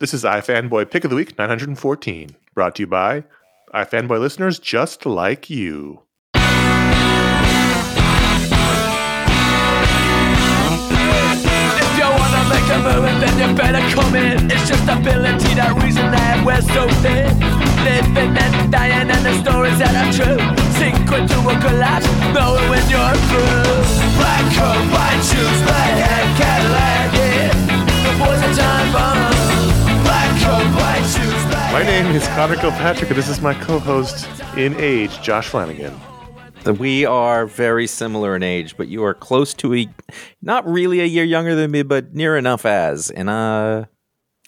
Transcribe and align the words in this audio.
This 0.00 0.14
is 0.14 0.22
iFanboy 0.22 0.92
Pick 0.92 1.02
of 1.02 1.10
the 1.10 1.16
Week 1.16 1.36
914, 1.36 2.36
brought 2.54 2.76
to 2.76 2.82
you 2.82 2.86
by 2.86 3.24
iFanboy 3.74 4.20
listeners 4.20 4.60
just 4.60 5.04
like 5.04 5.50
you. 5.50 6.02
If 6.34 6.44
you 11.98 12.06
wanna 12.06 12.42
make 12.46 12.68
a 12.70 12.78
movie, 12.78 13.10
then 13.18 13.34
you 13.42 13.50
better 13.58 13.82
come 13.92 14.14
in. 14.14 14.48
It's 14.48 14.68
just 14.68 14.86
ability, 14.86 15.58
that 15.58 15.74
reason 15.82 16.12
that 16.14 16.46
we're 16.46 16.62
so 16.62 16.86
thin. 17.02 17.34
Living 17.82 18.38
and 18.38 18.70
dying, 18.70 19.10
and 19.10 19.26
the 19.26 19.34
stories 19.42 19.78
that 19.82 19.98
are 19.98 20.12
true. 20.14 20.38
Secret 20.78 21.26
to 21.26 21.38
a 21.42 21.58
collapse, 21.58 22.06
knowing 22.30 22.70
when 22.70 22.86
you're 22.86 23.18
through. 23.34 23.82
Black 24.14 24.46
coat, 24.54 24.78
white 24.94 25.22
shoes, 25.26 25.58
red 25.66 25.98
hair, 26.06 26.22
Cadillac, 26.38 27.27
My 31.78 31.84
name 31.84 32.06
is 32.06 32.26
Conor 32.26 32.56
Kilpatrick, 32.56 33.08
and 33.08 33.16
this 33.16 33.28
is 33.28 33.40
my 33.40 33.54
co 33.54 33.78
host 33.78 34.26
in 34.56 34.74
age, 34.80 35.22
Josh 35.22 35.46
Flanagan. 35.46 35.96
We 36.76 37.06
are 37.06 37.46
very 37.46 37.86
similar 37.86 38.34
in 38.34 38.42
age, 38.42 38.76
but 38.76 38.88
you 38.88 39.04
are 39.04 39.14
close 39.14 39.54
to 39.54 39.72
a 39.76 39.88
not 40.42 40.66
really 40.68 40.98
a 40.98 41.04
year 41.04 41.22
younger 41.22 41.54
than 41.54 41.70
me, 41.70 41.84
but 41.84 42.12
near 42.12 42.36
enough 42.36 42.66
as. 42.66 43.10
And 43.10 43.30
uh 43.30 43.84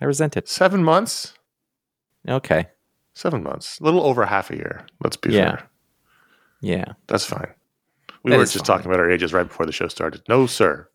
I 0.00 0.04
resent 0.04 0.36
it. 0.36 0.48
Seven 0.48 0.82
months? 0.82 1.34
Okay. 2.28 2.66
Seven 3.14 3.44
months. 3.44 3.78
A 3.78 3.84
little 3.84 4.02
over 4.02 4.26
half 4.26 4.50
a 4.50 4.56
year. 4.56 4.84
Let's 5.00 5.16
be 5.16 5.32
Yeah. 5.32 5.50
fair. 5.50 5.70
Yeah. 6.62 6.84
That's 7.06 7.24
fine. 7.26 7.54
We 8.24 8.32
That 8.32 8.38
were 8.38 8.42
just 8.44 8.56
fine. 8.56 8.64
talking 8.64 8.86
about 8.90 8.98
our 8.98 9.08
ages 9.08 9.32
right 9.32 9.46
before 9.46 9.66
the 9.66 9.72
show 9.72 9.86
started. 9.86 10.22
No, 10.28 10.48
sir. 10.48 10.88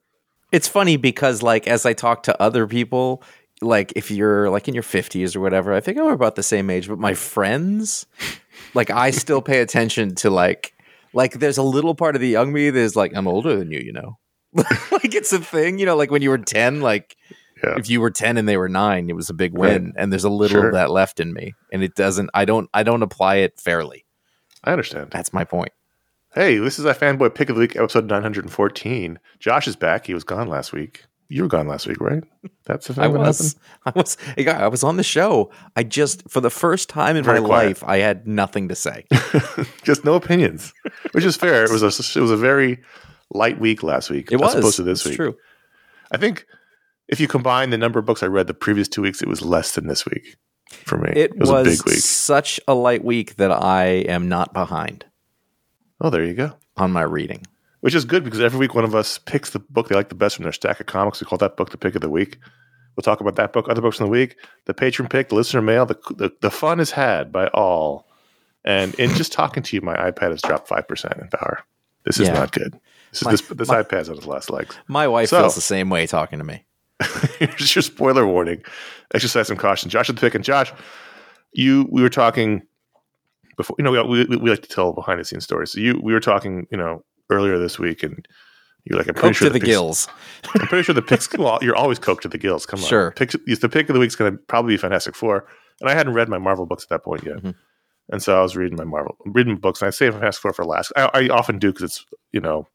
It's 0.51 0.67
funny 0.67 0.97
because 0.97 1.41
like 1.41 1.65
as 1.65 1.85
I 1.85 1.93
talk 1.93 2.23
to 2.23 2.41
other 2.41 2.67
people, 2.67 3.23
like 3.61 3.93
if 3.95 4.11
you're 4.11 4.49
like 4.49 4.67
in 4.67 4.73
your 4.73 4.83
50s 4.83 5.35
or 5.35 5.39
whatever, 5.39 5.73
I 5.73 5.79
think 5.79 5.97
I'm 5.97 6.07
about 6.07 6.35
the 6.35 6.43
same 6.43 6.69
age, 6.69 6.87
but 6.87 6.99
my 6.99 7.13
friends, 7.13 8.05
like 8.73 8.89
I 8.89 9.11
still 9.11 9.41
pay 9.41 9.61
attention 9.61 10.15
to 10.15 10.29
like 10.29 10.73
like 11.13 11.33
there's 11.39 11.57
a 11.57 11.63
little 11.63 11.95
part 11.95 12.15
of 12.15 12.21
the 12.21 12.27
young 12.27 12.51
me 12.51 12.69
that's 12.69 12.95
like 12.95 13.15
I'm 13.15 13.27
older 13.27 13.55
than 13.55 13.71
you, 13.71 13.79
you 13.79 13.93
know. 13.93 14.17
like 14.53 15.13
it's 15.15 15.31
a 15.33 15.39
thing, 15.39 15.79
you 15.79 15.85
know, 15.85 15.95
like 15.95 16.11
when 16.11 16.21
you 16.21 16.29
were 16.29 16.37
10 16.37 16.81
like 16.81 17.15
Yeah. 17.63 17.75
if 17.77 17.89
you 17.89 18.01
were 18.01 18.11
10 18.11 18.37
and 18.37 18.47
they 18.47 18.57
were 18.57 18.67
9 18.69 19.09
it 19.09 19.15
was 19.15 19.29
a 19.29 19.33
big 19.33 19.57
win 19.57 19.93
and 19.97 20.11
there's 20.11 20.23
a 20.25 20.29
little 20.29 20.59
Sure. 20.59 20.67
of 20.67 20.73
that 20.73 20.91
left 20.91 21.19
in 21.21 21.33
me 21.33 21.53
and 21.71 21.83
it 21.83 21.95
doesn't 21.95 22.29
i 22.33 22.43
don't 22.45 22.69
i 22.73 22.83
don't 22.83 23.01
apply 23.01 23.35
it 23.37 23.59
fairly 23.59 24.05
I 24.63 24.71
understand. 24.71 25.09
that's 25.11 25.31
my 25.33 25.45
point 25.45 25.71
Hey, 26.33 26.57
this 26.57 26.77
is 26.79 26.85
iFanboy 26.85 27.33
pick 27.33 27.49
of 27.49 27.55
the 27.55 27.61
week, 27.61 27.77
episode 27.77 28.07
914. 28.09 29.19
Josh 29.39 29.69
is 29.69 29.77
back. 29.77 30.05
He 30.05 30.13
was 30.13 30.25
gone 30.25 30.49
last 30.49 30.73
week. 30.73 31.05
You 31.27 31.41
were 31.43 31.47
gone 31.49 31.67
last 31.67 31.87
week, 31.87 31.99
right? 31.99 32.23
That's 32.65 32.87
the 32.87 33.01
i 33.03 33.07
was 33.07 33.55
i 33.85 33.91
was 33.95 34.17
i 34.37 34.67
was 34.67 34.83
on 34.83 34.97
the 34.97 35.03
show 35.03 35.51
i 35.75 35.81
just 35.83 36.27
for 36.29 36.39
the 36.41 36.49
first 36.51 36.87
time 36.89 37.15
in 37.15 37.23
Very 37.23 37.39
my 37.41 37.47
quiet. 37.47 37.67
life 37.67 37.83
i 37.83 37.97
had 37.97 38.27
nothing 38.27 38.67
to 38.69 38.75
say. 38.75 39.05
Just 39.83 40.03
no 40.05 40.13
opinions, 40.15 40.73
which 41.13 41.23
is 41.25 41.35
fair. 41.35 41.63
It 41.63 41.71
was 41.71 41.81
a 41.83 41.87
it 41.87 42.21
was 42.21 42.31
a 42.31 42.37
very 42.37 42.81
light 43.33 43.59
week 43.59 43.81
last 43.83 44.09
week. 44.09 44.31
it 44.31 44.39
was 44.39 44.53
as 44.53 44.59
opposed 44.59 44.75
to 44.77 44.83
this 44.83 44.99
It's 45.01 45.09
week. 45.09 45.15
true 45.17 45.35
I 46.11 46.17
think 46.17 46.45
if 47.07 47.19
you 47.19 47.27
combine 47.27 47.69
the 47.71 47.77
number 47.77 47.99
of 47.99 48.05
books 48.05 48.21
I 48.23 48.27
read 48.27 48.47
the 48.47 48.53
previous 48.53 48.87
two 48.87 49.01
weeks, 49.01 49.21
it 49.21 49.27
was 49.27 49.41
less 49.41 49.73
than 49.73 49.87
this 49.87 50.05
week 50.05 50.37
for 50.71 50.97
me. 50.97 51.11
it, 51.15 51.37
was, 51.37 51.49
was, 51.51 51.61
a 51.61 51.69
big 51.71 51.85
week. 51.85 51.99
such 52.03 52.59
a 52.67 52.73
light 52.75 53.03
week 53.03 53.35
that 53.37 53.51
i 53.51 53.85
am 53.85 54.27
not 54.29 54.53
behind 54.53 55.05
Oh, 56.01 56.09
there 56.09 56.23
you 56.23 56.33
go. 56.33 56.53
on 56.77 56.91
my 56.91 57.01
reading 57.03 57.45
Which 57.85 57.93
is 57.93 58.03
good 58.03 58.23
because 58.23 58.41
every 58.41 58.57
week 58.57 58.73
one 58.73 58.83
of 58.83 58.95
us 58.95 59.19
picks 59.19 59.51
the 59.51 59.59
book 59.59 59.89
they 59.89 59.93
like 59.95 60.09
the 60.09 60.15
best 60.15 60.35
from 60.37 60.41
their 60.41 60.51
stack 60.51 60.79
of 60.79 60.87
comics. 60.87 61.21
We 61.21 61.27
call 61.27 61.37
that 61.37 61.55
book 61.55 61.69
the 61.69 61.77
pick 61.77 61.93
of 61.93 62.01
the 62.01 62.09
week. 62.09 62.39
We'll 62.95 63.03
talk 63.03 63.21
about 63.21 63.35
that 63.35 63.53
book, 63.53 63.67
other 63.69 63.79
books 63.81 63.99
in 63.99 64.07
the 64.07 64.11
week, 64.11 64.37
the 64.65 64.73
patron 64.73 65.07
pick, 65.07 65.29
the 65.29 65.35
listener 65.35 65.61
mail. 65.61 65.85
The, 65.85 65.99
the, 66.15 66.31
the 66.41 66.49
fun 66.49 66.79
is 66.79 66.89
had 66.89 67.31
by 67.31 67.45
all. 67.49 68.07
And 68.63 68.95
in 68.95 69.11
just 69.11 69.31
talking 69.31 69.61
to 69.61 69.75
you, 69.75 69.83
my 69.83 69.95
iPad 69.97 70.31
has 70.31 70.41
dropped 70.41 70.67
5% 70.67 71.21
in 71.21 71.27
power. 71.27 71.59
This 72.05 72.19
is 72.19 72.27
Yeah. 72.27 72.33
not 72.33 72.53
good. 72.53 72.73
This, 73.11 73.21
is, 73.21 73.25
My- 73.25 73.31
this, 73.31 73.41
this 73.49 73.67
my- 73.67 73.83
iPad's 73.83 74.09
on 74.09 74.17
its 74.17 74.25
last 74.25 74.49
legs. 74.49 74.75
my 74.87 75.07
wife 75.07 75.29
So- 75.29 75.41
feels 75.41 75.53
the 75.53 75.61
same 75.61 75.91
way 75.91 76.07
talking 76.07 76.39
to 76.39 76.45
me 76.45 76.65
Here's 77.37 77.75
your 77.75 77.83
spoiler 77.83 78.25
warning. 78.25 78.63
Exercise 79.13 79.47
some 79.47 79.57
caution. 79.57 79.91
Josh 79.91 80.09
is 80.09 80.15
the 80.15 80.21
pick. 80.21 80.33
And 80.33 80.43
Josh, 80.43 80.73
you 81.53 81.87
we 81.91 82.01
were 82.01 82.09
talking 82.09 82.63
before. 83.57 83.75
You 83.77 83.83
know, 83.83 83.91
we, 83.91 84.25
we, 84.25 84.37
we 84.37 84.49
like 84.49 84.63
to 84.63 84.69
tell 84.69 84.91
behind 84.93 85.19
the 85.19 85.25
scenes 85.25 85.43
stories. 85.43 85.71
So 85.71 85.79
you 85.81 85.99
we 86.01 86.13
were 86.13 86.19
talking, 86.19 86.65
you 86.71 86.77
know, 86.77 87.03
earlier 87.29 87.57
this 87.57 87.77
week, 87.79 88.03
and 88.03 88.27
you're 88.85 88.97
like, 88.99 89.07
I'm 89.07 89.13
pretty 89.15 89.29
coke 89.29 89.35
sure 89.35 89.47
to 89.49 89.53
the 89.53 89.59
picks- 89.59 89.67
gills 89.69 90.07
I'm 90.59 90.67
pretty 90.67 90.83
sure 90.83 90.93
the 90.95 91.01
picks. 91.01 91.27
Well, 91.37 91.59
you're 91.61 91.75
always 91.75 91.99
coked 91.99 92.21
to 92.21 92.27
the 92.27 92.37
gills. 92.37 92.65
Come 92.65 92.79
on, 92.79 92.85
Sure. 92.87 93.11
Picks, 93.11 93.35
the 93.59 93.69
pick 93.69 93.89
of 93.89 93.93
the 93.93 93.99
week's 93.99 94.15
going 94.15 94.31
to 94.33 94.37
probably 94.47 94.73
be 94.73 94.77
Fantastic 94.77 95.15
Four, 95.15 95.45
and 95.81 95.89
I 95.89 95.93
hadn't 95.93 96.13
read 96.13 96.29
my 96.29 96.37
Marvel 96.37 96.65
books 96.65 96.83
at 96.83 96.89
that 96.89 97.03
point 97.03 97.23
yet, 97.25 97.37
Mhm. 97.37 97.55
and 98.09 98.21
so 98.21 98.37
I 98.37 98.41
was 98.41 98.55
reading 98.55 98.77
my 98.77 98.83
Marvel 98.83 99.15
reading 99.25 99.55
books, 99.57 99.81
and 99.81 99.87
I 99.87 99.91
save 99.91 100.13
Fantastic 100.13 100.41
Four 100.41 100.53
for 100.53 100.65
last. 100.65 100.91
I, 100.95 101.09
I 101.13 101.27
often 101.29 101.57
do 101.59 101.71
because 101.71 101.83
it's 101.83 102.05
you 102.31 102.39
know 102.41 102.67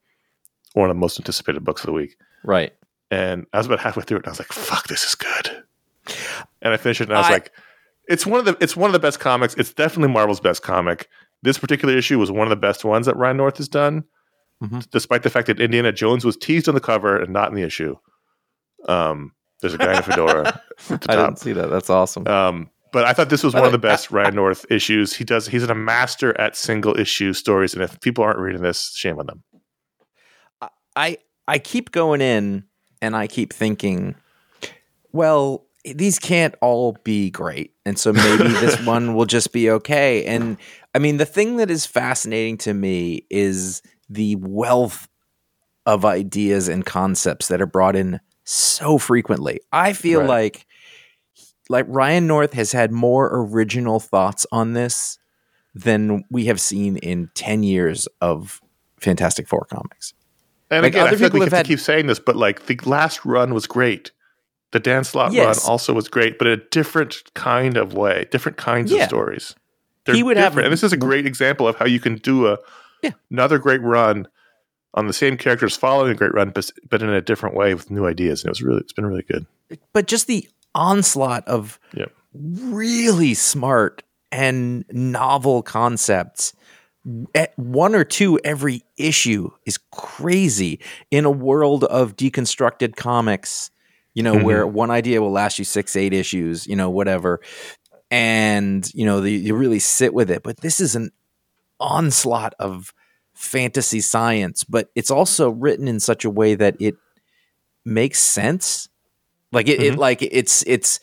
one 0.75 0.89
of 0.91 0.95
the 0.97 1.01
most 1.01 1.19
anticipated 1.19 1.65
books 1.65 1.83
of 1.83 1.87
the 1.87 1.93
week. 1.93 2.17
right 2.45 2.73
And 3.11 3.47
I 3.53 3.59
was 3.59 3.67
about 3.67 3.81
halfway 3.81 4.03
through 4.05 4.19
it, 4.19 4.25
and 4.25 4.29
I 4.29 4.31
was 4.31 4.39
like, 4.41 4.53
"Fuck, 4.53 4.87
this 4.89 5.05
is 5.05 5.15
good." 5.15 5.65
And 6.63 6.73
I 6.75 6.77
finished 6.77 7.01
it, 7.01 7.09
and 7.09 7.15
I 7.17 7.21
was 7.21 7.29
I- 7.29 7.33
like, 7.33 7.53
"It's 8.09 8.27
one 8.27 8.41
of 8.41 8.47
the 8.47 8.57
it's 8.61 8.77
one 8.77 8.89
of 8.89 8.93
the 8.93 8.99
best 8.99 9.21
comics. 9.21 9.55
It's 9.55 9.73
definitely 9.73 10.13
Marvel's 10.13 10.41
best 10.41 10.63
comic. 10.63 11.09
This 11.43 11.59
particular 11.59 11.97
issue 11.97 12.19
was 12.19 12.31
one 12.31 12.47
of 12.47 12.51
the 12.51 12.57
best 12.57 12.85
ones 12.85 13.07
that 13.07 13.17
Ryan 13.17 13.39
North 13.39 13.57
has 13.57 13.69
done, 13.69 14.05
Mhm. 14.63 14.91
despite 14.91 15.23
the 15.23 15.31
fact 15.31 15.47
that 15.47 15.59
Indiana 15.61 15.91
Jones 15.93 16.25
was 16.25 16.37
teased 16.37 16.69
on 16.69 16.75
the 16.75 16.81
cover 16.81 17.17
and 17.17 17.33
not 17.33 17.49
in 17.49 17.55
the 17.55 17.63
issue. 17.63 17.97
Um, 18.89 19.33
there's 19.61 19.75
a 19.75 19.79
guy 19.79 19.93
in 19.93 19.99
a 19.99 20.03
fedora 20.03 20.61
i 20.91 21.17
didn't 21.17 21.39
see 21.39 21.53
that 21.53 21.69
that's 21.69 21.91
awesome 21.91 22.27
Um, 22.27 22.71
but 22.93 23.05
I 23.05 23.13
thought 23.13 23.29
this 23.31 23.45
was 23.45 23.55
one 23.55 23.65
of 23.67 23.73
the 23.73 23.79
best 23.79 24.11
Ryan 24.11 24.35
North 24.35 24.67
issues. 24.71 25.15
He 25.15 25.23
does. 25.23 25.47
He's 25.47 25.63
a 25.63 25.75
master 25.75 26.39
at 26.41 26.57
single 26.57 26.99
issue 26.99 27.33
stories, 27.35 27.73
and 27.73 27.83
if 27.83 28.01
people 28.01 28.25
aren't 28.25 28.39
reading 28.41 28.63
this, 28.63 28.93
shame 28.97 29.19
on 29.21 29.27
them. 29.27 29.43
I 30.97 31.19
I 31.47 31.59
keep 31.59 31.93
going 31.93 32.21
in 32.21 32.65
and 33.01 33.15
I 33.17 33.27
keep 33.29 33.53
thinking, 33.53 34.17
well, 35.13 35.67
these 35.85 36.19
can't 36.19 36.55
all 36.61 36.97
be 37.05 37.31
great. 37.31 37.75
And 37.87 37.99
so 37.99 38.13
maybe 38.13 38.49
this 38.49 38.81
one 38.85 39.15
will 39.15 39.25
just 39.27 39.53
be 39.53 39.71
okay. 39.71 40.25
And 40.25 40.57
I 40.95 40.99
mean, 40.99 41.17
the 41.17 41.25
thing 41.27 41.57
that 41.59 41.71
is 41.71 41.87
fascinating 41.87 42.59
to 42.59 42.75
me 42.75 43.25
is 43.31 43.83
the 44.11 44.37
wealth 44.37 45.09
of 45.87 46.05
ideas 46.05 46.69
and 46.69 46.85
concepts 46.85 47.49
that 47.49 47.63
are 47.63 47.67
brought 47.67 47.97
in 47.97 48.21
so 48.45 48.99
frequently. 48.99 49.61
I 49.73 49.93
feel 49.95 50.21
Right. 50.21 50.29
like 50.29 50.67
like 51.69 51.87
Ryan 51.89 52.27
North 52.27 52.53
has 52.55 52.73
had 52.73 52.91
more 52.91 53.31
original 53.33 54.01
thoughts 54.01 54.45
on 54.51 54.73
this 54.73 55.19
than 55.73 56.25
we 56.29 56.47
have 56.47 56.61
seen 56.61 56.97
in 56.97 57.31
10 57.35 57.63
years 57.63 58.09
of 58.21 58.61
Fantastic 58.99 59.47
Four 59.47 59.67
comics. 59.71 60.13
And 60.69 60.83
Like, 60.83 60.95
again, 60.95 61.07
I 61.07 61.11
feel 61.11 61.21
like 61.29 61.33
we 61.33 61.41
have 61.41 61.53
have 61.53 61.63
to 61.67 61.69
keep 61.69 61.79
saying 61.79 62.09
this, 62.09 62.19
but 62.19 62.35
like 62.35 62.67
the 62.67 62.77
last 62.85 63.25
run 63.25 63.55
was 63.55 63.69
great. 63.69 64.11
The 64.73 64.81
Dan 64.81 65.05
Slott 65.05 65.33
Yes. 65.33 65.65
run 65.65 65.71
also 65.71 65.93
was 65.93 66.09
great, 66.09 66.39
but 66.39 66.49
in 66.49 66.55
a 66.59 66.63
different 66.71 67.23
kind 67.35 67.77
of 67.77 67.95
way, 67.95 68.27
different 68.33 68.59
kinds 68.59 68.91
Yeah. 68.91 69.03
of 69.05 69.09
stories. 69.09 69.55
They're 70.07 70.17
He 70.17 70.25
would 70.25 70.37
have- 70.37 70.59
and 70.59 70.73
this 70.73 70.83
is 70.83 70.93
a 70.93 70.97
great 70.97 71.25
example 71.27 71.69
of 71.69 71.77
how 71.77 71.87
you 71.87 72.01
can 72.01 72.17
do 72.17 72.49
a 72.49 72.59
Yeah. 73.03 73.13
another 73.31 73.59
great 73.59 73.83
run 73.83 74.29
on 74.95 75.07
the 75.07 75.13
same 75.13 75.37
characters 75.37 75.77
following 75.77 76.13
a 76.13 76.15
great 76.15 76.35
run, 76.35 76.51
but, 76.51 76.71
but 76.89 77.03
in 77.03 77.11
a 77.11 77.21
different 77.21 77.55
way 77.55 77.75
with 77.75 77.91
new 77.91 78.07
ideas. 78.07 78.43
And 78.43 78.49
it 78.49 78.51
was 78.51 78.63
really, 78.63 78.81
it's 78.81 78.93
been 78.93 79.07
really 79.07 79.23
good. 79.23 79.47
but 79.93 80.07
just 80.07 80.27
the 80.27 80.49
onslaught 80.75 81.47
of 81.47 81.79
Yep. 81.95 82.13
really 82.35 83.35
smart 83.35 84.03
and 84.33 84.85
novel 84.91 85.63
concepts. 85.63 86.53
At 87.35 87.59
one 87.59 87.95
or 87.95 88.05
two 88.05 88.39
every 88.45 88.83
issue 88.97 89.51
is 89.65 89.79
crazy 89.91 90.81
in 91.11 91.25
a 91.25 91.31
world 91.31 91.85
of 91.85 92.15
deconstructed 92.15 92.95
comics, 92.95 93.71
you 94.15 94.23
know, 94.23 94.37
where 94.39 94.67
mm-hmm. 94.67 94.75
one 94.75 94.91
idea 94.91 95.23
will 95.23 95.33
last 95.33 95.59
you 95.59 95.65
six, 95.65 95.97
eight 95.97 96.13
issues, 96.13 96.67
you 96.67 96.77
know, 96.77 96.91
whatever. 96.91 97.41
And, 98.11 98.93
you 98.93 99.07
know, 99.07 99.21
the, 99.21 99.33
you 99.33 99.55
really 99.55 99.79
sit 99.79 100.13
with 100.13 100.31
it. 100.31 100.43
But 100.43 100.61
this 100.61 100.79
is 100.81 100.95
an 100.95 101.11
onslaught 101.81 102.55
of 102.59 102.93
fantasy 103.35 104.01
science, 104.01 104.65
but 104.65 104.91
it's 104.95 105.11
also 105.11 105.51
written 105.51 105.89
in 105.89 106.01
such 106.01 106.25
a 106.25 106.31
way 106.31 106.55
that 106.55 106.77
it 106.79 106.95
makes 107.85 108.19
sense. 108.19 108.89
Like 109.53 109.69
it, 109.69 109.81
it 109.81 109.93
mm-hmm. 109.93 110.01
like 110.01 110.23
it's 110.23 110.63
it's 110.67 111.01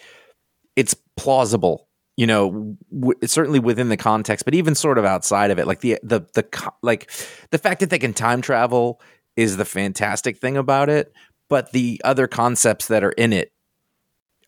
it's 0.75 0.95
plausible 1.17 1.87
you 2.15 2.27
know 2.27 2.77
w- 2.93 3.19
certainly 3.25 3.59
within 3.59 3.89
the 3.89 3.97
context 3.97 4.45
but 4.45 4.53
even 4.53 4.75
sort 4.75 4.97
of 4.97 5.05
outside 5.05 5.49
of 5.49 5.57
it 5.57 5.65
like 5.65 5.79
the 5.79 5.97
the 6.03 6.19
the 6.33 6.71
like 6.83 7.11
the 7.49 7.57
fact 7.57 7.79
that 7.79 7.89
they 7.89 7.97
can 7.97 8.13
time 8.13 8.41
travel 8.41 9.01
is 9.35 9.57
the 9.57 9.65
fantastic 9.65 10.37
thing 10.37 10.55
about 10.55 10.89
it 10.89 11.11
but 11.49 11.71
the 11.71 11.99
other 12.03 12.27
concepts 12.27 12.87
that 12.87 13.03
are 13.03 13.11
in 13.13 13.33
it 13.33 13.51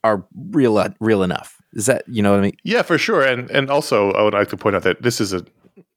are 0.04 0.28
real 0.52 0.94
real 1.00 1.24
enough 1.24 1.60
is 1.74 1.88
that 1.88 2.04
you 2.08 2.22
know 2.22 2.32
what 2.32 2.40
i 2.40 2.44
mean 2.44 2.58
Yeah, 2.64 2.82
for 2.82 2.98
sure. 2.98 3.22
And 3.22 3.50
and 3.52 3.70
also, 3.70 4.12
I 4.14 4.24
would 4.24 4.34
like 4.34 4.50
to 4.50 4.58
point 4.58 4.76
out 4.76 4.84
that 4.84 5.02
this 5.02 5.22
is 5.22 5.34
a 5.34 5.46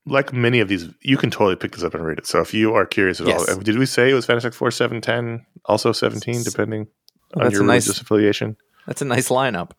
like 0.06 0.32
many 0.32 0.60
of 0.60 0.69
these. 0.69 0.88
You 1.00 1.16
can 1.16 1.31
totally 1.31 1.56
pick 1.56 1.72
this 1.72 1.84
up 1.84 1.94
and 1.94 2.04
read 2.04 2.19
it. 2.19 2.26
So 2.26 2.40
if 2.40 2.52
you 2.54 2.75
are 2.75 2.87
curious 2.87 3.20
at 3.20 3.26
Yes. 3.28 3.49
all, 3.49 3.60
did 3.60 3.78
we 3.78 3.87
say 3.87 4.10
it 4.10 4.14
was 4.14 4.26
Fantastic 4.26 4.54
Four 4.54 4.70
seven 4.70 5.00
ten, 5.00 5.44
also 5.66 5.93
seventeen, 5.93 6.43
depending 6.43 6.88
on 7.34 7.44
That's 7.44 7.54
your 7.54 7.64
nice- 7.64 7.87
religious 7.87 8.00
affiliation? 8.00 8.56
that's 8.87 9.00
a 9.00 9.04
nice 9.04 9.28
lineup 9.28 9.70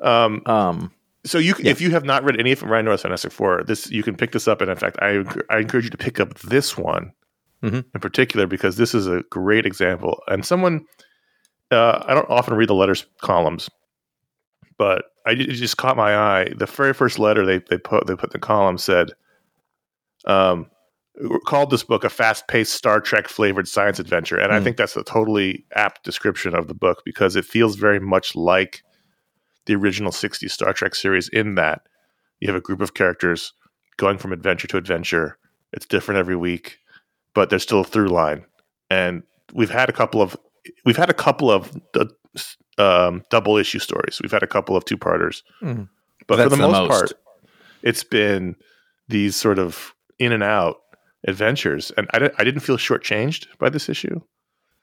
Um, 0.00 0.40
um 0.46 0.92
so 1.26 1.36
you, 1.36 1.52
can 1.52 1.66
if 1.66 1.82
you 1.82 1.90
have 1.90 2.04
not 2.04 2.24
read 2.24 2.40
any 2.40 2.52
of 2.52 2.62
Ryan 2.62 2.86
North's 2.86 3.02
Fantastic 3.02 3.32
Four, 3.32 3.62
this 3.64 3.90
you 3.90 4.02
can 4.02 4.16
pick 4.16 4.32
this 4.32 4.48
up. 4.48 4.62
And 4.62 4.70
in 4.70 4.76
fact, 4.76 4.96
I 5.02 5.22
I 5.50 5.58
encourage 5.58 5.84
you 5.84 5.90
to 5.90 5.98
pick 5.98 6.18
up 6.20 6.38
this 6.40 6.78
one 6.78 7.12
Mhm. 7.62 7.84
in 7.94 8.00
particular 8.00 8.46
because 8.46 8.76
this 8.78 8.94
is 8.94 9.06
a 9.06 9.22
great 9.28 9.66
example. 9.66 10.22
And 10.28 10.46
someone, 10.46 10.86
uh, 11.70 12.02
I 12.06 12.14
don't 12.14 12.30
often 12.30 12.54
read 12.54 12.70
the 12.70 12.74
letters 12.74 13.04
columns, 13.20 13.68
but 14.78 15.04
I 15.26 15.32
it 15.32 15.50
just 15.50 15.76
caught 15.76 15.98
my 15.98 16.16
eye. 16.16 16.52
The 16.56 16.64
very 16.64 16.94
first 16.94 17.18
letter 17.18 17.44
they 17.44 17.58
they 17.58 17.76
put 17.76 18.06
they 18.06 18.14
put 18.16 18.30
in 18.30 18.40
the 18.40 18.46
column 18.46 18.78
said, 18.78 19.12
um, 20.24 20.66
called 21.46 21.70
this 21.70 21.82
book 21.82 22.04
a 22.04 22.10
fast 22.10 22.46
paced 22.48 22.74
Star 22.74 23.00
Trek 23.00 23.28
flavored 23.28 23.68
science 23.68 23.98
adventure, 23.98 24.38
and 24.38 24.52
I 24.52 24.58
Hmm. 24.58 24.64
think 24.64 24.76
that's 24.76 24.96
a 24.96 25.02
totally 25.04 25.64
apt 25.74 26.04
description 26.04 26.54
of 26.54 26.66
the 26.68 26.74
book 26.74 27.02
because 27.04 27.36
it 27.36 27.44
feels 27.44 27.76
very 27.76 28.00
much 28.00 28.34
like 28.34 28.82
the 29.66 29.74
original 29.74 30.12
60s 30.12 30.50
Star 30.52 30.72
Trek 30.72 30.94
series 30.94 31.28
in 31.28 31.54
that 31.56 31.82
you 32.40 32.48
have 32.48 32.56
a 32.56 32.60
group 32.60 32.80
of 32.80 32.94
characters 32.94 33.52
going 33.98 34.16
from 34.18 34.32
adventure 34.32 34.66
to 34.68 34.76
adventure. 34.78 35.36
It's 35.72 35.84
different 35.86 36.18
every 36.18 36.36
week, 36.36 36.78
but 37.34 37.50
there's 37.50 37.62
still 37.62 37.80
a 37.80 37.84
through 37.84 38.08
line. 38.08 38.46
And 38.88 39.22
we've 39.52 39.70
had 39.70 39.88
a 39.90 39.92
couple 39.92 40.22
of 40.22 40.36
we've 40.86 40.96
had 40.96 41.10
a 41.10 41.14
couple 41.14 41.50
of 41.50 41.70
um, 42.78 43.22
double 43.30 43.56
issue 43.58 43.78
stories. 43.78 44.20
We've 44.22 44.32
had 44.32 44.42
a 44.42 44.46
couple 44.46 44.76
of 44.76 44.84
two 44.84 44.96
parters, 44.96 45.42
Mhm. 45.62 45.88
but 46.26 46.36
for 46.38 46.44
the, 46.44 46.56
the 46.56 46.62
most, 46.62 46.72
most. 46.72 46.88
part, 46.88 47.12
it's 47.82 48.04
been 48.04 48.56
these 49.08 49.36
sort 49.36 49.58
of 49.58 49.94
in 50.20 50.30
and 50.30 50.44
out 50.44 50.76
adventures. 51.26 51.90
And 51.96 52.06
I, 52.14 52.30
I 52.38 52.44
didn't 52.44 52.60
feel 52.60 52.76
shortchanged 52.76 53.46
by 53.58 53.70
this 53.70 53.88
issue. 53.88 54.20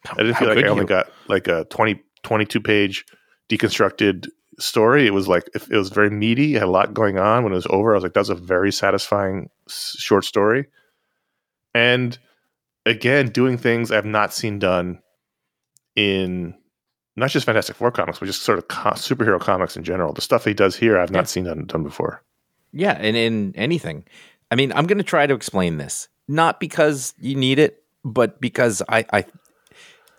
I 0.10 0.16
didn't 0.18 0.34
How 0.34 0.40
feel 0.42 0.50
like 0.56 0.66
I 0.66 0.68
only 0.68 0.84
you? 0.84 0.88
got 0.88 1.10
like 1.30 1.48
a 1.48 1.66
20, 1.66 2.02
22 2.24 2.60
page 2.60 3.06
deconstructed 3.50 4.28
story. 4.60 5.08
It 5.08 5.14
was 5.14 5.28
like 5.28 5.50
it 5.54 5.70
was 5.70 5.90
very 5.90 6.10
meaty. 6.10 6.56
It 6.56 6.60
had 6.60 6.68
a 6.68 6.72
lot 6.72 6.94
going 6.94 7.18
on. 7.18 7.44
When 7.44 7.54
it 7.54 7.56
was 7.56 7.68
over, 7.70 7.94
I 7.94 7.96
was 7.96 8.04
like, 8.04 8.14
"That's 8.14 8.30
a 8.30 8.36
very 8.36 8.72
satisfying 8.72 9.50
short 9.70 10.26
story." 10.26 10.68
And 11.74 12.18
again, 12.86 13.30
doing 13.30 13.58
things 13.58 13.92
I've 13.92 14.06
not 14.06 14.34
seen 14.34 14.60
done 14.60 15.00
in 15.96 16.56
not 17.16 17.32
just 17.32 17.46
Fantastic 17.46 17.76
Four 17.76 17.92
comics, 17.92 18.20
but 18.20 18.26
just 18.26 18.44
sort 18.44 18.60
of 18.60 18.68
co- 18.68 18.92
superhero 18.92 19.40
comics 19.40 19.76
in 19.76 19.84
general. 19.84 20.14
The 20.14 20.22
stuff 20.22 20.46
he 20.46 20.54
does 20.54 20.76
here, 20.76 21.00
I've 21.00 21.12
not 21.12 21.28
seen 21.28 21.44
done, 21.46 21.66
done 21.66 21.84
before. 21.84 22.24
Yeah, 22.72 22.98
and 23.00 23.16
in 23.18 23.54
anything. 23.56 24.06
I 24.52 24.56
mean, 24.56 24.72
I'm 24.74 24.88
going 24.88 24.98
to 24.98 25.04
try 25.04 25.28
to 25.28 25.34
explain 25.34 25.78
this, 25.78 26.08
not 26.28 26.60
because 26.60 27.14
you 27.20 27.36
need 27.36 27.60
it, 27.60 27.84
but 28.04 28.40
because 28.40 28.82
I, 28.88 29.06
I 29.12 29.26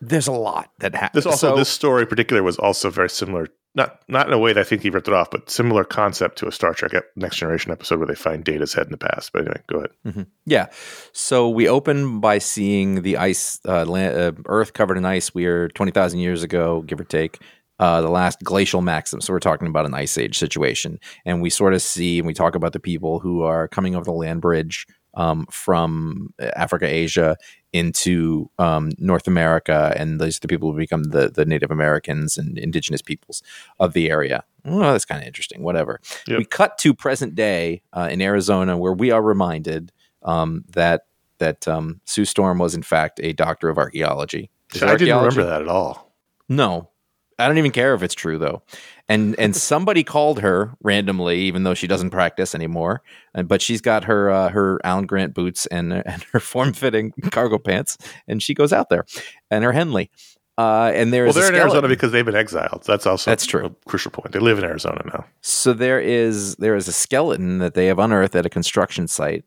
there's 0.01 0.29
a 0.29 0.33
lot 0.33 0.71
that 0.79 0.95
happens. 0.95 1.25
This 1.25 1.33
also, 1.33 1.57
this 1.57 1.69
story 1.69 2.03
in 2.03 2.09
particular 2.09 2.43
was 2.43 2.59
also 2.59 2.91
very 2.91 3.11
similar. 3.11 3.49
Not 3.75 4.01
not 4.09 4.27
in 4.27 4.33
a 4.33 4.39
way 4.39 4.53
that 4.53 4.61
I 4.61 4.65
think 4.65 4.83
he 4.83 4.91
ripped 4.91 5.09
it 5.09 5.15
off, 5.15 5.31
but 5.31 5.51
similar 5.51 5.85
concept 5.85 6.39
to 6.39 6.49
a 6.49 6.53
Star 6.53 6.73
Trek 6.73 6.93
Next 7.17 7.37
Generation 7.37 7.71
episode 7.71 7.99
where 7.99 8.07
they 8.09 8.15
find 8.15 8.43
Data's 8.43 8.73
head 8.73 8.87
in 8.87 8.93
the 8.93 8.99
past. 8.99 9.33
But 9.33 9.43
anyway, 9.43 9.63
go 9.67 9.85
ahead. 10.05 10.27
yeah. 10.47 10.67
So 11.13 11.49
we 11.49 11.69
open 11.69 12.21
by 12.21 12.39
seeing 12.39 13.03
the 13.03 13.19
ice, 13.19 13.61
uh, 13.67 13.85
land, 13.85 14.17
uh, 14.17 14.33
Earth 14.47 14.73
covered 14.73 14.97
in 14.97 15.05
ice. 15.05 15.35
We 15.35 15.47
are 15.47 15.69
twenty 15.69 15.93
thousand 15.93 16.21
years 16.21 16.43
ago, 16.43 16.83
give 16.83 16.99
or 16.99 17.05
take. 17.05 17.41
Uh, 17.79 18.01
the 18.01 18.09
last 18.09 18.43
glacial 18.43 18.83
maximum. 18.83 19.21
So 19.21 19.33
we're 19.33 19.39
talking 19.39 19.69
about 19.69 19.87
an 19.87 19.95
ice 19.95 20.19
age 20.19 20.37
situation, 20.39 20.99
and 21.25 21.41
we 21.41 21.51
sort 21.51 21.75
of 21.75 21.83
see 21.83 22.19
and 22.19 22.27
we 22.27 22.35
talk 22.35 22.55
about 22.55 22.73
the 22.73 22.81
people 22.81 23.21
who 23.21 23.43
are 23.43 23.69
coming 23.69 23.95
over 23.95 24.05
the 24.05 24.13
land 24.13 24.41
bridge 24.41 24.87
um, 25.15 25.47
from 25.51 26.33
Africa, 26.39 26.87
Asia 26.87 27.37
into 27.73 28.51
um, 28.59 28.91
North 28.99 29.27
America, 29.27 29.93
and 29.97 30.21
those 30.21 30.39
are 30.39 30.41
the 30.41 30.49
people 30.49 30.73
who 30.73 30.79
become 30.79 31.05
the 31.05 31.29
the 31.29 31.45
Native 31.45 31.71
Americans 31.71 32.39
and 32.39 32.59
indigenous 32.59 33.03
peoples 33.03 33.43
of 33.79 33.93
the 33.93 34.11
area. 34.11 34.45
Well, 34.65 34.93
that's 34.93 35.05
kind 35.05 35.21
of 35.21 35.27
interesting. 35.27 35.63
Whatever. 35.63 36.01
Yep. 36.27 36.39
We 36.39 36.45
cut 36.45 36.79
to 36.79 36.95
present 36.95 37.35
day 37.35 37.83
uh, 37.93 38.09
in 38.11 38.21
Arizona, 38.23 38.79
where 38.79 38.93
we 38.93 39.11
are 39.11 39.23
reminded 39.23 39.93
um, 40.23 40.65
that 40.71 41.07
that 41.39 41.67
um, 41.69 42.01
Sue 42.05 42.25
Storm 42.25 42.59
was 42.59 42.75
in 42.75 42.83
fact 42.83 43.21
a 43.23 43.33
doctor 43.33 43.69
of 43.69 43.79
archaeology. 43.79 44.51
Is 44.75 44.83
I 44.83 44.97
didn't 44.97 45.17
remember 45.17 45.45
that 45.45 45.63
at 45.63 45.69
all. 45.69 46.13
No, 46.49 46.91
I 47.39 47.47
don't 47.47 47.59
even 47.59 47.71
care 47.71 47.95
if 47.95 48.03
it's 48.03 48.15
true 48.15 48.39
though. 48.39 48.63
And 49.09 49.39
and 49.39 49.55
somebody 49.71 50.05
called 50.05 50.41
her 50.41 50.77
randomly, 50.83 51.41
even 51.41 51.63
though 51.63 51.75
she 51.75 51.87
doesn't 51.87 52.11
practice 52.11 52.55
anymore. 52.55 53.03
And 53.35 53.49
but 53.49 53.63
she's 53.63 53.81
got 53.81 54.05
her 54.05 54.31
uh, 54.31 54.49
her 54.51 54.81
Alan 54.85 55.07
Grant 55.07 55.35
boots 55.35 55.67
and 55.67 55.93
and 56.07 56.23
her 56.33 56.41
form 56.41 56.73
fitting 56.73 57.13
cargo 57.31 57.59
pants, 57.59 57.97
and 58.27 58.43
she 58.43 58.55
goes 58.55 58.73
out 58.73 58.89
there, 58.91 59.07
and 59.51 59.65
her 59.65 59.73
Henley. 59.73 60.11
Uh, 60.57 60.91
and 60.93 61.13
Well, 61.13 61.33
there's 61.33 61.37
a 61.37 61.41
they're 61.41 61.49
in 61.55 61.55
Arizona 61.55 61.87
because 61.87 62.11
they've 62.11 62.25
been 62.25 62.35
exiled. 62.35 62.83
That's 62.85 63.07
also 63.07 63.31
That's 63.31 63.47
true. 63.47 63.67
a 63.67 63.71
crucial 63.89 64.11
point. 64.11 64.33
They 64.33 64.41
live 64.41 64.59
in 64.59 64.65
Arizona 64.65 65.03
now. 65.07 65.25
So 65.41 65.73
there 65.73 66.01
is 66.01 66.57
there 66.57 66.75
is 66.75 66.89
a 66.89 66.93
skeleton 66.93 67.59
that 67.59 67.75
they 67.75 67.87
have 67.87 68.01
unearthed 68.01 68.35
at 68.35 68.45
a 68.45 68.51
construction 68.51 69.07
site, 69.07 69.45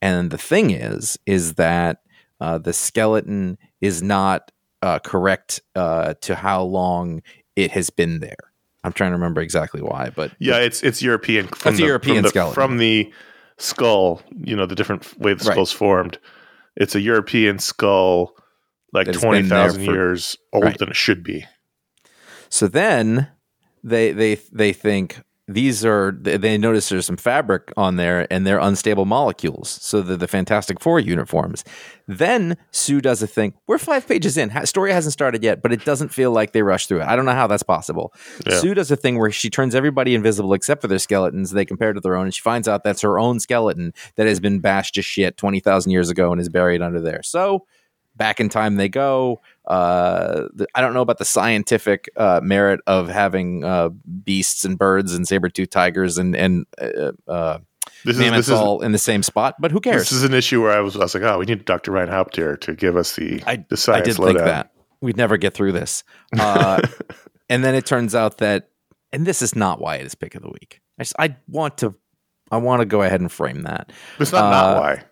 and 0.00 0.30
the 0.30 0.38
thing 0.38 0.70
is 0.70 1.18
is 1.26 1.54
that 1.54 1.98
uh, 2.40 2.56
the 2.56 2.72
skeleton 2.72 3.58
is 3.82 4.02
not 4.02 4.50
uh, 4.82 4.98
correct 5.00 5.60
uh, 5.74 6.14
to 6.22 6.34
how 6.34 6.62
long 6.62 7.22
it 7.56 7.70
has 7.72 7.90
been 7.90 8.20
there. 8.20 8.36
I'm 8.84 8.92
trying 8.92 9.10
to 9.10 9.16
remember 9.16 9.40
exactly 9.40 9.82
why, 9.82 10.10
but 10.14 10.32
Yeah, 10.38 10.58
it's 10.58 10.82
it's 10.82 11.02
European. 11.02 11.48
From 11.48 11.76
the, 11.76 11.82
European 11.82 12.16
from 12.16 12.22
the, 12.22 12.28
skeleton. 12.28 12.54
from 12.54 12.78
the 12.78 13.12
skull. 13.58 14.22
You 14.44 14.56
know 14.56 14.66
the 14.66 14.74
different 14.76 15.18
way 15.18 15.34
the 15.34 15.44
Right. 15.44 15.52
skull's 15.54 15.72
formed. 15.72 16.18
It's 16.76 16.94
a 16.94 17.00
European 17.00 17.58
skull, 17.58 18.36
like 18.92 19.06
That 19.06 19.14
has 19.16 19.22
been 19.22 19.30
twenty 19.30 19.48
thousand 19.48 19.82
years 19.82 20.36
older 20.52 20.66
Right. 20.68 20.78
than 20.78 20.88
it 20.90 20.96
should 20.96 21.22
be. 21.24 21.44
So 22.48 22.68
then 22.68 23.28
they 23.82 24.12
they 24.12 24.36
they 24.52 24.72
think 24.72 25.22
these 25.48 25.84
are 25.84 26.12
they- 26.12 26.58
notice 26.58 26.90
there's 26.90 27.06
some 27.06 27.16
fabric 27.16 27.72
on 27.76 27.96
there 27.96 28.26
and 28.30 28.46
they're 28.46 28.58
unstable 28.58 29.06
molecules. 29.06 29.68
So 29.80 30.02
they're 30.02 30.16
the 30.16 30.28
Fantastic 30.28 30.78
Four 30.80 31.00
uniforms. 31.00 31.64
Then 32.06 32.56
Sue 32.70 33.00
does 33.00 33.22
a 33.22 33.26
thing. 33.26 33.54
We're 33.66 33.78
five 33.78 34.06
pages 34.06 34.36
in. 34.36 34.50
Story 34.66 34.92
hasn't 34.92 35.14
started 35.14 35.42
yet, 35.42 35.62
but 35.62 35.72
it 35.72 35.84
doesn't 35.84 36.10
feel 36.10 36.30
like 36.32 36.52
they 36.52 36.62
rush 36.62 36.86
through 36.86 37.00
it. 37.00 37.06
I 37.06 37.16
don't 37.16 37.24
know 37.24 37.32
how 37.32 37.46
that's 37.46 37.62
possible. 37.62 38.12
Yeah. 38.46 38.58
Sue 38.58 38.74
does 38.74 38.90
a 38.90 38.96
thing 38.96 39.18
where 39.18 39.30
she 39.30 39.48
turns 39.50 39.74
everybody 39.74 40.14
invisible 40.14 40.52
except 40.52 40.82
for 40.82 40.88
their 40.88 40.98
skeletons. 40.98 41.50
They 41.50 41.64
compare 41.64 41.92
to 41.94 42.00
their 42.00 42.14
own, 42.16 42.26
and 42.26 42.34
she 42.34 42.42
finds 42.42 42.68
out 42.68 42.84
that's 42.84 43.00
her 43.02 43.18
own 43.18 43.40
skeleton 43.40 43.94
that 44.16 44.26
has 44.26 44.40
been 44.40 44.60
bashed 44.60 44.94
to 44.96 45.02
shit 45.02 45.36
twenty 45.38 45.60
thousand 45.60 45.92
years 45.92 46.10
ago 46.10 46.30
and 46.30 46.40
is 46.40 46.48
buried 46.50 46.82
under 46.82 47.00
there. 47.00 47.22
So 47.22 47.66
back 48.16 48.38
in 48.40 48.48
time 48.48 48.76
they 48.76 48.88
go. 48.88 49.40
Uh, 49.68 50.48
th- 50.56 50.68
I 50.74 50.80
don't 50.80 50.94
know 50.94 51.02
about 51.02 51.18
the 51.18 51.24
scientific 51.26 52.08
uh, 52.16 52.40
merit 52.42 52.80
of 52.86 53.08
having 53.08 53.64
uh, 53.64 53.90
beasts 54.24 54.64
and 54.64 54.78
birds 54.78 55.14
and 55.14 55.28
saber 55.28 55.48
tooth 55.50 55.70
tigers 55.70 56.16
and 56.18 56.34
and 56.34 56.64
uh, 56.80 57.12
uh, 57.30 57.58
This 58.04 58.18
is 58.18 58.30
this 58.32 58.46
is 58.48 58.52
all 58.52 58.80
in 58.82 58.92
the 58.92 58.98
same 58.98 59.22
spot, 59.22 59.56
but 59.60 59.70
who 59.70 59.80
cares? 59.80 60.02
this 60.08 60.12
is 60.12 60.22
an 60.24 60.32
issue 60.34 60.62
where 60.62 60.72
I 60.72 60.80
was 60.80 60.96
I 60.96 61.00
was 61.00 61.14
like, 61.14 61.22
oh, 61.24 61.38
we 61.38 61.44
need 61.44 61.64
Dr. 61.66 61.90
Ryan 61.92 62.08
Haupt 62.08 62.34
here 62.36 62.56
to 62.56 62.74
give 62.74 62.96
us 62.96 63.14
the 63.14 63.42
I, 63.46 63.56
the 63.68 63.90
I 63.92 64.00
did 64.00 64.16
think 64.16 64.18
lowdown. 64.20 64.46
that 64.46 64.72
we'd 65.02 65.16
never 65.18 65.36
get 65.36 65.52
through 65.54 65.72
this, 65.72 66.02
uh, 66.38 66.80
and 67.50 67.62
then 67.62 67.74
it 67.74 67.84
turns 67.86 68.14
out 68.14 68.38
that, 68.38 68.70
and 69.12 69.26
this 69.26 69.42
is 69.42 69.54
not 69.54 69.80
why 69.80 69.96
it 69.96 70.06
is 70.06 70.14
pick 70.14 70.34
of 70.34 70.42
the 70.42 70.48
week. 70.48 70.80
I 70.98 71.02
just, 71.02 71.14
I 71.18 71.36
want 71.46 71.78
to, 71.78 71.94
I 72.50 72.56
want 72.56 72.80
to 72.80 72.86
go 72.86 73.02
ahead 73.02 73.20
and 73.20 73.30
frame 73.30 73.62
that. 73.62 73.92
It's 74.18 74.32
not 74.32 74.44
Uh, 74.44 74.50
not 74.50 74.80
why. 74.80 75.04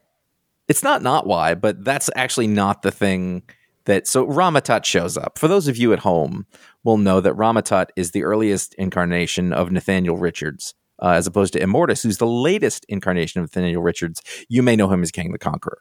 It's 0.68 0.82
not 0.82 1.02
not 1.02 1.26
why, 1.26 1.54
but 1.54 1.84
that's 1.84 2.08
actually 2.16 2.48
not 2.48 2.82
the 2.82 2.90
thing 2.90 3.42
that 3.86 4.06
so 4.06 4.24
Rama-Tut 4.26 4.84
shows 4.86 5.16
up. 5.16 5.38
For 5.38 5.48
those 5.48 5.66
of 5.68 5.76
you 5.76 5.92
at 5.92 6.00
home, 6.00 6.46
will 6.84 6.98
know 6.98 7.20
that 7.20 7.34
Rama-Tut 7.34 7.90
is 7.96 8.12
the 8.12 8.22
earliest 8.22 8.74
incarnation 8.74 9.52
of 9.52 9.72
Nathaniel 9.72 10.16
Richards, 10.16 10.74
uh, 11.02 11.10
as 11.10 11.26
opposed 11.26 11.52
to 11.54 11.60
Immortus, 11.60 12.02
who's 12.02 12.18
the 12.18 12.26
latest 12.26 12.84
incarnation 12.88 13.40
of 13.40 13.44
Nathaniel 13.44 13.82
Richards. 13.82 14.22
You 14.48 14.62
may 14.62 14.76
know 14.76 14.88
him 14.88 15.02
as 15.02 15.10
Kang 15.10 15.32
the 15.32 15.38
Conqueror, 15.38 15.78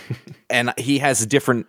and 0.50 0.72
he 0.78 0.98
has 0.98 1.26
different 1.26 1.66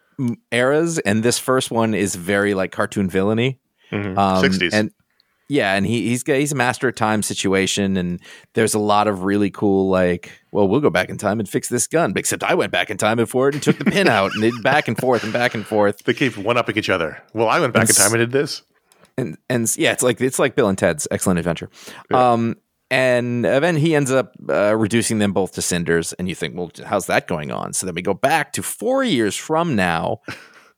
eras. 0.51 1.00
And 1.00 1.24
this 1.24 1.38
first 1.38 1.70
one 1.72 1.94
is 1.94 2.15
very 2.15 2.53
like 2.53 2.72
cartoon 2.72 3.10
villainy, 3.10 3.60
Mhm. 3.91 4.17
um, 4.17 4.41
60s. 4.44 4.74
and 4.74 4.91
yeah, 5.50 5.75
and 5.75 5.86
he 5.86 6.10
he's 6.10 6.24
he's 6.24 6.51
a 6.51 6.56
master 6.56 6.89
of 6.89 6.96
time 6.96 7.24
situation, 7.24 7.96
and 7.98 8.20
there's 8.54 8.74
a 8.74 8.80
lot 8.80 9.08
of 9.08 9.24
really 9.24 9.50
cool 9.50 9.89
like, 9.89 10.32
well, 10.51 10.68
we'll 10.68 10.82
go 10.82 10.89
back 10.89 11.10
in 11.10 11.18
time 11.18 11.39
and 11.39 11.48
fix 11.48 11.70
this 11.70 11.88
gun. 11.88 12.13
Except 12.16 12.44
I 12.44 12.54
went 12.54 12.72
back 12.72 12.89
in 12.89 12.98
time 12.98 13.25
for 13.25 13.50
it 13.50 13.56
and 13.56 13.63
took 13.63 13.77
the 13.77 13.86
pin 13.86 14.08
out, 14.08 14.32
and 14.36 14.44
it 14.44 14.62
back 14.62 14.88
and 14.88 14.98
forth 14.98 15.24
and 15.24 15.32
back 15.32 15.56
and 15.56 15.66
forth, 15.66 16.00
they 16.00 16.13
keep 16.13 16.38
one 16.38 16.58
upping 16.58 16.77
each 16.77 16.89
other. 16.89 17.22
Well, 17.34 17.48
I 17.48 17.60
went 17.60 17.74
back 17.74 17.89
in 17.89 17.96
time 17.96 18.13
and 18.13 18.20
did 18.20 18.32
this. 18.32 18.63
and 19.18 19.38
and 19.50 19.74
yeah, 19.77 19.92
it's 19.94 20.04
like 20.04 20.20
it's 20.22 20.39
like 20.39 20.56
Bill 20.56 20.70
and 20.70 20.77
Ted's 20.77 21.08
Excellent 21.12 21.39
Adventure. 21.39 21.70
Um, 22.13 22.56
and 22.89 23.44
then 23.44 23.75
he 23.75 23.96
ends 23.96 24.12
up 24.12 24.34
uh, 24.50 24.75
reducing 24.75 25.20
them 25.20 25.34
both 25.34 25.54
to 25.54 25.62
cinders, 25.62 26.13
and 26.13 26.30
you 26.30 26.36
think, 26.36 26.56
well, 26.56 26.72
how's 26.86 27.08
that 27.08 27.27
going 27.27 27.51
on? 27.51 27.74
So 27.74 27.86
then 27.86 27.96
we 27.96 28.01
go 28.01 28.13
back 28.13 28.54
to 28.54 28.63
four 28.63 29.04
years 29.04 29.36
from 29.36 29.75
now, 29.75 30.22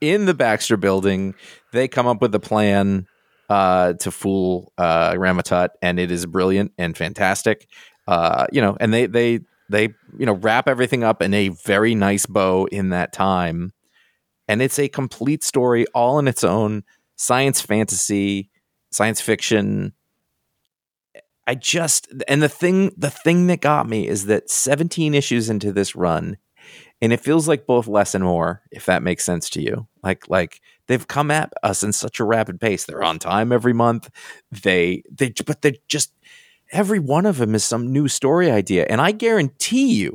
in 0.01 0.25
the 0.25 0.33
Baxter 0.33 0.77
Building, 0.77 1.35
they 1.71 1.87
come 1.87 2.07
up 2.07 2.21
with 2.21 2.33
a 2.33 2.39
plan 2.39 3.05
uh, 3.49 3.93
to 3.93 4.11
fool 4.11 4.71
uh, 4.77 5.15
Rama-Tut, 5.17 5.71
and 5.81 5.99
it 5.99 6.11
is 6.11 6.25
brilliant 6.25 6.71
and 6.77 6.95
fantastic. 6.95 7.67
Uh, 8.07 8.47
you 8.51 8.61
know, 8.61 8.77
and 8.79 8.93
they 8.93 9.05
they 9.07 9.39
they 9.69 9.89
you 10.17 10.25
know 10.25 10.33
wrap 10.33 10.67
everything 10.67 11.03
up 11.03 11.21
in 11.21 11.33
a 11.33 11.49
very 11.49 11.95
nice 11.95 12.25
bow 12.25 12.65
in 12.71 12.89
that 12.89 13.13
time, 13.13 13.73
and 14.47 14.61
it's 14.61 14.79
a 14.79 14.87
complete 14.87 15.43
story 15.43 15.85
all 15.93 16.19
in 16.19 16.27
its 16.27 16.43
own 16.43 16.83
science 17.15 17.61
fantasy, 17.61 18.49
science 18.91 19.21
fiction. 19.21 19.93
I 21.47 21.55
just 21.55 22.07
and 22.27 22.43
the 22.43 22.49
thing 22.49 22.91
the 22.95 23.09
thing 23.09 23.47
that 23.47 23.61
got 23.61 23.89
me 23.89 24.07
is 24.07 24.27
that 24.27 24.51
17 24.51 25.15
issues 25.15 25.49
into 25.49 25.71
this 25.71 25.95
run 25.95 26.37
and 27.01 27.11
it 27.11 27.21
feels 27.21 27.47
like 27.47 27.65
both 27.65 27.87
less 27.87 28.13
and 28.13 28.23
more 28.23 28.61
if 28.71 28.85
that 28.85 29.01
makes 29.01 29.25
sense 29.25 29.49
to 29.51 29.61
you. 29.61 29.87
Like 30.03 30.29
like 30.29 30.61
they've 30.89 31.07
come 31.07 31.31
at 31.31 31.53
us 31.63 31.83
in 31.83 31.93
such 31.93 32.19
a 32.19 32.23
rapid 32.25 32.59
pace. 32.59 32.83
They're 32.83 33.03
on 33.03 33.19
time 33.19 33.53
every 33.53 33.73
month. 33.73 34.09
They 34.51 35.03
they 35.09 35.31
but 35.45 35.61
they 35.61 35.79
just 35.87 36.11
every 36.71 36.99
one 36.99 37.25
of 37.25 37.37
them 37.37 37.55
is 37.55 37.63
some 37.63 37.93
new 37.93 38.07
story 38.07 38.51
idea 38.51 38.85
and 38.89 38.99
I 38.99 39.11
guarantee 39.11 39.93
you 39.93 40.13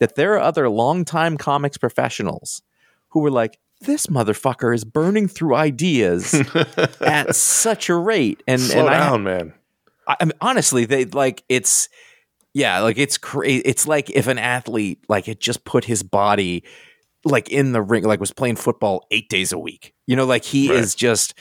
that 0.00 0.16
there 0.16 0.34
are 0.34 0.40
other 0.40 0.68
longtime 0.68 1.38
comics 1.38 1.78
professionals 1.78 2.62
who 3.10 3.20
were 3.20 3.30
like 3.30 3.58
this 3.80 4.06
motherfucker 4.06 4.74
is 4.74 4.84
burning 4.84 5.28
through 5.28 5.54
ideas 5.54 6.34
at 7.00 7.36
such 7.36 7.88
a 7.88 7.94
rate 7.94 8.42
and 8.46 8.60
Slow 8.60 8.80
and 8.80 8.88
I, 8.88 8.98
down, 8.98 9.22
man. 9.22 9.54
I 10.06 10.16
I 10.20 10.24
mean, 10.24 10.32
honestly, 10.40 10.84
they 10.84 11.04
like 11.04 11.44
it's 11.48 11.88
yeah, 12.54 12.80
like 12.80 12.98
it's 12.98 13.18
cra- 13.18 13.46
it's 13.46 13.86
like 13.86 14.10
if 14.10 14.26
an 14.26 14.38
athlete 14.38 15.04
like 15.08 15.26
had 15.26 15.38
just 15.38 15.64
put 15.64 15.84
his 15.84 16.02
body 16.02 16.64
like 17.28 17.48
in 17.50 17.72
the 17.72 17.82
ring, 17.82 18.04
like 18.04 18.20
was 18.20 18.32
playing 18.32 18.56
football 18.56 19.06
eight 19.10 19.28
days 19.28 19.52
a 19.52 19.58
week. 19.58 19.94
You 20.06 20.16
know, 20.16 20.26
like 20.26 20.44
he 20.44 20.68
Right. 20.70 20.78
is 20.78 20.94
just. 20.94 21.34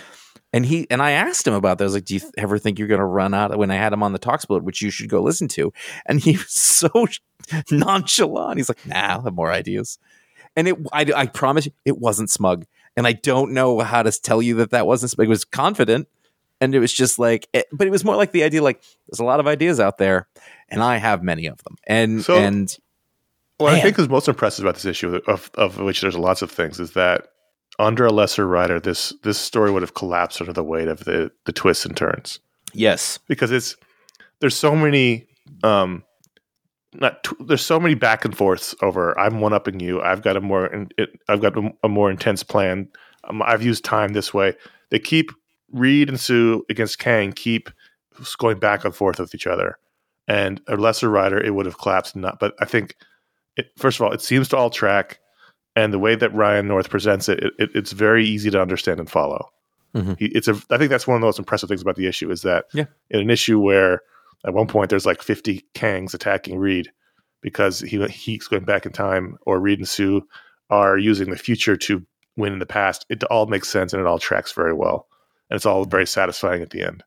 And 0.53 0.65
he 0.65 0.87
and 0.89 1.01
I 1.01 1.11
asked 1.11 1.45
him 1.45 1.53
about 1.53 1.77
that. 1.77 1.83
I 1.83 1.87
was 1.87 1.93
like, 1.93 2.05
"Do 2.05 2.15
you 2.15 2.21
ever 2.37 2.57
think 2.57 2.79
you're 2.79 2.87
going 2.87 2.99
to 3.01 3.05
run 3.05 3.33
out?" 3.33 3.57
When 3.57 3.69
I 3.69 3.75
had 3.75 3.91
him 3.91 4.01
on 4.01 4.13
the 4.13 4.17
talk 4.17 4.39
split, 4.41 4.63
which 4.63 4.81
you 4.81 4.89
should 4.89 5.09
go 5.09 5.21
listen 5.21 5.49
to, 5.49 5.73
and 6.05 6.21
he 6.21 6.31
was 6.37 6.49
so 6.51 6.89
nonchalant. 7.71 8.57
He's 8.57 8.69
like, 8.69 8.85
"Nah, 8.85 8.95
I'll 8.95 9.21
have 9.23 9.33
more 9.33 9.51
ideas." 9.51 9.99
And 10.55 10.67
it, 10.69 10.77
I, 10.93 11.05
I 11.15 11.25
promise 11.27 11.65
you, 11.67 11.71
it 11.85 11.97
wasn't 11.99 12.29
smug. 12.29 12.65
And 12.95 13.05
I 13.05 13.13
don't 13.13 13.51
know 13.51 13.79
how 13.81 14.01
to 14.03 14.11
tell 14.11 14.41
you 14.41 14.55
that 14.55 14.71
that 14.71 14.87
wasn't 14.87 15.11
smug. 15.11 15.27
It 15.27 15.29
was 15.29 15.45
confident, 15.45 16.07
and 16.61 16.73
it 16.73 16.79
was 16.79 16.93
just 16.93 17.19
like 17.19 17.47
it, 17.53 17.65
but 17.71 17.85
it 17.85 17.91
was 17.91 18.03
more 18.05 18.15
like 18.15 18.31
the 18.31 18.43
idea 18.43 18.63
like 18.63 18.81
there's 19.07 19.19
a 19.19 19.25
lot 19.25 19.39
of 19.39 19.47
ideas 19.47 19.79
out 19.79 19.97
there 19.99 20.27
and 20.69 20.81
i 20.81 20.97
have 20.97 21.21
many 21.23 21.45
of 21.45 21.63
them 21.63 21.75
and 21.85 22.23
So- 22.23 22.37
and 22.37 22.75
What 23.57 23.73
I 23.73 23.81
think 23.81 23.97
is 23.97 24.07
most 24.07 24.27
impressive 24.27 24.65
about 24.65 24.75
this 24.75 24.85
issue, 24.85 25.19
of, 25.27 25.49
of 25.55 25.79
which 25.79 26.01
there's 26.01 26.17
lots 26.17 26.41
of 26.41 26.51
things, 26.51 26.79
is 26.79 26.91
that 26.91 27.29
under 27.79 28.05
a 28.05 28.11
lesser 28.11 28.47
writer, 28.47 28.79
this 28.79 29.13
this 29.23 29.37
story 29.37 29.71
would 29.71 29.81
have 29.81 29.93
collapsed 29.93 30.41
under 30.41 30.53
the 30.53 30.63
weight 30.63 30.87
of 30.87 31.05
the 31.05 31.31
the 31.45 31.51
twists 31.51 31.85
and 31.85 31.95
turns 31.97 32.39
yes 32.73 33.17
because 33.27 33.51
it's 33.51 33.75
there's 34.39 34.55
so 34.55 34.75
many 34.75 35.27
um 35.63 36.03
not 36.93 37.23
t- 37.23 37.35
there's 37.39 37.65
so 37.65 37.79
many 37.79 37.95
back 37.95 38.25
and 38.25 38.35
forths 38.35 38.73
over 38.81 39.17
I'm 39.19 39.39
one 39.39 39.53
upping 39.53 39.79
you. 39.79 40.01
I've 40.01 40.21
got 40.21 40.37
a 40.37 40.41
more 40.41 40.67
in- 40.67 40.89
it, 40.97 41.09
I've 41.27 41.41
got 41.41 41.57
a, 41.57 41.69
a 41.83 41.89
more 41.89 42.09
intense 42.09 42.43
plan. 42.43 42.87
Um, 43.25 43.41
I've 43.41 43.61
used 43.61 43.83
time 43.83 44.13
this 44.13 44.33
way. 44.33 44.53
They 44.89 44.99
keep 44.99 45.31
Reed 45.71 46.09
and 46.09 46.19
Sue 46.19 46.63
against 46.69 46.97
Kang 46.97 47.33
keep 47.33 47.69
going 48.37 48.57
back 48.57 48.85
and 48.85 48.95
forth 48.95 49.19
with 49.19 49.35
each 49.35 49.45
other. 49.47 49.77
And 50.27 50.61
a 50.67 50.75
lesser 50.75 51.09
writer, 51.09 51.39
it 51.41 51.53
would 51.53 51.65
have 51.65 51.77
collapsed. 51.77 52.15
Not, 52.15 52.39
but 52.39 52.55
I 52.59 52.65
think 52.65 52.95
it, 53.57 53.71
first 53.77 53.99
of 53.99 54.05
all, 54.05 54.11
it 54.13 54.21
seems 54.21 54.47
to 54.49 54.57
all 54.57 54.69
track, 54.69 55.19
and 55.75 55.93
the 55.93 55.99
way 55.99 56.15
that 56.15 56.33
Ryan 56.33 56.67
North 56.67 56.89
presents 56.89 57.27
it, 57.29 57.39
it, 57.43 57.53
it 57.59 57.69
it's 57.75 57.91
very 57.91 58.25
easy 58.25 58.49
to 58.51 58.61
understand 58.61 58.99
and 58.99 59.09
follow. 59.09 59.49
Mhm. 59.95 60.17
He, 60.19 60.25
it's 60.27 60.47
a. 60.47 60.55
I 60.69 60.77
think 60.77 60.89
that's 60.89 61.07
one 61.07 61.15
of 61.15 61.21
the 61.21 61.27
most 61.27 61.39
impressive 61.39 61.69
things 61.69 61.81
about 61.81 61.95
the 61.95 62.07
issue 62.07 62.29
is 62.31 62.41
that 62.43 62.65
Yeah. 62.73 62.85
in 63.09 63.19
an 63.19 63.29
issue 63.29 63.59
where 63.59 64.01
at 64.45 64.53
one 64.53 64.67
point 64.67 64.89
there's 64.89 65.05
like 65.05 65.21
50 65.23 65.65
Kangs 65.73 66.13
attacking 66.13 66.57
Reed 66.59 66.91
because 67.41 67.79
he 67.81 68.03
he's 68.07 68.47
going 68.47 68.65
back 68.65 68.85
in 68.85 68.91
time, 68.91 69.37
or 69.45 69.59
Reed 69.59 69.79
and 69.79 69.87
Sue 69.89 70.21
are 70.69 70.97
using 70.97 71.29
the 71.29 71.37
future 71.37 71.77
to 71.77 72.05
win 72.35 72.53
in 72.53 72.59
the 72.59 72.65
past. 72.65 73.05
It 73.09 73.23
all 73.25 73.45
makes 73.47 73.69
sense 73.69 73.93
and 73.93 74.01
it 74.01 74.05
all 74.07 74.19
tracks 74.19 74.51
very 74.51 74.73
well, 74.73 75.07
and 75.49 75.55
it's 75.55 75.65
all 75.65 75.85
very 75.85 76.05
satisfying 76.05 76.61
at 76.61 76.69
the 76.71 76.83
end. 76.83 77.03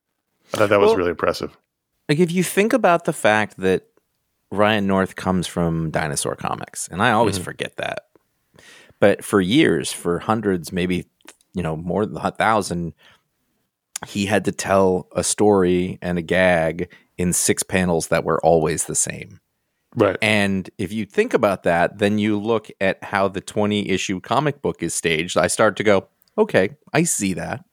I 0.54 0.56
thought 0.56 0.70
that 0.70 0.80
was 0.80 0.88
Well- 0.88 0.96
really 0.96 1.10
impressive. 1.10 1.56
like 2.08 2.18
if 2.18 2.32
you 2.32 2.42
think 2.42 2.72
about 2.72 3.04
the 3.04 3.12
fact 3.12 3.58
that 3.58 3.84
ryan 4.50 4.86
north 4.86 5.16
comes 5.16 5.46
from 5.46 5.90
dinosaur 5.90 6.34
comics 6.34 6.88
and 6.88 7.02
i 7.02 7.12
always 7.12 7.36
mm-hmm. 7.36 7.44
forget 7.44 7.76
that 7.76 8.06
but 8.98 9.24
for 9.24 9.40
years 9.40 9.92
for 9.92 10.18
hundreds 10.18 10.72
maybe 10.72 11.06
you 11.54 11.62
know 11.62 11.76
more 11.76 12.06
than 12.06 12.16
a 12.16 12.30
thousand 12.30 12.92
he 14.06 14.26
had 14.26 14.44
to 14.46 14.52
tell 14.52 15.08
a 15.14 15.22
story 15.22 15.98
and 16.00 16.18
a 16.18 16.22
gag 16.22 16.90
in 17.18 17.32
six 17.32 17.62
panels 17.62 18.08
that 18.08 18.24
were 18.24 18.40
always 18.44 18.84
the 18.84 18.94
same 18.94 19.40
Right. 19.96 20.16
And 20.22 20.70
if 20.78 20.92
you 20.92 21.04
think 21.04 21.34
about 21.34 21.64
that, 21.64 21.98
then 21.98 22.18
you 22.18 22.38
look 22.38 22.70
at 22.80 23.02
how 23.02 23.28
the 23.28 23.40
20 23.40 23.88
issue 23.88 24.20
comic 24.20 24.62
book 24.62 24.82
is 24.82 24.94
staged. 24.94 25.36
I 25.36 25.48
start 25.48 25.76
to 25.76 25.82
go, 25.82 26.08
okay, 26.38 26.76
I 26.92 27.02
see 27.02 27.34
that. 27.34 27.64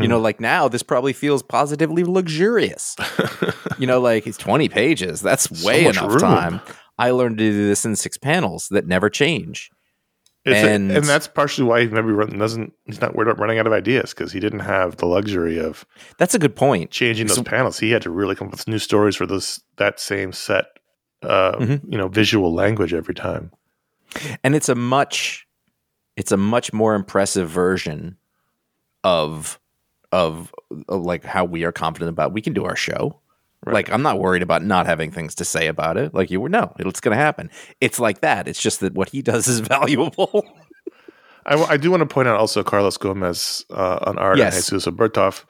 You 0.00 0.08
know, 0.08 0.18
like 0.18 0.40
now 0.40 0.68
this 0.68 0.82
probably 0.82 1.12
feels 1.12 1.42
positively 1.42 2.04
luxurious. 2.04 2.96
you 3.78 3.86
know, 3.86 4.00
like 4.00 4.26
it's 4.26 4.38
20 4.38 4.68
pages. 4.68 5.20
That's 5.20 5.50
way 5.64 5.84
much 5.84 5.96
enough 5.96 6.10
room. 6.10 6.18
time. 6.20 6.60
I 6.98 7.10
learned 7.10 7.38
to 7.38 7.50
do 7.50 7.66
this 7.68 7.84
in 7.84 7.96
six 7.96 8.16
panels 8.16 8.68
that 8.70 8.86
never 8.86 9.10
change. 9.10 9.70
It's 10.44 10.62
a- 10.62 10.70
And- 10.70 10.90
and 10.92 11.04
that's 11.06 11.26
partially 11.26 11.64
why 11.66 11.80
he 11.82 11.86
maybe 11.88 12.08
run, 12.12 12.38
doesn't. 12.38 12.72
He's 12.84 13.00
not 13.00 13.14
worried 13.16 13.28
about 13.28 13.40
running 13.40 13.58
out 13.58 13.66
of 13.66 13.72
ideas 13.72 14.12
because 14.14 14.30
he 14.32 14.40
didn't 14.40 14.60
have 14.60 14.96
the 14.98 15.06
luxury 15.06 15.58
of 15.58 15.84
That's 16.18 16.34
a 16.34 16.38
good 16.38 16.54
point. 16.54 16.90
changing 16.90 17.26
those 17.28 17.36
So- 17.36 17.42
panels. 17.42 17.78
He 17.78 17.90
had 17.90 18.02
to 18.02 18.10
really 18.10 18.34
come 18.34 18.48
up 18.48 18.52
with 18.52 18.68
new 18.68 18.78
stories 18.78 19.16
for 19.16 19.26
those 19.26 19.60
that 19.78 19.98
same 20.00 20.32
set, 20.32 20.66
uh, 21.22 21.52
Mhm. 21.56 21.80
you 21.88 21.96
know, 21.98 22.08
visual 22.08 22.52
language 22.54 22.92
every 22.94 23.14
time. 23.14 23.50
and 24.44 24.54
it's 24.54 24.68
a 24.68 24.74
much 24.74 25.46
it's 26.16 26.30
a 26.30 26.36
much 26.36 26.72
more 26.72 26.94
impressive 26.94 27.50
version 27.50 28.16
of 29.02 29.58
of, 30.14 30.54
of 30.88 31.02
like 31.04 31.24
how 31.24 31.44
we 31.44 31.64
are 31.64 31.72
confident 31.72 32.08
about 32.08 32.32
we 32.32 32.40
can 32.40 32.52
do 32.52 32.64
our 32.64 32.76
show 32.76 33.18
like 33.66 33.90
i'm 33.90 34.02
not 34.02 34.18
worried 34.20 34.42
about 34.42 34.62
not 34.62 34.86
having 34.86 35.10
things 35.10 35.34
to 35.34 35.44
say 35.44 35.66
about 35.68 35.96
it 35.96 36.12
like 36.14 36.30
you 36.30 36.40
were 36.40 36.48
no 36.50 36.72
it's 36.78 37.00
going 37.00 37.16
to 37.16 37.22
happen 37.22 37.50
it's 37.80 37.98
like 37.98 38.20
that 38.20 38.46
it's 38.46 38.60
just 38.60 38.80
that 38.80 38.92
what 38.94 39.08
he 39.08 39.22
does 39.22 39.48
is 39.48 39.58
valuable 39.76 40.44
I 41.46 41.76
do 41.76 41.90
want 41.90 42.00
to 42.00 42.06
point 42.06 42.26
out 42.26 42.36
also 42.40 42.62
Carlos 42.62 42.96
Gomez 42.96 43.66
uh, 43.70 43.98
on 44.06 44.16
art 44.16 44.38
Yes. 44.38 44.54
and 44.56 44.64
Jesus 44.64 44.86
Aburtov. 44.86 45.44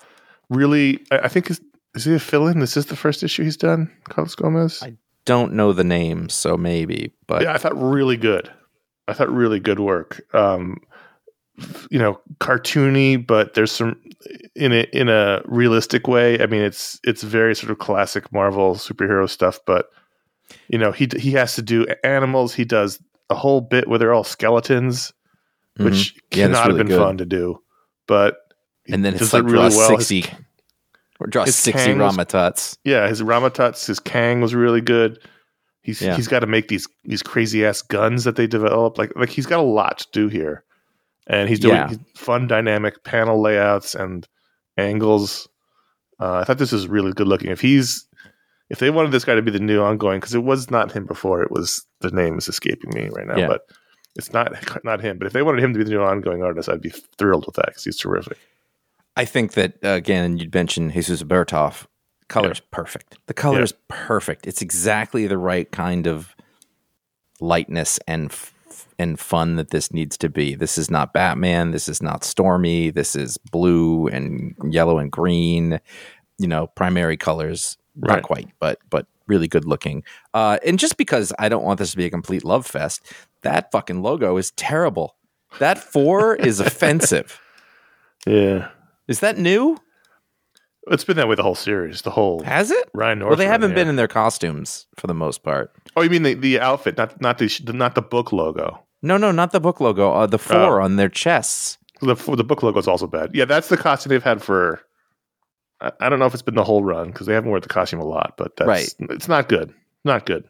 Really, 0.50 0.98
I, 1.12 1.18
I 1.18 1.28
think 1.28 1.48
is, 1.50 1.60
is 1.94 2.04
he 2.04 2.14
a 2.14 2.18
fill-in? 2.18 2.58
This 2.58 2.76
is 2.76 2.86
the 2.86 2.96
first 2.96 3.22
issue 3.22 3.44
he's 3.44 3.56
done, 3.56 3.92
Carlos 4.08 4.34
Gomez? 4.34 4.82
I 4.82 4.96
don't 5.24 5.52
know 5.52 5.72
the 5.72 5.84
name 5.84 6.28
so 6.28 6.56
maybe 6.56 7.12
but 7.28 7.42
yeah, 7.42 7.52
I 7.54 7.58
thought 7.58 7.80
really 7.80 8.16
good. 8.16 8.50
I 9.06 9.12
thought 9.12 9.30
really 9.30 9.60
good 9.60 9.78
work. 9.78 10.22
Um, 10.34 10.78
you 11.90 11.98
know, 11.98 12.20
cartoony, 12.40 13.24
but 13.24 13.54
there's 13.54 13.70
some 13.72 14.00
in 14.56 14.72
a 14.72 14.86
in 14.92 15.08
a 15.08 15.42
realistic 15.46 16.08
way. 16.08 16.40
I 16.40 16.46
mean, 16.46 16.62
it's 16.62 16.98
it's 17.04 17.22
very 17.22 17.54
sort 17.54 17.70
of 17.70 17.78
classic 17.78 18.32
Marvel 18.32 18.74
superhero 18.74 19.28
stuff, 19.28 19.60
but 19.66 19.86
you 20.68 20.78
know, 20.78 20.92
he 20.92 21.08
he 21.16 21.30
has 21.32 21.54
to 21.54 21.62
do 21.62 21.86
animals. 22.02 22.54
He 22.54 22.64
does 22.64 23.00
a 23.30 23.34
whole 23.34 23.60
bit 23.60 23.88
where 23.88 23.98
they're 23.98 24.12
all 24.12 24.24
skeletons, 24.24 25.12
which 25.76 26.14
Mhm. 26.14 26.14
Yeah, 26.36 26.44
cannot 26.46 26.56
have 26.58 26.66
really 26.68 26.78
been 26.78 26.86
good. 26.88 26.98
fun 26.98 27.18
to 27.18 27.24
do. 27.26 27.60
But 28.06 28.36
and 28.88 29.04
then 29.04 29.14
it's 29.14 29.32
it 29.32 29.32
like 29.32 29.46
draw 29.46 29.64
His- 29.64 29.86
60 29.86 30.26
or 31.20 31.26
draw 31.28 31.44
his 31.44 31.54
60 31.54 31.86
Kang 31.90 31.98
Rama-Tuts 31.98 32.76
yeah, 32.84 33.08
his 33.08 33.22
Rama-Tuts, 33.22 33.86
his 33.86 33.98
Kang 34.00 34.40
was 34.42 34.54
really 34.54 34.80
good. 34.82 35.18
He's 35.82 36.02
Yeah. 36.02 36.16
he's 36.16 36.28
got 36.28 36.40
to 36.40 36.46
make 36.46 36.68
these 36.68 36.86
these 37.04 37.22
crazy 37.22 37.64
ass 37.64 37.80
guns 37.80 38.24
that 38.24 38.36
they 38.36 38.46
develop. 38.46 38.98
Like 38.98 39.12
like 39.16 39.30
he's 39.30 39.46
got 39.46 39.60
a 39.60 39.62
lot 39.62 39.98
to 40.00 40.06
do 40.12 40.28
here. 40.28 40.64
And 41.26 41.48
he's 41.48 41.60
doing 41.60 41.74
Yeah. 41.76 41.92
fun, 42.16 42.46
dynamic 42.46 43.02
panel 43.04 43.40
layouts 43.40 43.94
and 43.94 44.26
angles. 44.76 45.48
Uh, 46.20 46.38
I 46.38 46.44
thought 46.44 46.58
this 46.58 46.72
was 46.72 46.86
really 46.88 47.12
good 47.12 47.26
looking. 47.28 47.50
If 47.50 47.60
he's 47.60 48.06
if 48.70 48.78
they 48.78 48.90
wanted 48.90 49.12
this 49.12 49.24
guy 49.26 49.34
to 49.34 49.42
be 49.42 49.50
the 49.50 49.58
new 49.60 49.82
ongoing, 49.82 50.20
because 50.20 50.34
it 50.34 50.42
was 50.42 50.70
not 50.70 50.90
him 50.92 51.04
before, 51.06 51.42
it 51.42 51.50
was 51.50 51.84
the 52.00 52.10
name 52.10 52.38
is 52.38 52.48
escaping 52.48 52.90
me 52.94 53.08
right 53.10 53.26
now, 53.26 53.36
Yeah. 53.36 53.46
but 53.48 53.66
it's 54.16 54.32
not 54.32 54.52
not 54.84 55.00
him. 55.00 55.18
But 55.18 55.26
if 55.26 55.32
they 55.32 55.42
wanted 55.42 55.62
him 55.62 55.72
to 55.74 55.78
be 55.78 55.84
the 55.84 55.90
new 55.90 56.02
ongoing 56.02 56.42
artist, 56.42 56.68
I'd 56.68 56.80
be 56.80 56.90
thrilled 57.18 57.46
with 57.46 57.56
that 57.56 57.66
because 57.66 57.84
he's 57.84 57.96
terrific. 57.98 58.38
I 59.16 59.24
think 59.24 59.52
that 59.52 59.74
uh, 59.84 59.88
again, 59.90 60.38
you'd 60.38 60.54
mentioned 60.54 60.92
Jesus 60.92 61.22
Aburtov. 61.22 61.86
Color's 62.28 62.60
perfect. 62.60 63.18
The 63.26 63.34
color's 63.34 63.72
perfect. 63.88 64.46
It's 64.46 64.62
exactly 64.62 65.26
the 65.26 65.38
right 65.38 65.70
kind 65.70 66.06
of 66.06 66.34
lightness 67.40 67.98
and 68.08 68.30
f- 68.30 68.53
and 68.98 69.18
fun 69.18 69.56
that 69.56 69.70
this 69.70 69.92
needs 69.92 70.16
to 70.18 70.28
be. 70.28 70.54
This 70.54 70.78
is 70.78 70.90
not 70.90 71.12
Batman. 71.12 71.70
This 71.70 71.88
is 71.88 72.02
not 72.02 72.24
Stormy. 72.24 72.90
This 72.90 73.16
is 73.16 73.38
blue 73.38 74.08
and 74.08 74.54
yellow 74.70 74.98
and 74.98 75.10
green. 75.10 75.80
You 76.38 76.48
know, 76.48 76.66
primary 76.68 77.16
colors. 77.16 77.76
Not 77.96 78.22
quite, 78.22 78.48
but 78.58 78.78
but 78.90 79.06
really 79.26 79.46
good 79.48 79.64
looking. 79.64 80.02
Uh, 80.34 80.58
and 80.66 80.78
just 80.78 80.96
because 80.96 81.32
I 81.38 81.48
don't 81.48 81.62
want 81.64 81.78
this 81.78 81.92
to 81.92 81.96
be 81.96 82.06
a 82.06 82.10
complete 82.10 82.44
love 82.44 82.66
fest, 82.66 83.00
that 83.42 83.70
fucking 83.70 84.02
logo 84.02 84.36
is 84.36 84.50
terrible. 84.52 85.16
That 85.60 85.78
four 85.78 86.34
is 86.34 86.60
offensive. 86.60 87.40
Yeah, 88.26 88.68
Is 89.06 89.20
that 89.20 89.36
new? 89.36 89.76
it's 90.90 91.04
been 91.04 91.16
that 91.16 91.28
way 91.28 91.34
the 91.34 91.42
whole 91.42 91.54
series. 91.54 92.02
The 92.02 92.10
whole 92.10 92.42
Has 92.42 92.70
it? 92.70 92.88
Ryan 92.94 93.18
North. 93.18 93.30
well, 93.30 93.36
they 93.36 93.46
haven't 93.46 93.70
yeah. 93.70 93.74
been 93.76 93.88
in 93.88 93.96
their 93.96 94.08
costumes 94.08 94.86
for 94.96 95.06
the 95.06 95.14
most 95.14 95.42
part. 95.42 95.72
Oh, 95.96 96.02
you 96.02 96.10
mean 96.10 96.22
the, 96.22 96.34
the 96.34 96.60
outfit, 96.60 96.96
not 96.96 97.20
not 97.20 97.38
the 97.38 97.60
not 97.74 97.94
the 97.94 98.02
book 98.02 98.32
logo. 98.32 98.83
No, 99.04 99.16
no, 99.18 99.30
not 99.32 99.52
the 99.52 99.60
book 99.60 99.80
logo. 99.80 100.12
Uh, 100.12 100.26
the 100.26 100.38
four 100.38 100.80
on 100.80 100.96
their 100.96 101.08
chests. 101.08 101.78
The 102.00 102.14
the 102.14 102.42
book 102.44 102.62
logo 102.62 102.78
is 102.78 102.88
also 102.88 103.06
bad. 103.06 103.30
Yeah, 103.34 103.44
that's 103.44 103.68
the 103.68 103.76
costume 103.76 104.10
they've 104.10 104.22
had 104.22 104.42
for. 104.42 104.80
I, 105.80 105.92
I 106.00 106.08
don't 106.08 106.18
know 106.18 106.26
if 106.26 106.32
it's 106.34 106.42
been 106.42 106.54
the 106.54 106.64
whole 106.64 106.82
run 106.82 107.08
because 107.08 107.26
they 107.26 107.34
haven't 107.34 107.50
worn 107.50 107.60
the 107.62 107.68
costume 107.68 108.00
a 108.00 108.04
lot, 108.06 108.34
but 108.36 108.56
that's, 108.56 108.66
Right. 108.68 108.94
It's 109.10 109.28
not 109.28 109.48
good. 109.48 109.74
Not 110.04 110.24
good. 110.26 110.44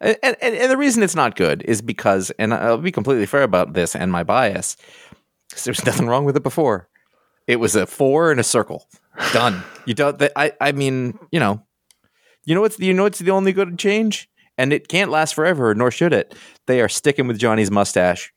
And, 0.00 0.16
and, 0.22 0.36
and 0.42 0.70
the 0.70 0.76
reason 0.76 1.02
it's 1.02 1.14
not 1.14 1.36
good 1.36 1.62
is 1.62 1.80
because, 1.80 2.30
and 2.38 2.52
I'll 2.52 2.78
be 2.78 2.92
completely 2.92 3.26
fair 3.26 3.42
about 3.42 3.72
this 3.74 3.94
and 3.96 4.10
my 4.12 4.22
bias, 4.24 4.76
'cause 5.52 5.64
there's 5.64 5.84
nothing 5.86 6.06
wrong 6.06 6.24
with 6.24 6.36
it 6.36 6.42
before. 6.42 6.88
It 7.46 7.56
was 7.56 7.74
a 7.76 7.86
four 7.86 8.30
and 8.30 8.40
a 8.40 8.44
circle. 8.44 8.86
Done. 9.32 9.62
you 9.84 9.94
don't. 9.94 10.20
I. 10.36 10.52
I 10.60 10.72
mean, 10.72 11.18
you 11.30 11.38
know, 11.40 11.62
you 12.44 12.54
know 12.54 12.60
what's 12.62 12.78
you 12.80 12.92
know 12.94 13.02
what's 13.04 13.18
the 13.18 13.30
only 13.30 13.52
good 13.52 13.78
change, 13.78 14.28
and 14.58 14.72
it 14.72 14.88
can't 14.88 15.10
last 15.10 15.34
forever, 15.34 15.74
nor 15.74 15.90
should 15.90 16.12
it. 16.12 16.34
They 16.66 16.80
are 16.80 16.88
sticking 16.88 17.26
with 17.26 17.38
Johnny's 17.38 17.70
mustache, 17.70 18.32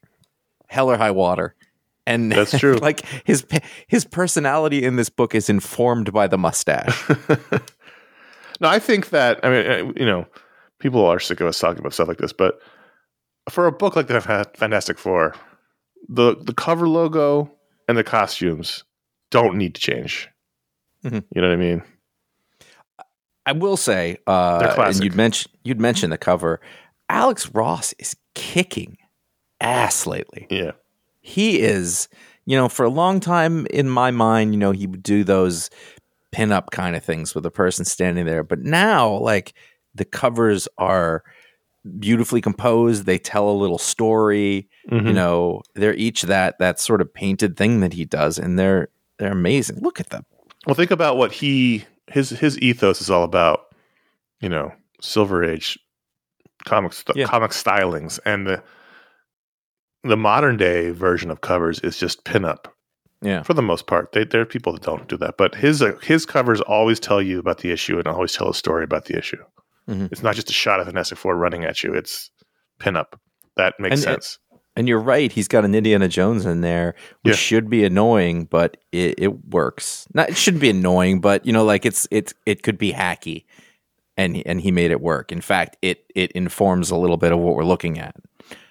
hell 0.67 0.89
or 0.91 0.97
high 0.97 1.11
water. 1.11 1.55
And 2.05 2.31
That's 2.31 2.57
true. 2.59 2.75
like 2.77 3.05
his 3.25 3.45
his 3.87 4.05
personality 4.05 4.83
in 4.83 4.95
this 4.95 5.09
book 5.09 5.35
is 5.35 5.49
informed 5.49 6.11
by 6.13 6.27
the 6.27 6.37
mustache. 6.37 7.09
No, 8.59 8.69
I 8.69 8.79
think 8.79 9.09
that 9.11 9.39
I 9.43 9.49
mean, 9.51 9.67
uh, 9.69 9.93
you 9.95 10.05
know, 10.05 10.25
people 10.79 11.05
are 11.05 11.19
sick 11.19 11.39
of 11.41 11.45
us 11.47 11.59
talking 11.59 11.79
about 11.79 11.93
stuff 11.93 12.07
like 12.07 12.17
this, 12.17 12.33
but 12.33 12.59
for 13.51 13.67
a 13.67 13.71
book 13.71 13.95
like 13.95 14.07
the 14.07 14.19
Fantastic 14.55 14.97
Four, 14.97 15.35
the 16.09 16.35
the 16.41 16.55
cover 16.55 16.87
logo 16.89 17.51
and 17.87 17.95
the 17.97 18.03
costumes 18.03 18.83
don't 19.29 19.57
need 19.57 19.75
to 19.75 19.81
change. 19.81 20.27
Mhm. 21.05 21.23
You 21.35 21.41
know 21.41 21.49
what 21.49 21.53
I 21.53 21.57
mean? 21.57 21.83
I 23.47 23.53
will 23.53 23.77
say, 23.77 24.17
uh, 24.27 24.75
and 24.77 25.03
you'd 25.03 25.15
mention 25.15 25.51
you'd 25.63 25.79
mention 25.79 26.09
the 26.09 26.17
cover. 26.17 26.59
Alex 27.09 27.49
Ross 27.53 27.93
is 27.97 28.15
kicking 28.35 28.97
ass 29.61 30.05
lately. 30.05 30.45
Yeah. 30.49 30.71
He 31.21 31.61
is, 31.61 32.09
you 32.45 32.57
know, 32.57 32.67
for 32.69 32.83
a 32.85 32.89
long 32.89 33.19
time 33.21 33.65
in 33.67 33.89
my 33.89 34.11
mind, 34.11 34.53
you 34.53 34.59
know, 34.59 34.71
he 34.71 34.85
would 34.85 35.01
do 35.01 35.23
those 35.23 35.69
pin-up 36.33 36.71
kind 36.71 36.95
of 36.95 37.03
things 37.03 37.33
with 37.33 37.45
a 37.45 37.51
person 37.51 37.85
standing 37.85 38.25
there. 38.25 38.43
But 38.43 38.59
now, 38.59 39.09
like 39.19 39.53
the 39.95 40.05
covers 40.05 40.67
are 40.77 41.23
beautifully 41.99 42.41
composed. 42.41 43.05
They 43.05 43.17
tell 43.17 43.49
a 43.49 43.51
little 43.51 43.77
story. 43.77 44.67
Mhm. 44.91 45.07
You 45.07 45.13
know, 45.13 45.61
they're 45.73 45.95
each 45.95 46.23
that 46.23 46.59
that 46.59 46.81
sort 46.81 46.99
of 47.01 47.13
painted 47.13 47.55
thing 47.55 47.79
that 47.79 47.93
he 47.93 48.03
does, 48.03 48.37
and 48.37 48.59
they're 48.59 48.89
they're 49.19 49.31
amazing. 49.31 49.79
Look 49.79 50.01
at 50.01 50.09
them. 50.09 50.25
Well, 50.65 50.75
think 50.75 50.91
about 50.91 51.15
what 51.15 51.31
he 51.31 51.85
his 52.09 52.29
his 52.31 52.57
ethos 52.59 53.01
is 53.01 53.09
all 53.09 53.23
about. 53.23 53.61
You 54.39 54.49
know, 54.49 54.71
Silver 55.01 55.43
Age 55.43 55.79
comics 56.65 57.03
Yeah. 57.15 57.25
comic 57.25 57.51
stylings, 57.51 58.19
and 58.25 58.45
the 58.45 58.63
the 60.03 60.17
modern 60.17 60.57
day 60.57 60.91
version 60.91 61.31
of 61.31 61.41
covers 61.41 61.79
is 61.79 61.97
just 61.97 62.23
pinup 62.23 62.65
Yeah. 63.21 63.41
for 63.43 63.53
the 63.55 63.61
most 63.63 63.87
part. 63.87 64.11
They, 64.11 64.23
there 64.25 64.41
are 64.41 64.45
people 64.45 64.73
that 64.73 64.83
don't 64.83 65.07
do 65.07 65.17
that, 65.17 65.37
but 65.37 65.55
his 65.55 65.81
uh, 65.81 65.97
his 66.03 66.25
covers 66.25 66.61
always 66.61 66.99
tell 66.99 67.21
you 67.21 67.39
about 67.39 67.59
the 67.59 67.71
issue 67.71 67.97
and 67.97 68.07
always 68.07 68.33
tell 68.33 68.49
a 68.49 68.53
story 68.53 68.83
about 68.83 69.05
the 69.05 69.17
issue. 69.17 69.43
Mhm. 69.89 70.11
It's 70.11 70.21
not 70.23 70.35
just 70.35 70.49
a 70.49 70.53
shot 70.53 70.79
of 70.79 70.85
Fantastic 70.85 71.17
Four 71.17 71.35
running 71.35 71.63
at 71.65 71.83
you; 71.83 71.93
it's 71.93 72.29
pinup. 72.79 73.13
That 73.55 73.73
makes 73.79 73.93
And- 73.95 74.01
sense. 74.03 74.37
And 74.77 74.87
you're 74.87 75.01
right. 75.01 75.29
He's 75.31 75.47
got 75.49 75.65
an 75.65 75.75
Indiana 75.75 76.07
Jones 76.07 76.45
in 76.45 76.61
there, 76.61 76.95
which 77.23 77.33
Yeah. 77.33 77.37
should 77.37 77.69
be 77.69 77.83
annoying, 77.83 78.45
but 78.45 78.77
it, 78.93 79.15
it 79.17 79.45
works. 79.49 80.07
Not 80.13 80.29
it 80.29 80.37
shouldn't 80.37 80.61
be 80.61 80.69
annoying, 80.69 81.19
but 81.19 81.45
you 81.45 81.51
know, 81.51 81.65
like 81.65 81.85
it's 81.85 82.07
it 82.11 82.33
it 82.45 82.61
could 82.63 82.77
be 82.77 82.93
hacky, 82.93 83.45
and 84.15 84.35
he- 84.35 84.45
and 84.45 84.61
he 84.61 84.71
made 84.71 84.91
it 84.91 85.01
work. 85.01 85.31
In 85.31 85.41
fact, 85.41 85.75
it 85.81 86.05
it 86.15 86.31
informs 86.33 86.91
a 86.91 86.95
little 86.95 87.17
bit 87.17 87.31
of 87.33 87.39
what 87.39 87.55
we're 87.55 87.63
looking 87.65 87.97
at. 87.99 88.15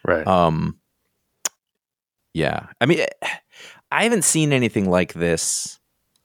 right. 0.04 0.26
Um, 0.26 0.78
yeah. 2.34 2.66
I 2.80 2.86
mean, 2.86 3.04
I 3.90 4.04
haven't 4.04 4.24
seen 4.24 4.52
anything 4.52 4.88
like 4.88 5.14
this 5.14 5.78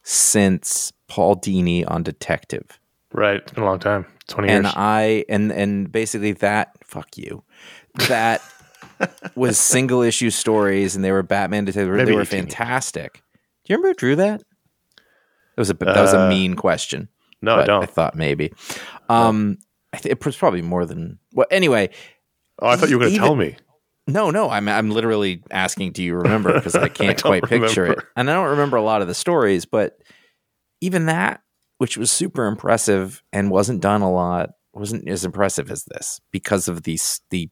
since 0.04 0.92
Paul 1.08 1.36
Dini 1.38 1.84
on 1.90 2.04
Detective, 2.04 2.80
right. 3.14 3.38
It's 3.42 3.52
been 3.54 3.64
a 3.64 3.66
long 3.66 3.80
time. 3.80 4.06
Twenty 4.28 4.50
and 4.50 4.66
years. 4.66 4.74
I 4.78 5.26
and 5.30 5.52
and 5.52 5.92
basically 5.92 6.32
that 6.34 6.72
fuck 6.84 7.18
you, 7.18 7.44
that 8.08 8.42
was 9.36 9.58
single 9.58 10.02
issue 10.02 10.30
stories, 10.30 10.96
and 10.96 11.04
they 11.06 11.12
were 11.12 11.24
Batman 11.24 11.66
Detective. 11.66 11.94
Maybe 11.94 12.06
they 12.12 12.16
were 12.16 12.22
18. 12.22 12.44
fantastic. 12.46 13.14
Do 13.64 13.74
you 13.74 13.76
remember 13.78 13.90
who 13.90 13.94
drew 13.96 14.16
that? 14.18 14.40
That 14.40 15.58
was 15.58 15.70
a 15.70 15.74
that 15.76 16.02
was 16.02 16.14
a 16.14 16.22
Uh, 16.22 16.30
mean 16.30 16.56
question. 16.56 17.10
no, 17.42 17.58
I 17.58 17.66
don't. 17.66 17.84
I 17.84 17.86
thought 17.88 18.16
maybe. 18.16 18.52
Um, 19.10 19.58
I 19.94 20.00
it 20.06 20.24
was 20.26 20.38
probably 20.38 20.62
more 20.62 20.86
than. 20.86 21.20
Well, 21.34 21.48
anyway, 21.52 21.90
oh, 22.62 22.68
I 22.68 22.76
thought 22.78 22.90
you 22.90 22.98
were 22.98 23.04
going 23.06 23.14
to 23.14 23.20
tell 23.20 23.36
me. 23.36 23.58
no, 24.08 24.32
no, 24.32 24.50
I'm 24.50 24.68
I'm 24.70 24.90
literally 24.90 25.44
asking, 25.52 25.92
do 25.92 26.04
you 26.04 26.16
remember? 26.16 26.54
Because 26.56 26.76
I 26.76 26.88
can't 26.88 27.18
don't 27.18 27.30
quite 27.30 27.44
picture 27.44 27.86
it, 27.86 28.00
and 28.16 28.30
I 28.30 28.34
don't 28.34 28.50
remember 28.52 28.78
a 28.78 28.82
lot 28.84 29.02
of 29.02 29.08
the 29.08 29.14
stories. 29.14 29.66
But 29.66 29.98
even 30.80 31.06
that, 31.08 31.42
which 31.78 31.98
was 31.98 32.10
super 32.12 32.48
impressive 32.48 33.22
and 33.34 33.52
wasn't 33.52 33.82
done 33.82 34.02
a 34.02 34.12
lot, 34.12 34.52
wasn't 34.74 35.08
as 35.10 35.26
impressive 35.26 35.70
as 35.70 35.84
this 35.86 36.20
because 36.32 36.68
of 36.70 36.84
the 36.84 36.98
the 37.30 37.50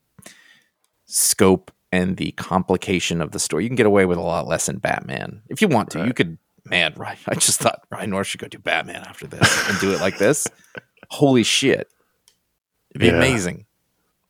scope 1.11 1.71
and 1.91 2.17
the 2.17 2.31
complication 2.33 3.19
of 3.21 3.31
the 3.31 3.39
story. 3.39 3.63
You 3.63 3.69
can 3.69 3.75
get 3.75 3.85
away 3.87 4.05
with 4.05 4.17
a 4.17 4.21
lot 4.21 4.47
less 4.47 4.69
in 4.69 4.77
Batman 4.77 5.41
if 5.49 5.61
you 5.61 5.67
want 5.67 5.89
to. 5.91 6.05
You 6.05 6.13
could, 6.13 6.37
man. 6.65 6.93
Ryan, 6.95 7.17
I 7.27 7.35
just 7.35 7.59
thought 7.59 7.81
Ryan 7.89 8.11
North 8.11 8.27
should 8.27 8.39
go 8.39 8.47
do 8.47 8.59
Batman 8.59 9.03
after 9.03 9.25
this 9.27 9.69
and 9.69 9.79
do 9.79 9.91
it 9.91 9.99
like 9.99 10.17
this. 10.19 10.47
Holy 11.09 11.43
shit, 11.43 11.89
it'd 12.91 12.99
be 13.01 13.07
Yeah. 13.07 13.13
amazing. 13.13 13.65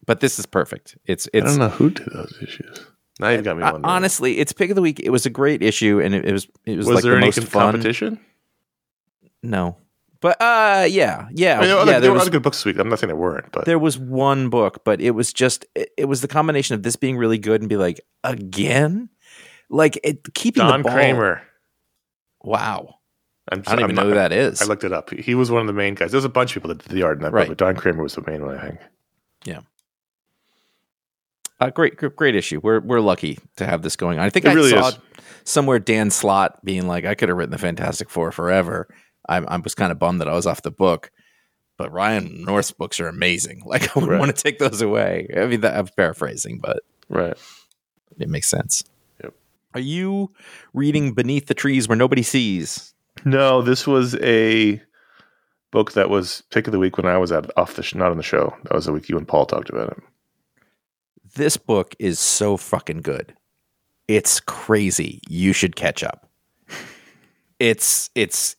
But 0.05 0.21
this 0.21 0.39
is 0.39 0.45
perfect. 0.45 0.97
It's 1.05 1.27
it's. 1.33 1.45
I 1.45 1.49
don't 1.49 1.59
know 1.59 1.69
who 1.69 1.89
did 1.91 2.07
those 2.13 2.35
issues. 2.41 2.85
Now 3.19 3.29
you've 3.29 3.43
got 3.43 3.57
me 3.57 3.63
wondering. 3.63 3.83
honestly, 3.85 4.39
it's 4.39 4.53
pick 4.53 4.69
of 4.71 4.75
the 4.77 4.81
week. 4.81 4.99
It 5.01 5.09
was 5.09 5.25
a 5.25 5.29
great 5.29 5.61
issue, 5.61 5.99
and 5.99 6.15
it, 6.15 6.25
it 6.25 6.31
was 6.31 6.47
it 6.65 6.77
was, 6.77 6.87
was 6.87 6.95
like 6.95 7.03
there 7.03 7.11
the 7.11 7.17
any 7.17 7.27
most 7.27 7.43
fun. 7.43 7.73
competition? 7.73 8.19
No, 9.43 9.75
but 10.21 10.39
uh, 10.41 10.85
yeah, 10.89 11.27
yeah, 11.31 11.59
there 11.59 11.67
yeah. 11.69 11.75
other- 11.75 11.91
There 11.91 11.99
there 12.01 12.09
were 12.11 12.15
was 12.15 12.21
other 12.23 12.31
good 12.31 12.43
books 12.43 12.57
this 12.57 12.65
week. 12.65 12.77
I'm 12.79 12.89
not 12.89 12.99
saying 12.99 13.07
there 13.09 13.15
weren't, 13.15 13.51
but 13.51 13.65
there 13.65 13.79
was 13.79 13.97
one 13.97 14.49
book, 14.49 14.83
but 14.83 14.99
it 15.01 15.11
was 15.11 15.31
just 15.33 15.65
it, 15.75 15.89
it 15.97 16.05
was 16.05 16.21
the 16.21 16.27
combination 16.27 16.75
of 16.75 16.83
this 16.83 16.95
being 16.95 17.17
really 17.17 17.37
good 17.37 17.61
and 17.61 17.69
be 17.69 17.77
like 17.77 18.01
again, 18.23 19.09
like 19.69 19.99
it, 20.03 20.33
keeping 20.33 20.63
Don 20.65 20.81
the 20.81 20.83
ball. 20.83 20.93
Kramer. 20.93 21.41
Wow, 22.43 22.95
I'm, 23.51 23.59
I 23.67 23.75
don't 23.75 23.79
even 23.79 23.89
I'm 23.91 23.95
know 23.95 24.09
who 24.09 24.15
that 24.15 24.31
is. 24.31 24.61
I 24.61 24.65
looked 24.65 24.83
it 24.83 24.93
up. 24.93 25.09
He 25.11 25.35
was 25.35 25.51
one 25.51 25.61
of 25.61 25.67
the 25.67 25.73
main 25.73 25.93
guys. 25.95 26.11
There's 26.11 26.25
a 26.25 26.29
bunch 26.29 26.51
of 26.51 26.61
people 26.61 26.69
that 26.75 26.83
did 26.87 26.91
the 26.95 27.03
art 27.03 27.17
in 27.17 27.23
that 27.23 27.33
Right. 27.33 27.47
book, 27.47 27.57
but 27.57 27.65
Don 27.65 27.75
Kramer 27.75 28.01
was 28.03 28.15
the 28.15 28.23
main 28.25 28.45
one, 28.45 28.57
I 28.57 28.61
think. 28.67 28.79
Yeah. 29.45 29.59
Uh, 31.59 31.69
great, 31.69 31.97
gr- 31.97 32.07
great 32.07 32.35
issue. 32.35 32.59
We're 32.63 32.79
we're 32.79 33.01
lucky 33.01 33.37
to 33.57 33.65
have 33.65 33.81
this 33.81 33.95
going 33.97 34.17
on. 34.19 34.25
I 34.25 34.29
think 34.29 34.45
It 34.45 34.49
I 34.49 34.53
really 34.53 34.69
saw 34.69 34.87
is. 34.89 34.97
somewhere 35.43 35.79
Dan 35.79 36.09
Slott 36.09 36.63
being 36.63 36.87
like, 36.87 37.03
I 37.05 37.15
could 37.15 37.27
have 37.29 37.37
written 37.37 37.51
the 37.51 37.57
Fantastic 37.57 38.09
Four 38.09 38.31
forever. 38.31 38.87
I, 39.29 39.37
I 39.37 39.57
was 39.57 39.75
kind 39.75 39.91
of 39.91 39.99
bummed 39.99 40.19
that 40.21 40.27
I 40.27 40.33
was 40.33 40.45
off 40.47 40.61
the 40.63 40.71
book, 40.71 41.11
but 41.77 41.91
Ryan 41.91 42.43
North's 42.43 42.71
books 42.71 42.99
are 42.99 43.07
amazing. 43.07 43.61
Like 43.65 43.83
I 43.83 43.91
wouldn't 43.95 44.11
Right. 44.11 44.19
want 44.19 44.35
to 44.35 44.43
take 44.43 44.59
those 44.59 44.81
away. 44.81 45.27
I 45.37 45.45
mean, 45.45 45.61
that, 45.61 45.77
I'm 45.77 45.87
paraphrasing, 45.95 46.59
but 46.59 46.83
Right. 47.07 47.37
it 48.19 48.27
makes 48.29 48.47
sense. 48.47 48.83
Yep. 49.23 49.33
Are 49.75 49.79
you 49.79 50.31
reading 50.73 51.13
Beneath 51.13 51.45
the 51.47 51.53
Trees 51.53 51.87
Where 51.87 51.95
Nobody 51.97 52.23
Sees? 52.23 52.93
No, 53.25 53.61
this 53.61 53.85
was 53.87 54.15
a 54.15 54.81
book 55.71 55.91
that 55.93 56.09
was 56.09 56.41
pick 56.51 56.67
of 56.67 56.71
the 56.71 56.79
week 56.79 56.97
when 56.97 57.05
I 57.05 57.17
was 57.17 57.31
at 57.31 57.49
off 57.57 57.75
the 57.75 57.83
sh- 57.83 57.93
not 57.95 58.11
on 58.11 58.17
the 58.17 58.23
show. 58.23 58.55
That 58.63 58.73
was 58.73 58.85
the 58.85 58.91
week 58.93 59.07
you 59.09 59.17
and 59.17 59.27
Paul 59.27 59.45
talked 59.45 59.69
about 59.69 59.91
it. 59.91 59.99
This 61.35 61.57
book 61.57 61.95
is 61.99 62.19
so 62.19 62.57
fucking 62.57 63.01
good. 63.01 63.35
It's 64.07 64.39
crazy. 64.39 65.21
You 65.29 65.53
should 65.53 65.75
catch 65.75 66.03
up. 66.03 66.27
It's 67.59 68.09
it's 68.15 68.55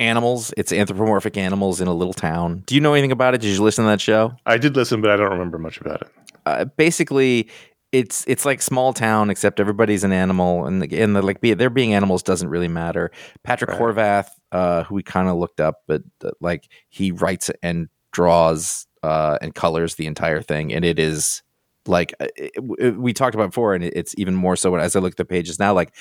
animals. 0.00 0.52
It's 0.56 0.72
anthropomorphic 0.72 1.36
animals 1.36 1.80
in 1.80 1.88
a 1.88 1.94
little 1.94 2.14
town. 2.14 2.62
Do 2.66 2.74
you 2.74 2.80
know 2.80 2.94
anything 2.94 3.12
about 3.12 3.34
it? 3.34 3.40
Did 3.40 3.56
you 3.56 3.62
listen 3.62 3.84
to 3.84 3.90
that 3.90 4.00
show? 4.00 4.32
I 4.46 4.56
did 4.58 4.76
listen, 4.76 5.00
but 5.00 5.10
I 5.10 5.16
don't 5.16 5.30
remember 5.30 5.58
much 5.58 5.80
about 5.80 6.02
it. 6.02 6.08
Uh, 6.46 6.64
basically, 6.64 7.48
it's 7.92 8.24
it's 8.26 8.44
like 8.44 8.62
small 8.62 8.92
town, 8.92 9.30
except 9.30 9.60
everybody's 9.60 10.04
an 10.04 10.12
animal, 10.12 10.66
and 10.66 10.82
the, 10.82 11.00
and 11.00 11.16
the, 11.16 11.22
like 11.22 11.40
be, 11.40 11.54
there 11.54 11.70
being 11.70 11.94
animals 11.94 12.22
doesn't 12.22 12.48
really 12.48 12.68
matter. 12.68 13.10
Patrick 13.44 13.70
Right. 13.70 13.80
Horvath, 13.80 14.28
uh, 14.52 14.84
who 14.84 14.94
we 14.94 15.02
kind 15.02 15.28
of 15.28 15.36
looked 15.36 15.60
up, 15.60 15.76
but 15.86 16.02
uh, 16.24 16.30
like 16.40 16.68
he 16.90 17.10
writes 17.12 17.50
and 17.62 17.88
draws 18.12 18.86
uh, 19.02 19.38
and 19.40 19.54
colors 19.54 19.94
the 19.96 20.06
entire 20.06 20.42
thing, 20.42 20.72
and 20.72 20.84
it 20.84 20.98
is 20.98 21.42
like 21.86 22.12
uh, 22.20 22.26
it, 22.36 22.52
it- 22.78 22.96
we 22.98 23.12
talked 23.12 23.34
about 23.34 23.48
before, 23.50 23.74
and 23.74 23.82
it- 23.84 23.94
it's 23.96 24.14
even 24.18 24.34
more 24.34 24.54
so 24.56 24.70
when, 24.70 24.80
as 24.80 24.94
I 24.94 25.00
look 25.00 25.12
at 25.12 25.16
the 25.16 25.24
pages 25.24 25.58
now. 25.58 25.72
Like 25.74 25.94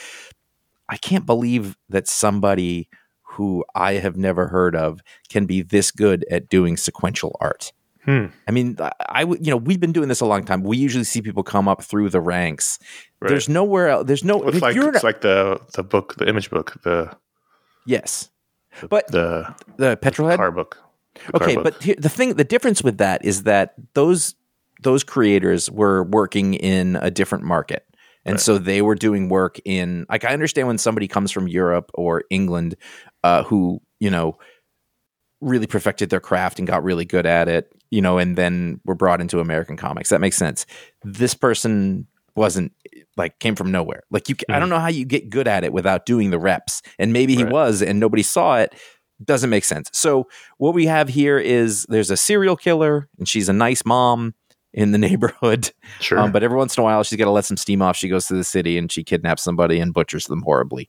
I 0.89 0.97
can't 0.97 1.25
believe 1.25 1.77
that 1.89 2.07
somebody 2.07 2.89
who 3.37 3.63
I 3.75 3.93
have 3.93 4.17
never 4.17 4.47
heard 4.47 4.75
of 4.75 4.99
can 5.29 5.45
be 5.45 5.61
this 5.61 5.91
good 5.91 6.25
at 6.31 6.49
doing 6.49 6.75
sequential 6.75 7.37
art. 7.39 7.71
Hmm. 8.03 8.25
I 8.47 8.51
mean, 8.51 8.77
I- 9.09 9.23
would, 9.25 9.45
you 9.45 9.51
know, 9.51 9.57
we've 9.57 9.79
been 9.79 9.91
doing 9.91 10.07
this 10.07 10.21
a 10.21 10.25
long 10.25 10.43
time. 10.43 10.63
We 10.63 10.77
usually 10.77 11.03
see 11.03 11.21
people 11.21 11.43
come 11.43 11.67
up 11.67 11.83
through 11.83 12.09
the 12.09 12.21
ranks. 12.21 12.79
Right. 13.19 13.29
There's 13.29 13.47
nowhere 13.49 13.89
else. 13.89 14.07
There's 14.07 14.23
no. 14.23 14.41
It's 14.47 14.61
like 14.61 14.75
it's 14.75 14.85
not- 14.85 15.03
like 15.03 15.21
the 15.21 15.59
the 15.73 15.83
book, 15.83 16.15
the 16.15 16.27
image 16.27 16.49
book, 16.49 16.77
the 16.83 17.15
yes, 17.85 18.29
but 18.89 19.07
the 19.11 19.53
the 19.77 19.97
petrolhead. 19.97 20.37
car 20.37 20.51
book. 20.51 20.77
the 21.15 21.31
car 21.39 21.41
okay, 21.47 21.55
book. 21.55 21.63
but 21.63 21.83
here, 21.83 21.95
the 21.97 22.09
thing, 22.09 22.35
the 22.35 22.43
difference 22.43 22.81
with 22.83 22.97
that 22.99 23.23
is 23.25 23.43
that 23.43 23.73
those 23.93 24.35
those 24.83 25.03
creators 25.03 25.69
were 25.69 26.03
working 26.03 26.53
in 26.53 26.97
a 27.01 27.11
different 27.11 27.43
market. 27.43 27.85
And 28.27 28.33
Right. 28.35 28.39
so 28.41 28.57
they 28.59 28.81
were 28.81 28.95
doing 28.95 29.29
work 29.29 29.57
in 29.65 30.05
like 30.09 30.25
I 30.25 30.33
understand 30.33 30.67
when 30.67 30.77
somebody 30.77 31.07
comes 31.07 31.31
from 31.31 31.47
Europe 31.47 31.89
or 31.95 32.23
England 32.29 32.75
uh, 33.23 33.43
who, 33.43 33.81
you 33.99 34.09
know, 34.11 34.37
really 35.41 35.67
perfected 35.67 36.09
their 36.09 36.19
craft 36.19 36.59
and 36.59 36.67
got 36.67 36.83
really 36.83 37.05
good 37.05 37.25
at 37.25 37.47
it, 37.47 37.71
you 37.91 38.01
know, 38.01 38.17
and 38.17 38.35
then 38.35 38.79
were 38.85 38.95
brought 38.95 39.21
into 39.21 39.39
American 39.39 39.77
comics. 39.77 40.09
That 40.09 40.21
makes 40.21 40.35
sense. 40.37 40.65
This 41.03 41.33
person 41.35 42.07
wasn't 42.35 42.71
like 43.17 43.39
came 43.39 43.55
from 43.55 43.71
nowhere. 43.71 44.03
Like 44.11 44.29
you, 44.29 44.35
ca- 44.35 44.45
I 44.53 44.59
don't 44.59 44.69
know 44.69 44.79
how 44.79 44.87
you 44.89 45.05
get 45.05 45.29
good 45.29 45.47
at 45.47 45.63
it 45.63 45.73
without 45.73 46.05
doing 46.05 46.29
the 46.31 46.39
reps. 46.39 46.81
And 46.99 47.13
maybe 47.13 47.35
he 47.35 47.43
Right. 47.43 47.51
was, 47.51 47.81
and 47.81 47.99
nobody 47.99 48.23
saw 48.23 48.57
it. 48.57 48.73
Doesn't 49.23 49.49
make 49.49 49.63
sense. 49.63 49.89
So 49.93 50.27
what 50.57 50.75
we 50.75 50.85
have 50.85 51.07
here 51.09 51.39
is 51.39 51.85
there's 51.89 52.11
a 52.11 52.17
serial 52.17 52.55
killer, 52.55 53.09
and 53.17 53.27
she's 53.27 53.49
a 53.49 53.53
nice 53.53 53.83
mom 53.85 54.35
in 54.73 54.91
the 54.91 54.97
neighborhood. 55.07 55.71
sure. 55.99 56.19
Um, 56.19 56.31
but 56.31 56.43
every 56.43 56.57
once 56.57 56.77
in 56.77 56.81
a 56.81 56.83
while, 56.83 57.03
she's 57.03 57.17
got 57.17 57.25
to 57.25 57.31
let 57.31 57.45
some 57.45 57.57
steam 57.57 57.81
off. 57.81 57.97
She 57.97 58.09
goes 58.09 58.27
to 58.27 58.35
the 58.35 58.43
city 58.43 58.77
and 58.77 58.91
she 58.91 59.03
kidnaps 59.03 59.43
somebody 59.43 59.79
and 59.79 59.93
butchers 59.93 60.27
them 60.27 60.41
horribly. 60.43 60.87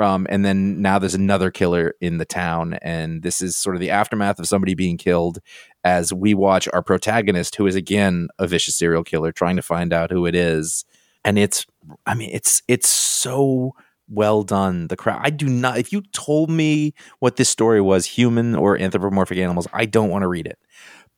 Um, 0.00 0.26
and 0.30 0.44
then 0.44 0.80
now 0.80 0.98
there's 0.98 1.14
another 1.14 1.50
killer 1.50 1.94
in 2.00 2.16
the 2.16 2.24
town, 2.24 2.74
and 2.80 3.22
this 3.22 3.42
is 3.42 3.56
sort 3.56 3.76
of 3.76 3.80
the 3.80 3.90
aftermath 3.90 4.38
of 4.38 4.46
somebody 4.46 4.74
being 4.74 4.96
killed. 4.96 5.40
As 5.84 6.12
we 6.12 6.32
watch 6.32 6.66
our 6.72 6.82
protagonist, 6.82 7.56
who 7.56 7.66
is 7.66 7.74
again 7.74 8.28
a 8.38 8.46
vicious 8.46 8.76
serial 8.76 9.04
killer, 9.04 9.30
trying 9.30 9.56
to 9.56 9.62
find 9.62 9.92
out 9.92 10.10
who 10.10 10.24
it 10.24 10.34
is, 10.34 10.86
and 11.22 11.38
it's, 11.38 11.66
I 12.06 12.14
mean, 12.14 12.30
it's 12.32 12.62
it's 12.66 12.88
so 12.88 13.74
well 14.08 14.42
done. 14.42 14.88
The 14.88 14.96
crowd, 14.96 15.20
I 15.22 15.30
do 15.30 15.46
not. 15.46 15.78
If 15.78 15.92
you 15.92 16.02
told 16.12 16.50
me 16.50 16.94
what 17.18 17.36
this 17.36 17.48
story 17.48 17.80
was, 17.80 18.06
human 18.06 18.54
or 18.54 18.78
anthropomorphic 18.78 19.38
animals, 19.38 19.68
I 19.72 19.84
don't 19.84 20.08
want 20.08 20.22
to 20.22 20.28
read 20.28 20.46
it. 20.46 20.58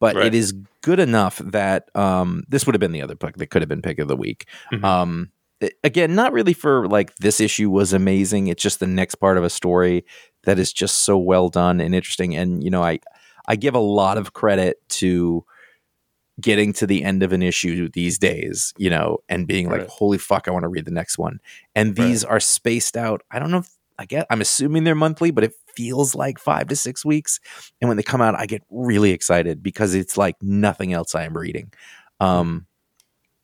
But 0.03 0.17
Right. 0.17 0.27
it 0.27 0.35
is 0.35 0.53
good 0.83 0.99
enough 0.99 1.39
that 1.39 1.89
um, 1.95 2.43
this 2.49 2.67
would 2.67 2.75
have 2.75 2.81
been 2.81 2.91
the 2.91 3.03
other 3.03 3.15
book 3.15 3.37
that 3.37 3.51
could 3.51 3.63
have 3.63 3.69
been 3.69 3.83
pick 3.83 4.01
of 4.01 4.09
the 4.09 4.17
week. 4.17 4.49
Mhm. 4.73 4.83
Um, 4.85 5.31
again, 5.85 6.17
not 6.17 6.33
really 6.33 6.55
for 6.55 6.89
like 6.89 7.15
this 7.19 7.41
issue 7.41 7.71
was 7.71 7.93
amazing. 7.93 8.49
It's 8.49 8.61
just 8.63 8.81
the 8.81 8.87
next 8.89 9.15
part 9.15 9.39
of 9.39 9.45
a 9.45 9.51
story 9.51 10.05
that 10.43 10.59
is 10.59 10.73
just 10.73 11.05
so 11.05 11.17
well 11.17 11.49
done 11.49 11.81
and 11.81 11.95
interesting. 11.95 12.35
And 12.35 12.65
you 12.65 12.71
know, 12.71 12.83
I 12.83 12.99
I 13.47 13.55
give 13.55 13.77
a 13.77 13.79
lot 13.79 14.19
of 14.19 14.33
credit 14.33 14.79
to 15.01 15.45
getting 16.41 16.73
to 16.73 16.87
the 16.87 17.05
end 17.05 17.23
of 17.23 17.33
an 17.33 17.43
issue 17.43 17.89
these 17.93 18.19
days, 18.19 18.73
you 18.79 18.91
know, 18.91 19.19
and 19.29 19.47
being 19.47 19.69
like, 19.71 19.87
holy 19.87 20.19
fuck, 20.19 20.49
I 20.49 20.51
want 20.51 20.65
to 20.65 20.69
read 20.69 20.85
the 20.87 20.91
next 20.91 21.17
one. 21.19 21.39
And 21.77 21.95
these 21.95 22.25
are 22.25 22.41
spaced 22.41 22.97
out. 22.97 23.23
I 23.31 23.39
don't 23.39 23.51
know 23.53 23.59
if 23.59 23.71
I 23.99 24.05
get 24.07 24.27
I'm 24.31 24.41
assuming 24.41 24.83
they're 24.85 24.97
monthly, 24.97 25.31
but 25.31 25.45
it 25.45 25.53
feels 25.77 26.15
like 26.15 26.39
five 26.39 26.69
to 26.69 26.77
six 26.77 27.05
weeks. 27.05 27.41
And 27.81 27.89
when 27.89 27.97
they 27.97 28.03
come 28.03 28.21
out, 28.21 28.39
I 28.39 28.47
get 28.47 28.63
really 28.71 29.11
excited 29.11 29.63
because 29.63 29.95
it's 29.95 30.17
like 30.17 30.37
nothing 30.43 30.93
else 30.93 31.15
I 31.15 31.25
am 31.25 31.37
reading. 31.37 31.73
Um 32.21 32.67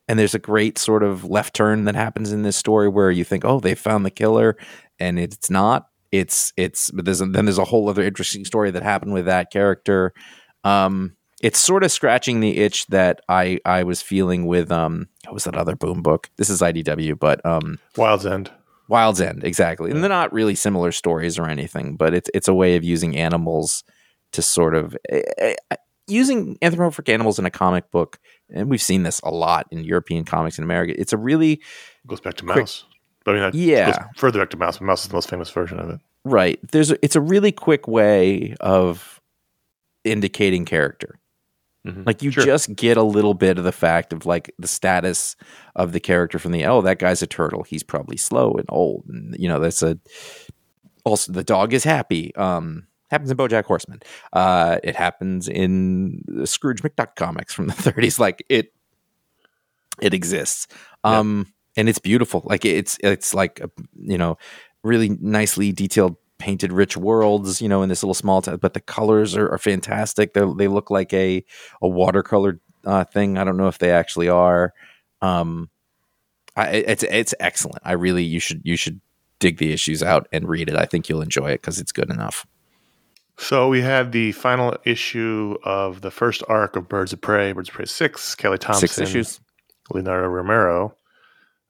and 0.09 0.19
there's 0.19 0.35
a 0.35 0.39
great 0.39 0.79
sort 0.79 1.03
of 1.03 1.25
left 1.25 1.55
turn 1.55 1.85
that 1.85 1.95
happens 1.95 2.33
in 2.33 2.43
this 2.43 2.57
story 2.57 2.89
where 2.89 3.11
you 3.11 3.25
think, 3.25 3.45
oh, 3.45 3.61
they 3.61 3.75
found 3.75 4.07
the 4.07 4.11
killer, 4.11 4.57
and 4.99 5.19
it's 5.19 5.51
not. 5.51 5.89
It's 6.11 6.55
it's 6.57 6.91
but 6.91 7.05
there's 7.05 7.21
a, 7.21 7.27
then 7.27 7.45
there's 7.45 7.59
a 7.59 7.65
whole 7.65 7.89
other 7.91 8.03
interesting 8.03 8.47
story 8.47 8.71
that 8.71 8.83
happened 8.83 9.13
with 9.13 9.27
that 9.27 9.53
character. 9.53 10.15
Um, 10.65 11.17
it's 11.43 11.59
sort 11.59 11.85
of 11.85 11.93
scratching 11.93 12.41
the 12.41 12.57
itch 12.57 12.87
that 12.87 13.21
I 13.29 13.61
I 13.67 13.83
was 13.83 14.01
feeling 14.01 14.47
with 14.47 14.73
um 14.73 15.09
what 15.25 15.35
was 15.35 15.45
that 15.45 15.55
other 15.55 15.77
boom 15.77 16.03
book? 16.03 16.31
This 16.37 16.49
is 16.49 16.63
IDW, 16.63 17.19
but 17.19 17.45
um 17.45 17.79
Wild's 17.97 18.25
End. 18.25 18.51
Wild's 18.89 19.21
End, 19.21 19.45
exactly. 19.45 19.91
And 19.91 20.03
they're 20.03 20.09
not 20.09 20.33
really 20.33 20.55
similar 20.55 20.93
stories 20.93 21.39
or 21.39 21.47
anything, 21.47 21.97
but 21.97 22.15
it's 22.15 22.31
it's 22.35 22.49
a 22.49 22.55
way 22.55 22.75
of 22.77 22.85
using 22.85 23.17
animals 23.17 23.85
to 24.33 24.43
sort 24.43 24.75
of 24.75 24.97
eh, 25.11 25.55
using 26.07 26.57
anthropomorphic 26.63 27.09
animals 27.11 27.39
in 27.39 27.45
a 27.47 27.51
comic 27.51 27.91
book. 27.91 28.19
And 28.51 28.71
we've 28.71 28.81
seen 28.83 29.03
this 29.03 29.21
a 29.21 29.31
lot 29.31 29.67
in 29.71 29.85
European 29.85 30.25
comics 30.25 30.57
in 30.59 30.65
America. 30.65 30.95
It's 30.99 31.13
a 31.13 31.19
really 31.19 31.61
Goes 32.07 32.21
back 32.21 32.35
to 32.35 32.45
Quick- 32.45 32.57
Mouse. 32.59 32.85
But 33.25 33.33
I 33.33 33.41
mean, 33.41 33.51
that 33.51 33.55
Yeah. 33.55 33.87
goes 33.93 34.07
further 34.17 34.39
back 34.39 34.49
to 34.51 34.57
Mouse. 34.57 34.79
but 34.79 34.87
Mouse 34.87 35.03
is 35.03 35.09
the 35.09 35.15
most 35.15 35.29
famous 35.29 35.51
version 35.51 35.79
of 35.79 35.91
it. 35.91 36.01
right. 36.25 36.59
There's 36.73 36.91
a, 36.91 37.05
it's 37.05 37.15
a 37.17 37.21
really 37.21 37.53
quick 37.53 37.87
way 37.87 38.55
of 38.61 39.21
indicating 40.05 40.65
character. 40.65 41.19
Mhm. 41.89 42.07
Like 42.07 42.23
you 42.23 42.31
Sure. 42.31 42.45
just 42.45 42.75
get 42.77 42.97
a 42.97 43.03
little 43.03 43.35
bit 43.35 43.59
of 43.59 43.65
the 43.65 43.73
fact 43.73 44.13
of 44.13 44.27
like 44.27 44.53
the 44.59 44.69
status 44.69 45.37
of 45.75 45.93
the 45.93 46.01
character 46.01 46.39
from 46.39 46.53
the 46.53 46.65
oh 46.67 46.83
that 46.83 46.99
guy's 46.99 47.23
a 47.23 47.27
turtle. 47.27 47.63
He's 47.63 47.83
probably 47.83 48.17
slow 48.17 48.53
and 48.53 48.67
old 48.69 49.05
and 49.09 49.35
you 49.39 49.49
know 49.49 49.59
that's 49.61 49.83
a 49.83 49.99
also 51.05 51.33
the 51.33 51.45
dog 51.45 51.73
is 51.73 51.85
happy. 51.85 52.35
Um 52.37 52.87
happens 53.11 53.31
in 53.31 53.37
BoJack 53.37 53.65
Horseman. 53.65 54.01
Uh 54.33 54.79
it 54.85 54.95
happens 54.97 55.49
in 55.49 56.23
the 56.27 56.47
Scrooge 56.47 56.83
McDuck 56.83 57.17
comics 57.17 57.55
from 57.55 57.69
the 57.69 57.73
30s 57.91 58.19
like 58.19 58.45
it 58.49 58.73
it 60.01 60.15
exists. 60.15 60.67
Um 61.05 61.47
and 61.77 61.89
it's 61.89 61.99
beautiful. 62.01 62.43
Like 62.45 62.65
it's 62.65 62.99
it's 63.03 63.35
like 63.35 63.61
a, 63.61 63.71
you 64.01 64.19
know 64.19 64.37
really 64.85 65.09
nicely 65.21 65.73
detailed 65.73 66.17
painted 66.39 66.73
rich 66.73 66.97
worlds 66.97 67.61
you 67.61 67.69
know 67.69 67.83
in 67.83 67.89
this 67.89 68.03
little 68.03 68.15
small 68.15 68.41
town 68.41 68.57
but 68.59 68.73
the 68.73 68.81
colors 68.81 69.37
are, 69.37 69.49
are 69.51 69.59
fantastic 69.59 70.35
they 70.35 70.41
they 70.57 70.69
look 70.69 70.91
like 70.91 71.13
a 71.13 71.45
a 71.83 71.89
watercolor 71.89 72.61
uh, 72.85 73.05
thing. 73.05 73.39
I 73.39 73.45
don't 73.45 73.57
know 73.57 73.69
if 73.69 73.79
they 73.79 73.91
actually 73.91 74.29
are. 74.29 74.73
Um, 75.21 75.71
I, 76.57 76.69
it's 76.71 77.03
it's 77.05 77.35
excellent. 77.39 77.83
I 77.85 77.93
really 77.93 78.25
you 78.25 78.41
should 78.41 78.63
you 78.65 78.77
should 78.77 79.01
dig 79.39 79.59
the 79.59 79.73
issues 79.73 80.03
out 80.03 80.27
and 80.33 80.49
read 80.49 80.69
it. 80.69 80.77
I 80.77 80.87
think 80.87 81.09
you'll 81.09 81.23
enjoy 81.23 81.51
it 81.51 81.61
because 81.61 81.79
it's 81.79 81.93
good 81.93 82.11
enough. 82.11 82.47
So 83.37 83.69
we 83.69 83.83
had 83.83 84.11
the 84.11 84.33
final 84.33 84.77
issue 84.85 85.57
of 85.63 86.01
the 86.01 86.11
first 86.11 86.43
arc 86.49 86.75
of 86.75 86.89
Birds 86.89 87.13
of 87.13 87.21
Prey, 87.21 87.53
Birds 87.53 87.69
of 87.69 87.77
Prey 87.77 87.85
6, 87.85 88.35
Kelly 88.35 88.59
Thompson, 88.59 88.89
Six 88.89 88.99
issues. 88.99 89.41
Leonardo 89.93 90.27
Romero, 90.27 90.97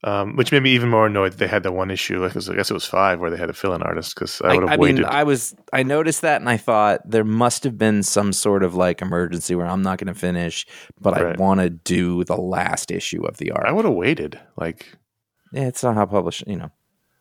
um, 0.04 0.36
which 0.36 0.52
made 0.52 0.62
me 0.62 0.70
even 0.70 0.88
more 0.88 1.06
annoyed 1.06 1.32
that 1.32 1.38
they 1.38 1.48
had 1.48 1.62
the 1.64 1.72
one 1.72 1.90
issue. 1.90 2.24
I 2.24 2.28
guess 2.28 2.48
I 2.48 2.54
guess 2.54 2.70
it 2.70 2.74
was 2.74 2.84
five 2.84 3.18
where 3.18 3.30
they 3.30 3.36
had 3.36 3.50
a 3.50 3.52
fill-in 3.52 3.82
artist 3.82 4.14
because 4.14 4.40
I 4.42 4.48
I, 4.50 4.54
would 4.54 4.62
have 4.62 4.72
I 4.72 4.76
waited. 4.76 4.96
mean, 5.00 5.04
I 5.06 5.24
was 5.24 5.54
I 5.72 5.82
noticed 5.82 6.22
that 6.22 6.40
and 6.40 6.48
I 6.48 6.56
thought 6.56 7.00
there 7.04 7.24
must 7.24 7.64
have 7.64 7.76
been 7.76 8.02
some 8.04 8.32
sort 8.32 8.62
of 8.62 8.74
like 8.76 9.02
emergency 9.02 9.54
where 9.56 9.66
I'm 9.66 9.82
not 9.82 9.98
going 9.98 10.12
to 10.12 10.18
finish, 10.18 10.66
but 11.00 11.14
Right. 11.20 11.36
I 11.38 11.42
want 11.42 11.60
to 11.60 11.70
do 11.70 12.22
the 12.24 12.36
last 12.36 12.90
issue 12.92 13.24
of 13.26 13.38
the 13.38 13.50
arc. 13.50 13.64
I 13.66 13.72
would 13.72 13.84
have 13.84 13.94
waited. 13.94 14.38
Like 14.56 14.96
yeah, 15.52 15.66
it's 15.66 15.82
not 15.82 15.96
how 15.96 16.06
published. 16.06 16.44
You 16.46 16.56
know, 16.56 16.70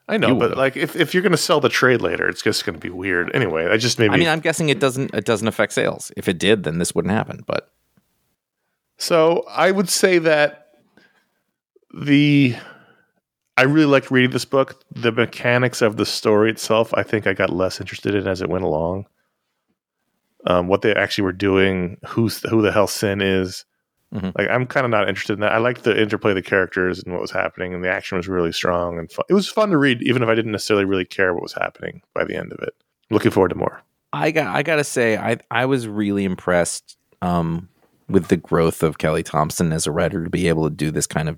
I 0.07 0.17
know, 0.17 0.27
You 0.27 0.33
but 0.35 0.39
would've. 0.41 0.57
like 0.57 0.77
if, 0.77 0.95
if 0.95 1.13
you're 1.15 1.23
going 1.23 1.31
to 1.31 1.37
sell 1.37 1.59
the 1.59 1.69
trade 1.69 2.01
later, 2.01 2.29
it's 2.29 2.41
just 2.43 2.63
going 2.65 2.75
to 2.79 2.79
be 2.79 2.89
weird. 2.93 3.35
Anyway, 3.35 3.65
I 3.67 3.77
just 3.77 3.97
maybe. 3.97 4.13
I 4.13 4.17
mean, 4.17 4.27
I'm 4.27 4.39
guessing 4.41 4.69
it 4.69 4.79
doesn't 4.79 5.13
it 5.15 5.25
doesn't 5.25 5.47
affect 5.47 5.73
sales. 5.73 6.11
If 6.15 6.27
it 6.27 6.37
did, 6.37 6.63
then 6.63 6.77
this 6.77 6.93
wouldn't 6.93 7.13
happen. 7.13 7.43
But 7.47 7.71
So 8.97 9.43
I 9.49 9.71
would 9.71 9.89
say 9.89 10.19
that 10.19 10.66
the 11.93 12.55
I 13.57 13.63
really 13.63 13.85
liked 13.87 14.11
reading 14.11 14.31
this 14.31 14.45
book. 14.45 14.83
The 14.91 15.11
mechanics 15.11 15.81
of 15.81 15.97
the 15.97 16.05
story 16.05 16.51
itself, 16.51 16.93
I 16.93 17.03
think 17.03 17.25
I 17.25 17.33
got 17.33 17.49
less 17.49 17.79
interested 17.79 18.13
in 18.13 18.27
as 18.27 18.41
it 18.41 18.49
went 18.49 18.63
along. 18.63 19.07
Um, 20.45 20.67
what 20.67 20.81
they 20.83 20.93
actually 20.93 21.23
were 21.23 21.31
doing, 21.31 21.97
who's 22.05 22.39
who 22.49 22.61
the 22.61 22.71
hell 22.71 22.87
Sin 22.87 23.21
is. 23.21 23.65
Mhm. 24.13 24.37
Like 24.37 24.47
I'm 24.49 24.65
kind 24.65 24.85
of 24.85 24.91
not 24.91 25.09
interested 25.09 25.33
in 25.33 25.39
that. 25.41 25.51
I 25.51 25.57
liked 25.57 25.83
the 25.83 25.99
interplay 25.99 26.31
of 26.31 26.35
the 26.35 26.41
characters 26.41 27.03
and 27.03 27.11
what 27.11 27.21
was 27.21 27.31
happening, 27.31 27.73
and 27.73 27.83
the 27.83 27.89
action 27.91 28.17
was 28.17 28.27
really 28.27 28.53
strong 28.53 28.97
and 28.99 29.11
fun. 29.11 29.25
It 29.29 29.33
was 29.33 29.49
fun 29.49 29.71
to 29.71 29.77
read, 29.77 30.01
even 30.01 30.23
if 30.23 30.29
I 30.29 30.35
didn't 30.35 30.53
necessarily 30.53 30.85
really 30.85 31.03
care 31.03 31.33
what 31.33 31.43
was 31.43 31.53
happening 31.53 32.01
by 32.13 32.23
the 32.23 32.35
end 32.35 32.53
of 32.53 32.59
it. 32.59 32.73
Looking 33.09 33.31
forward 33.31 33.49
to 33.49 33.55
more. 33.55 33.81
I 34.13 34.31
got 34.31 34.55
I 34.55 34.63
gotta 34.63 34.85
say 34.85 35.17
I 35.17 35.37
I 35.51 35.65
was 35.65 35.87
really 35.87 36.23
impressed 36.23 36.95
um, 37.21 37.67
with 38.07 38.27
the 38.27 38.37
growth 38.37 38.83
of 38.83 38.97
Kelly 38.97 39.23
Thompson 39.23 39.73
as 39.73 39.87
a 39.87 39.91
writer 39.91 40.23
to 40.23 40.29
be 40.29 40.47
able 40.47 40.69
to 40.69 40.73
do 40.75 40.91
this 40.91 41.07
kind 41.07 41.27
of 41.27 41.37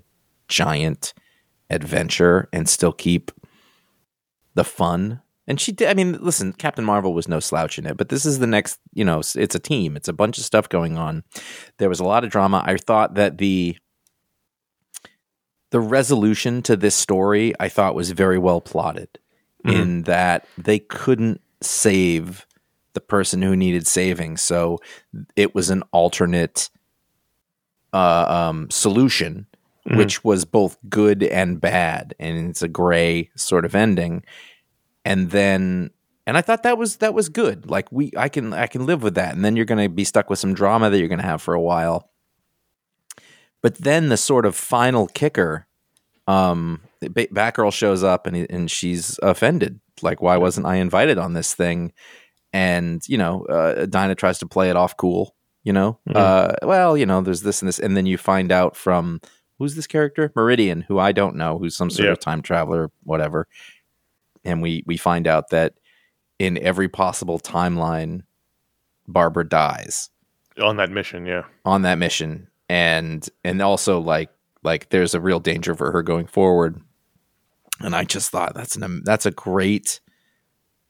giant 0.50 1.14
adventure 1.70 2.48
and 2.52 2.68
still 2.68 2.92
keep 2.92 3.30
the 4.54 4.64
fun. 4.64 5.22
And 5.46 5.60
she 5.60 5.72
did. 5.72 5.88
I 5.88 5.94
mean, 5.94 6.18
listen, 6.20 6.52
Captain 6.52 6.84
Marvel 6.84 7.14
was 7.14 7.26
no 7.26 7.40
slouch 7.40 7.78
in 7.78 7.86
it, 7.86 7.96
but 7.96 8.08
this 8.08 8.26
is 8.26 8.38
the 8.38 8.46
next. 8.46 8.78
You 8.92 9.04
know, 9.04 9.20
it's 9.20 9.54
a 9.54 9.58
team. 9.58 9.96
It's 9.96 10.08
a 10.08 10.12
bunch 10.12 10.38
of 10.38 10.44
stuff 10.44 10.68
going 10.68 10.98
on. 10.98 11.24
There 11.78 11.88
was 11.88 11.98
a 11.98 12.04
lot 12.04 12.24
of 12.24 12.30
drama. 12.30 12.62
I 12.64 12.76
thought 12.76 13.14
that 13.14 13.38
the 13.38 13.76
the 15.70 15.80
resolution 15.80 16.62
to 16.62 16.76
this 16.76 16.94
story 16.94 17.54
I 17.58 17.68
thought 17.68 17.94
was 17.94 18.10
very 18.10 18.38
well 18.38 18.60
plotted. 18.60 19.18
In 19.62 20.04
that 20.04 20.46
they 20.56 20.78
couldn't 20.78 21.42
save 21.60 22.46
the 22.94 23.00
person 23.00 23.42
who 23.42 23.54
needed 23.54 23.86
saving, 23.86 24.38
so 24.38 24.78
it 25.36 25.54
was 25.54 25.68
an 25.68 25.82
alternate 25.92 26.70
uh, 27.92 28.48
um, 28.48 28.70
solution, 28.70 29.46
which 29.84 30.24
was 30.24 30.44
both 30.44 30.76
good 30.88 31.22
and 31.22 31.60
bad, 31.60 32.14
and 32.18 32.50
it's 32.50 32.62
a 32.62 32.68
gray 32.68 33.30
sort 33.36 33.64
of 33.64 33.74
ending. 33.74 34.24
And 35.04 35.30
then, 35.30 35.90
and 36.26 36.36
I 36.36 36.42
thought 36.42 36.62
that 36.64 36.78
was 36.78 36.98
that 36.98 37.14
was 37.14 37.28
good. 37.28 37.68
Like 37.68 37.90
we, 37.90 38.12
I 38.16 38.28
can 38.28 38.52
I 38.52 38.66
can 38.66 38.86
live 38.86 39.02
with 39.02 39.14
that. 39.14 39.34
And 39.34 39.44
then 39.44 39.56
you're 39.56 39.64
going 39.64 39.82
to 39.82 39.88
be 39.88 40.04
stuck 40.04 40.30
with 40.30 40.38
some 40.38 40.54
drama 40.54 40.90
that 40.90 40.98
you're 40.98 41.08
going 41.08 41.20
to 41.20 41.26
have 41.26 41.42
for 41.42 41.54
a 41.54 41.60
while. 41.60 42.10
But 43.62 43.76
then 43.76 44.08
the 44.08 44.16
sort 44.16 44.46
of 44.46 44.56
final 44.56 45.06
kicker, 45.08 45.66
um, 46.26 46.82
Ba- 47.00 47.28
Batgirl 47.28 47.72
shows 47.72 48.04
up 48.04 48.26
and 48.26 48.46
and 48.50 48.70
she's 48.70 49.18
offended. 49.22 49.80
Like, 50.02 50.22
why 50.22 50.36
wasn't 50.36 50.66
I 50.66 50.76
invited 50.76 51.18
on 51.18 51.34
this 51.34 51.54
thing? 51.54 51.92
And 52.52 53.06
you 53.08 53.18
know, 53.18 53.44
uh, 53.44 53.86
Dinah 53.86 54.14
tries 54.14 54.38
to 54.40 54.46
play 54.46 54.70
it 54.70 54.76
off 54.76 54.96
cool. 54.96 55.34
You 55.62 55.74
know, 55.74 55.98
uh, 56.14 56.54
well, 56.62 56.96
you 56.96 57.04
know, 57.04 57.20
there's 57.20 57.42
this 57.42 57.60
and 57.60 57.68
this, 57.68 57.78
and 57.78 57.94
then 57.94 58.06
you 58.06 58.16
find 58.16 58.50
out 58.50 58.76
from 58.76 59.20
who's 59.60 59.76
this 59.76 59.86
character, 59.86 60.32
Meridian, 60.34 60.80
who 60.80 60.98
I 60.98 61.12
don't 61.12 61.36
know, 61.36 61.58
who's 61.58 61.76
some 61.76 61.90
sort 61.90 62.06
Yeah. 62.06 62.12
of 62.12 62.18
time 62.18 62.42
traveler, 62.42 62.90
whatever. 63.04 63.46
And 64.42 64.60
we 64.60 64.82
we 64.86 64.96
find 64.96 65.28
out 65.28 65.50
that 65.50 65.74
in 66.40 66.58
every 66.58 66.88
possible 66.88 67.38
timeline, 67.38 68.22
Barbara 69.06 69.48
dies 69.48 70.10
on 70.60 70.76
that 70.78 70.90
mission. 70.90 71.26
Yeah, 71.26 71.44
on 71.64 71.82
that 71.82 71.98
mission 71.98 72.48
and 72.68 73.28
and 73.44 73.60
also 73.62 74.00
like 74.00 74.30
like 74.62 74.88
there's 74.90 75.14
a 75.14 75.20
real 75.20 75.40
danger 75.40 75.74
for 75.74 75.90
her 75.92 76.02
going 76.02 76.26
forward 76.26 76.80
and 77.80 77.96
i 77.96 78.04
just 78.04 78.30
thought 78.30 78.54
that's 78.54 78.76
an 78.76 79.02
that's 79.04 79.26
a 79.26 79.30
great 79.32 80.00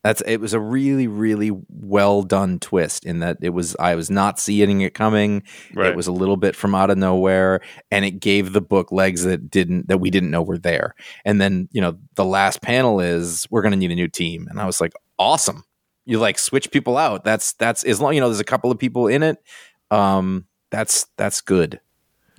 that's 0.02 0.22
it 0.22 0.38
was 0.38 0.54
a 0.54 0.60
really 0.60 1.06
really 1.06 1.50
well 1.68 2.22
done 2.22 2.58
twist 2.58 3.04
in 3.04 3.18
that 3.20 3.36
it 3.42 3.50
was 3.50 3.76
i 3.78 3.94
was 3.94 4.10
not 4.10 4.38
seeing 4.38 4.80
it 4.80 4.94
coming 4.94 5.42
Right. 5.74 5.88
it 5.90 5.96
was 5.96 6.06
a 6.06 6.12
little 6.12 6.36
bit 6.36 6.56
from 6.56 6.74
out 6.74 6.90
of 6.90 6.98
nowhere 6.98 7.60
and 7.90 8.04
it 8.04 8.12
gave 8.12 8.52
the 8.52 8.60
book 8.62 8.90
legs 8.92 9.24
that 9.24 9.50
didn't 9.50 9.88
that 9.88 9.98
we 9.98 10.10
didn't 10.10 10.30
know 10.30 10.42
were 10.42 10.58
there 10.58 10.94
and 11.24 11.40
then 11.40 11.68
you 11.72 11.80
know 11.80 11.98
the 12.14 12.24
last 12.24 12.62
panel 12.62 13.00
is 13.00 13.46
we're 13.50 13.62
going 13.62 13.72
to 13.72 13.78
need 13.78 13.90
a 13.90 13.94
new 13.94 14.08
team 14.08 14.46
and 14.48 14.60
i 14.60 14.64
was 14.66 14.80
like 14.80 14.92
awesome 15.18 15.64
you 16.06 16.18
like 16.18 16.38
switch 16.38 16.70
people 16.70 16.96
out 16.96 17.22
that's 17.24 17.52
that's 17.54 17.84
as 17.84 18.00
long 18.00 18.14
you 18.14 18.20
know 18.20 18.28
there's 18.28 18.40
a 18.40 18.44
couple 18.44 18.70
of 18.70 18.78
people 18.78 19.06
in 19.06 19.22
it 19.22 19.36
um 19.90 20.46
that's 20.70 21.06
that's 21.16 21.40
good 21.40 21.78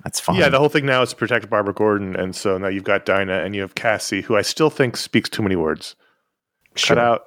that's 0.02 0.18
fine 0.18 0.34
yeah. 0.34 0.48
The 0.48 0.58
whole 0.58 0.68
thing 0.68 0.84
now 0.84 1.02
is 1.02 1.10
to 1.10 1.16
protect 1.16 1.48
Barbara 1.48 1.72
Gordon, 1.74 2.16
and 2.16 2.34
so 2.34 2.58
now 2.58 2.66
you've 2.66 2.82
got 2.82 3.04
Dinah 3.04 3.44
and 3.44 3.54
you 3.54 3.60
have 3.60 3.76
Cassie, 3.76 4.20
who 4.20 4.36
I 4.36 4.42
still 4.42 4.68
think 4.68 4.96
speaks 4.96 5.28
too 5.30 5.44
many 5.44 5.54
words. 5.54 5.94
Sure. 6.74 6.96
Cut 6.96 7.04
out, 7.04 7.22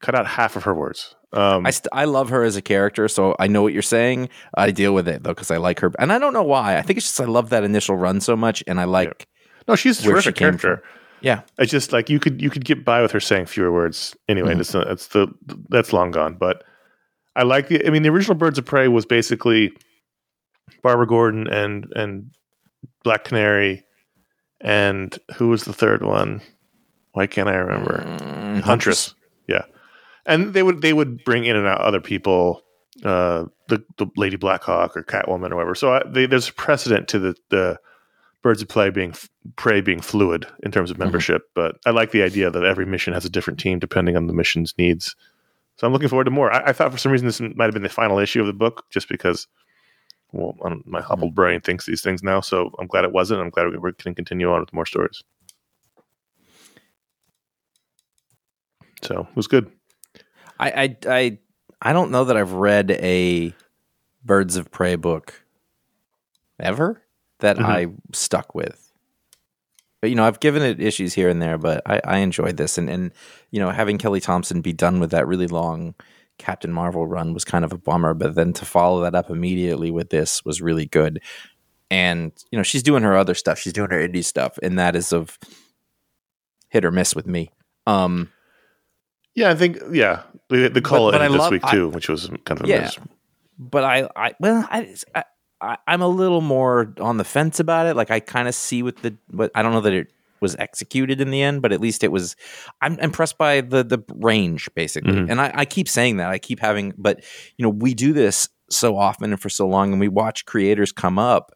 cut 0.00 0.14
out 0.14 0.26
half 0.26 0.56
of 0.56 0.64
her 0.64 0.74
words. 0.74 1.14
Um, 1.32 1.66
I, 1.66 1.70
st- 1.70 1.88
I 1.92 2.04
love 2.04 2.28
her 2.30 2.44
as 2.44 2.56
a 2.56 2.62
character, 2.62 3.08
so 3.08 3.34
I 3.38 3.46
know 3.48 3.62
what 3.62 3.72
you're 3.72 3.82
saying. 3.82 4.28
I 4.56 4.70
deal 4.70 4.94
with 4.94 5.08
it 5.08 5.22
though 5.22 5.34
because 5.34 5.50
I 5.50 5.56
like 5.58 5.80
her, 5.80 5.92
and 5.98 6.12
I 6.12 6.18
don't 6.18 6.32
know 6.32 6.42
why. 6.44 6.76
I 6.78 6.82
think 6.82 6.96
it's 6.98 7.06
just 7.06 7.20
I 7.20 7.24
love 7.24 7.50
that 7.50 7.64
initial 7.64 7.96
run 7.96 8.20
so 8.20 8.36
much, 8.36 8.62
and 8.66 8.80
I 8.80 8.84
like 8.84 9.26
no, 9.68 9.74
she's 9.76 9.98
a 9.98 10.02
she 10.02 10.08
terrific 10.08 10.36
came 10.36 10.46
character. 10.56 10.82
yeah, 11.20 11.42
It's 11.58 11.70
just 11.72 11.92
like 11.92 12.08
you 12.08 12.20
could 12.20 12.40
you 12.40 12.48
could 12.50 12.64
get 12.64 12.84
by 12.84 13.02
with 13.02 13.10
her 13.12 13.20
saying 13.20 13.46
fewer 13.46 13.72
words 13.72 14.16
anyway. 14.28 14.54
Mhm. 14.54 14.58
That's 14.58 14.74
not, 14.74 14.86
that's 14.86 15.06
the 15.08 15.28
that's 15.68 15.92
long 15.92 16.10
gone. 16.12 16.34
But 16.34 16.62
I 17.34 17.42
like 17.42 17.68
the. 17.68 17.84
I 17.86 17.90
mean, 17.90 18.02
the 18.02 18.08
original 18.10 18.36
Birds 18.36 18.58
of 18.58 18.64
Prey 18.64 18.88
was 18.88 19.04
basically 19.04 19.72
Barbara 20.82 21.06
Gordon 21.06 21.48
and 21.48 21.92
and 21.96 22.30
Black 23.02 23.24
Canary, 23.24 23.84
and 24.60 25.18
who 25.36 25.48
was 25.48 25.64
the 25.64 25.72
third 25.72 26.02
one? 26.02 26.40
Why 27.12 27.26
can't 27.26 27.48
I 27.48 27.56
remember? 27.56 28.04
Mm, 28.06 28.60
Huntress. 28.62 29.08
Yeah, 29.08 29.25
and 30.26 30.52
they 30.52 30.62
would 30.62 30.82
they 30.82 30.92
would 30.92 31.24
bring 31.24 31.44
in 31.44 31.56
and 31.56 31.66
out 31.66 31.80
other 31.80 32.00
people, 32.00 32.62
uh, 33.04 33.46
the 33.68 33.82
the 33.96 34.06
Lady 34.16 34.36
Blackhawk 34.36 34.96
or 34.96 35.02
Catwoman 35.02 35.52
or 35.52 35.56
whatever. 35.56 35.74
So 35.74 35.94
I, 35.94 36.02
they, 36.06 36.26
there's 36.26 36.48
a 36.48 36.52
precedent 36.52 37.08
to 37.08 37.18
the 37.18 37.36
the 37.50 37.78
Birds 38.42 38.62
of 38.62 38.68
Prey 38.68 38.90
being 38.90 39.14
prey 39.56 39.80
being 39.80 40.00
fluid 40.00 40.46
in 40.62 40.70
terms 40.70 40.90
of 40.90 40.96
mm-hmm. 40.96 41.04
membership. 41.04 41.42
But 41.54 41.76
I 41.86 41.90
like 41.90 42.10
the 42.10 42.22
idea 42.22 42.50
that 42.50 42.64
every 42.64 42.86
mission 42.86 43.12
has 43.12 43.24
a 43.24 43.30
different 43.30 43.58
team 43.58 43.78
depending 43.78 44.16
on 44.16 44.26
the 44.26 44.32
mission's 44.32 44.74
needs. 44.78 45.16
So 45.76 45.86
I'm 45.86 45.92
looking 45.92 46.08
forward 46.08 46.24
to 46.24 46.30
more. 46.30 46.52
I, 46.52 46.70
I 46.70 46.72
thought 46.72 46.92
for 46.92 46.98
some 46.98 47.12
reason 47.12 47.26
this 47.26 47.40
might 47.40 47.64
have 47.64 47.74
been 47.74 47.82
the 47.82 47.88
final 47.88 48.18
issue 48.18 48.40
of 48.40 48.46
the 48.46 48.52
book, 48.52 48.84
just 48.90 49.08
because. 49.08 49.46
Well, 50.32 50.56
don't- 50.62 50.86
my 50.86 50.98
mm-hmm. 50.98 51.06
hobbled 51.06 51.34
brain 51.34 51.60
thinks 51.60 51.86
these 51.86 52.02
things 52.02 52.22
now, 52.22 52.40
so 52.40 52.70
I'm 52.78 52.88
glad 52.88 53.04
it 53.04 53.12
wasn't. 53.12 53.40
I'm 53.40 53.50
glad 53.50 53.68
we 53.68 53.78
we 53.78 53.92
can 53.92 54.14
continue 54.14 54.50
on 54.50 54.60
with 54.60 54.72
more 54.72 54.86
stories. 54.86 55.22
So 59.02 59.20
it 59.30 59.36
was 59.36 59.46
good. 59.46 59.70
I, 60.58 60.70
I 60.70 60.96
I 61.06 61.38
I 61.82 61.92
don't 61.92 62.10
know 62.10 62.24
that 62.24 62.36
I've 62.36 62.52
read 62.52 62.90
a 62.92 63.54
Birds 64.24 64.56
of 64.56 64.70
Prey 64.70 64.96
book 64.96 65.42
ever 66.58 67.02
that 67.40 67.56
Mhm. 67.58 67.64
I 67.64 67.86
stuck 68.12 68.54
with. 68.54 68.82
But 70.00 70.10
you 70.10 70.16
know, 70.16 70.24
I've 70.24 70.40
given 70.40 70.62
it 70.62 70.80
issues 70.80 71.14
here 71.14 71.28
and 71.28 71.40
there, 71.40 71.58
but 71.58 71.82
I, 71.86 72.00
I 72.04 72.18
enjoyed 72.18 72.56
this, 72.56 72.78
and 72.78 72.88
and 72.88 73.12
you 73.50 73.60
know, 73.60 73.70
having 73.70 73.98
Kelly 73.98 74.20
Thompson 74.20 74.60
be 74.60 74.72
done 74.72 75.00
with 75.00 75.10
that 75.10 75.26
really 75.26 75.46
long 75.46 75.94
Captain 76.38 76.72
Marvel 76.72 77.06
run 77.06 77.32
was 77.34 77.44
kind 77.44 77.64
of 77.64 77.72
a 77.72 77.78
bummer. 77.78 78.14
But 78.14 78.34
then 78.34 78.52
to 78.54 78.64
follow 78.64 79.00
that 79.02 79.14
up 79.14 79.30
immediately 79.30 79.90
with 79.90 80.10
this 80.10 80.44
was 80.44 80.60
really 80.62 80.86
good. 80.86 81.20
And 81.90 82.32
you 82.50 82.58
know, 82.58 82.62
she's 82.62 82.82
doing 82.82 83.02
her 83.04 83.16
other 83.16 83.34
stuff. 83.34 83.58
She's 83.58 83.72
doing 83.72 83.90
her 83.90 84.08
indie 84.08 84.24
stuff, 84.24 84.58
and 84.62 84.78
that 84.78 84.96
is 84.96 85.12
of 85.12 85.38
hit 86.68 86.84
or 86.84 86.90
miss 86.90 87.14
with 87.14 87.26
me. 87.26 87.50
Um, 87.86 88.30
Yeah, 89.36 89.50
I 89.50 89.54
think 89.54 89.78
yeah. 89.92 90.22
The, 90.48 90.68
the 90.68 90.80
call 90.80 91.12
but 91.12 91.20
I 91.20 91.26
ended 91.26 91.34
this 91.38 91.42
love- 91.42 91.52
week 91.52 91.64
I- 91.64 91.70
too, 91.72 91.88
which 91.90 92.08
was 92.08 92.28
kind 92.44 92.60
of 92.60 92.66
a 92.66 92.68
Yeah. 92.68 92.90
but 93.58 93.84
I, 93.84 94.08
I 94.16 94.34
well, 94.40 94.66
I, 94.70 94.94
I, 95.14 95.24
I 95.60 95.76
I'm 95.86 96.02
a 96.02 96.08
little 96.08 96.40
more 96.40 96.92
on 97.00 97.16
the 97.18 97.24
fence 97.24 97.60
about 97.60 97.86
it. 97.86 97.94
Like 97.96 98.10
I 98.10 98.18
kind 98.20 98.48
of 98.48 98.54
see 98.54 98.82
what 98.82 98.96
the, 99.02 99.16
what 99.30 99.50
I 99.54 99.62
don't 99.62 99.72
know 99.72 99.80
that 99.82 99.92
it 99.92 100.08
was 100.40 100.54
executed 100.56 101.20
in 101.20 101.30
the 101.30 101.42
end, 101.42 101.62
but 101.62 101.72
at 101.72 101.80
least 101.80 102.04
it 102.04 102.12
was. 102.12 102.36
I'm 102.80 102.98
impressed 102.98 103.38
by 103.38 103.60
the 103.60 103.82
the 103.84 103.98
range 104.16 104.68
basically, 104.74 105.12
Mhm. 105.14 105.30
and 105.30 105.40
I, 105.40 105.52
I 105.54 105.64
keep 105.64 105.88
saying 105.88 106.16
that. 106.18 106.30
I 106.30 106.38
keep 106.38 106.60
having, 106.60 106.92
but 106.98 107.22
you 107.56 107.62
know, 107.62 107.70
we 107.70 107.94
do 107.94 108.12
this 108.12 108.48
so 108.70 108.96
often 108.96 109.32
and 109.32 109.40
for 109.40 109.48
so 109.48 109.66
long, 109.66 109.92
and 109.92 110.00
we 110.00 110.08
watch 110.08 110.44
creators 110.44 110.92
come 110.92 111.18
up, 111.18 111.52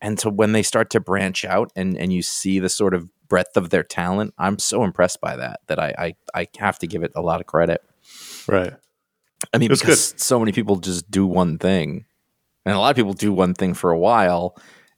and 0.00 0.18
so 0.18 0.30
when 0.30 0.52
they 0.52 0.62
start 0.62 0.90
to 0.90 1.00
branch 1.00 1.44
out, 1.44 1.70
and 1.76 1.96
and 1.96 2.12
you 2.12 2.22
see 2.22 2.58
the 2.58 2.68
sort 2.70 2.94
of 2.94 3.08
breadth 3.30 3.56
of 3.56 3.70
their 3.70 3.82
talent, 3.82 4.34
I'm 4.36 4.58
so 4.58 4.84
impressed 4.84 5.22
by 5.22 5.36
that 5.36 5.60
that 5.68 5.78
I 5.78 5.94
I, 5.96 6.40
I 6.42 6.48
have 6.58 6.78
to 6.80 6.86
give 6.86 7.02
it 7.02 7.12
a 7.14 7.22
lot 7.22 7.40
of 7.40 7.46
credit. 7.46 7.82
Right. 8.46 8.74
I 9.54 9.58
mean, 9.58 9.70
because 9.70 10.12
so 10.18 10.38
many 10.38 10.52
people 10.52 10.76
just 10.76 11.10
do 11.10 11.26
one 11.26 11.56
thing, 11.56 12.04
and 12.66 12.74
a 12.74 12.78
lot 12.78 12.90
of 12.90 12.96
people 12.96 13.14
do 13.14 13.32
one 13.32 13.54
thing 13.54 13.72
for 13.72 13.90
a 13.90 13.98
while, 13.98 14.54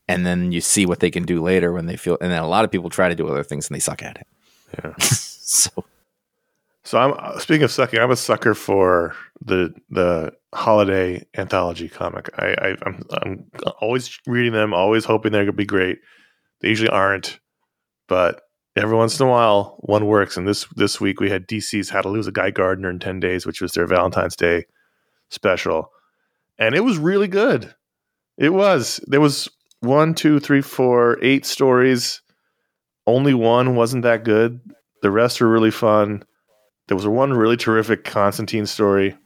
and 0.09 0.27
then 0.27 0.51
you 0.51 0.61
see 0.61 0.85
what 0.85 0.99
they 0.99 1.13
can 1.13 1.23
do 1.23 1.41
later 1.41 1.73
when 1.73 1.87
they 1.87 1.97
feel. 1.97 2.19
And 2.21 2.33
then 2.33 2.43
a 2.43 2.49
lot 2.49 2.65
of 2.65 2.73
people 2.73 2.91
try 2.91 3.09
to 3.09 3.15
do 3.15 3.29
other 3.29 3.45
things 3.45 3.69
and 3.69 3.77
they 3.77 3.81
suck 3.81 4.03
at 4.03 4.17
it. 4.17 4.27
Yeah. 4.83 4.97
so 4.99 5.85
So 6.85 6.99
I'm 6.99 7.15
uh, 7.17 7.39
speaking 7.39 7.63
of 7.63 7.71
sucking. 7.71 8.01
I'm 8.01 8.11
a 8.11 8.17
sucker 8.17 8.55
for 8.55 9.15
the 9.41 9.73
the 9.91 10.33
holiday 10.53 11.25
anthology 11.37 11.89
comic. 11.89 12.29
I, 12.39 12.55
I 12.61 12.77
I'm 12.85 13.03
I'm 13.23 13.51
always 13.81 14.19
reading 14.27 14.53
them, 14.53 14.75
always 14.75 15.05
hoping 15.05 15.33
they're 15.33 15.45
gonna 15.45 15.53
be 15.53 15.65
great. 15.65 15.99
They 16.61 16.69
usually 16.69 16.91
aren't, 16.91 17.39
but 18.13 18.43
every 18.77 18.95
once 18.95 19.19
in 19.19 19.27
a 19.27 19.31
while 19.31 19.77
one 19.81 20.05
works. 20.05 20.37
And 20.37 20.47
this 20.47 20.67
this 20.77 21.01
week 21.01 21.19
we 21.19 21.31
had 21.31 21.49
DC's 21.49 21.89
How 21.89 22.03
to 22.03 22.11
Lose 22.11 22.27
a 22.27 22.33
Guy 22.33 22.51
Gardner 22.51 22.91
in 22.91 22.99
Ten 22.99 23.21
Days, 23.21 23.47
which 23.47 23.63
was 23.63 23.73
their 23.73 23.87
Valentine's 23.87 24.37
Day 24.37 24.67
special, 25.31 25.91
and 26.59 26.75
it 26.75 26.81
was 26.81 26.99
really 26.99 27.27
good. 27.27 27.75
It 28.37 28.51
was. 28.51 29.01
There 29.07 29.23
was 29.23 29.49
one, 29.81 30.13
two, 30.13 30.41
three, 30.41 30.61
four, 30.61 31.19
eight 31.23 31.47
stories. 31.47 32.21
Only 33.07 33.33
one 33.33 33.77
wasn't 33.77 34.03
that 34.03 34.25
good. 34.25 34.61
The 35.01 35.11
rest 35.11 35.41
were 35.41 35.49
really 35.49 35.71
fun. 35.71 36.23
There 36.89 36.97
was 36.97 37.07
one 37.07 37.33
really 37.33 37.57
terrific 37.57 38.05
Constantine 38.05 38.67
story. 38.67 39.17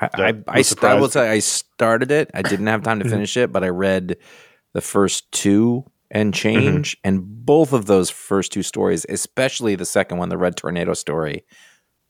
I, 0.00 0.08
I, 0.46 0.62
I, 0.82 0.94
will 0.94 1.08
say 1.08 1.28
I 1.28 1.40
started 1.40 2.12
it. 2.12 2.30
I 2.32 2.42
didn't 2.42 2.68
have 2.68 2.84
time 2.84 3.00
to 3.00 3.08
finish 3.10 3.36
it, 3.36 3.50
but 3.50 3.64
I 3.64 3.70
read 3.70 4.18
the 4.72 4.80
first 4.80 5.32
two 5.32 5.84
and 6.10 6.32
change, 6.32 6.96
and 7.04 7.22
both 7.44 7.72
of 7.72 7.86
those 7.86 8.08
first 8.10 8.52
two 8.52 8.62
stories, 8.62 9.04
especially 9.08 9.74
the 9.74 9.84
second 9.84 10.18
one, 10.18 10.28
the 10.30 10.38
Red 10.38 10.56
Tornado 10.56 10.94
story, 10.94 11.44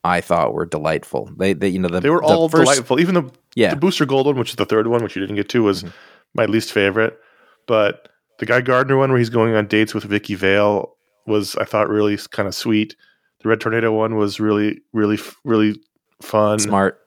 I 0.04 0.20
thought 0.20 0.54
were 0.54 0.66
delightful. 0.66 1.30
They, 1.36 1.52
they 1.52 1.68
you 1.68 1.78
know, 1.80 1.88
the, 1.88 2.00
They 2.00 2.10
were 2.10 2.20
the 2.20 2.26
all 2.26 2.48
first, 2.48 2.62
delightful. 2.70 3.00
Even 3.00 3.14
the 3.16 3.30
Yeah. 3.56 3.70
the 3.70 3.76
Booster 3.80 4.06
Gold 4.06 4.26
one, 4.26 4.36
which 4.38 4.50
is 4.50 4.56
the 4.56 4.64
third 4.64 4.86
one, 4.86 5.02
which 5.02 5.16
you 5.16 5.20
didn't 5.20 5.36
get 5.36 5.48
to, 5.50 5.62
was 5.64 5.84
my 6.34 6.44
least 6.46 6.72
favorite. 6.72 7.18
But 7.66 8.08
The 8.38 8.46
Guy 8.46 8.60
Gardner 8.60 8.96
one 8.96 9.10
where 9.10 9.18
he's 9.18 9.30
going 9.30 9.54
on 9.54 9.66
dates 9.66 9.94
with 9.94 10.04
Vicki 10.04 10.34
Vale 10.36 10.94
was 11.26 11.56
I 11.56 11.64
thought 11.64 11.88
really 11.90 12.16
kind 12.30 12.46
of 12.46 12.54
sweet. 12.54 12.94
The 13.42 13.48
Red 13.48 13.60
Tornado 13.60 13.92
one 13.92 14.14
was 14.16 14.38
really 14.38 14.80
really 14.92 15.18
really 15.44 15.80
fun, 16.22 16.58
Smart. 16.60 17.00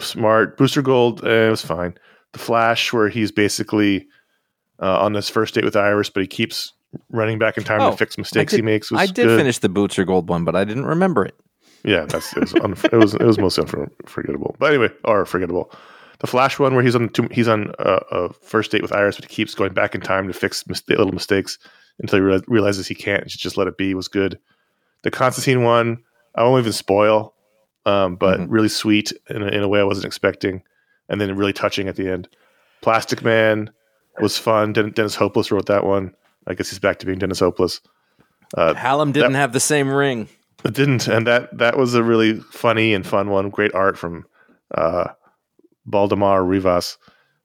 smart. 0.00 0.56
Booster 0.58 0.82
Gold 0.82 1.24
eh, 1.24 1.46
it 1.46 1.50
was 1.50 1.64
fine. 1.64 1.96
The 2.32 2.38
Flash 2.40 2.92
where 2.92 3.08
he's 3.08 3.30
basically 3.32 4.06
uh, 4.80 5.00
on 5.00 5.12
this 5.12 5.28
first 5.28 5.54
date 5.54 5.64
with 5.64 5.76
Iris, 5.76 6.10
but 6.10 6.20
he 6.22 6.26
keeps 6.26 6.72
running 7.10 7.38
back 7.38 7.56
in 7.58 7.64
time 7.64 7.80
Oh, 7.80 7.90
to 7.90 7.96
fix 7.96 8.16
mistakes 8.18 8.52
I 8.54 8.56
he 8.56 8.62
makes. 8.62 8.90
Was 8.90 9.00
I 9.00 9.06
did 9.06 9.26
good. 9.26 9.38
finish 9.38 9.58
the 9.58 9.68
Boots 9.68 9.98
or 9.98 10.04
Gold 10.04 10.28
one, 10.28 10.44
but 10.44 10.54
I 10.56 10.64
didn't 10.64 10.86
remember 10.86 11.24
it. 11.24 11.34
Yeah, 11.84 12.04
that's 12.06 12.32
it 12.36 12.40
was 12.40 12.52
unf- 12.54 12.92
it 12.92 12.96
was 12.96 13.14
it 13.14 13.22
was 13.22 13.38
mostly 13.38 13.62
unforgettable. 13.64 14.56
But 14.58 14.70
anyway, 14.72 14.90
or 15.04 15.24
forgettable. 15.26 15.70
The 16.20 16.26
Flash 16.26 16.58
one 16.58 16.74
where 16.74 16.82
he's 16.82 16.96
on 16.96 17.10
two, 17.10 17.28
he's 17.30 17.46
on 17.48 17.72
a, 17.78 18.00
a 18.10 18.32
first 18.32 18.70
date 18.72 18.80
with 18.82 18.92
Iris, 18.92 19.16
but 19.16 19.26
he 19.30 19.34
keeps 19.34 19.54
going 19.54 19.72
back 19.74 19.94
in 19.94 20.00
time 20.00 20.26
to 20.26 20.32
fix 20.32 20.66
mis- 20.66 20.82
little 20.88 21.12
mistakes 21.12 21.58
until 22.00 22.18
he 22.18 22.22
real- 22.24 22.42
realizes 22.48 22.86
he 22.88 22.94
can't. 22.94 23.22
and 23.22 23.30
should 23.30 23.40
just 23.40 23.56
let 23.58 23.66
it 23.68 23.76
be. 23.76 23.94
Was 23.94 24.08
good. 24.08 24.38
The 25.02 25.10
Constantine 25.10 25.62
one 25.62 25.98
I 26.34 26.42
won't 26.44 26.60
even 26.62 26.72
spoil, 26.72 27.34
um, 27.84 28.16
but 28.16 28.40
Mhm. 28.40 28.46
really 28.48 28.68
sweet 28.68 29.12
in 29.30 29.42
a, 29.42 29.46
in 29.46 29.62
a 29.62 29.68
way 29.68 29.78
I 29.80 29.84
wasn't 29.84 30.06
expecting, 30.06 30.62
and 31.08 31.20
then 31.20 31.36
really 31.36 31.52
touching 31.52 31.86
at 31.88 31.96
the 31.96 32.08
end. 32.08 32.28
Plastic 32.80 33.22
Man 33.22 33.70
was 34.20 34.38
fun. 34.38 34.72
Den- 34.72 34.90
Dennis 34.92 35.14
Hopeless 35.14 35.50
wrote 35.50 35.66
that 35.66 35.84
one. 35.84 36.14
I 36.46 36.54
guess 36.54 36.70
he's 36.70 36.78
back 36.78 36.98
to 37.00 37.06
being 37.06 37.18
Dennis 37.18 37.40
Hopeless. 37.40 37.80
Hallum 38.56 39.12
didn't 39.12 39.34
have 39.34 39.52
the 39.52 39.60
same 39.60 39.90
ring. 39.90 40.28
It 40.64 40.74
didn't, 40.74 41.06
and 41.08 41.26
that 41.26 41.56
that 41.58 41.76
was 41.76 41.94
a 41.94 42.02
really 42.02 42.40
funny 42.40 42.94
and 42.94 43.06
fun 43.06 43.30
one. 43.30 43.50
Great 43.50 43.74
art 43.74 43.98
from 43.98 44.24
uh, 44.74 45.08
Baldemar 45.84 46.44
Rivas. 46.44 46.96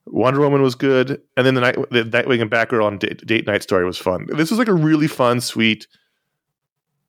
Wonder 0.07 0.39
Woman 0.39 0.61
was 0.61 0.75
good, 0.75 1.21
and 1.37 1.45
then 1.45 1.53
the 1.55 1.61
night 1.61 1.75
the 1.91 2.03
Nightwing 2.03 2.41
and 2.41 2.49
Batgirl 2.49 2.83
on 2.83 2.97
date, 2.97 3.25
date 3.25 3.45
night 3.45 3.63
story 3.63 3.85
was 3.85 3.97
fun. 3.97 4.27
This 4.29 4.49
was 4.49 4.57
like 4.57 4.67
a 4.67 4.73
really 4.73 5.07
fun, 5.07 5.41
sweet 5.41 5.87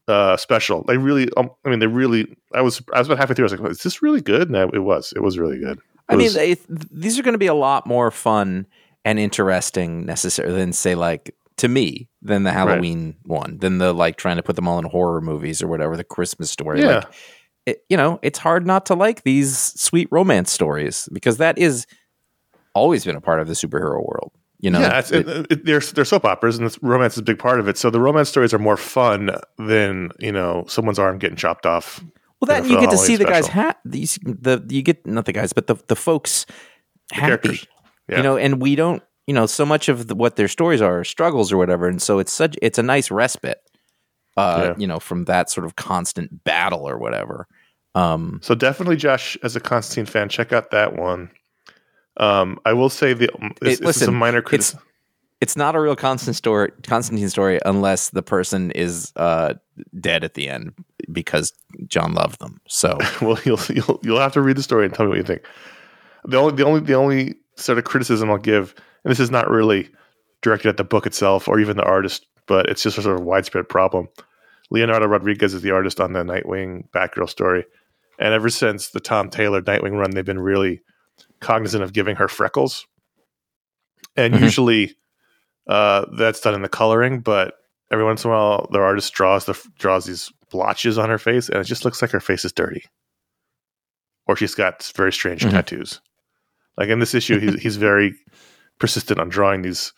uh, 0.09 0.37
special. 0.37 0.85
They 0.85 0.99
really, 0.99 1.29
um, 1.37 1.51
I 1.65 1.71
mean, 1.71 1.79
they 1.79 1.87
really. 1.87 2.35
I 2.53 2.61
was 2.61 2.83
I 2.93 2.99
was 2.99 3.09
about 3.09 3.19
halfway 3.19 3.35
through. 3.35 3.45
I 3.45 3.51
was 3.53 3.61
like, 3.61 3.71
"Is 3.71 3.83
this 3.83 4.03
really 4.03 4.21
good?" 4.21 4.51
No, 4.51 4.69
it 4.69 4.81
was. 4.81 5.13
It 5.17 5.21
was 5.23 5.39
really 5.39 5.59
good. 5.59 5.79
I 6.09 6.15
It 6.15 6.17
mean, 6.19 6.33
they, 6.35 6.57
these 6.69 7.19
are 7.19 7.23
going 7.23 7.35
to 7.35 7.39
be 7.39 7.47
a 7.47 7.55
lot 7.55 7.87
more 7.87 8.11
fun 8.11 8.67
and 9.05 9.19
interesting 9.19 10.07
necessarily 10.07 10.57
than 10.61 10.73
say 10.73 10.95
like 10.95 11.35
to 11.59 11.69
me 11.69 12.09
than 12.23 12.45
the 12.45 12.53
Halloween 12.53 13.17
one, 13.25 13.59
than 13.59 13.79
the 13.79 13.93
like 13.93 14.17
trying 14.17 14.37
to 14.37 14.43
put 14.43 14.57
them 14.57 14.67
all 14.69 14.79
in 14.79 14.85
horror 14.85 15.21
movies 15.21 15.63
or 15.63 15.69
whatever 15.69 15.97
the 15.97 16.05
Christmas 16.05 16.51
story. 16.51 16.81
Yeah. 16.81 16.87
Like, 16.97 17.05
it, 17.67 17.85
you 17.89 17.97
know, 17.97 18.19
it's 18.23 18.39
hard 18.41 18.67
not 18.67 18.87
to 18.87 18.95
like 18.95 19.23
these 19.23 19.57
sweet 19.81 20.09
romance 20.11 20.51
stories 20.51 21.09
because 21.13 21.37
that 21.37 21.59
is 21.59 21.87
always 22.75 23.05
been 23.05 23.17
a 23.17 23.21
part 23.21 23.41
of 23.41 23.47
the 23.49 23.55
superhero 23.55 24.05
world. 24.05 24.33
You 24.59 24.71
know, 24.71 24.81
yeah, 24.81 25.03
It- 25.11 25.53
it, 25.53 25.65
they're 25.65 25.81
they're 25.81 26.05
soap 26.05 26.25
operas, 26.25 26.59
and 26.59 26.77
romance 26.83 27.15
is 27.15 27.19
a 27.19 27.23
big 27.23 27.39
part 27.39 27.59
of 27.61 27.67
it. 27.69 27.77
So 27.77 27.91
the 27.91 28.01
romance 28.01 28.29
stories 28.29 28.55
are 28.55 28.59
more 28.59 28.77
fun 28.77 29.31
than 29.59 30.11
you 30.21 30.31
know 30.33 30.65
someone's 30.69 30.99
arm 31.01 31.19
getting 31.19 31.37
chopped 31.37 31.67
off. 31.67 32.03
well, 32.41 32.47
that 32.47 32.69
you 32.69 32.79
get 32.81 32.91
to 32.91 32.97
see 32.99 33.17
the 33.17 33.25
guys 33.25 33.45
special. 33.47 33.63
ha- 33.63 33.77
these 33.85 34.19
the 34.25 34.65
you 34.69 34.83
get 34.83 35.05
not 35.07 35.25
the 35.27 35.33
guys, 35.33 35.53
but 35.53 35.67
the 35.67 35.75
the 35.89 35.97
folks 35.97 36.47
happy. 37.11 37.27
characters. 37.27 37.67
Yeah. 38.09 38.19
You 38.19 38.23
know, 38.23 38.37
and 38.37 38.61
we 38.61 38.75
don't. 38.77 39.03
You 39.29 39.35
know, 39.35 39.47
so 39.47 39.65
much 39.65 39.89
of 39.89 40.09
the, 40.09 40.17
what 40.17 40.35
their 40.35 40.49
stories 40.49 40.83
are, 40.83 40.99
are 41.01 41.05
struggles 41.05 41.53
or 41.53 41.57
whatever, 41.57 41.87
and 41.87 42.03
so 42.03 42.19
it's 42.19 42.33
such 42.33 42.57
it's 42.61 42.77
a 42.79 42.83
nice 42.83 43.11
respite. 43.11 43.61
Uh, 44.37 44.61
Yeah. 44.71 44.75
you 44.79 44.87
know, 44.87 44.99
from 44.99 45.27
that 45.27 45.49
sort 45.51 45.65
of 45.65 45.77
constant 45.77 46.43
battle 46.43 46.89
or 46.89 46.99
whatever. 46.99 47.47
Um, 47.95 48.41
So 48.43 48.55
definitely, 48.55 48.97
Josh, 48.97 49.37
as 49.43 49.55
a 49.55 49.61
Constantine 49.61 50.07
fan, 50.11 50.29
check 50.31 50.53
out 50.53 50.71
that 50.73 50.97
one. 50.97 51.31
Um, 52.17 52.59
I 52.65 52.73
will 52.73 52.89
say 52.89 53.13
the 53.15 53.29
this, 53.61 53.79
this 53.79 53.81
is 53.81 53.81
a 53.81 53.85
listen, 53.85 54.15
minor 54.15 54.39
it's 54.39 54.49
criticism. 54.49 54.81
it's 55.41 55.57
not 55.57 55.75
a 55.77 55.81
real 55.81 55.97
constant 55.97 56.35
story, 56.37 56.73
Constantine 56.83 57.29
story, 57.29 57.61
unless 57.65 58.11
the 58.11 58.23
person 58.23 58.71
is 58.73 59.13
uh, 59.17 59.55
dead 60.01 60.25
at 60.25 60.35
the 60.35 60.49
end 60.49 60.73
because 61.13 61.53
John 61.87 62.13
loved 62.15 62.41
them. 62.41 62.61
So 62.69 62.99
Well, 63.23 63.39
you'll 63.45 63.61
you'll 63.69 64.01
you'll 64.03 64.21
have 64.21 64.33
to 64.33 64.41
read 64.43 64.57
the 64.57 64.63
story 64.63 64.85
and 64.87 64.93
tell 64.95 65.07
me 65.07 65.11
what 65.11 65.19
you 65.19 65.25
think. 65.25 65.43
The 66.25 66.39
only 66.39 66.55
the 66.55 66.65
only 66.65 66.81
the 66.81 66.95
only 66.95 67.35
sort 67.57 67.79
of 67.79 67.85
criticism 67.85 68.31
I'll 68.31 68.39
give, 68.39 68.75
and 69.05 69.11
this 69.11 69.21
is 69.21 69.31
not 69.31 69.51
really 69.51 69.89
directed 70.43 70.69
at 70.69 70.77
the 70.77 70.85
book 70.85 71.07
itself 71.07 71.49
or 71.49 71.61
even 71.61 71.77
the 71.77 71.85
artist, 71.85 72.27
but 72.47 72.67
it's 72.69 72.83
just 72.83 72.99
a 72.99 73.03
sort 73.03 73.19
of 73.19 73.25
widespread 73.25 73.69
problem. 73.69 74.09
Leonardo 74.71 75.07
Rodriguez 75.07 75.55
is 75.55 75.63
the 75.63 75.71
artist 75.71 76.01
on 76.01 76.13
the 76.15 76.23
Nightwing 76.23 76.89
Batgirl 76.91 77.29
story, 77.29 77.65
and 78.19 78.33
ever 78.35 78.49
since 78.49 78.89
the 78.91 79.01
Tom 79.01 79.29
Taylor 79.31 79.61
Nightwing 79.63 79.99
run, 79.99 80.11
they've 80.13 80.25
been 80.25 80.39
really 80.41 80.81
cognizant 81.41 81.83
of 81.85 81.93
giving 81.93 82.17
her 82.17 82.29
freckles, 82.29 82.87
and 84.17 84.35
Mhm. 84.35 84.41
usually 84.41 84.97
uh, 85.69 86.07
that's 86.19 86.41
done 86.41 86.55
in 86.55 86.63
the 86.63 86.69
coloring, 86.69 87.21
but 87.21 87.55
every 87.93 88.05
once 88.05 88.25
in 88.25 88.31
a 88.31 88.35
while, 88.35 88.69
the 88.73 88.81
artist 88.81 89.13
draws 89.15 89.45
the 89.45 89.57
draws 89.79 90.07
these 90.07 90.33
blotches 90.51 90.99
on 90.99 91.09
her 91.09 91.19
face, 91.19 91.49
and 91.49 91.59
it 91.59 91.65
just 91.65 91.85
looks 91.85 92.03
like 92.03 92.11
her 92.11 92.19
face 92.19 92.45
is 92.45 92.53
dirty, 92.53 92.85
or 94.27 94.35
she's 94.35 94.57
got 94.57 94.91
very 94.97 95.13
strange 95.13 95.43
Mhm. 95.45 95.51
tattoos. 95.53 96.01
Like 96.77 96.89
in 96.89 96.99
this 97.01 97.15
issue, 97.15 97.39
he's 97.39 97.61
he's 97.63 97.77
very 97.77 98.15
persistent 98.79 99.21
on 99.21 99.29
drawing 99.29 99.63
these, 99.63 99.93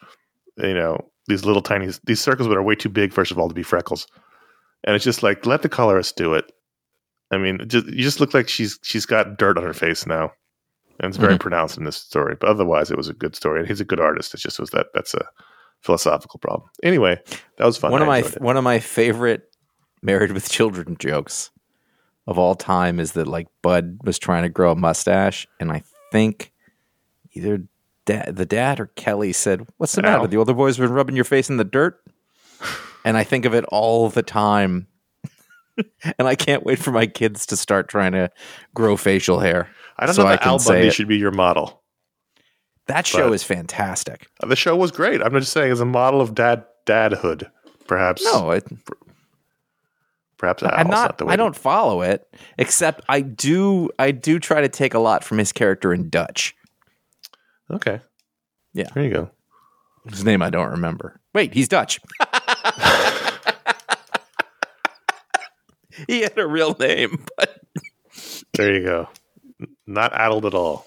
you 0.58 0.74
know, 0.74 0.98
these 1.28 1.44
little 1.44 1.62
tiny 1.62 1.90
these 2.04 2.20
circles 2.20 2.48
that 2.48 2.56
are 2.56 2.62
way 2.62 2.74
too 2.74 2.88
big. 2.88 3.12
First 3.12 3.30
of 3.30 3.38
all, 3.38 3.48
to 3.48 3.54
be 3.54 3.62
freckles, 3.62 4.06
and 4.84 4.94
it's 4.96 5.04
just 5.04 5.22
like 5.22 5.46
let 5.46 5.62
the 5.62 5.68
colorist 5.68 6.16
do 6.16 6.34
it. 6.34 6.50
I 7.30 7.38
mean, 7.38 7.58
just, 7.66 7.86
you 7.86 8.02
just 8.02 8.20
look 8.20 8.34
like 8.34 8.48
she's 8.48 8.78
she's 8.82 9.06
got 9.06 9.38
dirt 9.38 9.56
on 9.56 9.64
her 9.64 9.72
face 9.72 10.06
now, 10.06 10.32
and 11.00 11.08
it's 11.08 11.16
very 11.16 11.34
Mhm. 11.34 11.40
pronounced 11.40 11.78
in 11.78 11.84
this 11.84 11.96
story. 11.96 12.36
But 12.38 12.50
otherwise, 12.50 12.90
it 12.90 12.96
was 12.96 13.08
a 13.08 13.14
good 13.14 13.34
story, 13.36 13.60
and 13.60 13.68
he's 13.68 13.80
a 13.80 13.84
good 13.84 14.00
artist. 14.00 14.34
It 14.34 14.38
just 14.38 14.58
was 14.58 14.70
that 14.70 14.88
that's 14.94 15.14
a 15.14 15.24
philosophical 15.80 16.38
problem. 16.40 16.68
Anyway, 16.82 17.20
that 17.58 17.64
was 17.66 17.76
fun. 17.78 17.92
one 17.92 18.02
of 18.02 18.08
my 18.08 18.18
it. 18.18 18.40
one 18.40 18.56
of 18.56 18.64
my 18.64 18.78
favorite 18.80 19.42
married 20.02 20.32
with 20.32 20.48
children 20.50 20.96
jokes 20.98 21.50
of 22.26 22.38
all 22.38 22.54
time 22.54 22.98
is 23.00 23.12
that 23.12 23.26
like 23.26 23.46
Bud 23.62 23.98
was 24.04 24.18
trying 24.18 24.42
to 24.42 24.48
grow 24.48 24.72
a 24.72 24.76
mustache, 24.76 25.46
and 25.60 25.70
I 25.72 25.82
think 26.12 26.52
either 27.34 27.62
dad, 28.06 28.36
the 28.36 28.46
dad 28.46 28.80
or 28.80 28.86
Kelly 28.96 29.32
said, 29.32 29.66
"What's 29.76 29.94
the 29.94 30.04
Al. 30.06 30.18
matter? 30.18 30.28
The 30.28 30.36
older 30.36 30.54
boy's 30.54 30.78
been 30.78 30.92
rubbing 30.92 31.16
your 31.16 31.24
face 31.24 31.48
in 31.50 31.56
the 31.56 31.64
dirt." 31.64 32.00
And 33.04 33.16
I 33.18 33.24
think 33.24 33.44
of 33.44 33.52
it 33.54 33.64
all 33.68 34.08
the 34.08 34.22
time, 34.22 34.86
and 35.76 36.26
I 36.26 36.34
can't 36.36 36.64
wait 36.64 36.78
for 36.78 36.90
my 36.90 37.06
kids 37.06 37.44
to 37.46 37.56
start 37.56 37.88
trying 37.88 38.12
to 38.12 38.30
grow 38.74 38.96
facial 38.96 39.40
hair. 39.40 39.68
I 39.98 40.06
don't 40.06 40.14
so 40.14 40.22
know 40.22 40.30
that 40.30 40.46
Al 40.46 40.58
Bundy 40.58 40.90
should 40.90 41.08
be 41.08 41.18
your 41.18 41.30
model. 41.30 41.82
That 42.86 43.06
show 43.06 43.28
But- 43.28 43.34
is 43.34 43.42
fantastic. 43.42 44.26
Uh, 44.42 44.46
The 44.46 44.56
show 44.56 44.74
was 44.76 44.90
great. 44.90 45.22
I'm 45.22 45.32
just 45.32 45.52
saying, 45.52 45.70
as 45.72 45.80
a 45.80 45.84
model 45.86 46.20
of 46.20 46.34
dad 46.34 46.64
dadhood, 46.86 47.50
perhaps. 47.86 48.24
No, 48.24 48.50
it, 48.50 48.66
perhaps 50.38 50.62
Al's 50.62 50.72
I'm 50.74 50.88
not. 50.88 51.18
the 51.18 51.26
way 51.26 51.32
I 51.32 51.36
don't 51.36 51.56
follow 51.56 52.02
it, 52.02 52.26
except 52.58 53.02
I 53.08 53.20
do. 53.20 53.90
I 53.98 54.10
do 54.10 54.38
try 54.38 54.60
to 54.60 54.68
take 54.68 54.94
a 54.94 54.98
lot 54.98 55.24
from 55.24 55.38
his 55.38 55.52
character 55.52 55.92
in 55.92 56.08
Dutch. 56.10 56.54
Okay. 57.70 58.00
Yeah. 58.72 58.88
There 58.94 59.04
you 59.04 59.10
go. 59.10 59.30
His 60.08 60.24
name 60.24 60.42
I 60.42 60.50
don't 60.50 60.70
remember. 60.70 61.20
Wait, 61.32 61.54
he's 61.54 61.68
Dutch. 61.68 62.00
he 66.08 66.20
had 66.22 66.36
a 66.38 66.46
real 66.46 66.76
name, 66.78 67.24
but 67.36 67.60
There 68.54 68.74
you 68.74 68.84
go. 68.84 69.08
Not 69.86 70.12
addled 70.12 70.46
at 70.46 70.54
all. 70.54 70.86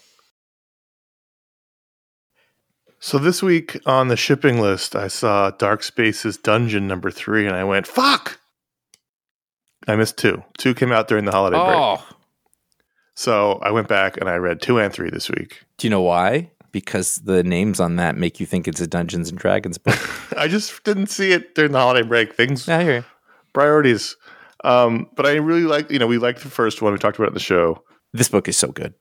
So 3.00 3.18
this 3.18 3.44
week 3.44 3.80
on 3.86 4.08
the 4.08 4.18
shipping 4.18 4.60
list, 4.60 4.96
I 4.96 5.08
saw 5.08 5.52
Dark 5.52 5.84
Spaces 5.84 6.38
Dungeon 6.38 6.88
number 6.88 7.12
three, 7.12 7.46
and 7.46 7.56
I 7.56 7.64
went, 7.64 7.88
"Fuck!" 7.88 8.40
I 9.88 9.96
missed 9.96 10.18
two. 10.18 10.44
Two 10.58 10.74
came 10.74 10.92
out 10.92 11.08
during 11.08 11.26
the 11.26 11.32
holiday 11.32 11.58
break, 11.58 11.78
oh, 11.78 12.06
so 13.16 13.54
I 13.64 13.72
went 13.72 13.88
back 13.88 14.18
and 14.18 14.30
I 14.30 14.36
read 14.36 14.62
two 14.62 14.80
and 14.80 14.92
three 14.92 15.10
this 15.10 15.30
week. 15.30 15.64
do 15.78 15.88
you 15.88 15.92
know 15.92 16.02
why? 16.02 16.52
Because 16.72 17.16
the 17.18 17.44
names 17.44 17.80
on 17.80 17.96
that 17.96 18.16
make 18.18 18.40
you 18.40 18.46
think 18.46 18.68
it's 18.68 18.82
a 18.82 18.88
Dungeons 18.88 19.30
and 19.30 19.38
Dragons 19.38 19.78
book. 19.78 19.98
I 20.38 20.48
just 20.48 20.84
didn't 20.84 21.08
see 21.08 21.32
it 21.32 21.56
during 21.56 21.72
the 21.72 21.80
holiday 21.80 22.08
break. 22.08 22.34
Things 22.36 22.68
I 22.70 22.84
hear 22.84 22.96
you. 22.98 23.04
priorities. 23.54 24.16
Um, 24.64 25.10
but 25.16 25.26
I 25.26 25.34
really 25.36 25.64
like, 25.64 25.92
you 25.92 26.00
know, 26.00 26.08
we 26.08 26.18
liked 26.18 26.42
the 26.44 26.50
first 26.50 26.82
one. 26.82 26.92
We 26.94 27.00
talked 27.00 27.18
about 27.18 27.26
it 27.28 27.30
in 27.30 27.34
the 27.36 27.40
show. 27.40 27.84
This 28.14 28.30
book 28.30 28.48
is 28.48 28.58
so 28.58 28.70
good. 28.72 28.94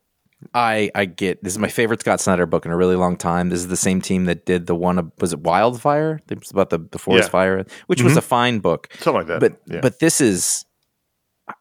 I 0.53 0.91
I 0.93 1.05
get 1.05 1.43
this 1.43 1.53
is 1.53 1.57
my 1.57 1.67
favorite 1.67 2.01
Scott 2.01 2.19
Snyder 2.19 2.45
book 2.45 2.63
in 2.65 2.71
a 2.71 2.77
really 2.77 2.95
long 2.95 3.17
time. 3.17 3.49
This 3.49 3.59
is 3.59 3.69
the 3.69 3.75
same 3.75 4.01
team 4.01 4.25
that 4.25 4.45
did 4.45 4.67
the 4.67 4.75
one 4.75 5.11
was 5.19 5.33
it 5.33 5.39
Wildfire? 5.39 6.21
It 6.29 6.39
was 6.39 6.51
about 6.51 6.69
the, 6.69 6.77
the 6.91 6.99
forest 6.99 7.29
Yeah. 7.29 7.31
fire, 7.31 7.65
which 7.87 8.03
was 8.03 8.15
a 8.17 8.21
fine 8.21 8.59
book. 8.59 8.87
Something 8.99 9.13
like 9.15 9.27
that. 9.27 9.39
But 9.39 9.57
yeah. 9.65 9.79
but 9.81 9.99
this 9.99 10.21
is 10.21 10.63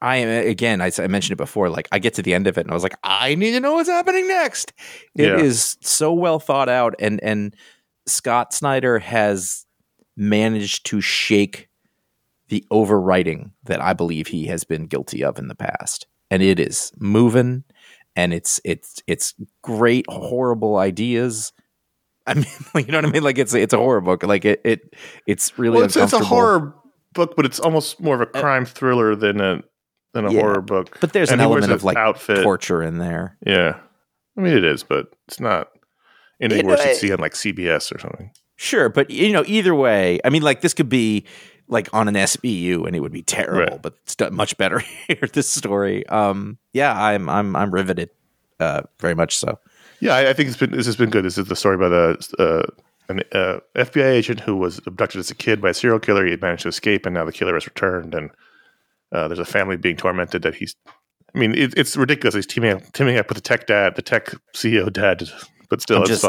I 0.00 0.16
am 0.16 0.28
uh, 0.28 0.48
again 0.48 0.80
I 0.80 0.90
mentioned 1.06 1.32
it 1.32 1.36
before 1.36 1.68
like 1.70 1.88
I 1.92 1.98
get 1.98 2.14
to 2.14 2.22
the 2.22 2.34
end 2.34 2.46
of 2.46 2.58
it 2.58 2.62
and 2.62 2.70
I 2.70 2.74
was 2.74 2.82
like 2.82 2.96
I 3.02 3.34
need 3.34 3.52
to 3.52 3.60
know 3.60 3.74
what's 3.74 3.88
happening 3.88 4.26
next. 4.28 4.72
It 5.14 5.40
is 5.40 5.76
Yeah. 5.80 5.86
so 5.86 6.12
well 6.12 6.38
thought 6.38 6.68
out 6.68 6.94
and 6.98 7.22
and 7.22 7.54
Scott 8.06 8.52
Snyder 8.52 8.98
has 8.98 9.66
managed 10.16 10.86
to 10.86 11.00
shake 11.00 11.68
the 12.48 12.64
overwriting 12.70 13.50
that 13.64 13.80
I 13.80 13.92
believe 13.92 14.28
he 14.28 14.46
has 14.46 14.64
been 14.64 14.86
guilty 14.86 15.24
of 15.24 15.38
in 15.38 15.48
the 15.48 15.54
past. 15.56 16.06
And 16.30 16.42
it 16.42 16.58
is 16.60 16.92
moving 16.98 17.64
and 18.14 18.32
it's 18.34 18.60
it's 18.64 19.02
it's 19.06 19.34
great 19.62 20.04
horrible 20.08 20.76
ideas 20.76 21.52
I 22.28 22.34
mean, 22.34 22.46
you 22.74 22.86
know 22.86 22.98
what 22.98 23.04
I 23.04 23.10
mean? 23.10 23.22
Like 23.22 23.38
it's 23.38 23.54
it's 23.54 23.72
a 23.72 23.78
horror 23.78 24.00
book. 24.00 24.24
Like 24.24 24.44
it, 24.44 24.60
it 24.64 24.94
it's 25.26 25.56
really 25.58 25.76
well, 25.76 25.84
it's, 25.84 25.96
it's 25.96 26.12
a 26.12 26.18
horror 26.24 26.74
book, 27.12 27.34
but 27.36 27.46
it's 27.46 27.60
almost 27.60 28.00
more 28.00 28.16
of 28.16 28.20
a 28.20 28.36
uh, 28.36 28.40
crime 28.40 28.64
thriller 28.64 29.14
than 29.14 29.40
a 29.40 29.62
than 30.16 30.26
a 30.26 30.32
Yeah. 30.32 30.40
horror 30.40 30.60
book. 30.60 30.98
But 31.00 31.12
there's 31.12 31.30
And 31.30 31.40
an 31.40 31.44
element 31.44 31.72
of 31.72 31.84
like 31.84 31.96
outfit. 31.96 32.42
torture 32.42 32.82
in 32.82 32.98
there. 32.98 33.36
Yeah, 33.46 33.76
I 34.36 34.40
mean 34.40 34.56
it 34.56 34.64
is, 34.64 34.82
but 34.82 35.12
it's 35.28 35.38
not 35.40 35.68
anything 36.40 36.64
You 36.64 36.70
worse 36.70 36.80
know, 36.84 36.90
you'd 36.90 36.96
see 36.96 37.12
on 37.12 37.18
like 37.20 37.34
CBS 37.34 37.94
or 37.94 37.98
something. 37.98 38.30
Sure, 38.56 38.88
but 38.88 39.10
you 39.10 39.32
know, 39.32 39.44
either 39.46 39.74
way, 39.74 40.18
I 40.24 40.30
mean, 40.30 40.42
like 40.42 40.60
this 40.62 40.74
could 40.74 40.88
be 40.88 41.24
like 41.68 41.88
on 41.92 42.08
an 42.08 42.14
SVU 42.14 42.86
and 42.86 42.94
it 42.96 43.00
would 43.00 43.12
be 43.12 43.22
terrible, 43.22 43.74
Right. 43.74 43.82
but 43.82 43.94
it's 44.04 44.14
done 44.14 44.34
much 44.34 44.56
better 44.56 44.78
here. 45.08 45.28
This 45.32 45.48
story, 45.48 46.06
um, 46.08 46.58
yeah, 46.72 46.92
I'm 47.00 47.28
I'm 47.28 47.54
I'm 47.56 47.70
riveted, 47.72 48.10
uh, 48.60 48.82
very 49.00 49.14
much 49.14 49.36
so. 49.36 49.58
Yeah, 50.00 50.14
I, 50.14 50.30
I 50.30 50.32
think 50.32 50.48
it's 50.48 50.58
been 50.58 50.70
this 50.72 50.86
has 50.86 50.96
been 50.96 51.10
good. 51.10 51.24
This 51.24 51.38
is 51.38 51.46
the 51.48 51.56
story 51.56 51.74
about 51.74 51.92
a 51.92 52.42
uh, 52.42 52.62
an 53.08 53.20
uh, 53.32 53.60
FBI 53.76 54.04
agent 54.10 54.40
who 54.40 54.56
was 54.56 54.80
abducted 54.86 55.18
as 55.20 55.30
a 55.30 55.34
kid 55.34 55.60
by 55.60 55.70
a 55.70 55.74
serial 55.74 55.98
killer. 56.00 56.24
He 56.24 56.30
had 56.32 56.40
managed 56.42 56.62
to 56.62 56.68
escape, 56.68 57.04
and 57.06 57.14
now 57.14 57.24
the 57.24 57.32
killer 57.32 57.54
has 57.54 57.66
returned. 57.66 58.14
And 58.14 58.30
uh, 59.12 59.28
there's 59.28 59.38
a 59.38 59.44
family 59.44 59.76
being 59.76 59.96
tormented 59.96 60.42
that 60.42 60.54
he's. 60.54 60.74
I 61.34 61.38
mean, 61.38 61.54
it, 61.54 61.74
it's 61.76 61.96
ridiculous. 61.96 62.34
He's 62.34 62.46
teaming 62.46 62.72
up, 62.72 62.92
teaming 62.92 63.18
up 63.18 63.28
with 63.28 63.36
the 63.36 63.42
tech 63.42 63.66
dad, 63.66 63.94
the 63.96 64.02
tech 64.02 64.32
CEO 64.54 64.90
dad, 64.92 65.28
but 65.68 65.82
still, 65.82 65.98
I'm 65.98 66.02
it's 66.02 66.10
just- 66.12 66.22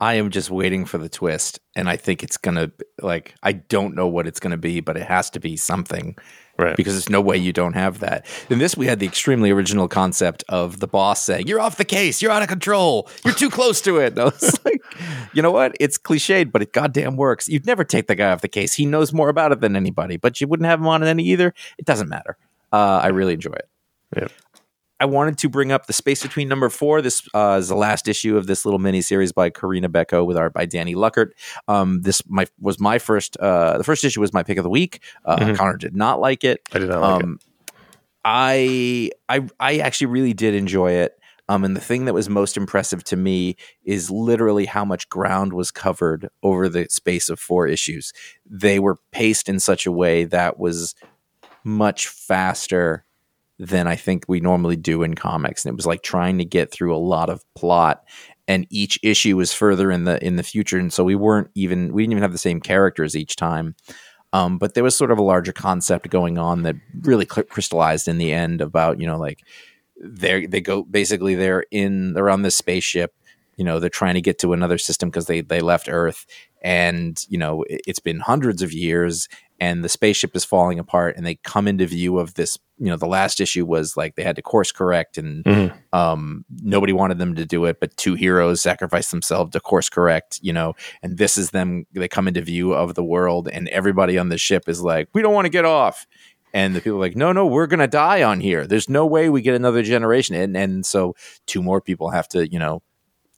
I 0.00 0.14
am 0.14 0.30
just 0.30 0.50
waiting 0.50 0.84
for 0.86 0.98
the 0.98 1.08
twist, 1.08 1.60
and 1.76 1.88
I 1.88 1.96
think 1.96 2.22
it's 2.22 2.36
gonna 2.36 2.72
like 3.00 3.34
I 3.42 3.52
don't 3.52 3.94
know 3.94 4.08
what 4.08 4.26
it's 4.26 4.40
gonna 4.40 4.56
be, 4.56 4.80
but 4.80 4.96
it 4.96 5.06
has 5.06 5.30
to 5.30 5.40
be 5.40 5.56
something. 5.56 6.16
Right. 6.56 6.76
Because 6.76 6.94
there's 6.94 7.10
no 7.10 7.20
way 7.20 7.36
you 7.36 7.52
don't 7.52 7.72
have 7.72 7.98
that. 7.98 8.24
In 8.48 8.60
this, 8.60 8.76
we 8.76 8.86
had 8.86 9.00
the 9.00 9.06
extremely 9.06 9.50
original 9.50 9.88
concept 9.88 10.44
of 10.48 10.78
the 10.78 10.86
boss 10.86 11.20
saying, 11.20 11.48
You're 11.48 11.60
off 11.60 11.76
the 11.76 11.84
case. 11.84 12.22
You're 12.22 12.30
out 12.30 12.42
of 12.42 12.48
control. 12.48 13.08
You're 13.24 13.34
too 13.34 13.50
close 13.50 13.80
to 13.82 13.98
it. 13.98 14.12
And 14.12 14.20
I 14.20 14.24
was 14.26 14.64
like, 14.64 14.80
You 15.32 15.42
know 15.42 15.50
what? 15.50 15.76
It's 15.80 15.98
cliched, 15.98 16.52
but 16.52 16.62
it 16.62 16.72
goddamn 16.72 17.16
works. 17.16 17.48
You'd 17.48 17.66
never 17.66 17.82
take 17.82 18.06
the 18.06 18.14
guy 18.14 18.30
off 18.30 18.40
the 18.40 18.48
case. 18.48 18.74
He 18.74 18.86
knows 18.86 19.12
more 19.12 19.28
about 19.28 19.50
it 19.50 19.60
than 19.60 19.74
anybody, 19.74 20.16
but 20.16 20.40
you 20.40 20.46
wouldn't 20.46 20.68
have 20.68 20.78
him 20.78 20.86
on 20.86 21.02
it 21.02 21.06
any 21.06 21.24
either. 21.24 21.52
It 21.76 21.86
doesn't 21.86 22.08
matter. 22.08 22.36
Uh, 22.72 23.00
I 23.02 23.08
really 23.08 23.34
enjoy 23.34 23.54
it. 23.54 23.68
yeah. 24.16 24.28
I 25.00 25.06
wanted 25.06 25.38
to 25.38 25.48
bring 25.48 25.72
up 25.72 25.86
the 25.86 25.92
space 25.92 26.22
between 26.22 26.48
number 26.48 26.68
four. 26.68 27.02
This 27.02 27.26
uh, 27.34 27.56
is 27.58 27.68
the 27.68 27.74
last 27.74 28.06
issue 28.06 28.36
of 28.36 28.46
this 28.46 28.64
little 28.64 28.78
mini 28.78 29.02
series 29.02 29.32
by 29.32 29.50
Karina 29.50 29.88
Becco 29.88 30.24
with 30.24 30.36
art 30.36 30.52
by 30.52 30.66
Danny 30.66 30.94
Luckert. 30.94 31.30
Um, 31.66 32.02
this 32.02 32.22
my 32.28 32.46
was 32.60 32.78
my 32.78 32.98
first. 32.98 33.36
Uh, 33.38 33.76
the 33.76 33.84
first 33.84 34.04
issue 34.04 34.20
was 34.20 34.32
my 34.32 34.42
pick 34.42 34.56
of 34.56 34.64
the 34.64 34.70
week. 34.70 35.02
Uh, 35.24 35.54
Conor 35.56 35.76
did 35.76 35.96
not 35.96 36.20
like 36.20 36.44
it. 36.44 36.60
I 36.72 36.78
did 36.78 36.88
not 36.88 37.00
like 37.00 37.24
um, 37.24 37.38
I 38.24 39.10
I 39.28 39.48
I 39.58 39.78
actually 39.78 40.06
really 40.06 40.32
did 40.32 40.54
enjoy 40.54 40.92
it. 40.92 41.18
Um, 41.48 41.64
and 41.64 41.76
the 41.76 41.80
thing 41.80 42.06
that 42.06 42.14
was 42.14 42.30
most 42.30 42.56
impressive 42.56 43.04
to 43.04 43.16
me 43.16 43.56
is 43.84 44.10
literally 44.10 44.64
how 44.64 44.84
much 44.84 45.10
ground 45.10 45.52
was 45.52 45.70
covered 45.70 46.30
over 46.42 46.70
the 46.70 46.86
space 46.88 47.28
of 47.28 47.38
four 47.38 47.66
issues. 47.66 48.12
They 48.46 48.78
were 48.78 48.96
paced 49.12 49.50
in 49.50 49.60
such 49.60 49.84
a 49.84 49.92
way 49.92 50.24
that 50.24 50.58
was 50.58 50.94
much 51.62 52.08
faster 52.08 53.04
than 53.58 53.86
I 53.86 53.96
think 53.96 54.24
we 54.26 54.40
normally 54.40 54.76
do 54.76 55.02
in 55.02 55.14
comics. 55.14 55.64
And 55.64 55.72
it 55.72 55.76
was 55.76 55.86
like 55.86 56.02
trying 56.02 56.38
to 56.38 56.44
get 56.44 56.70
through 56.70 56.94
a 56.94 56.98
lot 56.98 57.30
of 57.30 57.44
plot 57.54 58.04
and 58.46 58.66
each 58.68 58.98
issue 59.02 59.36
was 59.36 59.52
further 59.52 59.90
in 59.90 60.04
the 60.04 60.24
in 60.24 60.36
the 60.36 60.42
future. 60.42 60.78
And 60.78 60.92
so 60.92 61.04
we 61.04 61.14
weren't 61.14 61.50
even 61.54 61.92
we 61.92 62.02
didn't 62.02 62.12
even 62.12 62.22
have 62.22 62.32
the 62.32 62.38
same 62.38 62.60
characters 62.60 63.16
each 63.16 63.36
time. 63.36 63.74
Um, 64.32 64.58
but 64.58 64.74
there 64.74 64.82
was 64.82 64.96
sort 64.96 65.12
of 65.12 65.18
a 65.18 65.22
larger 65.22 65.52
concept 65.52 66.10
going 66.10 66.38
on 66.38 66.62
that 66.62 66.74
really 67.02 67.26
cl- 67.30 67.46
crystallized 67.46 68.08
in 68.08 68.18
the 68.18 68.32
end 68.32 68.60
about, 68.60 69.00
you 69.00 69.06
know, 69.06 69.16
like 69.16 69.40
they 70.00 70.46
they 70.46 70.60
go 70.60 70.82
basically 70.82 71.34
they're 71.34 71.64
in 71.70 72.14
they're 72.14 72.30
on 72.30 72.42
this 72.42 72.56
spaceship 72.56 73.14
you 73.56 73.64
know 73.64 73.78
they're 73.78 73.88
trying 73.88 74.14
to 74.14 74.20
get 74.20 74.38
to 74.40 74.52
another 74.52 74.78
system 74.78 75.08
because 75.08 75.26
they 75.26 75.40
they 75.40 75.60
left 75.60 75.88
earth 75.88 76.26
and 76.62 77.24
you 77.28 77.38
know 77.38 77.62
it, 77.64 77.80
it's 77.86 78.00
been 78.00 78.20
hundreds 78.20 78.62
of 78.62 78.72
years 78.72 79.28
and 79.60 79.84
the 79.84 79.88
spaceship 79.88 80.34
is 80.34 80.44
falling 80.44 80.78
apart 80.78 81.16
and 81.16 81.24
they 81.24 81.36
come 81.36 81.68
into 81.68 81.86
view 81.86 82.18
of 82.18 82.34
this 82.34 82.58
you 82.78 82.86
know 82.86 82.96
the 82.96 83.06
last 83.06 83.40
issue 83.40 83.64
was 83.64 83.96
like 83.96 84.16
they 84.16 84.22
had 84.22 84.36
to 84.36 84.42
course 84.42 84.72
correct 84.72 85.16
and 85.16 85.46
um 85.92 86.44
nobody 86.62 86.92
wanted 86.92 87.18
them 87.18 87.34
to 87.34 87.46
do 87.46 87.64
it 87.64 87.78
but 87.80 87.96
two 87.96 88.14
heroes 88.14 88.60
sacrificed 88.60 89.10
themselves 89.10 89.52
to 89.52 89.60
course 89.60 89.88
correct 89.88 90.40
you 90.42 90.52
know 90.52 90.74
and 91.02 91.18
this 91.18 91.36
is 91.36 91.50
them 91.50 91.86
they 91.92 92.08
come 92.08 92.26
into 92.26 92.40
view 92.40 92.72
of 92.72 92.94
the 92.94 93.04
world 93.04 93.48
and 93.48 93.68
everybody 93.68 94.18
on 94.18 94.28
the 94.28 94.38
ship 94.38 94.68
is 94.68 94.82
like 94.82 95.08
we 95.14 95.22
don't 95.22 95.34
want 95.34 95.44
to 95.44 95.50
get 95.50 95.64
off 95.64 96.06
and 96.54 96.76
the 96.76 96.80
people 96.80 96.98
are 96.98 97.00
like, 97.00 97.16
no, 97.16 97.32
no, 97.32 97.46
we're 97.46 97.66
gonna 97.66 97.88
die 97.88 98.22
on 98.22 98.38
here. 98.38 98.64
There's 98.64 98.88
no 98.88 99.04
way 99.04 99.28
we 99.28 99.42
get 99.42 99.56
another 99.56 99.82
generation. 99.82 100.36
And 100.36 100.56
and 100.56 100.86
so 100.86 101.16
two 101.46 101.60
more 101.62 101.80
people 101.80 102.10
have 102.10 102.28
to, 102.28 102.50
you 102.50 102.60
know, 102.60 102.80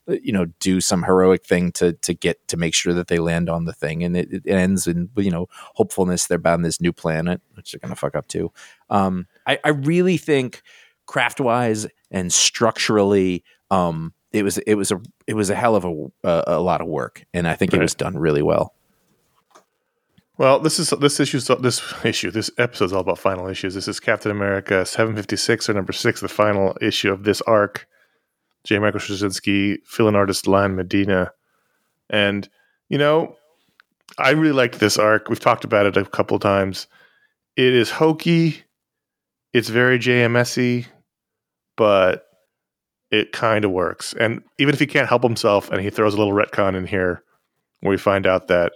you 0.09 0.33
know, 0.33 0.47
do 0.61 0.81
some 0.81 1.03
heroic 1.03 1.45
thing 1.45 1.73
to 1.73 1.93
to 1.95 2.15
get 2.15 2.47
to 2.49 2.57
make 2.57 2.75
sure 2.75 2.95
that 2.95 3.09
they 3.09 3.19
land 3.19 3.49
on 3.49 3.65
the 3.65 3.73
thing. 3.73 4.03
And 4.03 4.17
it, 4.17 4.29
it 4.33 4.47
ends 4.47 4.87
in 4.87 5.11
you 5.17 5.31
know 5.31 5.47
hopefulness 5.75 6.27
they're 6.27 6.39
bound 6.39 6.65
this 6.65 6.81
new 6.81 6.93
planet, 6.93 7.41
which 7.55 7.73
they're 7.73 7.81
gonna 7.81 7.97
fuck 7.97 8.15
up 8.15 8.29
too. 8.29 8.53
Um, 8.91 9.27
I, 9.47 9.59
I 9.65 9.71
really 9.71 10.17
think 10.17 10.63
craft 11.07 11.41
wise 11.41 11.87
and 12.11 12.33
structurally, 12.33 13.45
um, 13.71 14.13
it 14.33 14.43
was 14.43 14.59
it 14.59 14.75
was 14.75 14.93
a 14.93 15.01
it 15.27 15.35
was 15.35 15.51
a 15.51 15.55
hell 15.55 15.77
of 15.77 15.85
a 15.85 16.29
a, 16.29 16.45
a 16.59 16.61
lot 16.61 16.81
of 16.81 16.87
work, 16.87 17.25
and 17.35 17.49
I 17.49 17.55
think 17.55 17.75
it 17.75 17.81
was 17.81 17.95
done 17.95 18.17
really 18.19 18.43
well. 18.43 18.75
Well, 20.39 20.61
this 20.61 20.79
is 20.79 20.91
this 20.91 21.19
issue. 21.19 21.41
This 21.41 21.83
issue, 22.05 22.31
this 22.31 22.51
episode 22.59 22.87
is 22.87 22.93
all 22.93 23.01
about 23.01 23.19
final 23.19 23.49
issues. 23.49 23.75
This 23.75 23.89
is 23.89 23.99
Captain 24.01 24.31
America 24.31 24.85
seven 24.85 25.17
fifty 25.17 25.37
six 25.37 25.69
or 25.69 25.75
number 25.75 25.93
six, 25.93 26.21
the 26.21 26.29
final 26.29 26.77
issue 26.81 27.11
of 27.11 27.25
this 27.25 27.41
arc. 27.43 27.89
J. 28.67 28.79
Michael 28.81 29.01
Straczynski, 29.01 29.79
fill-in 29.85 30.17
artist 30.17 30.47
Lan 30.47 30.75
Medina, 30.77 31.31
and 32.11 32.49
you 32.89 32.99
know, 32.99 33.37
I 34.19 34.31
really 34.31 34.53
liked 34.53 34.79
this 34.79 34.99
arc. 34.99 35.29
We've 35.29 35.41
talked 35.41 35.65
about 35.65 35.87
it 35.87 35.97
a 35.97 36.05
couple 36.05 36.39
times. 36.39 36.87
It 37.57 37.73
is 37.73 37.91
hokey. 37.91 38.63
It's 39.53 39.69
very 39.69 39.99
JMSy, 39.99 40.87
but 41.77 42.27
it 43.11 43.33
kind 43.33 43.65
of 43.65 43.71
works. 43.71 44.15
And 44.15 44.43
even 44.59 44.75
if 44.75 44.81
he 44.81 44.87
can't 44.87 45.09
help 45.09 45.23
himself, 45.23 45.71
and 45.71 45.81
he 45.81 45.91
throws 45.91 46.15
a 46.15 46.19
little 46.19 46.35
retcon 46.35 46.77
in 46.77 46.87
here, 46.87 47.23
where 47.81 47.91
we 47.91 47.97
find 47.97 48.27
out 48.27 48.49
that 48.49 48.73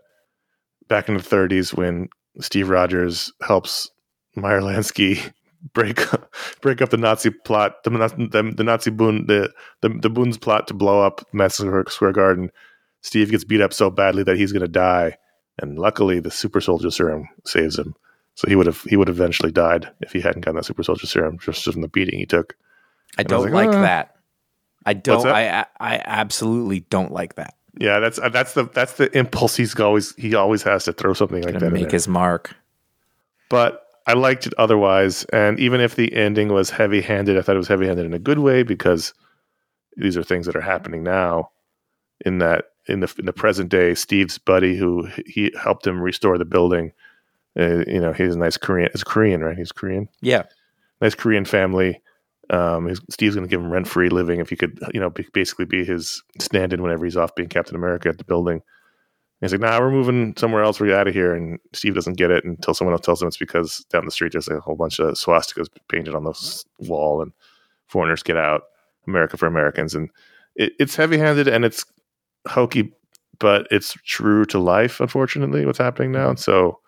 back 0.88 1.08
in 1.08 1.16
the 1.16 1.22
30s 1.22 1.74
when 1.74 2.08
Steve 2.40 2.68
Rogers 2.68 3.32
helps 3.42 3.90
Meyer 4.36 4.60
Lansky 4.60 5.32
break 5.74 6.00
break 6.60 6.82
up 6.82 6.90
the 6.90 6.96
Nazi 6.96 7.30
plot, 7.30 7.82
the, 7.84 7.90
the, 7.90 8.52
the 8.56 8.64
Nazi 8.64 8.90
Bund, 8.90 9.28
the, 9.28 9.52
the 9.80 9.88
the 9.88 10.38
plot 10.40 10.66
to 10.68 10.74
blow 10.74 11.02
up 11.02 11.26
Madison 11.32 11.84
Square 11.88 12.12
Garden. 12.12 12.50
Steve 13.02 13.30
gets 13.30 13.44
beat 13.44 13.60
up 13.62 13.72
so 13.72 13.90
badly 13.90 14.22
that 14.24 14.36
he's 14.36 14.52
going 14.52 14.60
to 14.62 14.68
die, 14.68 15.16
and 15.58 15.78
luckily 15.78 16.20
the 16.20 16.30
super 16.30 16.60
soldier 16.60 16.90
serum 16.90 17.28
saves 17.46 17.78
him. 17.78 17.94
So 18.34 18.48
he 18.48 18.56
would 18.56 18.66
have 18.66 18.82
he 18.82 18.96
would 18.96 19.08
have 19.08 19.16
eventually 19.18 19.52
died 19.52 19.88
if 20.00 20.12
he 20.12 20.20
hadn't 20.20 20.42
gotten 20.42 20.56
that 20.56 20.64
super 20.64 20.82
soldier 20.82 21.06
serum 21.06 21.38
just 21.38 21.64
from 21.64 21.80
the 21.82 21.88
beating 21.88 22.18
he 22.18 22.26
took. 22.26 22.54
I 23.18 23.22
And 23.22 23.28
don't 23.28 23.42
like, 23.52 23.66
like 23.66 23.76
"Ah." 23.76 23.82
that. 23.82 24.16
I 24.86 24.94
don't. 24.94 25.22
that? 25.24 25.70
I 25.80 25.94
I 25.94 26.02
absolutely 26.06 26.80
don't 26.80 27.12
like 27.12 27.34
that. 27.34 27.54
Yeah, 27.78 28.00
that's 28.00 28.18
uh, 28.18 28.28
that's 28.30 28.54
the 28.54 28.64
that's 28.64 28.94
the 28.94 29.16
impulse 29.16 29.56
he's 29.56 29.78
always 29.78 30.14
he 30.16 30.34
always 30.34 30.62
has 30.62 30.84
to 30.84 30.92
throw 30.92 31.12
something 31.12 31.42
like 31.42 31.58
that. 31.58 31.72
make 31.72 31.90
his 31.90 32.08
mark. 32.08 32.54
but 33.48 33.84
I 34.10 34.14
liked 34.14 34.46
it 34.46 34.54
otherwise. 34.58 35.24
And 35.32 35.58
even 35.60 35.80
if 35.80 35.94
the 35.94 36.12
ending 36.14 36.48
was 36.48 36.70
heavy 36.70 37.00
handed, 37.00 37.38
I 37.38 37.42
thought 37.42 37.54
it 37.54 37.58
was 37.58 37.68
heavy 37.68 37.86
handed 37.86 38.06
in 38.06 38.14
a 38.14 38.18
good 38.18 38.40
way 38.40 38.64
because 38.64 39.14
these 39.96 40.16
are 40.16 40.24
things 40.24 40.46
that 40.46 40.56
are 40.56 40.60
happening 40.60 41.02
now. 41.02 41.50
In 42.26 42.38
that, 42.38 42.66
in 42.86 43.00
the 43.00 43.14
in 43.18 43.24
the 43.24 43.32
present 43.32 43.70
day, 43.70 43.94
Steve's 43.94 44.36
buddy 44.36 44.76
who 44.76 45.08
he 45.26 45.52
helped 45.58 45.86
him 45.86 46.02
restore 46.02 46.36
the 46.36 46.44
building. 46.44 46.92
Uh, 47.58 47.84
you 47.86 48.00
know, 48.00 48.12
he's 48.12 48.34
a 48.34 48.38
nice 48.38 48.56
Korean. 48.56 48.90
It's 48.92 49.04
Korean, 49.04 49.42
right? 49.42 49.56
He's 49.56 49.72
Korean. 49.72 50.08
Yeah, 50.20 50.42
Nice 51.00 51.14
Korean 51.14 51.44
family. 51.44 52.00
Um, 52.50 52.86
his, 52.86 53.00
Steve's 53.10 53.36
going 53.36 53.46
to 53.46 53.50
give 53.50 53.60
him 53.60 53.70
rent 53.70 53.86
free 53.88 54.08
living 54.08 54.40
if 54.40 54.50
he 54.50 54.56
could, 54.56 54.78
you 54.92 55.00
know, 55.00 55.10
be, 55.10 55.24
basically 55.32 55.64
be 55.64 55.84
his 55.84 56.22
stand 56.40 56.72
in 56.72 56.82
whenever 56.82 57.04
he's 57.04 57.16
off 57.16 57.34
being 57.34 57.48
Captain 57.48 57.76
America 57.76 58.08
at 58.08 58.18
the 58.18 58.24
building. 58.24 58.60
And 59.40 59.50
he's 59.50 59.58
like, 59.58 59.62
nah, 59.62 59.80
we're 59.80 59.90
moving 59.90 60.34
somewhere 60.36 60.62
else. 60.62 60.80
We're 60.80 60.94
out 60.94 61.08
of 61.08 61.14
here. 61.14 61.34
And 61.34 61.58
Steve 61.72 61.94
doesn't 61.94 62.18
get 62.18 62.30
it 62.30 62.44
until 62.44 62.74
someone 62.74 62.92
else 62.92 63.06
tells 63.06 63.22
him 63.22 63.28
it's 63.28 63.38
because 63.38 63.78
down 63.90 64.04
the 64.04 64.10
street 64.10 64.32
there's 64.32 64.48
a 64.48 64.60
whole 64.60 64.76
bunch 64.76 64.98
of 64.98 65.14
swastikas 65.14 65.68
painted 65.88 66.14
on 66.14 66.24
the 66.24 66.64
wall 66.80 67.22
and 67.22 67.32
foreigners 67.86 68.22
get 68.22 68.36
out, 68.36 68.64
America 69.06 69.38
for 69.38 69.46
Americans. 69.46 69.94
And 69.94 70.10
it, 70.56 70.74
it's 70.78 70.94
heavy 70.94 71.16
handed 71.16 71.48
and 71.48 71.64
it's 71.64 71.86
hokey, 72.46 72.92
but 73.38 73.66
it's 73.70 73.94
true 74.04 74.44
to 74.46 74.58
life, 74.58 75.00
unfortunately, 75.00 75.64
what's 75.64 75.78
happening 75.78 76.12
now. 76.12 76.34
So 76.34 76.78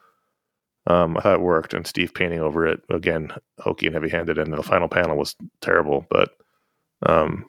um, 0.87 1.17
I 1.17 1.21
thought 1.21 1.37
it 1.37 1.41
worked. 1.41 1.73
And 1.73 1.87
Steve 1.87 2.13
painting 2.13 2.41
over 2.41 2.67
it, 2.67 2.81
again, 2.91 3.33
hokey 3.61 3.87
and 3.87 3.95
heavy 3.95 4.11
handed. 4.11 4.37
And 4.37 4.53
the 4.53 4.63
final 4.63 4.89
panel 4.89 5.17
was 5.17 5.37
terrible, 5.63 6.07
but 6.11 6.37
um, 7.07 7.47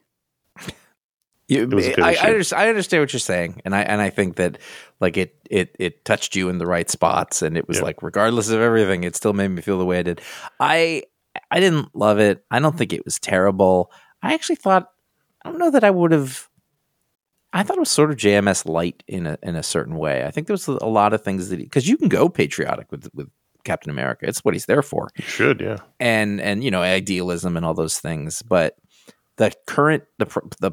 You- 1.48 1.68
was 1.68 1.88
a 1.88 1.94
good 1.96 2.04
I. 2.04 2.14
I, 2.14 2.30
understand, 2.30 2.62
I 2.62 2.70
understand 2.70 3.02
what 3.02 3.14
you're 3.14 3.20
saying, 3.20 3.62
and 3.66 3.76
I 3.76 3.82
and 3.82 4.02
I 4.02 4.10
think 4.10 4.36
that 4.38 4.60
like 5.00 5.18
it 5.18 5.36
it 5.50 5.76
it 5.80 6.06
touched 6.06 6.36
you 6.36 6.50
in 6.50 6.58
the 6.58 6.66
right 6.66 6.90
spots, 6.90 7.42
and 7.42 7.58
it 7.58 7.68
was 7.68 7.78
Yeah. 7.78 7.84
like 7.84 8.02
regardless 8.02 8.50
of 8.50 8.62
everything, 8.62 9.04
it 9.04 9.16
still 9.16 9.34
made 9.34 9.50
me 9.50 9.62
feel 9.62 9.78
the 9.78 9.86
way 9.86 10.00
I 10.00 10.04
did. 10.04 10.22
I 10.60 11.04
I 11.52 11.60
didn't 11.60 11.96
love 11.96 12.20
it. 12.20 12.46
I 12.52 12.60
don't 12.60 12.78
think 12.78 12.94
it 12.94 13.04
was 13.06 13.20
terrible. 13.20 13.92
I 14.22 14.34
actually 14.34 14.56
thought 14.58 14.90
I 15.44 15.50
don't 15.50 15.60
know 15.60 15.72
that 15.72 15.84
I 15.84 15.90
would 15.92 16.12
have 16.12 16.48
I 17.52 17.62
thought 17.64 17.78
it 17.78 17.82
was 17.82 17.90
sort 17.90 18.10
of 18.10 18.18
JMS 18.18 18.66
light 18.68 19.04
in 19.08 19.28
a 19.28 19.38
in 19.44 19.56
a 19.56 19.64
certain 19.64 19.98
way. 19.98 20.26
I 20.26 20.32
think 20.32 20.48
there 20.48 20.54
was 20.54 20.68
a 20.68 20.86
lot 20.86 21.14
of 21.14 21.24
things 21.24 21.50
that 21.50 21.58
because 21.60 21.88
you 21.88 21.98
can 21.98 22.08
go 22.10 22.30
patriotic 22.30 22.90
with 22.92 23.10
with 23.14 23.30
Captain 23.64 23.90
America. 23.92 24.28
It's 24.28 24.40
what 24.46 24.54
he's 24.56 24.66
there 24.66 24.82
for. 24.82 25.10
You 25.18 25.24
should, 25.26 25.62
yeah. 25.62 25.78
And 26.00 26.40
and 26.42 26.64
you 26.64 26.72
know 26.72 26.82
idealism 26.82 27.56
and 27.58 27.66
all 27.66 27.74
those 27.74 28.00
things. 28.00 28.42
But 28.42 28.76
the 29.38 29.52
current 29.68 30.04
the 30.20 30.26
the 30.62 30.72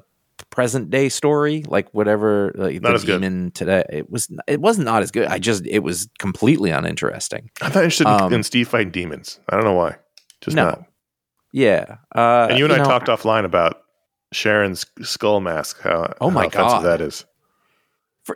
present 0.50 0.90
day 0.90 1.08
story, 1.08 1.64
like 1.68 1.88
whatever 1.94 2.52
like 2.56 2.80
Not 2.82 2.90
the 2.90 2.94
as 2.94 3.04
good. 3.04 3.54
today, 3.54 3.84
it 3.88 4.10
was 4.10 4.28
it 4.46 4.60
was 4.60 4.78
not 4.78 5.02
as 5.02 5.10
good. 5.10 5.26
I 5.28 5.38
just 5.38 5.64
it 5.66 5.80
was 5.80 6.08
completely 6.18 6.70
uninteresting. 6.70 7.50
I'm 7.62 7.68
not 7.72 7.84
interested 7.84 8.06
Um, 8.06 8.32
in, 8.32 8.42
Steve 8.42 8.68
fighting 8.68 8.90
demons. 8.90 9.38
I 9.48 9.56
don't 9.56 9.64
know 9.64 9.74
why. 9.74 9.96
Just 10.40 10.56
No. 10.56 10.64
not. 10.66 10.82
Yeah. 11.52 11.96
Uh, 12.14 12.48
And 12.50 12.58
you 12.58 12.64
and 12.64 12.74
I 12.74 12.78
know, 12.78 12.84
talked 12.84 13.06
offline 13.08 13.44
about 13.44 13.82
Sharon's 14.32 14.86
skull 15.02 15.40
mask. 15.40 15.80
How 15.80 16.12
Oh 16.20 16.30
my 16.30 16.44
how 16.44 16.48
God. 16.48 16.84
that 16.84 17.00
is. 17.00 17.24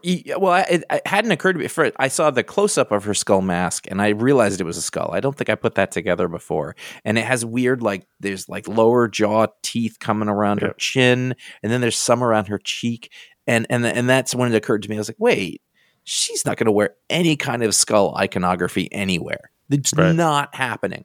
For, 0.02 0.38
well, 0.38 0.64
it, 0.68 0.84
it 0.90 1.06
hadn't 1.06 1.30
occurred 1.32 1.54
to 1.54 1.58
me. 1.58 1.68
For, 1.68 1.90
I 1.98 2.08
saw 2.08 2.30
the 2.30 2.42
close 2.42 2.76
up 2.78 2.90
of 2.92 3.04
her 3.04 3.14
skull 3.14 3.40
mask, 3.42 3.86
and 3.90 4.00
I 4.02 4.08
realized 4.10 4.60
it 4.60 4.64
was 4.64 4.76
a 4.76 4.82
skull. 4.82 5.10
I 5.12 5.20
don't 5.20 5.36
think 5.36 5.48
I 5.50 5.54
put 5.54 5.74
that 5.76 5.90
together 5.92 6.28
before. 6.28 6.76
And 7.04 7.18
it 7.18 7.24
has 7.24 7.44
weird, 7.44 7.82
like 7.82 8.06
there's 8.20 8.48
like 8.48 8.66
lower 8.68 9.08
jaw 9.08 9.46
teeth 9.62 9.98
coming 10.00 10.28
around 10.28 10.60
her 10.62 10.74
chin, 10.78 11.34
and 11.62 11.72
then 11.72 11.80
there's 11.80 11.98
some 11.98 12.22
around 12.22 12.48
her 12.48 12.58
cheek, 12.58 13.10
and 13.46 13.66
and 13.70 13.84
and 13.86 14.08
that's 14.08 14.34
when 14.34 14.52
it 14.52 14.56
occurred 14.56 14.82
to 14.82 14.88
me. 14.90 14.96
I 14.96 14.98
was 14.98 15.08
like, 15.08 15.16
wait, 15.20 15.62
she's 16.04 16.44
not 16.44 16.56
going 16.56 16.66
to 16.66 16.72
wear 16.72 16.94
any 17.10 17.36
kind 17.36 17.62
of 17.62 17.74
skull 17.74 18.14
iconography 18.16 18.88
anywhere. 18.92 19.50
It's 19.70 19.92
Right. 19.94 20.14
not 20.14 20.54
happening, 20.54 21.04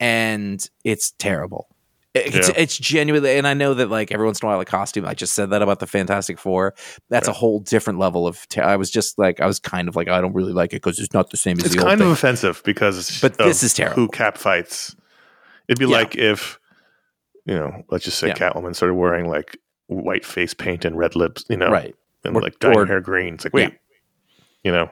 and 0.00 0.68
it's 0.84 1.12
terrible. 1.12 1.68
It's, 2.26 2.48
Yeah. 2.48 2.54
it's 2.56 2.76
genuinely, 2.78 3.36
and 3.36 3.46
I 3.46 3.54
know 3.54 3.74
that 3.74 3.90
like 3.90 4.12
every 4.12 4.26
once 4.26 4.40
in 4.40 4.46
a 4.46 4.50
while, 4.50 4.60
a 4.60 4.64
costume. 4.64 5.06
I 5.06 5.14
just 5.14 5.34
said 5.34 5.50
that 5.50 5.62
about 5.62 5.80
the 5.80 5.86
Fantastic 5.86 6.38
Four. 6.38 6.74
That's 7.08 7.28
a 7.28 7.32
whole 7.32 7.60
different 7.60 7.98
level 7.98 8.26
of. 8.26 8.46
I 8.56 8.76
was 8.76 8.90
just 8.90 9.18
like, 9.18 9.40
I 9.40 9.46
was 9.46 9.58
kind 9.58 9.88
of 9.88 9.96
like, 9.96 10.08
I 10.08 10.20
don't 10.20 10.34
really 10.34 10.52
like 10.52 10.72
it 10.72 10.82
because 10.82 10.98
it's 10.98 11.12
not 11.14 11.30
the 11.30 11.36
same 11.36 11.58
as 11.58 11.64
It's 11.66 11.74
the 11.74 11.80
old 11.80 11.86
It's 11.86 11.90
kind 11.90 12.00
of 12.00 12.06
thing. 12.06 12.12
offensive 12.12 12.62
because 12.64 13.20
But 13.20 13.38
this 13.38 13.62
is 13.62 13.74
terrible. 13.74 13.96
Who 14.02 14.08
Cap 14.08 14.36
fights? 14.38 14.94
It'd 15.68 15.78
be 15.78 15.86
Yeah. 15.86 15.90
like 15.98 16.16
if 16.16 16.58
you 17.44 17.54
know, 17.54 17.82
let's 17.90 18.04
just 18.04 18.18
say 18.18 18.28
Yeah. 18.28 18.34
Catwoman 18.34 18.74
started 18.76 18.94
wearing 18.94 19.28
like 19.28 19.56
white 19.86 20.24
face 20.26 20.52
paint 20.54 20.84
and 20.84 20.98
red 20.98 21.16
lips, 21.16 21.44
you 21.48 21.56
know, 21.56 21.70
right? 21.70 21.94
and 22.24 22.36
Or- 22.36 22.42
like 22.42 22.58
dyeing 22.58 22.76
or- 22.76 22.86
hair 22.86 23.00
green. 23.00 23.34
It's 23.34 23.44
like, 23.44 23.54
wait, 23.54 23.72
you 24.64 24.70
know, 24.72 24.90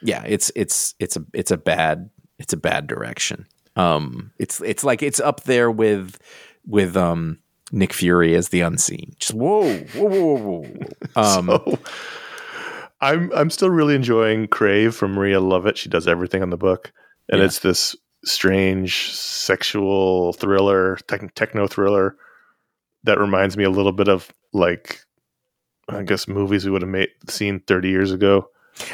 Yeah, 0.00 0.22
it's 0.26 0.50
it's 0.56 0.94
it's 0.98 1.16
a 1.16 1.24
it's 1.34 1.50
a 1.50 1.56
bad 1.58 2.08
it's 2.38 2.52
a 2.52 2.56
bad 2.56 2.86
direction. 2.86 3.46
Um, 3.76 4.32
it's 4.38 4.60
it's 4.62 4.84
like 4.84 5.02
it's 5.02 5.20
up 5.20 5.44
there 5.44 5.70
with 5.70 6.18
with 6.66 6.96
um 6.96 7.38
Nick 7.70 7.92
Fury 7.92 8.34
as 8.34 8.50
the 8.50 8.60
unseen. 8.60 9.14
Just 9.18 9.34
whoa 9.34 9.76
whoa 9.78 10.08
whoa 10.08 10.36
whoa. 10.36 10.62
whoa. 10.62 10.86
Um, 11.16 11.46
so 11.46 11.78
I'm 13.00 13.32
I'm 13.34 13.50
still 13.50 13.70
really 13.70 13.94
enjoying 13.94 14.46
Crave 14.48 14.94
from 14.94 15.12
Maria 15.12 15.40
Llovet. 15.40 15.76
She 15.76 15.88
does 15.88 16.06
everything 16.08 16.42
on 16.42 16.50
the 16.50 16.56
book, 16.56 16.92
and 17.28 17.38
Yeah. 17.40 17.46
it's 17.46 17.58
this 17.60 17.96
strange 18.24 19.10
sexual 19.12 20.32
thriller, 20.34 20.96
tech, 21.08 21.34
techno 21.34 21.66
thriller 21.66 22.16
that 23.04 23.18
reminds 23.18 23.56
me 23.56 23.64
a 23.64 23.70
little 23.70 23.90
bit 23.92 24.08
of 24.08 24.32
like 24.52 25.00
I 25.88 26.02
guess 26.04 26.28
movies 26.28 26.64
we 26.64 26.70
would 26.70 26.82
have 26.82 26.88
made 26.88 27.08
seen 27.28 27.60
30 27.66 27.88
years 27.88 28.12
ago. 28.12 28.48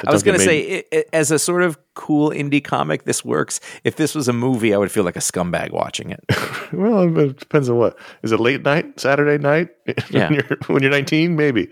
I 0.07 0.13
was 0.13 0.23
going 0.23 0.39
to 0.39 0.45
say, 0.45 0.61
it, 0.61 0.89
it, 0.91 1.09
as 1.13 1.31
a 1.31 1.39
sort 1.39 1.63
of 1.63 1.79
cool 1.95 2.31
indie 2.31 2.63
comic, 2.63 3.05
this 3.05 3.25
works. 3.25 3.61
If 3.85 3.97
this 3.97 4.15
was 4.15 4.29
a 4.29 4.33
movie, 4.33 4.75
I 4.75 4.77
would 4.77 4.91
feel 4.91 5.05
like 5.05 5.17
a 5.17 5.21
scumbag 5.21 5.71
watching 5.71 6.11
it. 6.11 6.25
well, 6.73 7.17
it 7.19 7.39
depends 7.39 7.71
on 7.71 7.77
what 7.77 7.99
is 8.23 8.33
it 8.33 8.41
late 8.41 8.63
night, 8.63 8.99
Saturday 8.99 9.43
night 9.43 9.69
Yeah. 10.11 10.29
when 10.29 10.35
you're 10.35 10.59
when 10.67 10.83
you're 10.83 10.91
19, 10.91 11.37
maybe. 11.37 11.69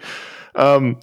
Um, 0.55 1.01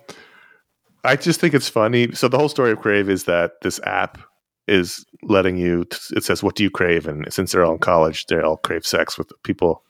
I 1.04 1.16
just 1.16 1.40
think 1.40 1.54
it's 1.54 1.70
funny. 1.70 2.12
So 2.14 2.28
the 2.28 2.38
whole 2.38 2.50
story 2.50 2.72
of 2.72 2.80
Crave 2.80 3.10
is 3.10 3.26
that 3.26 3.54
this 3.62 3.80
app 3.84 4.18
is 4.68 5.06
letting 5.24 5.58
you. 5.58 5.86
It 6.16 6.24
says, 6.24 6.42
"What 6.42 6.56
do 6.56 6.64
you 6.64 6.72
crave?" 6.72 7.08
And 7.08 7.32
since 7.34 7.52
they're 7.52 7.66
all 7.66 7.74
in 7.74 7.80
college, 7.80 8.26
they 8.28 8.40
all 8.40 8.58
crave 8.58 8.88
sex 8.88 9.18
with 9.18 9.30
people 9.44 9.84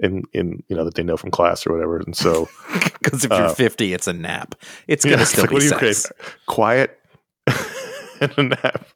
in 0.00 0.22
in 0.32 0.62
you 0.68 0.76
know 0.76 0.84
that 0.84 0.94
they 0.94 1.02
know 1.02 1.16
from 1.16 1.30
class 1.30 1.66
or 1.66 1.72
whatever. 1.72 1.98
And 1.98 2.16
so 2.16 2.48
Because 3.02 3.24
if 3.24 3.30
you're 3.30 3.44
Uh, 3.44 3.54
50, 3.54 3.92
it's 3.92 4.06
a 4.06 4.12
nap. 4.12 4.54
It's 4.86 5.04
going 5.04 5.14
to 5.14 5.18
Yeah, 5.18 5.22
it's 5.22 5.30
still 5.30 5.42
like, 5.44 5.50
be 5.50 5.54
what 5.54 5.60
do 5.60 5.64
you 5.66 5.70
sex. 5.92 6.06
crave? 6.18 6.36
Quiet 6.46 6.98
and 8.20 8.32
a 8.36 8.42
nap. 8.42 8.86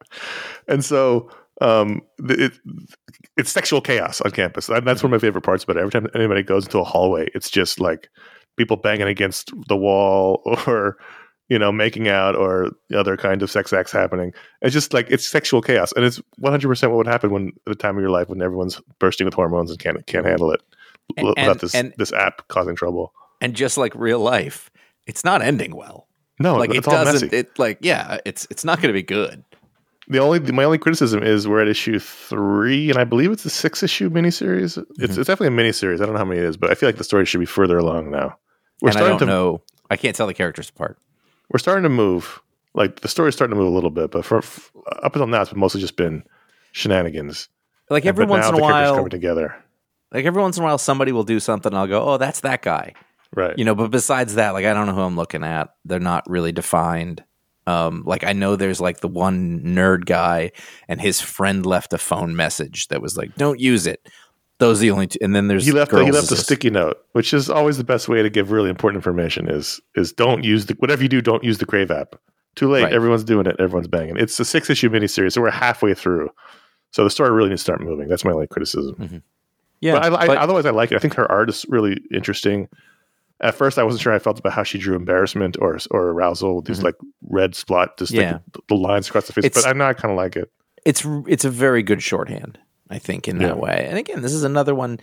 And 0.68 0.84
so 0.84 1.30
um, 1.60 2.02
it, 2.18 2.52
it's 3.36 3.50
sexual 3.52 3.80
chaos 3.80 4.20
on 4.20 4.30
campus. 4.32 4.66
That- 4.66 4.84
That's 4.84 5.02
one 5.02 5.12
of 5.12 5.20
my 5.20 5.24
favorite 5.24 5.42
parts 5.42 5.64
about 5.64 5.76
it. 5.76 5.80
Every 5.80 5.92
time 5.92 6.08
anybody 6.14 6.42
goes 6.42 6.64
into 6.66 6.78
a 6.80 6.84
hallway, 6.84 7.28
it's 7.34 7.50
just 7.50 7.80
like 7.80 8.08
people 8.56 8.76
banging 8.76 9.06
against 9.08 9.50
the 9.68 9.76
wall 9.76 10.42
or 10.66 10.96
you 11.48 11.58
know 11.58 11.70
making 11.72 12.08
out 12.08 12.34
or 12.34 12.70
other 12.94 13.16
kind 13.16 13.42
of 13.42 13.50
sex 13.50 13.72
acts 13.72 13.92
happening. 13.92 14.32
It's 14.62 14.72
just 14.74 14.92
like 14.92 15.06
it's 15.10 15.26
sexual 15.28 15.62
chaos, 15.62 15.92
and 15.92 16.04
it's 16.04 16.20
100 16.38 16.66
percent 16.68 16.90
what 16.92 16.98
would 16.98 17.06
happen 17.06 17.30
when 17.30 17.48
at 17.48 17.54
the 17.66 17.74
time 17.74 17.96
of 17.96 18.00
your 18.02 18.10
life 18.10 18.28
when 18.28 18.42
everyone's 18.42 18.80
bursting 18.98 19.24
with 19.26 19.34
hormones 19.34 19.70
and 19.70 19.78
can't 19.78 20.04
can't 20.06 20.26
handle 20.26 20.50
it 20.50 20.62
And- 21.16 21.34
and- 21.36 21.60
this 21.60 21.74
and- 21.74 21.94
this 21.98 22.12
app 22.12 22.46
causing 22.48 22.76
trouble. 22.76 23.12
And 23.40 23.54
just 23.54 23.76
like 23.76 23.94
real 23.94 24.20
life, 24.20 24.70
it's 25.06 25.24
not 25.24 25.42
ending 25.42 25.74
well. 25.74 26.06
No, 26.38 26.56
like 26.56 26.74
it 26.74 26.84
doesn't. 26.84 27.30
messy. 27.30 27.36
It 27.36 27.58
like 27.58 27.78
yeah, 27.80 28.18
it's 28.24 28.46
it's 28.50 28.64
not 28.64 28.78
going 28.80 28.88
to 28.88 28.92
be 28.94 29.02
good. 29.02 29.44
The 30.08 30.18
only 30.18 30.40
my 30.40 30.64
only 30.64 30.78
criticism 30.78 31.22
is 31.22 31.46
we're 31.46 31.60
at 31.62 31.68
issue 31.68 31.98
three, 31.98 32.90
and 32.90 32.98
I 32.98 33.04
believe 33.04 33.30
it's 33.30 33.44
a 33.44 33.50
six 33.50 33.82
issue 33.82 34.10
miniseries. 34.10 34.78
Mm-hmm. 34.78 35.04
It's 35.04 35.16
it's 35.16 35.26
definitely 35.26 35.48
a 35.48 35.50
miniseries. 35.70 35.96
I 36.00 36.06
don't 36.06 36.12
know 36.12 36.18
how 36.18 36.24
many 36.24 36.40
it 36.40 36.46
is, 36.46 36.56
but 36.56 36.70
I 36.70 36.74
feel 36.74 36.88
like 36.88 36.96
the 36.96 37.04
story 37.04 37.26
should 37.26 37.40
be 37.40 37.46
further 37.46 37.78
along 37.78 38.10
now. 38.10 38.36
We're 38.80 38.88
and 38.90 38.96
I 38.96 39.00
starting 39.00 39.18
don't 39.18 39.28
to 39.28 39.34
know. 39.34 39.62
I 39.90 39.96
can't 39.96 40.16
tell 40.16 40.26
the 40.26 40.34
characters 40.34 40.70
apart. 40.70 40.98
we're 41.50 41.58
starting 41.58 41.82
to 41.84 41.88
move. 41.88 42.40
Like 42.74 43.00
the 43.00 43.08
story's 43.08 43.34
starting 43.34 43.54
to 43.54 43.60
move 43.60 43.70
a 43.70 43.74
little 43.74 43.90
bit, 43.90 44.10
but 44.10 44.24
for, 44.24 44.38
f 44.38 44.72
up 45.02 45.14
until 45.14 45.26
now, 45.26 45.42
it's 45.42 45.54
mostly 45.54 45.80
just 45.80 45.96
been 45.96 46.24
shenanigans. 46.72 47.48
Like 47.90 48.06
every 48.06 48.24
but 48.24 48.30
once 48.30 48.42
now 48.44 48.48
in 48.48 48.54
a 48.54 48.56
the 48.56 48.62
characters 48.62 48.86
while, 48.88 48.96
coming 48.96 49.10
together, 49.10 49.54
like 50.12 50.24
every 50.24 50.42
once 50.42 50.56
in 50.56 50.62
a 50.62 50.66
while, 50.66 50.78
somebody 50.78 51.12
will 51.12 51.24
do 51.24 51.40
something. 51.40 51.72
and 51.72 51.78
I'll 51.78 51.86
go, 51.86 52.02
oh, 52.02 52.16
that's 52.18 52.40
that 52.40 52.62
guy. 52.62 52.94
right? 53.34 53.58
you 53.58 53.64
know 53.64 53.74
but 53.74 53.90
besides 53.90 54.34
that 54.34 54.50
like 54.50 54.66
i 54.66 54.74
don't 54.74 54.86
know 54.86 54.94
who 54.94 55.00
i'm 55.00 55.16
looking 55.16 55.42
at 55.42 55.70
they're 55.86 55.98
not 55.98 56.28
really 56.28 56.52
defined 56.52 57.24
um 57.66 58.02
like 58.04 58.24
i 58.24 58.32
know 58.34 58.56
there's 58.56 58.78
like 58.80 59.00
the 59.00 59.08
one 59.08 59.60
nerd 59.64 60.04
guy 60.04 60.50
and 60.86 61.00
his 61.00 61.20
friend 61.22 61.64
left 61.64 61.94
a 61.94 61.98
phone 61.98 62.36
message 62.36 62.88
that 62.88 63.00
was 63.00 63.16
like 63.16 63.34
don't 63.36 63.58
use 63.58 63.86
it 63.86 64.06
those 64.58 64.78
are 64.78 64.82
the 64.82 64.90
only 64.90 65.06
two 65.06 65.18
and 65.22 65.34
then 65.34 65.48
there's 65.48 65.64
he 65.64 65.72
left 65.72 65.92
a, 65.94 66.04
he 66.04 66.10
left 66.12 66.30
a 66.30 66.36
sticky 66.36 66.70
note, 66.70 66.98
which 67.12 67.32
is 67.34 67.48
always 67.50 67.78
the 67.78 67.84
best 67.84 68.06
way 68.08 68.22
to 68.22 68.30
give 68.30 68.52
really 68.52 68.70
important 68.70 68.98
information. 69.00 69.48
Is 69.48 69.80
is 69.96 70.12
don't 70.12 70.44
use 70.44 70.66
the 70.66 70.74
whatever 70.74 71.02
you 71.02 71.08
do, 71.08 71.20
don't 71.20 71.42
use 71.42 71.58
the 71.58 71.66
Crave 71.66 71.90
app. 71.90 72.14
Too 72.54 72.70
late. 72.70 72.84
Right. 72.84 72.92
Everyone's 72.92 73.24
doing 73.24 73.46
it. 73.46 73.56
Everyone's 73.58 73.88
banging. 73.88 74.18
It's 74.18 74.38
a 74.38 74.44
six 74.44 74.70
issue 74.70 74.88
miniseries, 74.88 75.32
so 75.32 75.40
we're 75.40 75.50
halfway 75.50 75.94
through. 75.94 76.28
So 76.92 77.02
the 77.02 77.10
story 77.10 77.30
really 77.32 77.48
needs 77.48 77.62
to 77.62 77.64
start 77.64 77.80
moving. 77.80 78.06
That's 78.06 78.24
my 78.24 78.30
only 78.30 78.46
criticism. 78.46 78.94
Yeah 79.82 79.92
but, 79.98 80.02
I, 80.14 80.22
I, 80.22 80.26
but- 80.28 80.38
otherwise, 80.38 80.64
I 80.64 80.70
like 80.70 80.90
it. 80.92 80.96
I 80.96 80.98
think 81.00 81.14
her 81.14 81.30
art 81.30 81.50
is 81.50 81.66
really 81.68 81.98
interesting. 82.14 82.68
At 83.40 83.54
first, 83.56 83.76
I 83.78 83.82
wasn't 83.82 84.00
sure 84.02 84.12
I 84.14 84.20
felt 84.20 84.38
about 84.38 84.52
how 84.52 84.62
she 84.62 84.78
drew 84.78 84.94
embarrassment 84.96 85.56
or 85.60 85.76
or 85.90 86.10
arousal 86.10 86.56
with 86.56 86.64
these 86.66 86.82
like 86.82 86.94
red 87.28 87.52
splot, 87.52 87.98
just 87.98 88.12
Mm-hmm. 88.12 88.20
Yeah. 88.22 88.32
like 88.54 88.66
the 88.68 88.74
lines 88.76 89.08
across 89.08 89.26
the 89.26 89.32
face. 89.34 89.44
It's- 89.44 89.62
but 89.64 89.68
I 89.68 89.76
know 89.76 89.84
I 89.86 89.92
kind 89.94 90.10
of 90.12 90.16
like 90.16 90.36
it. 90.36 90.48
it's 90.86 91.04
it's 91.28 91.44
a 91.44 91.50
very 91.50 91.82
good 91.82 92.02
shorthand 92.02 92.58
i 92.90 92.98
think 92.98 93.26
in 93.28 93.40
Yeah. 93.40 93.48
that 93.48 93.58
way 93.58 93.86
and 93.88 93.96
again 93.98 94.20
this 94.20 94.32
is 94.34 94.42
another 94.44 94.74
one 94.74 94.98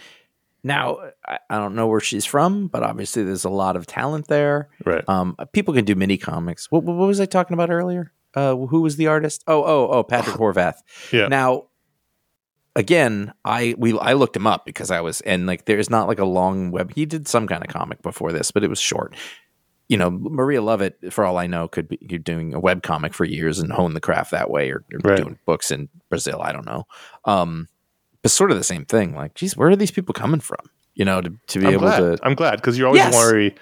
now 0.63 0.97
I, 1.25 1.39
I 1.49 1.57
don't 1.57 1.73
know 1.73 1.88
where 1.88 2.01
she's 2.01 2.25
from 2.25 2.67
but 2.67 2.84
obviously 2.84 3.23
there's 3.23 3.45
a 3.45 3.49
lot 3.49 3.75
of 3.77 3.88
talent 3.88 4.27
there 4.27 4.69
Right. 4.86 5.03
um 5.07 5.36
people 5.53 5.73
can 5.73 5.86
do 5.86 5.95
mini 5.95 6.17
comics 6.17 6.69
what, 6.69 6.84
what 6.84 6.95
was 7.07 7.19
i 7.21 7.25
talking 7.25 7.53
about 7.55 7.71
earlier 7.71 8.11
uh 8.36 8.55
who 8.55 8.82
was 8.82 8.97
the 8.97 9.07
artist 9.07 9.43
oh 9.47 9.63
oh 9.63 9.88
oh 9.89 10.03
patrick 10.03 10.36
horvath 10.43 10.75
Yeah. 11.11 11.27
now 11.30 11.68
again 12.80 13.34
i 13.43 13.75
we 13.77 13.97
i 13.99 14.13
looked 14.13 14.36
him 14.36 14.47
up 14.47 14.65
because 14.65 14.89
i 14.89 15.01
was 15.01 15.19
and 15.21 15.45
like 15.45 15.65
there's 15.65 15.89
not 15.89 16.07
like 16.07 16.19
a 16.19 16.25
long 16.25 16.71
web 16.71 16.91
he 16.95 17.05
did 17.05 17.27
some 17.27 17.45
kind 17.47 17.61
of 17.63 17.67
comic 17.69 18.01
before 18.01 18.32
this 18.32 18.51
but 18.51 18.63
it 18.63 18.69
was 18.69 18.80
short 18.80 19.15
you 19.89 19.97
know 19.97 20.09
maria 20.09 20.61
llovet 20.61 20.93
for 21.11 21.25
all 21.25 21.38
i 21.38 21.45
know 21.45 21.67
could 21.67 21.88
be 21.89 21.97
you're 22.01 22.17
doing 22.19 22.53
a 22.53 22.59
web 22.59 22.82
comic 22.82 23.13
for 23.13 23.25
years 23.25 23.59
and 23.59 23.71
hone 23.71 23.93
the 23.93 23.99
craft 24.01 24.32
that 24.32 24.49
way 24.49 24.71
or, 24.71 24.86
or 24.93 24.99
Right. 25.03 25.17
doing 25.17 25.38
books 25.45 25.71
in 25.71 25.89
brazil 26.09 26.41
i 26.41 26.51
don't 26.51 26.65
know 26.65 26.86
um 27.25 27.67
but 28.21 28.32
sort 28.32 28.51
of 28.51 28.57
the 28.57 28.63
same 28.63 28.86
thing 28.86 29.13
like 29.13 29.34
geez 29.36 29.57
where 29.57 29.69
are 29.69 29.75
these 29.75 29.91
people 29.91 30.13
coming 30.13 30.39
from 30.39 30.59
you 30.95 31.03
know 31.05 31.21
to, 31.21 31.34
to 31.47 31.59
be 31.59 31.67
I'm 31.67 31.73
able 31.73 31.88
glad. 31.88 32.17
to 32.17 32.17
I'm 32.23 32.36
glad 32.36 32.55
because 32.57 32.77
you 32.77 32.86
always 32.86 33.01
Yes. 33.03 33.13
worry 33.13 33.55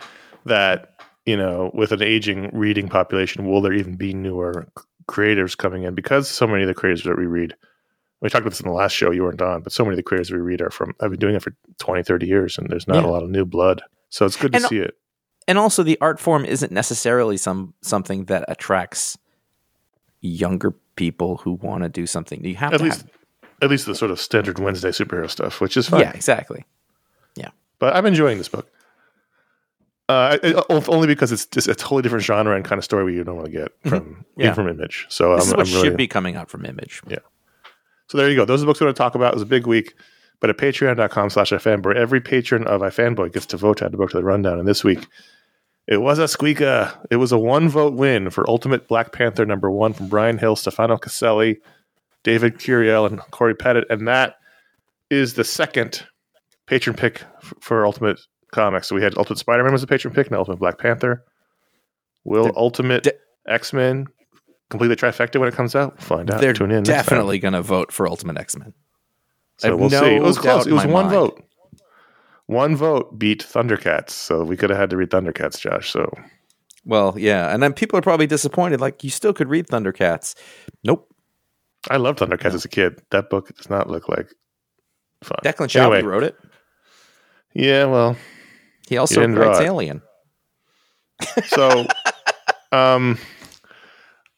that 0.45 0.91
you 1.25 1.37
know 1.37 1.71
with 1.73 1.91
an 1.91 2.01
aging 2.01 2.49
reading 2.53 2.87
population, 2.87 3.45
will 3.45 3.61
there 3.61 3.73
even 3.73 3.95
be 3.95 4.13
newer 4.13 4.67
creators 5.07 5.55
coming 5.55 5.83
in? 5.83 5.93
Because 5.95 6.27
so 6.29 6.47
many 6.47 6.63
of 6.63 6.67
the 6.67 6.73
creators 6.73 7.03
that 7.03 7.17
we 7.17 7.25
read, 7.25 7.53
we 8.21 8.29
talked 8.29 8.41
about 8.41 8.49
this 8.51 8.59
in 8.61 8.67
the 8.67 8.73
last 8.73 8.93
show. 8.93 9.11
You 9.11 9.23
weren't 9.23 9.41
on, 9.41 9.61
but 9.61 9.71
so 9.71 9.83
many 9.83 9.93
of 9.93 9.97
the 9.97 10.03
creators 10.03 10.31
we 10.31 10.39
read 10.39 10.61
are 10.61 10.71
from. 10.71 10.93
I've 11.01 11.11
been 11.11 11.19
doing 11.19 11.35
it 11.35 11.41
for 11.43 11.53
20, 11.79 12.03
30 12.03 12.25
years, 12.27 12.57
and 12.57 12.69
there's 12.69 12.87
not 12.87 13.03
Yeah. 13.03 13.09
a 13.09 13.11
lot 13.11 13.23
of 13.23 13.29
new 13.29 13.45
blood. 13.45 13.81
So 14.09 14.25
it's 14.25 14.35
good 14.35 14.53
to 14.53 14.57
And- 14.57 14.65
see 14.65 14.79
it. 14.79 14.95
and 15.47 15.57
also 15.57 15.83
the 15.83 15.97
art 16.01 16.19
form 16.19 16.43
isn't 16.45 16.71
necessarily 16.71 17.37
some 17.37 17.73
something 17.81 18.25
that 18.25 18.43
attracts 18.47 19.17
younger 20.21 20.73
people 20.95 21.37
who 21.37 21.53
want 21.53 21.83
to 21.83 21.89
do 21.89 22.07
something 22.07 22.43
you 22.43 22.55
have 22.55 22.73
At 22.73 22.77
to 22.79 22.83
least, 22.85 23.01
have, 23.03 23.11
at 23.61 23.69
least 23.69 23.85
the 23.85 23.93
sort 23.95 24.09
of 24.11 24.19
standard 24.19 24.57
Wednesday 24.59 24.89
superhero 24.89 25.29
stuff, 25.29 25.61
which 25.61 25.77
is 25.77 25.87
fine. 25.89 26.01
yeah 26.01 26.11
exactly 26.11 26.65
Yeah, 27.35 27.49
But 27.79 27.95
I'm 27.95 28.05
enjoying 28.07 28.39
this 28.39 28.49
book. 28.49 28.67
Uh, 30.09 30.37
only 30.87 31.05
because 31.07 31.31
it's 31.33 31.45
just 31.45 31.67
a 31.67 31.75
totally 31.75 32.01
different 32.01 32.23
genre 32.23 32.55
and 32.55 32.63
kind 32.65 32.79
of 32.79 32.83
story 32.85 33.03
we 33.03 33.21
normally 33.23 33.51
get 33.51 33.71
from 33.85 33.99
Mm-hmm. 33.99 34.41
Yeah. 34.41 34.53
from 34.53 34.69
Image. 34.69 35.05
So 35.09 35.35
This 35.35 35.45
I'm, 35.45 35.47
is 35.47 35.55
what 35.57 35.67
I'm 35.67 35.73
really, 35.73 35.87
should 35.89 35.97
be 35.97 36.07
coming 36.07 36.35
out 36.35 36.49
from 36.49 36.65
Image. 36.65 37.01
Yeah. 37.07 37.17
So 38.09 38.17
there 38.17 38.29
you 38.29 38.35
go. 38.35 38.45
Those 38.45 38.59
are 38.59 38.61
the 38.61 38.65
books 38.67 38.79
we're 38.79 38.85
going 38.85 38.95
to 38.95 38.97
talk 38.97 39.15
about. 39.15 39.33
It 39.33 39.35
was 39.35 39.43
a 39.43 39.47
big 39.47 39.67
week. 39.67 39.93
But 40.39 40.49
at 40.49 40.57
patreon.com 40.57 41.29
slash 41.31 41.51
ifanboy, 41.51 41.95
every 41.95 42.21
patron 42.21 42.67
of 42.67 42.81
ifanboy 42.81 43.33
gets 43.33 43.47
to 43.47 43.57
vote 43.57 43.77
to 43.77 43.85
add 43.85 43.91
the 43.91 43.97
book 43.97 44.11
to 44.11 44.17
the 44.17 44.23
rundown. 44.23 44.59
And 44.59 44.67
this 44.67 44.83
week, 44.83 45.07
it 45.87 45.97
was 45.97 46.19
a 46.19 46.27
squeaker. 46.27 46.93
It 47.09 47.15
was 47.15 47.31
a 47.31 47.39
one 47.39 47.69
vote 47.69 47.93
win 47.93 48.29
for 48.29 48.47
Ultimate 48.47 48.87
Black 48.87 49.11
Panther 49.11 49.45
number 49.45 49.71
one 49.71 49.93
from 49.93 50.09
Bryan 50.09 50.37
Hill, 50.37 50.55
Stefano 50.55 50.97
Caselli, 50.97 51.57
David 52.23 52.59
Curiel, 52.59 53.07
and 53.07 53.19
Corey 53.31 53.55
Pettit. 53.55 53.85
And 53.89 54.07
that 54.07 54.35
is 55.09 55.33
the 55.33 55.43
second 55.43 56.05
patron 56.67 56.95
pick 56.95 57.23
for 57.59 57.85
Ultimate 57.85 58.19
Comics. 58.51 58.87
So 58.87 58.95
we 58.95 59.01
had 59.01 59.17
Ultimate 59.17 59.39
Spider 59.39 59.63
Man 59.63 59.73
was 59.73 59.83
a 59.83 59.87
patron 59.87 60.13
pick, 60.13 60.27
and 60.27 60.35
Ultimate 60.35 60.59
Black 60.59 60.77
Panther. 60.77 61.23
Will 62.25 62.43
They're 62.43 62.59
Ultimate 62.59 63.07
X 63.47 63.73
Men 63.73 64.05
complete 64.69 64.87
the 64.89 64.95
trifecta 64.95 65.39
when 65.39 65.49
it 65.49 65.55
comes 65.55 65.75
out? 65.75 65.95
We'll 65.97 66.17
find 66.17 66.31
out. 66.31 66.41
They're 66.41 66.53
Tune 66.53 66.71
in. 66.71 66.83
definitely 66.83 67.39
going 67.39 67.53
to 67.53 67.61
vote 67.61 67.91
for 67.91 68.07
Ultimate 68.07 68.37
X 68.37 68.55
Men. 68.57 68.73
So 69.57 69.75
we'll 69.75 69.89
no 69.89 70.01
see. 70.01 70.15
It 70.15 70.21
was 70.21 70.37
close. 70.37 70.67
It 70.67 70.71
was 70.73 70.85
one 70.85 71.05
mind. 71.05 71.09
vote. 71.11 71.43
One 72.45 72.75
vote 72.75 73.17
beat 73.19 73.43
Thundercats. 73.43 74.11
So 74.11 74.43
we 74.43 74.55
could 74.55 74.69
have 74.69 74.79
had 74.79 74.89
to 74.91 74.97
read 74.97 75.09
Thundercats, 75.09 75.59
Josh. 75.59 75.89
So 75.91 76.13
Well, 76.85 77.15
yeah, 77.17 77.53
and 77.53 77.61
then 77.61 77.73
people 77.73 77.97
are 77.99 78.01
probably 78.03 78.27
disappointed. 78.27 78.79
Like 78.79 79.03
you 79.03 79.09
still 79.09 79.33
could 79.33 79.49
read 79.49 79.67
Thundercats. 79.67 80.35
Nope. 80.83 81.11
I 81.89 81.97
loved 81.97 82.19
Thundercats 82.19 82.53
as 82.53 82.65
a 82.65 82.69
kid. 82.69 83.01
That 83.11 83.29
book 83.29 83.55
does 83.57 83.69
not 83.69 83.89
look 83.89 84.07
like 84.09 84.29
fun. 85.23 85.37
Declan 85.43 85.67
Shalvey 85.67 85.97
Anyway, 85.97 86.01
wrote 86.03 86.23
it. 86.23 86.37
Yeah, 87.53 87.85
well, 87.85 88.15
He 88.87 88.97
also 88.97 89.25
writes. 89.27 89.59
Alien. 89.59 90.01
so 91.47 91.85
um 92.71 93.17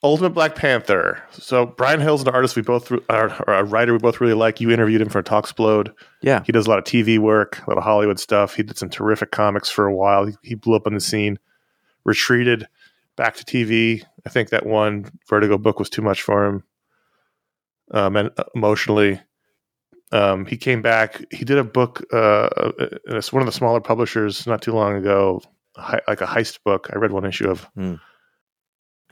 Ultimate 0.01 0.29
Black 0.29 0.55
Panther. 0.55 1.21
So 1.31 1.65
Bryan 1.65 1.99
Hill's 1.99 2.21
an 2.21 2.29
artist 2.29 2.55
we 2.55 2.61
both 2.61 2.89
or 2.91 3.25
a 3.47 3.63
writer 3.65 3.91
we 3.91 3.99
both 3.99 4.21
really 4.21 4.33
like. 4.33 4.61
You 4.61 4.71
interviewed 4.71 5.01
him 5.01 5.09
for 5.09 5.21
Talksplode. 5.21 5.93
Yeah. 6.21 6.41
He 6.45 6.51
does 6.53 6.67
a 6.67 6.69
lot 6.69 6.79
of 6.79 6.85
TV 6.85 7.19
work, 7.19 7.59
a 7.65 7.69
lot 7.69 7.77
of 7.77 7.83
Hollywood 7.83 8.19
stuff. 8.19 8.55
He 8.55 8.63
did 8.63 8.77
some 8.77 8.89
terrific 8.89 9.31
comics 9.31 9.69
for 9.69 9.85
a 9.85 9.93
while. 9.95 10.25
He, 10.25 10.33
he 10.41 10.55
blew 10.55 10.75
up 10.75 10.87
on 10.87 10.93
the 10.93 11.01
scene, 11.01 11.37
retreated 12.05 12.67
back 13.17 13.35
to 13.35 13.43
TV. 13.43 14.03
I 14.25 14.29
think 14.29 14.49
that 14.49 14.65
one 14.65 15.11
Vertigo 15.27 15.57
book 15.57 15.79
was 15.79 15.89
too 15.89 16.01
much 16.01 16.21
for 16.21 16.45
him, 16.45 16.63
um, 17.91 18.15
and 18.15 18.29
emotionally. 18.55 19.19
Um, 20.11 20.45
he 20.45 20.57
came 20.57 20.81
back. 20.81 21.23
He 21.31 21.45
did 21.45 21.57
a 21.57 21.63
book. 21.63 22.03
Uh, 22.11 22.49
it's 23.05 23.31
one 23.33 23.41
of 23.41 23.45
the 23.45 23.51
smaller 23.51 23.79
publishers 23.81 24.47
not 24.47 24.61
too 24.61 24.71
long 24.71 24.95
ago, 24.95 25.41
hi- 25.75 26.01
like 26.07 26.21
a 26.21 26.25
heist 26.25 26.59
book. 26.63 26.89
I 26.93 26.97
read 26.97 27.11
one 27.11 27.25
issue 27.25 27.49
of. 27.49 27.67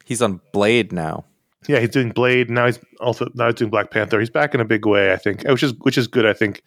He's 0.08 0.22
on 0.22 0.40
Blade 0.54 0.92
now. 0.94 1.26
Yeah, 1.68 1.80
he's 1.82 1.90
doing 1.90 2.12
Blade. 2.12 2.50
Now 2.50 2.66
he's 2.68 2.80
also 3.02 3.30
now 3.36 3.48
he's 3.48 3.56
doing 3.56 3.70
Black 3.70 3.92
Panther. 3.92 4.20
He's 4.20 4.30
back 4.30 4.56
in 4.56 4.62
a 4.62 4.66
big 4.66 4.86
way, 4.86 5.12
I 5.12 5.18
think, 5.18 5.44
which 5.44 5.64
is 5.64 5.74
which 5.82 5.98
is 5.98 6.08
good. 6.08 6.26
I 6.26 6.32
think 6.34 6.64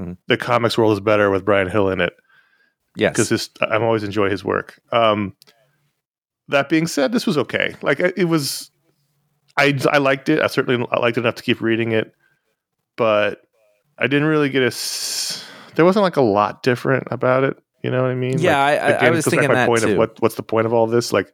Mhm. 0.00 0.16
the 0.26 0.36
comics 0.36 0.76
world 0.76 0.92
is 0.92 1.00
better 1.00 1.30
with 1.30 1.44
Bryan 1.44 1.68
Hill 1.68 1.88
in 1.90 2.00
it 2.00 2.12
Yes. 2.96 3.12
because 3.16 3.50
I'm 3.60 3.82
always 3.84 4.02
enjoy 4.02 4.30
his 4.30 4.42
work. 4.44 4.80
Um, 4.90 5.36
that 6.48 6.68
being 6.68 6.86
said, 6.88 7.12
this 7.12 7.24
was 7.26 7.38
okay. 7.38 7.76
Like 7.82 8.00
it 8.00 8.24
was, 8.24 8.70
I 9.56 9.78
I 9.90 9.98
liked 9.98 10.28
it. 10.28 10.40
I 10.42 10.48
certainly 10.48 10.84
I 10.90 10.98
liked 10.98 11.18
it 11.18 11.20
enough 11.20 11.36
to 11.36 11.42
keep 11.44 11.60
reading 11.60 11.92
it, 11.92 12.12
but 12.96 13.42
I 13.98 14.08
didn't 14.08 14.26
really 14.26 14.48
get 14.48 14.62
a. 14.62 14.66
s- 14.66 15.44
There 15.76 15.84
wasn't 15.84 16.02
like 16.02 16.16
a 16.16 16.22
lot 16.22 16.62
different 16.62 17.06
about 17.10 17.44
it. 17.44 17.56
You 17.84 17.90
know 17.90 18.02
what 18.02 18.10
I 18.10 18.14
mean? 18.14 18.38
Yeah, 18.38 18.58
Like, 18.62 18.80
I- 18.80 18.92
I- 18.92 19.06
I 19.06 19.10
was 19.10 19.24
thinking 19.24 19.48
my 19.48 19.54
that 19.54 19.66
point 19.68 19.82
too. 19.82 19.92
of 19.92 19.98
what 19.98 20.20
what's 20.20 20.34
the 20.34 20.42
point 20.42 20.66
of 20.66 20.72
all 20.72 20.86
this? 20.86 21.12
Like 21.12 21.32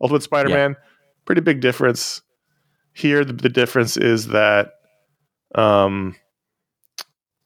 Ultimate 0.00 0.22
Spider-Man, 0.22 0.76
pretty 1.26 1.42
big 1.42 1.60
difference. 1.60 2.22
Here, 2.94 3.24
the, 3.24 3.34
the 3.34 3.50
difference 3.50 3.98
is 3.98 4.28
that, 4.28 4.72
um, 5.54 6.16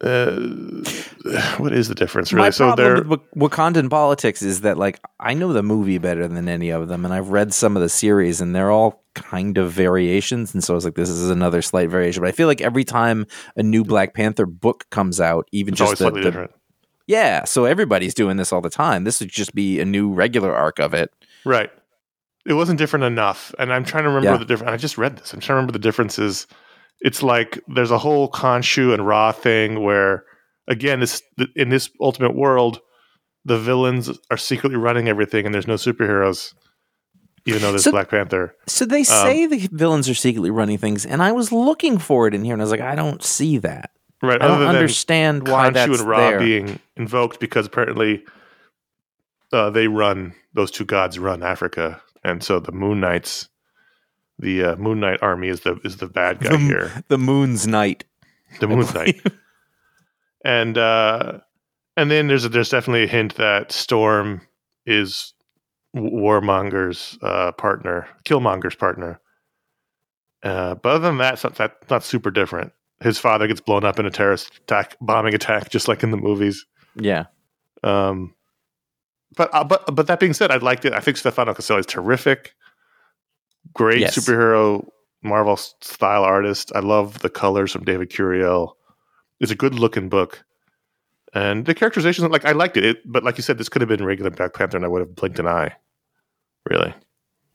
uh, 0.03 0.31
what 1.59 1.73
is 1.73 1.89
the 1.89 1.95
difference 1.95 2.33
really? 2.33 2.47
My 2.47 2.51
so 2.51 2.75
with 2.77 3.07
Wak- 3.07 3.51
Wakandan 3.51 3.91
politics 3.91 4.43
is 4.43 4.63
that 4.63 4.79
like 4.79 5.01
I 5.19 5.35
know 5.35 5.53
the 5.53 5.63
movie 5.63 5.99
better 5.99 6.27
than 6.29 6.49
any 6.49 6.71
of 6.71 6.89
them, 6.89 7.05
and 7.05 7.13
I've 7.13 7.31
read 7.31 7.53
some 7.53 7.77
of 7.77 7.83
the 7.83 7.89
series, 7.89 8.41
and 8.41 8.55
they're 8.55 8.71
all 8.71 9.03
kind 9.15 9.59
of 9.59 9.73
variations. 9.73 10.55
And 10.55 10.63
so 10.63 10.73
I 10.73 10.77
was 10.77 10.85
like, 10.85 10.95
this 10.95 11.09
is 11.11 11.29
another 11.31 11.61
slight 11.63 11.91
variation. 11.91 12.23
But 12.23 12.29
I 12.29 12.33
feel 12.33 12.47
like 12.47 12.61
every 12.61 12.85
time 12.85 13.27
a 13.57 13.63
new 13.63 13.85
Black 13.85 14.15
Panther 14.15 14.47
book 14.47 14.89
comes 14.91 15.21
out, 15.21 15.49
even 15.53 15.75
it's 15.75 15.81
just 15.81 15.91
the, 15.93 15.97
slightly 15.97 16.21
the- 16.23 16.31
different. 16.31 16.53
yeah, 17.07 17.45
so 17.45 17.65
everybody's 17.65 18.15
doing 18.15 18.37
this 18.37 18.53
all 18.53 18.61
the 18.61 18.71
time. 18.71 19.05
This 19.05 19.21
would 19.21 19.31
just 19.31 19.55
be 19.55 19.81
a 19.81 19.85
new 19.85 20.13
regular 20.13 20.55
arc 20.55 20.79
of 20.79 20.95
it. 20.95 21.13
Right. 21.45 21.71
It 22.47 22.55
wasn't 22.55 22.79
different 22.79 23.05
enough. 23.05 23.55
And 23.59 23.73
I'm 23.73 23.85
trying 23.85 24.05
to 24.05 24.09
remember 24.11 24.31
Yeah. 24.33 24.37
the 24.39 24.45
difference. 24.45 24.73
I 24.73 24.77
just 24.77 24.97
read 24.99 25.17
this. 25.19 25.33
I'm 25.33 25.41
trying 25.41 25.55
to 25.55 25.57
remember 25.57 25.73
the 25.73 25.79
differences. 25.79 26.47
It's 27.01 27.23
like 27.23 27.59
there's 27.69 27.91
a 27.91 27.99
whole 27.99 28.31
Khonshu 28.31 28.93
and 28.95 29.07
Ra 29.07 29.33
thing 29.33 29.83
where, 29.83 30.25
again, 30.69 31.01
this 31.01 31.23
in 31.57 31.69
this 31.69 31.91
ultimate 32.01 32.35
world, 32.35 32.81
the 33.45 33.59
villains 33.59 34.11
are 34.31 34.37
secretly 34.37 34.77
running 34.79 35.09
everything 35.09 35.47
and 35.47 35.55
there's 35.55 35.67
no 35.67 35.75
superheroes, 35.75 36.53
even 37.47 37.63
though 37.63 37.71
there's 37.71 37.85
So- 37.85 37.91
Black 37.91 38.09
Panther. 38.11 38.55
So 38.67 38.85
they 38.85 39.03
say 39.05 39.47
the 39.47 39.69
villains 39.73 40.09
are 40.09 40.15
secretly 40.15 40.51
running 40.51 40.77
things, 40.79 41.05
and 41.07 41.23
I 41.23 41.33
was 41.33 41.53
looking 41.53 41.99
for 41.99 42.27
it 42.27 42.35
in 42.35 42.45
here, 42.45 42.53
and 42.55 42.61
I 42.63 42.65
was 42.65 42.71
like, 42.71 42.81
I 42.83 42.95
don't 42.95 43.23
see 43.23 43.57
that. 43.59 43.91
Right. 44.23 44.41
I 44.43 44.49
don't 44.49 44.61
than 44.61 44.69
understand 44.69 45.49
why 45.49 45.71
Khonshu 45.71 45.73
that's 45.73 46.01
and 46.01 46.09
Ra 46.09 46.19
there. 46.31 46.39
being 46.39 46.79
invoked 46.97 47.41
because 47.41 47.65
apparently 47.67 48.23
uh, 49.53 49.71
they 49.71 49.89
run, 49.89 50.35
those 50.53 50.71
two 50.71 50.85
gods 50.85 51.19
run 51.19 51.43
Africa. 51.43 52.01
And 52.23 52.43
so 52.43 52.61
the 52.61 52.73
Moon 52.73 53.01
Knights, 53.01 53.49
the 54.39 54.63
uh, 54.65 54.77
Moon 54.77 55.01
Knight 55.01 55.21
army 55.23 55.49
is 55.49 55.61
the 55.61 55.79
is 55.85 55.97
the 55.99 56.07
bad 56.09 56.41
guy 56.41 56.51
The- 56.51 56.59
here. 56.59 57.05
the 57.09 57.19
Moon's 57.19 57.67
Night. 57.67 58.05
the 58.61 58.69
Moon's 58.69 58.93
Knight. 58.95 59.21
and 60.45 60.77
uh, 60.77 61.39
and 61.97 62.11
then 62.11 62.27
there's 62.29 62.45
a, 62.45 62.49
there's 62.49 62.69
definitely 62.71 63.05
a 63.05 63.09
hint 63.09 63.37
that 63.37 63.73
Storm 63.73 64.43
is 64.87 65.35
Warmonger's 65.97 67.19
uh, 67.23 67.53
partner, 67.53 68.07
Killmonger's 68.25 68.75
partner. 68.77 69.21
Uh, 70.43 70.75
but 70.77 70.89
other 70.91 71.09
than 71.09 71.19
that, 71.19 71.35
it's 71.35 71.45
not, 71.45 71.57
that, 71.57 71.77
not 71.91 72.03
super 72.03 72.31
different. 72.31 72.73
His 73.03 73.19
father 73.19 73.47
gets 73.47 73.61
blown 73.61 73.85
up 73.85 73.99
in 73.99 74.07
a 74.07 74.11
terrorist 74.11 74.57
attack, 74.63 74.97
bombing 75.01 75.35
attack, 75.35 75.69
just 75.71 75.89
like 75.89 76.03
in 76.03 76.11
the 76.11 76.17
movies. 76.17 76.65
Yeah. 76.97 77.27
Um, 77.83 78.35
but 79.37 79.51
uh, 79.55 79.65
but 79.65 79.95
but 79.95 80.07
that 80.07 80.21
being 80.21 80.33
said, 80.33 80.51
I 80.51 80.57
liked 80.57 80.85
it. 80.85 80.93
I 80.93 81.01
think 81.01 81.17
Stefano 81.17 81.55
Caselli 81.55 81.81
is 81.81 81.87
terrific. 81.87 82.55
Great 83.75 84.01
Yes. 84.01 84.19
superhero 84.19 84.87
Marvel 85.23 85.57
style 85.57 86.25
artist. 86.25 86.73
I 86.75 86.81
love 86.81 87.21
the 87.21 87.29
colors 87.31 87.73
from 87.73 87.85
David 87.85 88.11
Curiel. 88.11 88.73
It's 89.39 89.53
a 89.53 89.55
good 89.55 89.75
looking 89.75 90.09
book, 90.09 90.45
and 91.35 91.67
the 91.67 91.75
characterization 91.75 92.29
like 92.31 92.45
I 92.45 92.53
liked 92.53 92.77
it. 92.77 92.85
it. 92.85 92.99
But 93.13 93.23
like 93.25 93.37
you 93.37 93.43
said, 93.43 93.59
this 93.59 93.69
could 93.69 93.83
have 93.83 93.89
been 93.89 94.05
regular 94.05 94.31
Black 94.31 94.55
Panther, 94.55 94.77
and 94.77 94.85
I 94.85 94.89
would 94.89 95.01
have 95.01 95.15
blinked 95.15 95.39
an 95.39 95.47
eye. 95.47 95.75
Really, 96.69 96.93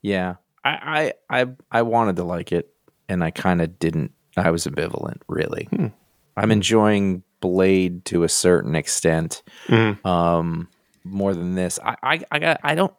Yeah. 0.01 0.35
I 0.63 1.13
I 1.29 1.41
I, 1.41 1.47
I 1.71 1.81
wanted 1.83 2.15
to 2.15 2.23
like 2.23 2.51
it 2.51 2.69
and 3.07 3.23
I 3.23 3.29
kind 3.29 3.61
of 3.61 3.77
didn't. 3.77 4.11
I 4.35 4.49
was 4.49 4.65
ambivalent, 4.65 5.21
really. 5.27 5.65
Hmm. 5.69 5.87
I'm 6.35 6.51
enjoying 6.51 7.21
Blade 7.39 8.03
to 8.05 8.23
a 8.23 8.29
certain 8.29 8.75
extent. 8.75 9.43
Mhm. 9.67 10.03
Um 10.05 10.67
more 11.05 11.33
than 11.33 11.55
this. 11.55 11.79
I 11.83 11.95
I 12.03 12.19
I 12.31 12.39
got 12.39 12.59
I 12.63 12.75
don't 12.75 12.93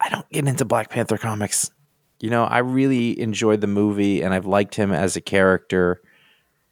I 0.00 0.08
don't 0.08 0.28
get 0.30 0.46
into 0.46 0.64
Black 0.64 0.90
Panther 0.90 1.18
comics. 1.18 1.70
You 2.20 2.30
know, 2.30 2.44
I 2.44 2.58
really 2.58 3.18
enjoyed 3.18 3.60
the 3.60 3.66
movie 3.66 4.22
and 4.22 4.34
I've 4.34 4.46
liked 4.46 4.74
him 4.74 4.92
as 4.92 5.16
a 5.16 5.20
character 5.22 6.02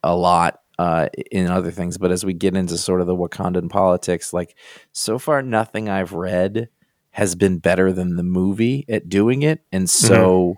a 0.03 0.15
lot 0.15 0.61
uh, 0.79 1.09
in 1.31 1.47
other 1.47 1.71
things. 1.71 1.99
But 1.99 2.13
as 2.13 2.25
we 2.25 2.35
get 2.35 2.55
into 2.55 2.77
sort 2.77 3.01
of 3.01 3.07
the 3.07 3.17
Wakandan 3.17 3.71
politics, 3.71 4.33
like 4.33 4.57
so 4.93 5.19
far, 5.19 5.43
nothing 5.43 5.89
I've 5.89 6.13
read 6.13 6.69
has 7.13 7.35
been 7.35 7.59
better 7.59 7.93
than 7.93 8.17
the 8.17 8.23
movie 8.23 8.85
at 8.89 9.09
doing 9.09 9.43
it. 9.43 9.63
And 9.73 9.89
so 9.89 10.57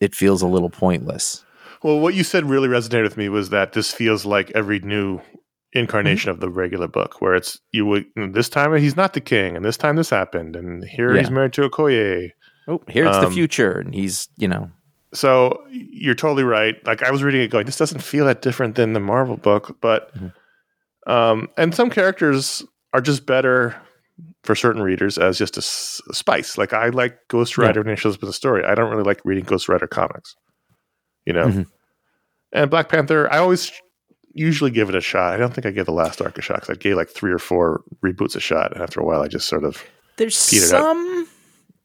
it 0.00 0.14
feels 0.14 0.42
a 0.42 0.46
little 0.46 0.70
pointless. 0.70 1.44
Well, 1.82 1.98
what 1.98 2.14
you 2.14 2.22
said 2.22 2.48
really 2.48 2.68
resonated 2.68 3.02
with 3.02 3.16
me 3.16 3.28
was 3.28 3.50
that 3.50 3.72
this 3.72 3.92
feels 3.92 4.24
like 4.24 4.52
every 4.52 4.78
new 4.78 5.20
incarnation 5.74 6.30
of 6.30 6.40
the 6.40 6.48
regular 6.50 6.86
book, 6.88 7.20
where 7.20 7.34
it's 7.34 7.58
you 7.72 7.86
would 7.86 8.04
this 8.16 8.48
time 8.48 8.74
he's 8.76 8.96
not 8.96 9.12
the 9.14 9.20
king, 9.20 9.56
and 9.56 9.64
this 9.64 9.76
time 9.76 9.96
this 9.96 10.10
happened, 10.10 10.54
and 10.56 10.84
here 10.84 11.14
he's 11.16 11.30
married 11.30 11.52
to 11.54 11.68
Okoye. 11.68 12.30
Oh, 12.68 12.80
here's 12.88 13.16
the 13.16 13.26
Um, 13.26 13.32
future. 13.32 13.80
And 13.80 13.92
he's, 13.94 14.28
you 14.36 14.46
know, 14.46 14.70
So 15.14 15.62
you're 15.70 16.14
totally 16.14 16.44
right. 16.44 16.76
Like 16.86 17.02
I 17.02 17.10
was 17.10 17.22
reading 17.24 17.42
it, 17.42 17.50
going, 17.50 17.66
this 17.66 17.76
doesn't 17.78 18.00
feel 18.02 18.24
that 18.26 18.40
different 18.42 18.76
than 18.76 18.92
the 18.92 19.00
Marvel 19.00 19.36
book, 19.36 19.78
but 19.80 20.12
um, 21.06 21.48
and 21.56 21.74
some 21.74 21.90
characters 21.90 22.62
are 22.92 23.00
just 23.00 23.26
better 23.26 23.74
for 24.44 24.54
certain 24.54 24.82
readers 24.82 25.18
as 25.18 25.38
just 25.38 25.56
a, 25.56 25.60
s- 25.60 26.00
a 26.10 26.14
spice. 26.14 26.56
Like 26.58 26.72
I 26.72 26.88
like 26.90 27.16
Ghost 27.28 27.58
Rider 27.58 27.80
when 27.82 27.92
it 27.92 27.96
shows 27.98 28.14
up 28.14 28.22
in 28.22 28.26
the 28.28 28.32
story. 28.32 28.64
I 28.64 28.74
don't 28.74 28.90
really 28.90 29.02
like 29.02 29.20
reading 29.24 29.44
Ghost 29.44 29.68
Rider 29.68 29.86
comics, 29.86 30.36
you 31.26 31.32
know. 31.32 31.46
Mhm. 31.46 31.66
And 32.52 32.70
Black 32.70 32.88
Panther, 32.88 33.32
I 33.32 33.38
always 33.38 33.72
usually 34.34 34.70
give 34.70 34.88
it 34.88 34.94
a 34.94 35.00
shot. 35.00 35.34
I 35.34 35.36
don't 35.36 35.52
think 35.54 35.66
I 35.66 35.70
gave 35.70 35.86
the 35.86 35.92
last 35.92 36.20
arc 36.20 36.38
a 36.38 36.42
shot 36.42 36.60
because 36.60 36.70
I 36.70 36.78
gave 36.78 36.96
like 36.96 37.08
three 37.10 37.32
or 37.32 37.38
four 37.38 37.82
reboots 38.02 38.36
a 38.36 38.40
shot, 38.40 38.72
and 38.72 38.82
after 38.82 39.00
a 39.00 39.04
while, 39.04 39.22
I 39.22 39.28
just 39.28 39.48
sort 39.48 39.64
of 39.64 39.82
There's 40.16 40.36
some 40.70 41.28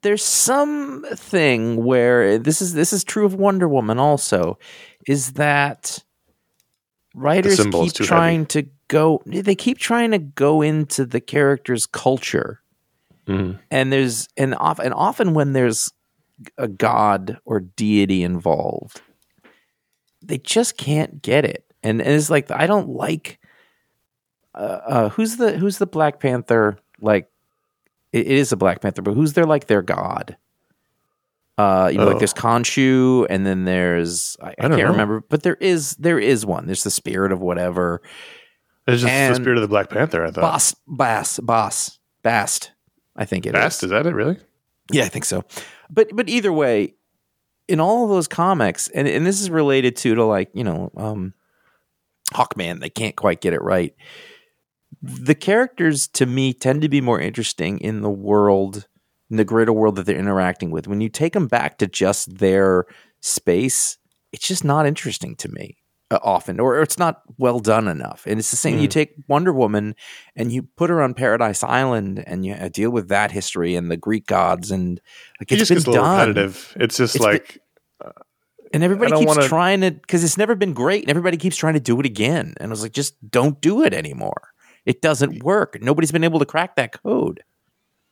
there's 0.04 0.24
some 0.24 1.06
thing 1.16 1.84
where 1.84 2.38
this 2.38 2.62
is 2.62 2.74
this 2.74 2.94
is 2.94 3.04
true 3.04 3.26
of 3.26 3.34
Wonder 3.34 3.68
Woman 3.68 3.98
also 4.00 4.58
is 5.08 5.34
that 5.34 6.04
writers 7.16 7.58
keep 7.58 8.06
trying 8.08 8.46
to 8.48 8.68
go 8.88 9.22
they 9.26 9.56
keep 9.56 9.80
trying 9.80 10.12
to 10.12 10.20
go 10.20 10.62
into 10.62 11.06
the 11.06 11.20
character's 11.20 11.86
culture 11.88 12.62
Mhm. 13.28 13.60
and 13.72 13.92
there's 13.92 14.30
and 14.38 14.56
often 14.56 14.86
and 14.86 14.94
often 14.94 15.34
when 15.34 15.52
there's 15.54 15.92
a 16.58 16.68
god 16.68 17.40
or 17.44 17.60
deity 17.60 18.24
involved 18.24 19.02
they 20.22 20.38
just 20.38 20.78
can't 20.78 21.22
get 21.22 21.44
it 21.44 21.66
and, 21.88 22.02
and 22.02 22.12
it's 22.16 22.30
like 22.30 22.50
i 22.52 22.68
don't 22.68 22.90
like 22.90 23.40
uh, 24.56 24.58
uh 24.58 25.10
who's 25.10 25.38
the 25.38 25.58
who's 25.58 25.78
the 25.78 25.86
black 25.88 26.20
panther 26.20 26.78
like 27.02 27.30
it, 28.14 28.22
it 28.28 28.38
is 28.38 28.52
a 28.52 28.58
black 28.58 28.82
panther 28.82 29.02
but 29.02 29.14
who's 29.14 29.34
their 29.34 29.46
like 29.46 29.68
their 29.68 29.82
god 29.82 30.38
uh 31.58 31.90
you 31.92 31.98
know 31.98 32.06
Oh. 32.06 32.08
like 32.10 32.20
there's 32.20 32.34
Khonshu 32.34 33.26
and 33.30 33.46
then 33.46 33.66
there's 33.66 34.38
i, 34.42 34.50
I, 34.50 34.54
don't 34.68 34.72
can't 34.72 34.84
know. 34.84 34.92
remember 34.92 35.22
but 35.28 35.44
there 35.44 35.58
is 35.60 35.96
there 35.96 36.20
is 36.20 36.46
one 36.46 36.66
there's 36.66 36.84
the 36.84 36.92
spirit 36.92 37.32
of 37.32 37.40
whatever 37.42 38.02
It's 38.88 39.02
just 39.02 39.14
the 39.14 39.36
spirit 39.36 39.58
of 39.58 39.62
the 39.62 39.68
Black 39.68 39.90
Panther. 39.90 40.24
I 40.26 40.32
thought. 40.32 40.42
boss 40.42 40.76
bass 40.88 41.40
boss 41.40 42.00
bast 42.24 42.72
i 43.16 43.26
think 43.26 43.46
it 43.46 43.50
is. 43.50 43.54
Bast, 43.54 43.84
is 43.84 43.90
that 43.90 44.06
it? 44.06 44.14
Really? 44.14 44.38
Yeah, 44.92 45.04
I 45.04 45.10
think 45.10 45.26
so. 45.26 45.44
But 45.90 46.10
but 46.14 46.30
either 46.30 46.54
way, 46.54 46.94
in 47.68 47.80
all 47.82 48.04
of 48.06 48.10
those 48.10 48.28
comics, 48.28 48.88
and, 48.90 49.06
and 49.08 49.26
this 49.26 49.42
is 49.42 49.50
related 49.50 49.98
to 49.98 50.16
to 50.16 50.24
like, 50.24 50.50
you 50.54 50.64
know, 50.64 50.92
um 50.96 51.34
Hawkman, 52.34 52.80
they 52.80 52.90
can't 52.90 53.16
quite 53.16 53.42
get 53.42 53.54
it 53.54 53.62
right. 53.62 53.94
The 55.02 55.36
characters 55.36 56.08
to 56.10 56.26
me 56.26 56.54
tend 56.54 56.82
to 56.82 56.90
be 56.90 57.02
more 57.02 57.20
interesting 57.20 57.78
in 57.80 58.02
the 58.02 58.10
world, 58.10 58.88
in 59.30 59.38
the 59.38 59.46
greater 59.46 59.74
world 59.74 59.96
that 59.98 60.06
they're 60.06 60.18
interacting 60.18 60.72
with. 60.72 60.88
When 60.88 61.02
you 61.02 61.10
take 61.10 61.34
them 61.34 61.48
back 61.48 61.78
to 61.80 61.88
just 61.88 62.38
their 62.40 62.86
space, 63.22 63.98
it's 64.32 64.48
just 64.48 64.64
not 64.64 64.86
interesting 64.86 65.36
to 65.38 65.50
me 65.50 65.78
uh, 66.10 66.20
often, 66.24 66.60
or, 66.60 66.78
or 66.78 66.82
it's 66.82 66.98
not 66.98 67.22
well 67.38 67.60
done 67.60 67.88
enough. 67.88 68.24
And 68.26 68.40
it's 68.40 68.52
the 68.52 68.58
same. 68.58 68.80
You 68.80 68.88
take 68.88 69.14
Wonder 69.28 69.54
Woman 69.54 69.96
and 70.36 70.52
you 70.52 70.64
put 70.64 70.90
her 70.90 71.02
on 71.02 71.14
Paradise 71.14 71.64
Island, 71.64 72.24
and 72.26 72.46
you 72.46 72.54
uh, 72.54 72.70
deal 72.70 72.90
with 72.90 73.10
that 73.10 73.32
history 73.32 73.76
and 73.76 73.92
the 73.92 73.98
Greek 73.98 74.26
gods, 74.26 74.72
and 74.72 75.00
like 75.40 75.52
It 75.52 75.60
it's 75.60 75.70
just 75.70 75.72
gets 75.72 75.84
a 75.84 75.86
been 75.86 75.92
little 75.94 76.06
done. 76.06 76.28
repetitive. 76.30 76.78
It's 76.80 76.98
just 76.98 77.16
It's 77.16 77.24
been- 77.24 77.34
like 77.34 77.60
And 78.78 78.84
everybody 78.84 79.12
keeps 79.18 79.26
wanna- 79.28 79.48
trying 79.48 79.82
to 79.82 79.92
because 79.92 80.24
it's 80.24 80.38
never 80.38 80.54
been 80.56 80.74
great, 80.74 81.04
and 81.04 81.10
everybody 81.10 81.36
keeps 81.38 81.58
trying 81.58 81.74
to 81.74 81.80
do 81.80 82.00
it 82.00 82.06
again. 82.06 82.54
And 82.60 82.70
I 82.70 82.72
was 82.72 82.84
like, 82.84 82.92
just 82.94 83.16
don't 83.30 83.60
do 83.60 83.84
it 83.84 83.94
anymore. 83.94 84.52
It 84.86 85.02
doesn't 85.02 85.44
work. 85.44 85.78
Nobody's 85.82 86.12
been 86.12 86.24
able 86.24 86.40
to 86.40 86.46
crack 86.46 86.76
that 86.76 86.94
code. 87.04 87.44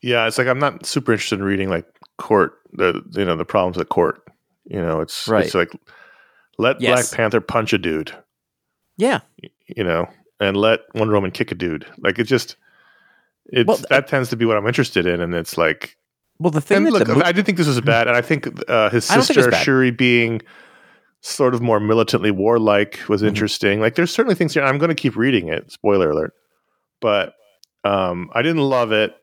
yeah, 0.02 0.26
it's 0.26 0.38
like 0.38 0.46
I'm 0.46 0.58
not 0.58 0.84
super 0.84 1.12
interested 1.12 1.38
in 1.38 1.44
reading 1.44 1.68
like 1.70 1.86
court 2.18 2.58
the 2.72 3.02
you 3.12 3.24
know 3.24 3.36
the 3.36 3.44
problems 3.44 3.78
at 3.78 3.88
court. 3.88 4.20
You 4.64 4.80
know, 4.82 5.00
it's 5.00 5.28
Right. 5.28 5.44
it's 5.44 5.54
like 5.54 5.70
let 6.58 6.80
Yes. 6.80 7.08
Black 7.10 7.16
Panther 7.16 7.40
punch 7.40 7.72
a 7.72 7.78
dude. 7.78 8.12
Yeah, 8.96 9.20
you 9.68 9.84
know, 9.84 10.08
and 10.40 10.56
let 10.56 10.80
Wonder 10.94 11.14
Woman 11.14 11.30
kick 11.30 11.52
a 11.52 11.54
dude. 11.54 11.86
Like 11.98 12.18
it 12.18 12.24
just, 12.24 12.56
it's 13.46 13.66
Well, 13.68 13.78
that 13.90 14.08
tends 14.08 14.28
to 14.30 14.36
be 14.36 14.44
what 14.44 14.56
I'm 14.56 14.66
interested 14.66 15.06
in, 15.06 15.20
and 15.20 15.34
it's 15.34 15.56
like, 15.58 15.96
Well, 16.38 16.50
the 16.50 16.60
thing 16.60 16.78
and 16.78 16.86
that 16.88 17.08
look, 17.08 17.24
I 17.24 17.32
did 17.32 17.46
think 17.46 17.56
this 17.58 17.66
was 17.66 17.80
bad, 17.80 18.08
and 18.08 18.16
I 18.16 18.20
think 18.20 18.46
uh, 18.68 18.90
his 18.90 19.08
don't 19.08 19.22
think 19.22 19.34
sister. 19.38 19.52
Shuri 19.52 19.90
being 19.90 20.42
sort 21.22 21.54
of 21.54 21.62
more 21.62 21.80
militantly 21.80 22.30
warlike 22.30 23.00
was 23.08 23.22
Mhm. 23.22 23.28
interesting. 23.28 23.80
Like 23.80 23.94
there's 23.94 24.12
certainly 24.12 24.34
things 24.34 24.52
here. 24.54 24.62
I'm 24.62 24.78
going 24.78 24.90
to 24.90 24.94
keep 24.94 25.16
reading 25.16 25.48
it. 25.48 25.72
Spoiler 25.72 26.10
alert, 26.10 26.34
but 27.00 27.34
um, 27.84 28.30
I 28.34 28.42
didn't 28.42 28.62
love 28.62 28.92
it. 28.92 29.14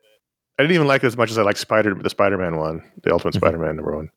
I 0.58 0.62
didn't 0.62 0.74
even 0.74 0.86
like 0.88 1.02
it 1.04 1.06
as 1.06 1.16
much 1.16 1.30
as 1.30 1.38
I 1.38 1.42
like 1.42 1.56
Spider 1.56 1.94
the 1.94 2.10
Spider-Man 2.10 2.56
one, 2.56 2.82
the 3.02 3.12
Ultimate 3.12 3.34
Mhm. 3.34 3.38
Spider-Man 3.38 3.76
number 3.76 3.94
one. 3.96 4.10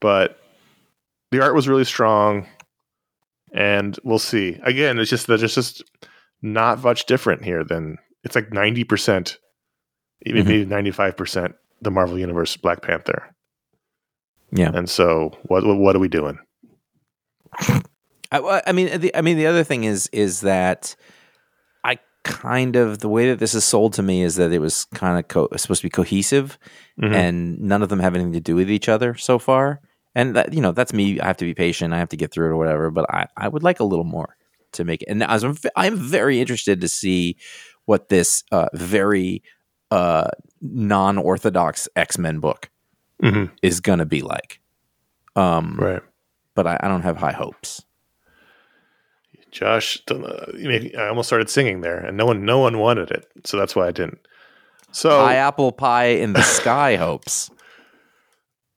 But 0.00 0.38
the 1.30 1.42
art 1.42 1.54
was 1.54 1.68
really 1.68 1.84
strong, 1.84 2.46
and 3.52 3.98
we'll 4.04 4.18
see. 4.18 4.58
Again, 4.64 4.98
it's 4.98 5.10
just 5.10 5.26
that 5.28 5.42
it's 5.42 5.54
just 5.54 5.82
not 6.42 6.82
much 6.82 7.06
different 7.06 7.44
here 7.44 7.64
than 7.64 7.96
it's 8.24 8.34
like 8.34 8.52
ninety 8.52 8.84
percent, 8.84 9.38
even 10.26 10.46
maybe 10.46 10.64
ninety 10.66 10.90
five 10.90 11.16
percent 11.16 11.54
the 11.80 11.90
Marvel 11.90 12.18
Universe 12.18 12.56
Black 12.56 12.82
Panther. 12.82 13.34
Yeah. 14.52 14.70
And 14.74 14.88
so 14.90 15.32
what 15.44 15.64
what, 15.64 15.76
what 15.78 15.96
are 15.96 16.00
we 16.00 16.08
doing? 16.08 16.38
I- 18.32 18.62
I, 18.66 18.72
mean, 18.72 19.00
the, 19.00 19.14
I 19.16 19.22
mean, 19.22 19.36
the 19.36 19.46
other 19.46 19.64
thing 19.64 19.84
is 19.84 20.08
is 20.12 20.40
that 20.42 20.94
I 21.84 21.98
kind 22.24 22.76
of 22.76 22.98
the 23.00 23.08
way 23.08 23.28
that 23.30 23.38
this 23.40 23.54
is 23.54 23.64
sold 23.64 23.94
to 23.94 24.02
me 24.02 24.22
is 24.22 24.36
that 24.36 24.52
it 24.52 24.60
was 24.60 24.84
kind 24.94 25.18
of 25.18 25.26
co- 25.28 25.48
supposed 25.56 25.80
to 25.82 25.86
be 25.86 25.90
cohesive, 25.90 26.58
Mhm. 27.00 27.14
and 27.14 27.60
none 27.60 27.82
of 27.82 27.88
them 27.88 27.98
have 28.00 28.14
anything 28.14 28.32
to 28.34 28.40
do 28.40 28.54
with 28.54 28.70
each 28.70 28.88
other 28.88 29.14
so 29.16 29.38
far. 29.38 29.80
And 30.14 30.34
that 30.36 30.52
you 30.52 30.60
know, 30.60 30.72
that's 30.72 30.92
me. 30.92 31.20
I 31.20 31.26
have 31.26 31.36
to 31.38 31.44
be 31.44 31.54
patient. 31.54 31.94
I 31.94 31.98
have 31.98 32.08
to 32.10 32.16
get 32.16 32.32
through 32.32 32.46
it 32.46 32.50
or 32.50 32.56
whatever. 32.56 32.90
But 32.90 33.06
I, 33.12 33.26
I 33.36 33.48
would 33.48 33.62
like 33.62 33.80
a 33.80 33.84
little 33.84 34.04
more 34.04 34.36
to 34.72 34.84
make 34.84 35.02
it. 35.02 35.08
And 35.08 35.22
as 35.22 35.42
I'm, 35.44 35.56
I'm 35.76 35.96
very 35.96 36.40
interested 36.40 36.80
to 36.80 36.88
see 36.88 37.36
what 37.86 38.08
this 38.10 38.44
uh, 38.52 38.68
very 38.74 39.42
uh, 39.90 40.28
non-orthodox 40.60 41.88
X 41.96 42.18
Men 42.18 42.38
book 42.40 42.70
Mhm. 43.22 43.50
is 43.62 43.80
going 43.80 43.98
to 43.98 44.06
be 44.06 44.22
like. 44.22 44.60
Um, 45.36 45.76
Right. 45.78 46.02
But 46.54 46.66
I, 46.66 46.78
I 46.82 46.88
don't 46.88 47.02
have 47.02 47.16
high 47.16 47.32
hopes. 47.32 47.82
Josh, 49.50 50.00
don't, 50.06 50.22
you 50.56 50.68
make, 50.68 50.94
I 50.96 51.08
almost 51.08 51.28
started 51.28 51.50
singing 51.50 51.80
there, 51.80 51.98
and 51.98 52.16
no 52.16 52.24
one, 52.26 52.44
no 52.44 52.58
one 52.60 52.78
wanted 52.78 53.10
it, 53.10 53.26
so 53.44 53.56
that's 53.56 53.74
why 53.74 53.88
I 53.88 53.90
didn't. 53.90 54.18
So, 54.92 55.10
High 55.10 55.34
apple 55.36 55.72
pie 55.72 56.06
in 56.06 56.32
the 56.34 56.42
sky 56.42 56.96
hopes. 57.06 57.50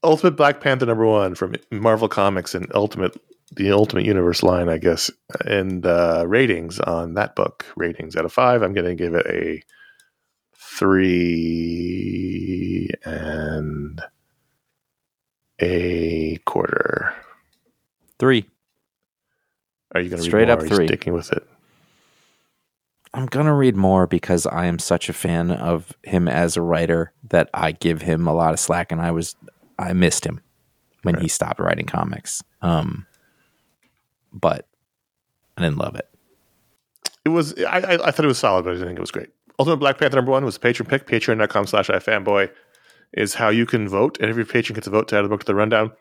Ultimate 0.02 0.32
Black 0.36 0.60
Panther 0.60 0.86
number 0.86 1.06
one 1.06 1.34
from 1.34 1.54
Marvel 1.70 2.08
Comics 2.08 2.54
and 2.54 2.70
Ultimate, 2.74 3.16
the 3.52 3.70
Ultimate 3.72 4.04
Universe 4.04 4.42
line, 4.42 4.68
I 4.68 4.78
guess, 4.78 5.10
and 5.46 5.86
uh, 5.86 6.24
ratings 6.26 6.78
on 6.80 7.14
that 7.14 7.34
book. 7.36 7.64
Ratings 7.76 8.16
out 8.16 8.24
of 8.24 8.32
five, 8.32 8.62
I'm 8.62 8.74
going 8.74 8.86
to 8.86 8.94
give 8.94 9.14
it 9.14 9.26
a 9.26 9.62
three 11.64 12.90
and 13.04 14.00
a 15.60 16.36
quarter. 16.44 17.14
Three. 18.18 18.46
Are 19.94 20.00
you 20.00 20.10
going 20.10 20.18
to 20.22 20.24
Straight 20.24 20.48
read 20.48 20.48
more? 20.48 20.56
up 20.56 20.60
or 20.60 20.62
are 20.62 20.66
you 20.68 20.74
three. 20.76 20.86
Sticking 20.88 21.12
with 21.12 21.32
it. 21.32 21.46
I'm 23.12 23.26
gonna 23.26 23.54
read 23.54 23.76
more 23.76 24.08
because 24.08 24.44
I 24.44 24.66
am 24.66 24.80
such 24.80 25.08
a 25.08 25.12
fan 25.12 25.52
of 25.52 25.92
him 26.02 26.26
as 26.26 26.56
a 26.56 26.62
writer 26.62 27.12
that 27.30 27.48
I 27.54 27.70
give 27.70 28.02
him 28.02 28.26
a 28.26 28.34
lot 28.34 28.52
of 28.52 28.58
slack, 28.58 28.90
and 28.90 29.00
I 29.00 29.12
was 29.12 29.36
I 29.78 29.92
missed 29.92 30.26
him 30.26 30.40
when 31.04 31.20
he 31.20 31.28
stopped 31.28 31.60
writing 31.60 31.86
comics. 31.86 32.42
Um, 32.60 33.06
but 34.32 34.66
I 35.56 35.62
didn't 35.62 35.78
love 35.78 35.94
it. 35.94 36.08
It 37.24 37.28
was 37.28 37.54
I, 37.62 37.78
I, 37.78 38.08
I 38.08 38.10
thought 38.10 38.24
it 38.24 38.26
was 38.26 38.38
solid, 38.38 38.64
but 38.64 38.70
I 38.70 38.74
didn't 38.74 38.88
think 38.88 38.98
it 38.98 39.02
was 39.02 39.12
great. 39.12 39.28
Ultimate 39.58 39.76
Black 39.76 39.98
Panther 39.98 40.16
number 40.16 40.32
one 40.32 40.44
was 40.44 40.56
a 40.56 40.60
patron 40.60 40.88
pick. 40.88 41.06
Patreon.com 41.06 41.66
slash 41.66 41.88
ifanboy 41.88 42.50
is 43.12 43.34
how 43.34 43.48
you 43.48 43.66
can 43.66 43.88
vote, 43.88 44.18
and 44.20 44.28
every 44.28 44.44
patron 44.44 44.74
gets 44.74 44.86
a 44.86 44.90
vote 44.90 45.08
to 45.08 45.18
add 45.18 45.24
a 45.24 45.28
book 45.28 45.40
to 45.40 45.46
the 45.46 45.54
rundown. 45.54 45.92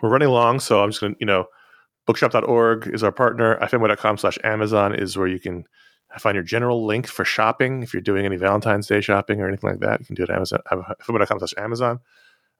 We're 0.00 0.10
running 0.10 0.28
long, 0.28 0.60
so 0.60 0.82
I'm 0.82 0.90
just 0.90 1.00
gonna, 1.00 1.16
you 1.18 1.26
know, 1.26 1.46
bookshop.org 2.06 2.88
is 2.92 3.02
our 3.02 3.12
partner. 3.12 3.58
ifanboy.com 3.60 4.18
slash 4.18 4.38
Amazon 4.44 4.94
is 4.94 5.16
where 5.16 5.26
you 5.26 5.40
can 5.40 5.64
find 6.18 6.34
your 6.34 6.44
general 6.44 6.86
link 6.86 7.06
for 7.06 7.24
shopping. 7.24 7.82
If 7.82 7.92
you're 7.92 8.00
doing 8.00 8.24
any 8.24 8.36
Valentine's 8.36 8.86
Day 8.86 9.00
shopping 9.00 9.40
or 9.40 9.48
anything 9.48 9.70
like 9.70 9.80
that, 9.80 10.00
you 10.00 10.06
can 10.06 10.14
do 10.14 10.22
it 10.22 10.30
at 10.30 10.36
Amazon. 10.36 10.60
Uh, 10.70 10.94
ifanboy.com 11.02 11.38
slash 11.40 11.54
Amazon. 11.58 12.00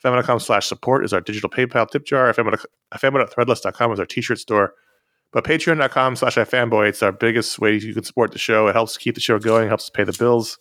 ifanboy.com 0.05 0.41
slash 0.41 0.67
support 0.67 1.05
is 1.05 1.13
our 1.13 1.21
digital 1.21 1.49
PayPal 1.49 1.89
tip 1.89 2.05
jar. 2.05 2.33
ifanboy.threadless.com 2.33 3.93
is 3.93 4.01
our 4.01 4.07
t-shirt 4.07 4.39
store. 4.39 4.75
But 5.37 5.45
patreon.com 5.45 6.17
slash 6.17 6.37
ifanboy, 6.37 6.89
it's 6.89 7.03
our 7.03 7.13
biggest 7.13 7.59
way 7.59 7.75
you 7.75 7.93
can 7.93 8.05
support 8.05 8.33
the 8.33 8.39
show. 8.39 8.69
It 8.69 8.73
helps 8.73 8.97
keep 8.97 9.17
the 9.17 9.21
show 9.21 9.39
going, 9.39 9.69
helps 9.69 9.91
pay 9.91 10.03
the 10.03 10.17
bills. 10.19 10.57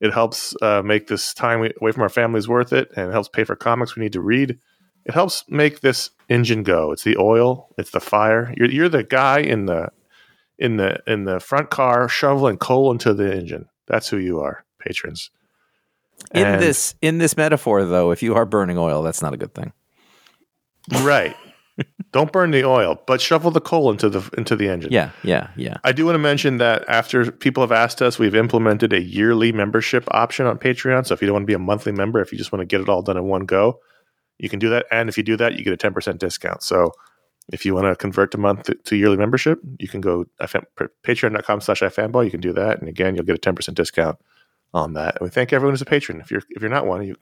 It 0.00 0.12
helps 0.12 0.52
uh, 0.60 0.82
make 0.82 1.06
this 1.06 1.32
time 1.32 1.60
away 1.80 1.92
from 1.92 2.02
our 2.02 2.08
families 2.08 2.48
worth 2.48 2.72
it, 2.72 2.90
and 2.96 3.08
it 3.08 3.12
helps 3.12 3.28
pay 3.28 3.44
for 3.44 3.54
comics 3.54 3.94
we 3.94 4.02
need 4.02 4.14
to 4.14 4.20
read. 4.20 4.58
It 5.04 5.14
helps 5.14 5.44
make 5.48 5.78
this 5.78 6.10
engine 6.28 6.64
go. 6.64 6.90
It's 6.90 7.04
the 7.04 7.18
oil, 7.18 7.68
it's 7.78 7.92
the 7.92 8.00
fire. 8.00 8.52
You're, 8.56 8.68
you're 8.68 8.88
the 8.88 9.04
guy 9.04 9.42
in 9.42 9.66
the 9.66 9.90
in 10.58 10.76
the 10.76 10.98
in 11.06 11.24
the 11.24 11.38
front 11.38 11.70
car 11.70 12.08
shoveling 12.08 12.56
coal 12.56 12.90
into 12.90 13.14
the 13.14 13.32
engine. 13.32 13.66
That's 13.86 14.08
who 14.08 14.16
you 14.16 14.40
are, 14.40 14.64
patrons. 14.80 15.30
In 16.34 16.48
And- 16.48 16.60
this 16.60 16.96
in 17.00 17.18
this 17.18 17.36
metaphor, 17.36 17.84
though, 17.84 18.10
if 18.10 18.24
you 18.24 18.34
are 18.34 18.44
burning 18.44 18.76
oil, 18.76 19.04
that's 19.04 19.22
not 19.22 19.34
a 19.34 19.36
good 19.36 19.54
thing. 19.54 19.72
right? 21.02 21.36
Don't 22.12 22.32
burn 22.32 22.50
the 22.50 22.64
oil, 22.64 23.00
but 23.06 23.20
shovel 23.20 23.50
the 23.50 23.60
coal 23.60 23.90
into 23.90 24.08
the 24.08 24.28
into 24.36 24.56
the 24.56 24.68
engine. 24.68 24.92
Yeah, 24.92 25.10
yeah, 25.22 25.50
yeah. 25.56 25.76
I 25.84 25.92
do 25.92 26.04
want 26.04 26.14
to 26.14 26.20
mention 26.20 26.58
that 26.58 26.84
after 26.88 27.30
people 27.30 27.62
have 27.62 27.72
asked 27.72 28.02
us, 28.02 28.18
we've 28.18 28.34
implemented 28.34 28.92
a 28.92 29.00
yearly 29.00 29.52
membership 29.52 30.08
option 30.10 30.46
on 30.46 30.58
Patreon. 30.58 31.06
So 31.06 31.14
if 31.14 31.22
you 31.22 31.26
don't 31.26 31.34
want 31.34 31.42
to 31.44 31.46
be 31.46 31.54
a 31.54 31.58
monthly 31.58 31.92
member, 31.92 32.20
if 32.20 32.32
you 32.32 32.38
just 32.38 32.52
want 32.52 32.60
to 32.60 32.66
get 32.66 32.80
it 32.80 32.88
all 32.88 33.02
done 33.02 33.16
in 33.16 33.24
one 33.24 33.44
go, 33.46 33.80
you 34.38 34.48
can 34.48 34.58
do 34.58 34.68
that. 34.70 34.86
And 34.90 35.08
if 35.08 35.16
you 35.16 35.22
do 35.22 35.36
that, 35.36 35.56
you 35.56 35.64
get 35.64 35.72
a 35.72 35.90
10% 35.90 36.18
discount. 36.18 36.62
So 36.62 36.92
if 37.52 37.64
you 37.64 37.74
want 37.74 37.86
to 37.86 37.96
convert 37.96 38.32
to 38.32 38.38
month 38.38 38.70
to 38.84 38.96
yearly 38.96 39.16
membership, 39.16 39.60
you 39.78 39.88
can 39.88 40.00
go 40.00 40.24
patreon.com 40.40 41.60
slash 41.60 41.80
ifanboy. 41.80 42.24
You 42.24 42.30
can 42.30 42.40
do 42.40 42.52
that. 42.54 42.80
And 42.80 42.88
again, 42.88 43.14
you'll 43.14 43.24
get 43.24 43.36
a 43.44 43.52
10% 43.52 43.74
discount 43.74 44.18
on 44.72 44.94
that. 44.94 45.16
And 45.16 45.26
we 45.26 45.30
thank 45.30 45.52
everyone 45.52 45.74
who's 45.74 45.82
a 45.82 45.86
patron. 45.86 46.20
If 46.20 46.30
you're 46.30 46.42
if 46.50 46.62
you're 46.62 46.70
not 46.70 46.86
one, 46.86 47.06
you 47.06 47.16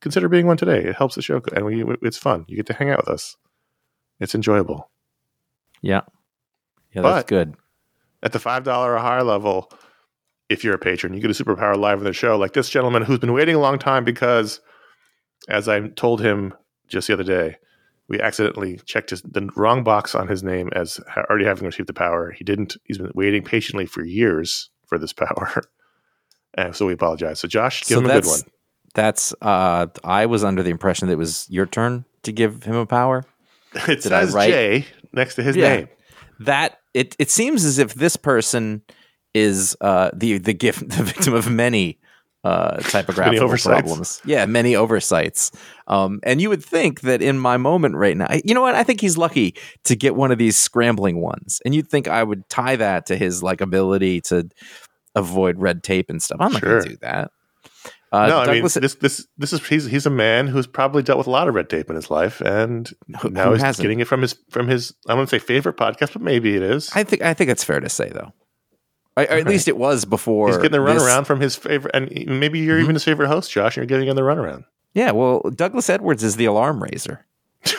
consider 0.00 0.28
being 0.28 0.46
one 0.46 0.56
today. 0.56 0.84
It 0.84 0.96
helps 0.96 1.14
the 1.14 1.22
show, 1.22 1.40
and 1.54 1.64
we 1.64 1.84
it's 2.02 2.18
fun. 2.18 2.44
You 2.48 2.56
get 2.56 2.66
to 2.66 2.74
hang 2.74 2.90
out 2.90 2.98
with 2.98 3.08
us. 3.08 3.36
It's 4.22 4.34
enjoyable. 4.34 4.88
Yeah. 5.82 6.02
Yeah, 6.94 7.02
that's 7.02 7.28
good. 7.28 7.54
At 8.22 8.32
the 8.32 8.38
five 8.38 8.62
dollar 8.62 8.94
or 8.94 8.98
higher 8.98 9.24
level, 9.24 9.72
if 10.48 10.62
you're 10.62 10.74
a 10.74 10.78
patron, 10.78 11.14
you 11.14 11.20
get 11.20 11.30
a 11.30 11.44
superpower 11.44 11.76
live 11.76 11.98
in 11.98 12.04
the 12.04 12.12
show, 12.12 12.38
like 12.38 12.52
this 12.52 12.68
gentleman 12.68 13.02
who's 13.02 13.18
been 13.18 13.32
waiting 13.32 13.56
a 13.56 13.60
long 13.60 13.78
time 13.78 14.04
because, 14.04 14.60
as 15.48 15.68
I 15.68 15.88
told 15.88 16.20
him 16.20 16.54
just 16.88 17.08
the 17.08 17.14
other 17.14 17.24
day, 17.24 17.56
we 18.08 18.20
accidentally 18.20 18.78
checked 18.84 19.10
his, 19.10 19.22
the 19.22 19.48
wrong 19.56 19.82
box 19.82 20.14
on 20.14 20.28
his 20.28 20.42
name 20.42 20.68
as 20.74 21.00
already 21.16 21.46
having 21.46 21.64
received 21.64 21.88
the 21.88 21.94
power. 21.94 22.30
He 22.30 22.44
didn't. 22.44 22.76
He's 22.84 22.98
been 22.98 23.10
waiting 23.14 23.42
patiently 23.42 23.86
for 23.86 24.04
years 24.04 24.70
for 24.86 24.98
this 24.98 25.12
power, 25.24 25.62
and 26.54 26.76
so 26.76 26.86
we 26.86 26.92
apologize. 26.92 27.40
So 27.40 27.48
Josh, 27.48 27.80
give 27.80 27.96
so 27.96 27.98
him 28.00 28.06
a 28.10 28.20
good 28.20 28.26
one. 28.26 28.40
that's 28.94 29.34
uh 29.42 29.86
I 30.04 30.26
was 30.26 30.44
under 30.44 30.62
the 30.62 30.70
impression 30.70 31.08
that 31.08 31.14
it 31.14 31.18
was 31.18 31.46
your 31.50 31.66
turn 31.66 32.04
to 32.22 32.30
give 32.30 32.62
him 32.62 32.76
a 32.76 32.86
power. 32.86 33.24
It 33.88 34.02
did 34.02 34.02
says 34.02 34.34
J 34.34 34.86
next 35.12 35.36
to 35.36 35.42
his 35.42 35.56
Yeah. 35.56 35.76
name. 35.76 35.88
That 36.40 36.78
it 36.94 37.14
it 37.18 37.30
seems 37.30 37.64
as 37.64 37.78
if 37.78 37.94
this 37.94 38.16
person 38.16 38.82
is 39.34 39.76
uh 39.80 40.10
the 40.14 40.38
the 40.38 40.52
gift 40.54 40.88
the 40.96 41.02
victim 41.02 41.34
of 41.34 41.50
many 41.50 41.98
uh 42.44 42.78
typographical 42.78 43.44
oversights. 43.44 43.80
problems. 43.82 44.20
Yeah, 44.24 44.46
many 44.46 44.74
oversights. 44.74 45.52
Um 45.86 46.20
and 46.24 46.40
you 46.40 46.48
would 46.48 46.64
think 46.64 47.02
that 47.02 47.22
in 47.22 47.38
my 47.38 47.56
moment 47.56 47.94
right 47.94 48.16
now, 48.16 48.26
you 48.44 48.52
know 48.54 48.60
what? 48.62 48.74
I 48.74 48.82
think 48.82 49.00
he's 49.00 49.16
lucky 49.16 49.54
to 49.84 49.94
get 49.96 50.16
one 50.16 50.32
of 50.32 50.38
these 50.38 50.56
scrambling 50.58 51.20
ones. 51.20 51.60
And 51.64 51.74
you'd 51.74 51.88
think 51.88 52.08
I 52.08 52.22
would 52.22 52.48
tie 52.48 52.76
that 52.76 53.06
to 53.06 53.16
his 53.16 53.42
like 53.42 53.60
ability 53.60 54.20
to 54.22 54.48
avoid 55.14 55.58
red 55.58 55.82
tape 55.84 56.10
and 56.10 56.20
stuff. 56.22 56.38
I'm 56.40 56.52
not 56.52 56.60
Sure. 56.60 56.70
going 56.80 56.82
to 56.84 56.88
do 56.90 56.96
that. 57.02 57.30
Uh, 58.12 58.26
no, 58.26 58.38
I 58.40 58.52
mean 58.52 58.62
this. 58.62 58.74
This 58.74 59.26
this 59.38 59.52
is 59.54 59.66
he's 59.66 59.86
he's 59.86 60.04
a 60.04 60.10
man 60.10 60.46
who's 60.46 60.66
probably 60.66 61.02
dealt 61.02 61.16
with 61.18 61.26
a 61.26 61.30
lot 61.30 61.48
of 61.48 61.54
red 61.54 61.70
tape 61.70 61.88
in 61.88 61.96
his 61.96 62.10
life, 62.10 62.40
and 62.42 62.92
Who- 63.22 63.30
now 63.30 63.46
who 63.46 63.52
he's 63.54 63.62
hasn't? 63.62 63.82
getting 63.82 64.00
it 64.00 64.06
from 64.06 64.20
his 64.20 64.36
from 64.50 64.68
his. 64.68 64.92
I 65.08 65.14
wouldn't 65.14 65.30
say 65.30 65.38
favorite 65.38 65.76
podcast, 65.78 66.12
but 66.12 66.20
maybe 66.20 66.54
it 66.54 66.62
is. 66.62 66.90
I 66.94 67.04
think 67.04 67.22
I 67.22 67.32
think 67.32 67.48
it's 67.50 67.64
fair 67.64 67.80
to 67.80 67.88
say 67.88 68.10
though. 68.10 68.32
I, 69.16 69.24
or 69.26 69.32
at 69.38 69.46
least 69.46 69.66
it 69.68 69.76
was 69.76 70.04
before. 70.04 70.48
he's 70.48 70.56
getting 70.58 70.72
the 70.72 70.82
this- 70.84 71.02
runaround 71.02 71.26
from 71.26 71.40
his 71.40 71.56
favorite, 71.56 71.94
and 71.94 72.10
maybe 72.38 72.58
you're 72.60 72.76
Mm-hmm. 72.76 72.82
even 72.84 72.94
his 72.96 73.04
favorite 73.04 73.28
host, 73.28 73.50
Josh. 73.50 73.76
And 73.76 73.82
you're 73.82 73.86
getting 73.98 74.08
him 74.08 74.16
the 74.16 74.22
runaround. 74.22 74.64
Yeah, 74.94 75.12
well, 75.12 75.40
Douglas 75.54 75.88
Edwards 75.88 76.22
is 76.22 76.36
the 76.36 76.44
alarm 76.44 76.82
raiser. 76.82 77.24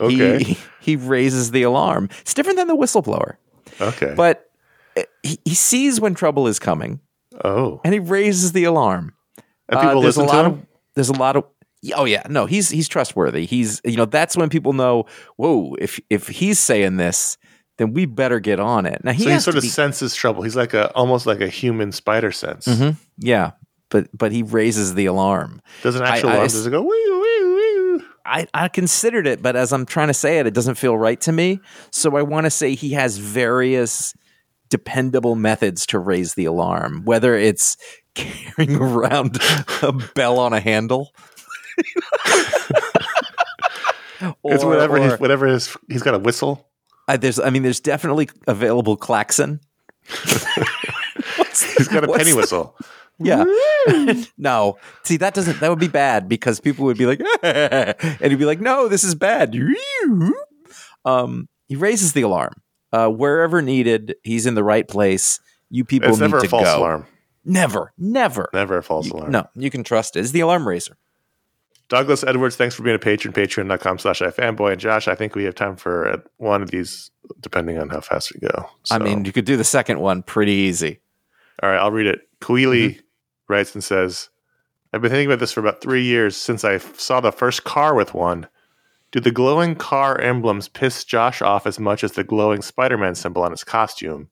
Okay, 0.00 0.42
He, 0.44 0.58
he 0.80 0.96
raises 0.96 1.50
the 1.50 1.62
alarm. 1.62 2.08
It's 2.20 2.32
different 2.34 2.56
than 2.56 2.68
the 2.68 2.76
whistleblower, 2.76 3.36
okay. 3.80 4.14
but 4.16 4.48
uh, 4.96 5.02
he, 5.24 5.40
he 5.44 5.54
sees 5.56 6.00
when 6.00 6.14
trouble 6.14 6.46
is 6.46 6.60
coming 6.60 7.00
oh, 7.44 7.80
and 7.84 7.92
he 7.94 8.00
raises 8.00 8.52
the 8.52 8.64
alarm. 8.64 9.14
and 9.68 9.78
Uh, 9.78 9.82
people 9.82 10.02
there's 10.02 10.16
a 10.16 10.22
lot 10.24 10.42
to 10.42 10.48
of 10.48 10.66
there's 10.94 11.08
a 11.10 11.12
lot 11.14 11.36
of 11.36 11.44
oh 11.94 12.04
yeah 12.04 12.22
no 12.28 12.46
he's 12.46 12.70
he's 12.70 12.88
trustworthy. 12.88 13.46
He's 13.46 13.80
you 13.84 13.96
know 13.96 14.04
that's 14.06 14.36
when 14.36 14.48
people 14.48 14.72
know 14.72 15.06
whoa 15.36 15.74
if 15.78 16.00
if 16.10 16.28
he's 16.28 16.58
saying 16.58 16.96
this 16.96 17.36
then 17.76 17.92
we 17.92 18.06
better 18.06 18.40
get 18.40 18.58
on 18.58 18.86
it. 18.86 19.02
Now 19.04 19.12
he 19.12 19.22
so 19.24 19.30
he 19.30 19.38
sort 19.38 19.56
of 19.56 19.62
be- 19.62 19.68
senses 19.68 20.14
trouble. 20.16 20.42
He's 20.42 20.56
like 20.56 20.74
a 20.74 20.90
almost 20.94 21.26
like 21.26 21.40
a 21.40 21.48
human 21.48 21.92
spider 21.92 22.32
sense. 22.32 22.66
Mhm. 22.66 22.96
yeah, 23.18 23.52
but 23.88 24.08
but 24.12 24.32
he 24.32 24.42
raises 24.42 24.94
the 24.94 25.06
alarm. 25.06 25.60
Does 25.84 25.94
an 25.94 26.02
I- 26.02 26.08
actual 26.16 26.30
I- 26.30 26.32
alarm? 26.34 26.48
Does 26.48 26.66
it 26.66 26.70
go? 26.70 26.82
Wee, 26.82 26.88
wee, 26.88 27.54
wee? 27.54 28.04
I, 28.26 28.46
I 28.52 28.68
considered 28.68 29.26
it, 29.28 29.40
but 29.42 29.54
as 29.56 29.72
I'm 29.72 29.86
trying 29.86 30.08
to 30.08 30.14
say 30.14 30.38
it, 30.38 30.46
it 30.46 30.52
doesn't 30.54 30.74
feel 30.74 30.98
right 30.98 31.18
to 31.22 31.32
me. 31.32 31.60
So 31.92 32.16
I 32.16 32.22
want 32.22 32.44
to 32.44 32.50
say 32.50 32.74
he 32.74 32.90
has 32.94 33.16
various 33.16 34.12
dependable 34.68 35.34
methods 35.34 35.86
to 35.86 35.98
raise 35.98 36.34
the 36.34 36.44
alarm, 36.44 37.02
whether 37.04 37.34
it's 37.34 37.76
carrying 38.14 38.76
around 38.76 39.38
a 39.82 39.92
bell 40.14 40.38
on 40.38 40.52
a 40.52 40.60
handle. 40.60 41.12
It's 44.20 44.64
Or- 44.64 44.70
whatever. 44.70 44.96
or- 44.98 45.10
his, 45.10 45.20
whatever 45.20 45.46
his. 45.46 45.76
He's 45.88 46.02
got 46.02 46.14
a 46.14 46.18
whistle. 46.18 46.68
uh, 47.06 47.16
there's, 47.16 47.38
I 47.38 47.50
mean, 47.50 47.62
there's 47.62 47.78
definitely 47.80 48.28
available 48.48 48.96
klaxon. 48.96 49.60
He's 51.76 51.86
got 51.88 52.02
a 52.04 52.08
penny 52.08 52.32
the- 52.32 52.36
whistle. 52.36 52.76
Yeah. 53.20 53.44
no. 54.36 54.78
See, 55.04 55.16
that 55.18 55.34
doesn't, 55.34 55.60
that 55.60 55.68
would 55.70 55.78
be 55.80 55.86
bad 55.88 56.28
because 56.28 56.60
people 56.60 56.84
would 56.86 56.98
be 56.98 57.06
like, 57.06 57.20
and 57.42 58.16
he'd 58.30 58.38
be 58.38 58.44
like, 58.44 58.60
no, 58.60 58.88
this 58.88 59.02
is 59.04 59.14
bad. 59.16 59.56
Um, 61.04 61.48
he 61.68 61.76
raises 61.76 62.12
the 62.12 62.22
alarm. 62.22 62.54
Uh, 62.92 63.08
wherever 63.08 63.60
needed, 63.62 64.16
he's 64.22 64.46
in 64.46 64.54
the 64.54 64.64
right 64.64 64.86
place. 64.88 65.40
You 65.70 65.84
people 65.84 66.08
It's 66.10 66.18
need 66.18 66.26
never 66.26 66.40
to 66.40 66.46
a 66.46 66.48
false 66.48 66.64
go. 66.64 66.78
alarm. 66.78 67.06
Never, 67.44 67.92
never. 67.98 68.48
Never 68.52 68.78
a 68.78 68.82
false 68.82 69.06
You- 69.06 69.12
alarm. 69.14 69.30
no, 69.32 69.46
you 69.54 69.70
can 69.70 69.84
trust 69.84 70.16
it. 70.16 70.20
It's 70.20 70.30
the 70.32 70.40
alarm 70.40 70.66
raiser. 70.66 70.96
Douglas 71.88 72.22
Edwards, 72.22 72.56
thanks 72.56 72.74
for 72.74 72.82
being 72.82 72.96
a 72.96 72.98
patron. 72.98 73.32
Patreon.com 73.32 73.98
slash 73.98 74.20
ifanboy. 74.20 74.72
And 74.72 74.80
Josh, 74.80 75.08
I 75.08 75.14
think 75.14 75.34
we 75.34 75.44
have 75.44 75.54
time 75.54 75.76
for 75.76 76.06
uh, 76.08 76.16
one 76.36 76.62
of 76.62 76.70
these, 76.70 77.10
depending 77.40 77.78
on 77.78 77.88
how 77.88 78.00
fast 78.00 78.32
we 78.34 78.46
go. 78.46 78.68
I 78.90 78.98
mean, 78.98 79.24
you 79.24 79.32
could 79.32 79.46
do 79.46 79.56
the 79.56 79.64
second 79.64 79.98
one 80.00 80.22
pretty 80.22 80.52
easy. 80.52 81.00
all 81.62 81.70
right, 81.70 81.78
I'll 81.78 81.90
read 81.90 82.06
it. 82.06 82.28
Kwilli 82.40 82.90
Mm-hmm. 82.90 83.00
writes 83.52 83.74
and 83.74 83.82
says, 83.82 84.28
I've 84.92 85.00
been 85.00 85.10
thinking 85.10 85.26
about 85.28 85.40
this 85.40 85.52
for 85.52 85.60
about 85.60 85.80
three 85.80 86.02
years 86.04 86.36
since 86.36 86.62
I 86.64 86.76
saw 86.78 87.20
the 87.20 87.32
first 87.32 87.64
car 87.64 87.94
with 87.94 88.12
one. 88.14 88.46
Do 89.10 89.20
the 89.20 89.30
glowing 89.30 89.74
car 89.74 90.20
emblems 90.20 90.68
piss 90.68 91.04
Josh 91.04 91.40
off 91.40 91.66
as 91.66 91.78
much 91.78 92.04
as 92.04 92.12
the 92.12 92.24
glowing 92.24 92.62
Spider 92.62 92.98
Man 92.98 93.14
symbol 93.14 93.42
on 93.42 93.50
his 93.50 93.64
costume? 93.64 94.28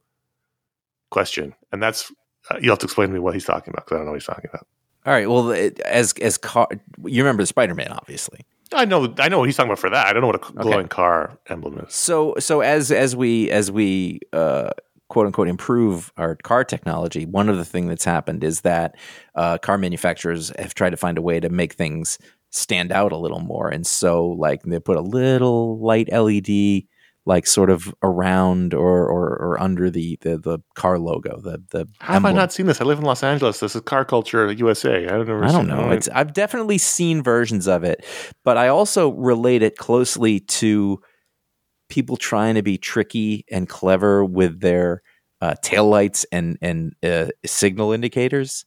Question. 1.10 1.54
And 1.72 1.82
that's, 1.82 2.12
uh, 2.50 2.58
you'll 2.60 2.72
have 2.72 2.80
to 2.80 2.86
explain 2.86 3.08
to 3.08 3.14
me 3.14 3.20
what 3.20 3.34
he's 3.34 3.44
talking 3.44 3.72
about 3.72 3.86
because 3.86 3.96
I 3.96 3.98
don't 3.98 4.06
know 4.06 4.12
what 4.12 4.20
he's 4.20 4.26
talking 4.26 4.50
about. 4.52 4.66
All 5.06 5.12
right. 5.12 5.30
Well, 5.30 5.50
it, 5.50 5.78
as 5.80 6.12
as 6.14 6.36
car, 6.36 6.68
you 7.04 7.22
remember 7.22 7.42
the 7.42 7.46
Spider 7.46 7.74
Man, 7.74 7.92
obviously. 7.92 8.40
I 8.72 8.84
know, 8.84 9.14
I 9.18 9.28
know 9.28 9.38
what 9.38 9.44
he's 9.44 9.56
talking 9.56 9.70
about 9.70 9.78
for 9.78 9.90
that. 9.90 10.06
I 10.08 10.12
don't 10.12 10.20
know 10.20 10.26
what 10.26 10.48
a 10.48 10.52
glowing 10.52 10.88
car 10.88 11.38
emblem 11.48 11.78
is. 11.78 11.94
So 11.94 12.34
so 12.40 12.60
as 12.60 12.90
as 12.90 13.14
we 13.14 13.48
as 13.52 13.70
we 13.70 14.18
uh, 14.32 14.70
quote 15.08 15.26
unquote 15.26 15.46
improve 15.46 16.12
our 16.16 16.34
car 16.34 16.64
technology, 16.64 17.24
one 17.24 17.48
of 17.48 17.56
the 17.56 17.64
thing 17.64 17.86
that's 17.86 18.04
happened 18.04 18.42
is 18.42 18.62
that 18.62 18.96
uh, 19.36 19.58
car 19.58 19.78
manufacturers 19.78 20.52
have 20.58 20.74
tried 20.74 20.90
to 20.90 20.96
find 20.96 21.16
a 21.16 21.22
way 21.22 21.38
to 21.38 21.48
make 21.48 21.74
things 21.74 22.18
stand 22.50 22.92
out 22.92 23.12
a 23.12 23.16
little 23.16 23.40
more, 23.40 23.68
and 23.68 23.86
so 23.86 24.26
like 24.26 24.62
they 24.62 24.80
put 24.80 24.96
a 24.96 25.02
little 25.02 25.78
light 25.78 26.10
LED 26.12 26.84
like 27.26 27.44
sort 27.44 27.70
of 27.70 27.92
around 28.02 28.72
or 28.72 29.08
or, 29.08 29.28
or 29.36 29.60
under 29.60 29.90
the, 29.90 30.16
the 30.22 30.38
the 30.38 30.58
car 30.74 30.98
logo 30.98 31.40
the 31.40 31.60
the 31.70 31.86
How 31.98 32.14
have 32.14 32.24
I 32.24 32.32
not 32.32 32.52
seen 32.52 32.66
this? 32.66 32.80
I 32.80 32.84
live 32.84 32.98
in 32.98 33.04
Los 33.04 33.22
Angeles. 33.24 33.58
This 33.60 33.74
is 33.74 33.82
car 33.82 34.04
culture 34.04 34.50
USA. 34.52 35.06
I 35.06 35.10
don't 35.10 35.26
know. 35.26 35.42
I 35.42 35.52
don't 35.52 35.66
know. 35.66 35.90
It's 35.90 36.08
I've 36.08 36.32
definitely 36.32 36.78
seen 36.78 37.22
versions 37.22 37.66
of 37.66 37.82
it, 37.82 38.04
but 38.44 38.56
I 38.56 38.68
also 38.68 39.10
relate 39.10 39.62
it 39.62 39.76
closely 39.76 40.40
to 40.40 41.00
people 41.88 42.16
trying 42.16 42.54
to 42.54 42.62
be 42.62 42.78
tricky 42.78 43.44
and 43.50 43.68
clever 43.68 44.24
with 44.24 44.60
their 44.60 45.02
uh, 45.40 45.54
taillights 45.64 46.24
and 46.30 46.58
and 46.62 46.94
uh, 47.02 47.26
signal 47.44 47.92
indicators. 47.92 48.64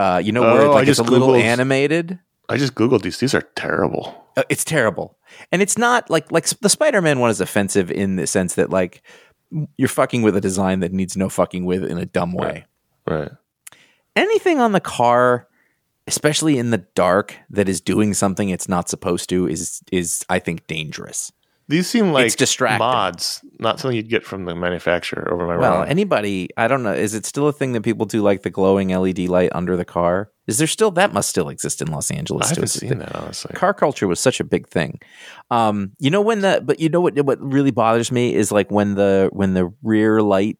Uh, 0.00 0.20
you 0.24 0.32
know 0.32 0.40
where 0.40 0.62
Oh, 0.62 0.70
I 0.70 0.74
like 0.74 0.88
it's 0.88 0.98
a 0.98 1.02
just 1.02 1.12
little 1.12 1.34
animated. 1.34 2.18
I 2.48 2.56
just 2.56 2.74
googled 2.74 3.02
these. 3.02 3.18
These 3.18 3.34
are 3.34 3.42
terrible. 3.54 4.26
Uh, 4.36 4.42
it's 4.48 4.64
terrible, 4.64 5.16
and 5.52 5.62
it's 5.62 5.78
not 5.78 6.10
like 6.10 6.30
like 6.30 6.46
the 6.60 6.68
Spider 6.68 7.00
Man 7.00 7.20
one 7.20 7.30
is 7.30 7.40
offensive 7.40 7.90
in 7.90 8.16
the 8.16 8.26
sense 8.26 8.54
that 8.54 8.70
like 8.70 9.02
you're 9.76 9.88
fucking 9.88 10.22
with 10.22 10.36
a 10.36 10.40
design 10.40 10.80
that 10.80 10.92
needs 10.92 11.16
no 11.16 11.28
fucking 11.28 11.64
with 11.64 11.84
in 11.84 11.98
a 11.98 12.06
dumb 12.06 12.32
way. 12.32 12.64
Right. 13.06 13.30
anything 14.16 14.60
on 14.60 14.72
the 14.72 14.80
car 14.80 15.46
especially 16.06 16.58
in 16.58 16.70
the 16.70 16.84
dark 16.94 17.36
that 17.50 17.68
is 17.68 17.80
doing 17.80 18.14
something 18.14 18.48
it's 18.48 18.68
not 18.68 18.88
supposed 18.88 19.28
to 19.28 19.46
is 19.46 19.82
is 19.92 20.24
i 20.30 20.38
think 20.38 20.66
dangerous 20.66 21.30
These 21.66 21.88
seem 21.88 22.12
like 22.12 22.36
distracting. 22.36 22.78
mods, 22.78 23.42
not 23.58 23.80
something 23.80 23.96
you'd 23.96 24.10
get 24.10 24.24
from 24.24 24.44
the 24.44 24.54
manufacturer. 24.54 25.32
Over 25.32 25.46
my 25.46 25.56
well 25.56 25.78
wrong? 25.78 25.88
anybody 25.88 26.48
i 26.56 26.68
don't 26.68 26.82
know 26.82 26.92
is 26.92 27.14
it 27.14 27.24
still 27.24 27.48
a 27.48 27.52
thing 27.52 27.72
that 27.72 27.82
people 27.82 28.04
do 28.06 28.20
like 28.22 28.42
the 28.42 28.50
glowing 28.50 28.88
led 28.88 29.18
light 29.28 29.50
under 29.54 29.76
the 29.76 29.84
car 29.84 30.30
is 30.46 30.58
there 30.58 30.66
still 30.66 30.90
that 30.90 31.12
must 31.14 31.28
still 31.30 31.48
exist 31.48 31.80
in 31.80 31.88
los 31.90 32.10
angeles 32.10 32.46
I 32.46 32.48
haven't 32.50 32.64
It's- 32.64 32.80
seen 32.80 32.98
that 32.98 33.14
honestly. 33.16 33.52
car 33.54 33.72
culture 33.72 34.06
was 34.06 34.20
such 34.20 34.40
a 34.40 34.44
big 34.44 34.68
thing 34.68 35.00
um 35.50 35.92
you 35.98 36.10
know 36.10 36.20
when 36.20 36.40
the 36.40 36.62
but 36.64 36.80
you 36.80 36.88
know 36.90 37.00
what 37.00 37.18
what 37.24 37.40
really 37.40 37.70
bothers 37.70 38.12
me 38.12 38.34
is 38.34 38.52
like 38.52 38.70
when 38.70 38.94
the 38.94 39.30
when 39.32 39.54
the 39.54 39.72
rear 39.82 40.20
light 40.22 40.58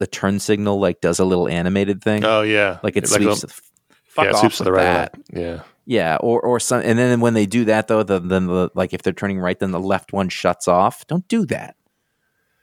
the 0.00 0.06
turn 0.06 0.38
signal 0.38 0.78
like 0.80 1.00
does 1.00 1.18
a 1.18 1.24
little 1.24 1.48
animated 1.48 2.02
thing 2.02 2.24
Oh 2.24 2.42
yeah, 2.42 2.78
like 2.82 2.96
it 2.96 3.08
Like 3.10 3.22
sweeps 3.22 3.42
a- 3.44 3.46
the 3.46 3.52
fuck 4.04 4.24
yeah, 4.24 4.30
it 4.30 4.34
off 4.34 4.40
sweeps 4.40 4.58
to 4.58 4.64
the 4.64 4.72
right. 4.72 4.82
that. 4.82 5.12
that. 5.32 5.40
Yeah, 5.40 5.62
Yeah, 5.84 6.16
or 6.20 6.40
or 6.40 6.60
some, 6.60 6.80
and 6.84 6.98
then 6.98 7.20
when 7.20 7.34
they 7.34 7.46
do 7.46 7.64
that 7.64 7.88
though, 7.88 8.02
the, 8.02 8.20
then 8.20 8.46
the 8.46 8.70
like 8.74 8.92
if 8.94 9.02
they're 9.02 9.12
turning 9.12 9.38
right, 9.40 9.58
then 9.58 9.72
the 9.72 9.80
left 9.80 10.12
one 10.12 10.28
shuts 10.28 10.68
off. 10.68 11.06
Don't 11.08 11.26
do 11.28 11.44
that. 11.46 11.74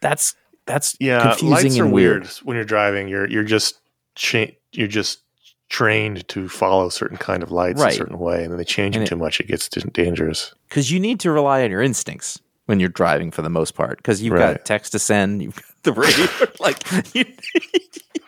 That's 0.02 0.36
that's 0.66 0.96
yeah. 1.00 1.22
confusing 1.24 1.50
lights 1.50 1.80
are 1.80 1.84
and 1.86 1.94
weird. 1.94 2.22
weird. 2.22 2.30
when 2.44 2.56
you're 2.56 2.64
driving. 2.66 3.08
You're 3.10 3.28
you're 3.30 3.44
just 3.44 3.80
cha- 4.16 4.52
you're 4.72 4.88
just 4.88 5.20
trained 5.68 6.28
to 6.30 6.48
follow 6.48 6.90
certain 6.90 7.18
kind 7.18 7.44
of 7.44 7.52
lights 7.52 7.82
Right. 7.82 7.94
a 7.94 7.98
certain 7.98 8.18
way, 8.20 8.44
and 8.44 8.52
then 8.52 8.58
they 8.58 8.64
change 8.64 8.96
And 8.96 9.04
it- 9.04 9.08
too 9.10 9.16
much. 9.18 9.40
It 9.40 9.48
gets 9.48 9.68
dangerous. 9.70 10.54
because 10.70 10.90
you 10.92 11.00
need 11.00 11.20
to 11.20 11.32
rely 11.32 11.64
on 11.64 11.70
your 11.72 11.82
instincts 11.82 12.40
when 12.68 12.80
you're 12.80 12.90
driving 12.90 13.32
for 13.32 13.42
the 13.42 13.50
most 13.50 13.76
part. 13.76 13.98
Because 13.98 14.22
you've 14.22 14.34
Right. 14.34 14.56
got 14.58 14.66
text 14.66 14.94
to 14.94 15.00
send, 15.00 15.42
you've 15.44 15.56
got 15.56 15.66
the 15.84 15.94
radio, 15.94 16.28
like 16.60 16.90
you, 17.14 17.26
you 17.54 17.62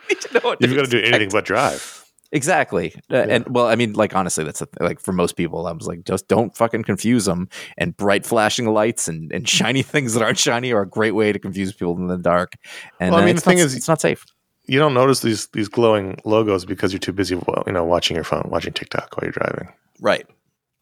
need 0.08 0.20
to 0.20 0.34
know 0.34 0.40
what 0.40 0.60
You've 0.60 0.74
got 0.76 0.84
to 0.84 0.90
do 0.90 0.98
anything 1.00 1.30
but 1.30 1.44
drive. 1.44 2.01
Exactly. 2.34 2.94
Uh, 3.10 3.16
And 3.16 3.46
well, 3.48 3.66
I 3.66 3.76
mean, 3.76 3.92
like 3.92 4.14
honestly, 4.16 4.42
that's 4.42 4.62
a, 4.62 4.68
like 4.80 4.98
for 5.00 5.12
most 5.12 5.36
people, 5.36 5.66
I 5.66 5.72
was 5.72 5.86
like, 5.86 6.04
just 6.04 6.28
don't 6.28 6.56
fucking 6.56 6.82
confuse 6.84 7.26
them. 7.26 7.48
And 7.76 7.94
bright 7.96 8.24
flashing 8.24 8.66
lights 8.66 9.06
and, 9.06 9.30
and 9.32 9.46
shiny 9.58 9.82
things 9.82 10.14
that 10.14 10.22
aren't 10.22 10.38
shiny 10.38 10.72
are 10.72 10.82
a 10.82 10.88
great 10.88 11.12
way 11.14 11.32
to 11.32 11.38
confuse 11.38 11.72
people 11.72 11.96
in 11.96 12.06
the 12.06 12.16
dark. 12.16 12.54
And 12.98 13.10
Well, 13.12 13.20
I 13.20 13.22
uh, 13.22 13.26
mean, 13.26 13.36
it's 13.36 13.44
the 13.44 13.50
thing 13.50 13.58
not- 13.58 13.66
is- 13.66 13.76
it's 13.76 13.88
not 13.88 14.00
safe. 14.00 14.24
You 14.64 14.78
don't 14.78 14.94
notice 14.94 15.20
these 15.20 15.48
these 15.48 15.68
glowing 15.68 16.18
logos 16.24 16.64
because 16.64 16.92
you're 16.92 17.00
too 17.00 17.12
busy, 17.12 17.34
you 17.66 17.72
know, 17.72 17.84
watching 17.84 18.14
your 18.14 18.22
phone, 18.24 18.46
watching 18.48 18.72
TikTok 18.72 19.16
while 19.16 19.24
you're 19.24 19.32
driving. 19.32 19.68
Right. 20.00 20.24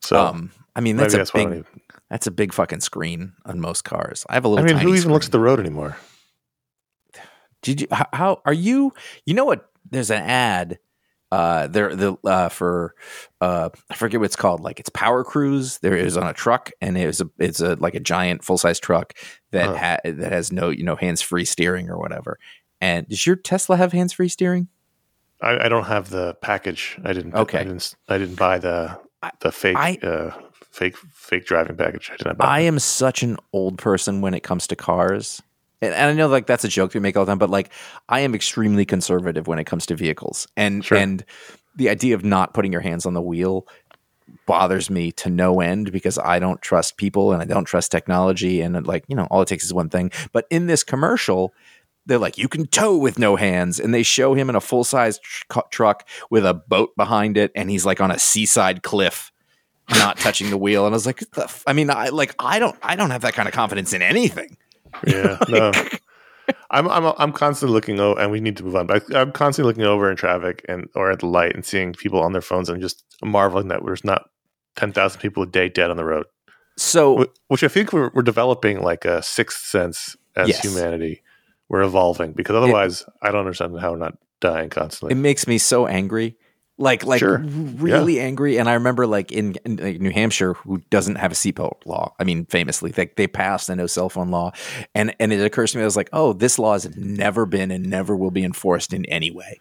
So 0.03 0.21
um, 0.21 0.53
I 0.77 0.81
mean, 0.83 0.97
that's 0.99 1.15
a 1.15 1.17
that's 1.17 1.31
big, 1.31 1.65
that's 2.11 2.27
a 2.27 2.31
big 2.31 2.53
fucking 2.53 2.81
screen 2.81 3.33
on 3.47 3.59
most 3.59 3.85
cars. 3.85 4.27
I 4.29 4.35
have 4.35 4.45
a 4.45 4.49
little. 4.49 4.63
I 4.65 4.69
mean, 4.69 4.77
who 4.77 4.95
even 4.95 5.11
looks 5.13 5.27
at 5.27 5.33
the 5.33 5.41
road 5.41 5.59
anymore? 5.59 5.97
Did 7.63 7.81
you? 7.81 7.87
How, 7.91 8.07
how 8.13 8.43
are 8.45 8.53
you? 8.53 8.93
You 9.25 9.33
know 9.35 9.45
what? 9.47 9.71
There's 9.91 10.11
an 10.11 10.23
ad. 10.23 10.79
Uh, 11.33 11.69
there 11.69 11.95
the 11.95 12.15
uh 12.25 12.49
for 12.49 12.95
uh 13.41 13.69
I 13.89 13.95
forget 13.95 14.19
what 14.21 14.27
it's 14.27 14.37
called. 14.37 14.61
Like 14.61 14.81
it's 14.81 14.91
Power 14.91 15.23
Cruise. 15.23 15.79
There 15.79 15.97
is 15.97 16.17
on 16.17 16.27
a 16.27 16.33
truck, 16.33 16.71
and 16.81 16.99
it's 16.99 17.21
a 17.21 17.31
it's 17.39 17.61
a 17.61 17.77
like 17.77 17.95
a 17.95 18.01
giant 18.01 18.43
full 18.45 18.59
size 18.59 18.81
truck 18.81 19.15
that 19.53 19.69
Huh. 19.69 19.77
ha- 19.77 20.11
that 20.11 20.33
has 20.33 20.51
no 20.51 20.71
you 20.71 20.83
know 20.83 20.97
hands 20.97 21.23
free 21.23 21.45
steering 21.45 21.89
or 21.89 21.99
whatever. 21.99 22.39
And 22.81 23.09
does 23.09 23.25
your 23.27 23.37
Tesla 23.37 23.77
have 23.77 23.93
hands 23.93 24.13
free 24.13 24.29
steering? 24.29 24.69
I, 25.43 25.67
I 25.67 25.69
don't 25.69 25.85
have 25.85 26.11
the 26.11 26.35
package. 26.43 26.99
I 27.05 27.13
didn't. 27.13 27.35
Okay. 27.35 27.59
I 27.61 27.65
didn't. 27.65 27.95
I 28.09 28.19
didn't 28.19 28.37
buy 28.37 28.59
the 28.59 28.99
the 29.41 29.53
fake 29.53 29.77
I- 29.77 29.99
uh, 30.03 30.35
fake 30.71 30.97
fake 30.97 31.47
driving 31.47 31.77
package. 31.77 32.11
I 32.13 32.17
didn't 32.17 32.39
buy. 32.39 32.45
I 32.45 32.61
am 32.61 32.79
such 32.79 33.23
an 33.23 33.37
old 33.53 33.79
person 33.79 34.21
when 34.21 34.35
it 34.35 34.41
comes 34.43 34.67
to 34.67 34.77
cars. 34.77 35.41
And, 35.83 35.95
I 35.95 36.13
know 36.13 36.29
like 36.29 36.47
that's 36.47 36.65
a 36.65 36.69
joke 36.69 36.93
we 36.95 37.01
make 37.01 37.17
all 37.17 37.25
the 37.25 37.31
time, 37.33 37.39
but 37.39 37.51
like 37.51 37.73
I 38.09 38.21
am 38.21 38.35
extremely 38.35 38.85
conservative 38.85 39.47
when 39.47 39.59
it 39.59 39.65
comes 39.65 39.87
to 39.87 39.97
vehicles. 39.97 40.47
And 40.57 40.85
Sure. 40.85 40.99
and 40.99 41.25
the 41.77 41.89
idea 41.89 42.15
of 42.15 42.25
not 42.25 42.53
putting 42.55 42.73
your 42.73 42.81
hands 42.83 43.07
on 43.07 43.15
the 43.15 43.23
wheel 43.23 43.67
bothers 44.47 44.91
me 44.91 45.11
to 45.13 45.31
no 45.31 45.61
end 45.61 45.91
because 45.93 46.19
I 46.19 46.39
don't 46.39 46.61
trust 46.61 46.97
people 46.97 47.33
and 47.33 47.43
I 47.43 47.45
don't 47.47 47.65
trust 47.65 47.91
technology 47.91 48.61
and 48.61 48.87
like, 48.87 49.05
you 49.09 49.17
know, 49.17 49.27
all 49.31 49.43
it 49.43 49.49
takes 49.49 49.65
is 49.65 49.73
one 49.75 49.89
thing. 49.89 50.11
But 50.33 50.47
in 50.51 50.67
this 50.67 50.85
commercial, 50.85 51.53
they're 52.07 52.19
like, 52.19 52.39
you 52.39 52.49
can 52.49 52.67
tow 52.67 52.97
with 52.97 53.19
no 53.19 53.37
hands. 53.37 53.79
And 53.81 53.93
they 53.95 54.03
show 54.03 54.35
him 54.35 54.49
in 54.51 54.57
a 54.57 54.61
full 54.61 54.85
size 54.85 55.19
tr- 55.21 55.61
truck 55.71 56.09
with 56.31 56.45
a 56.45 56.55
boat 56.55 56.95
behind 56.97 57.37
it. 57.37 57.53
And 57.55 57.71
he's 57.71 57.87
like 57.87 58.01
on 58.01 58.11
a 58.11 58.19
seaside 58.19 58.83
cliff, 58.83 59.31
not 59.91 60.17
touching 60.19 60.51
the 60.51 60.59
wheel. 60.59 60.87
And 60.87 60.95
I 60.95 60.97
was 60.97 61.07
like, 61.07 61.23
I 61.67 61.73
mean, 61.73 61.91
I 61.91 62.09
like, 62.09 62.35
I 62.39 62.59
don't, 62.59 62.77
I 62.83 62.97
don't 62.97 63.11
have 63.11 63.23
that 63.23 63.35
kind 63.35 63.49
of 63.49 63.55
confidence 63.55 63.93
in 63.93 64.03
anything. 64.03 64.57
Yeah, 65.07 65.39
no. 65.49 65.73
I'm 66.71 66.89
I'm 66.89 67.13
I'm 67.19 67.33
constantly 67.33 67.75
looking 67.75 68.01
over, 68.01 68.21
and 68.21 68.31
we 68.31 68.41
need 68.41 68.57
to 68.57 68.65
move 68.65 68.77
on. 68.77 68.87
But 68.87 69.05
I, 69.15 69.21
I'm 69.21 69.33
constantly 69.33 69.71
looking 69.71 69.85
over 69.85 70.11
in 70.11 70.17
traffic 70.17 70.65
and 70.69 70.89
or 70.95 71.11
at 71.11 71.21
the 71.21 71.27
light 71.27 71.55
and 71.55 71.65
seeing 71.65 71.93
people 71.93 72.21
on 72.21 72.33
their 72.33 72.43
phones 72.43 72.69
and 72.69 72.81
just 72.81 73.05
marveling 73.25 73.69
that 73.69 73.85
there's 73.85 74.05
not 74.05 74.31
ten 74.77 74.93
thousand 74.93 75.21
people 75.21 75.43
a 75.43 75.47
day 75.47 75.69
dead 75.69 75.91
on 75.91 75.97
the 75.97 76.05
road. 76.05 76.27
So 76.77 77.27
Which 77.49 77.63
I 77.63 77.69
think 77.69 77.93
we're 77.93 78.11
we're 78.15 78.23
developing 78.23 78.81
like 78.81 79.05
a 79.05 79.23
sixth 79.23 79.65
sense 79.67 80.17
as 80.37 80.49
Yes. 80.49 80.63
humanity. 80.63 81.23
We're 81.69 81.83
evolving 81.83 82.33
because 82.33 82.57
otherwise, 82.57 83.05
I 83.23 83.31
don't 83.31 83.41
understand 83.41 83.79
how 83.79 83.93
we're 83.93 83.99
not 83.99 84.19
dying 84.41 84.71
constantly. 84.71 85.13
it 85.13 85.19
makes 85.21 85.47
me 85.47 85.57
so 85.59 85.87
angry 85.87 86.37
like 86.81 87.05
like 87.05 87.21
Sure. 87.21 87.39
really 87.39 88.19
angry. 88.19 88.59
And 88.59 88.69
i 88.69 88.75
remember 88.75 89.07
like 89.07 89.31
in, 89.31 89.55
in 89.65 89.77
like, 89.77 90.01
new 90.01 90.11
hampshire 90.11 90.55
who 90.55 90.79
doesn't 90.91 91.17
have 91.17 91.31
a 91.31 91.35
seatbelt 91.35 91.85
law 91.85 92.15
i 92.19 92.25
mean 92.25 92.47
famously 92.47 92.91
they, 92.91 93.11
they 93.17 93.27
passed 93.29 93.69
a 93.69 93.77
no 93.77 93.87
cell 93.87 94.09
phone 94.09 94.31
law. 94.31 94.51
And 94.95 95.15
and 95.21 95.33
it 95.33 95.45
occurs 95.45 95.73
to 95.73 95.79
me 95.79 95.83
i 95.83 95.85
was 95.85 95.97
like 95.97 96.09
oh 96.13 96.33
this 96.33 96.59
law 96.59 96.73
has 96.73 96.97
never 96.97 97.47
been 97.47 97.71
and 97.71 97.87
never 97.89 98.17
will 98.17 98.31
be 98.33 98.43
enforced 98.43 98.93
in 98.93 99.05
any 99.05 99.31
way. 99.31 99.61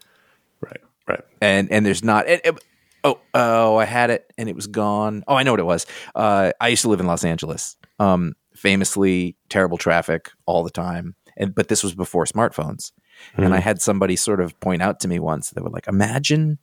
Right, 0.61 0.81
right. 1.07 1.21
and 1.41 1.71
and 1.71 1.85
there's 1.85 2.03
not 2.03 2.27
it, 2.27 2.41
it- 2.45 2.63
oh 3.03 3.19
oh 3.33 3.77
i 3.77 3.85
had 3.85 4.09
it 4.09 4.31
and 4.37 4.49
it 4.49 4.55
was 4.55 4.67
gone. 4.67 5.23
Oh 5.27 5.35
i 5.35 5.43
know 5.43 5.51
what 5.53 5.59
it 5.59 5.65
was. 5.65 5.85
Uh 6.15 6.51
i 6.59 6.69
used 6.69 6.81
to 6.83 6.89
live 6.89 6.99
in 7.01 7.07
los 7.07 7.23
angeles. 7.25 7.75
Um 7.99 8.33
famously 8.55 9.35
terrible 9.49 9.77
traffic 9.77 10.31
all 10.45 10.63
the 10.63 10.69
time. 10.71 11.15
And 11.37 11.53
but 11.55 11.67
this 11.69 11.83
was 11.83 11.95
before 11.95 12.25
smartphones. 12.25 12.91
And 13.35 13.53
i 13.53 13.59
had 13.59 13.81
somebody 13.81 14.15
sort 14.15 14.39
of 14.41 14.57
point 14.61 14.81
out 14.81 14.99
to 15.01 15.07
me 15.09 15.19
once 15.19 15.49
they 15.51 15.61
were 15.61 15.69
like 15.69 15.87
imagine 15.87 16.57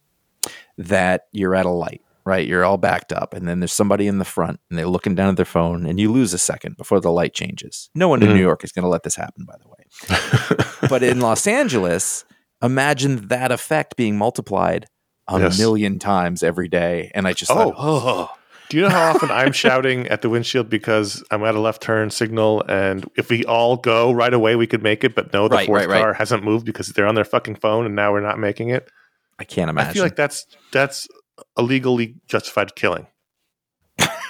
that 0.79 1.23
you're 1.33 1.55
at 1.55 1.67
a 1.67 1.71
light 1.71 2.03
right 2.25 2.47
you're 2.47 2.65
all 2.65 2.79
backed 2.79 3.13
up 3.13 3.35
and 3.35 3.47
then 3.47 3.61
there's 3.61 3.73
somebody 3.73 4.07
in 4.07 4.19
the 4.19 4.25
front 4.25 4.59
and 4.69 4.79
they're 4.79 4.87
looking 4.87 5.15
down 5.15 5.29
at 5.29 5.37
their 5.37 5.45
phone 5.45 5.87
and 5.87 6.01
you 6.01 6.11
lose 6.11 6.33
a 6.33 6.39
second 6.39 6.77
before 6.77 7.01
the 7.01 7.11
light 7.11 7.35
changes 7.35 7.89
no 7.95 8.09
one 8.09 8.21
in 8.23 8.29
mm-hmm. 8.29 8.37
new 8.37 8.43
york 8.43 8.65
is 8.65 8.73
going 8.73 8.83
to 8.83 8.89
let 8.89 9.03
this 9.05 9.17
happen 9.17 9.45
by 9.45 9.55
the 9.61 9.69
way 9.69 9.77
but 10.89 11.03
in 11.03 11.21
Los 11.21 11.47
Angeles, 11.47 12.25
imagine 12.63 13.29
that 13.29 13.53
effect 13.53 13.97
being 13.97 14.17
multiplied 14.17 14.87
a 15.29 15.41
Yes. 15.41 15.59
million 15.59 15.99
times 15.99 16.43
every 16.43 16.69
day. 16.69 17.11
And 17.15 17.27
I 17.27 17.33
just 17.33 17.51
thought, 17.51 17.75
oh, 17.77 18.31
Do 18.69 18.77
you 18.77 18.83
know 18.85 18.91
how 18.91 19.11
often 19.11 19.31
I'm 19.31 19.53
shouting 19.65 20.07
at 20.09 20.23
the 20.23 20.29
windshield 20.29 20.69
because 20.69 21.23
I'm 21.31 21.43
at 21.45 21.55
a 21.55 21.61
left 21.61 21.83
turn 21.83 22.11
signal, 22.11 22.65
and 22.69 23.09
if 23.17 23.31
we 23.31 23.45
all 23.45 23.77
go 23.77 24.13
right 24.13 24.33
away, 24.33 24.57
we 24.57 24.67
could 24.67 24.83
make 24.83 25.05
it, 25.05 25.15
but 25.15 25.33
no, 25.33 25.49
the 25.49 25.57
Right, 25.57 25.67
fourth 25.67 25.83
right, 25.83 25.89
right. 25.89 26.01
car 26.01 26.15
hasn't 26.15 26.45
moved 26.45 26.67
because 26.67 26.89
they're 26.89 27.07
on 27.07 27.15
their 27.15 27.25
fucking 27.25 27.57
phone, 27.57 27.87
and 27.87 27.95
now 27.95 28.13
we're 28.13 28.21
not 28.21 28.39
making 28.39 28.71
it. 28.71 28.91
I 29.39 29.45
can't 29.45 29.71
imagine. 29.71 29.91
I 29.91 29.93
feel 29.93 30.03
like 30.03 30.17
that's 30.17 30.47
that's 30.73 31.09
a 31.57 31.63
legally 31.63 32.17
justified 32.27 32.75
killing. 32.75 33.07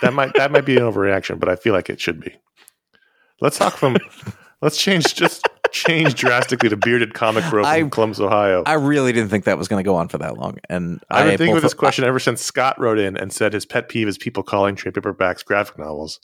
That 0.03 0.13
might 0.13 0.35
that 0.35 0.51
might 0.51 0.67
be 0.67 0.77
an 0.77 0.83
overreaction, 0.83 1.41
but 1.41 1.49
I 1.49 1.57
feel 1.57 1.73
like 1.73 1.89
it 1.89 2.01
should 2.01 2.21
be. 2.21 2.35
Let's 3.41 3.59
talk 3.59 3.75
from. 3.75 3.97
let's 4.63 4.79
change 4.79 5.15
just 5.15 5.47
change 5.73 6.15
drastically 6.15 6.69
to 6.69 6.77
bearded 6.77 7.15
comic 7.15 7.45
bro 7.51 7.63
from 7.63 7.87
I- 7.87 7.89
Columbus, 7.89 8.21
Ohio. 8.21 8.63
I 8.67 8.75
really 8.75 9.13
didn't 9.13 9.31
think 9.31 9.45
that 9.45 9.59
was 9.59 9.69
going 9.69 9.83
to 9.83 9.89
go 9.89 9.97
on 9.97 10.09
for 10.09 10.19
that 10.19 10.37
long. 10.37 10.59
And 10.69 11.01
I've 11.11 11.25
been 11.25 11.35
I 11.35 11.37
thinking 11.37 11.55
with 11.55 11.63
this 11.63 11.75
question 11.75 12.05
ever 12.05 12.19
since 12.19 12.43
Scott 12.43 12.79
wrote 12.79 12.99
in 12.99 13.17
and 13.17 13.33
said 13.33 13.53
his 13.53 13.67
pet 13.67 13.89
peeve 13.89 14.09
is 14.09 14.19
people 14.19 14.43
calling 14.43 14.75
trade 14.75 14.95
paperbacks 14.95 15.45
graphic 15.45 15.79
novels. 15.79 16.21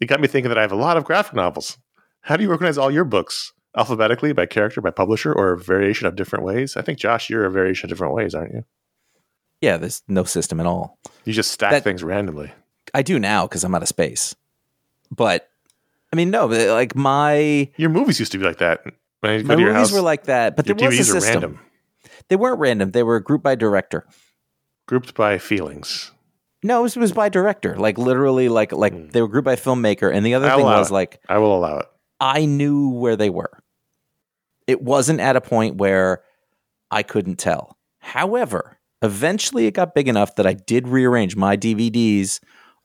It 0.00 0.06
got 0.06 0.20
me 0.20 0.28
thinking 0.28 0.48
that 0.48 0.58
I 0.58 0.62
have 0.62 0.72
a 0.72 0.76
lot 0.76 0.96
of 0.96 1.04
graphic 1.04 1.34
novels. 1.34 1.78
How 2.22 2.36
do 2.36 2.42
you 2.42 2.50
organize 2.50 2.78
all 2.78 2.90
your 2.90 3.04
books? 3.04 3.52
Alphabetically, 3.76 4.32
by 4.32 4.46
character, 4.46 4.80
by 4.80 4.90
publisher, 4.90 5.32
or 5.32 5.52
a 5.52 5.58
variation 5.58 6.06
of 6.06 6.16
different 6.16 6.44
ways? 6.44 6.76
I 6.76 6.82
think, 6.82 6.98
Josh, 6.98 7.30
you're 7.30 7.44
a 7.44 7.50
variation 7.50 7.86
of 7.86 7.90
different 7.90 8.14
ways, 8.14 8.34
aren't 8.34 8.52
you? 8.52 8.64
yeah, 9.60 9.76
there's 9.76 10.02
no 10.08 10.24
system 10.24 10.60
at 10.60 10.66
all. 10.66 10.98
You 11.24 11.32
just 11.32 11.50
stack 11.50 11.70
That- 11.72 11.84
things 11.84 12.02
randomly. 12.02 12.52
I 12.94 13.02
do 13.02 13.18
now 13.18 13.46
because 13.46 13.62
I'm 13.62 13.74
out 13.74 13.82
of 13.82 13.88
space. 13.88 14.34
But 15.10 15.48
I 16.12 16.16
mean, 16.16 16.30
no, 16.30 16.48
but, 16.48 16.68
like 16.68 16.96
my 16.96 17.70
Your 17.76 17.90
movies 17.90 18.18
used 18.18 18.32
to 18.32 18.38
be 18.38 18.44
like 18.44 18.58
that. 18.58 18.82
When 19.20 19.32
I 19.32 19.42
go 19.42 19.48
my 19.48 19.54
to 19.54 19.60
your 19.60 19.72
movies 19.72 19.88
house, 19.88 19.92
were 19.92 20.00
like 20.00 20.24
that, 20.24 20.56
but 20.56 20.64
there 20.64 20.74
was 20.74 20.82
a 20.82 20.88
DVDs 20.88 21.12
system. 21.12 21.32
random, 21.32 21.60
They 22.28 22.36
weren't 22.36 22.58
random. 22.58 22.90
They 22.92 23.02
were 23.02 23.20
grouped 23.20 23.44
by 23.44 23.54
director. 23.54 24.06
grouped 24.86 25.14
by 25.14 25.38
feelings. 25.38 26.10
No, 26.62 26.80
it 26.80 26.82
was, 26.82 26.96
it 26.96 27.00
was 27.00 27.12
by 27.12 27.28
director. 27.28 27.76
Like 27.76 27.96
literally, 27.96 28.48
like 28.48 28.72
like 28.72 28.92
hmm. 28.92 29.08
they 29.08 29.20
were 29.20 29.28
grouped 29.28 29.46
by 29.46 29.56
filmmaker. 29.56 30.12
And 30.12 30.24
the 30.26 30.34
other 30.34 30.48
thing 30.50 30.64
was 30.64 30.90
it. 30.90 30.94
like 30.94 31.20
I 31.28 31.38
will 31.38 31.56
allow 31.56 31.78
it. 31.78 31.86
I 32.20 32.44
knew 32.44 32.90
where 32.90 33.16
they 33.16 33.30
were. 33.30 33.62
It 34.66 34.82
wasn't 34.82 35.20
at 35.20 35.36
a 35.36 35.40
point 35.40 35.76
where 35.76 36.22
I 36.90 37.02
couldn't 37.02 37.36
tell. 37.36 37.76
However, 37.98 38.78
eventually 39.02 39.66
it 39.66 39.72
got 39.74 39.94
big 39.94 40.08
enough 40.08 40.36
that 40.36 40.46
I 40.46 40.52
did 40.54 40.86
rearrange 40.88 41.36
my 41.36 41.56
DVDs 41.56 42.40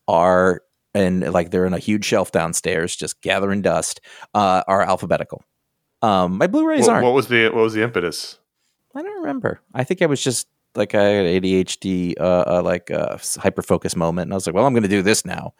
are 0.07 0.61
and 0.93 1.33
like 1.33 1.51
they're 1.51 1.65
in 1.65 1.73
a 1.73 1.79
huge 1.79 2.05
shelf 2.05 2.31
downstairs 2.31 2.95
just 2.95 3.21
gathering 3.21 3.61
dust 3.61 3.99
uh, 4.33 4.63
are 4.67 4.81
alphabetical. 4.81 5.43
Um, 6.01 6.37
my 6.37 6.47
Blu-rays 6.47 6.81
What, 6.87 6.89
aren't. 6.93 7.03
what 7.05 7.13
was 7.13 7.27
the 7.27 7.45
what 7.45 7.55
was 7.63 7.73
the 7.73 7.83
impetus? 7.83 8.39
I 8.95 9.01
don't 9.01 9.21
remember. 9.21 9.59
I 9.73 9.83
think 9.83 10.01
I 10.01 10.05
was 10.05 10.23
just 10.23 10.47
like 10.75 10.95
I 10.95 11.03
had 11.03 11.25
ADHD, 11.43 12.13
uh, 12.19 12.43
uh, 12.47 12.61
like 12.63 12.91
uh, 12.91 13.17
hyper 13.37 13.61
focus 13.61 13.95
moment, 13.95 14.27
and 14.27 14.33
I 14.33 14.35
was 14.35 14.45
like, 14.47 14.53
"Well, 14.55 14.65
I'm 14.65 14.73
going 14.73 14.83
to 14.83 14.89
do 14.89 15.01
this 15.01 15.25
now," 15.25 15.53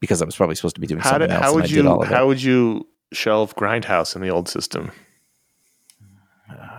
because 0.00 0.22
I 0.22 0.24
was 0.24 0.34
probably 0.34 0.54
supposed 0.56 0.74
to 0.76 0.80
be 0.80 0.86
doing 0.86 1.00
How 1.00 1.10
something 1.10 1.28
did 1.28 1.34
else. 1.34 1.44
how 1.44 1.54
would 1.54 1.70
you 1.70 1.88
all 1.88 2.02
of 2.02 2.10
it. 2.10 2.14
how 2.14 2.26
would 2.26 2.42
you 2.42 2.86
shelve 3.12 3.54
Grindhouse 3.56 4.14
in 4.16 4.22
the 4.22 4.30
old 4.30 4.48
system? 4.48 4.90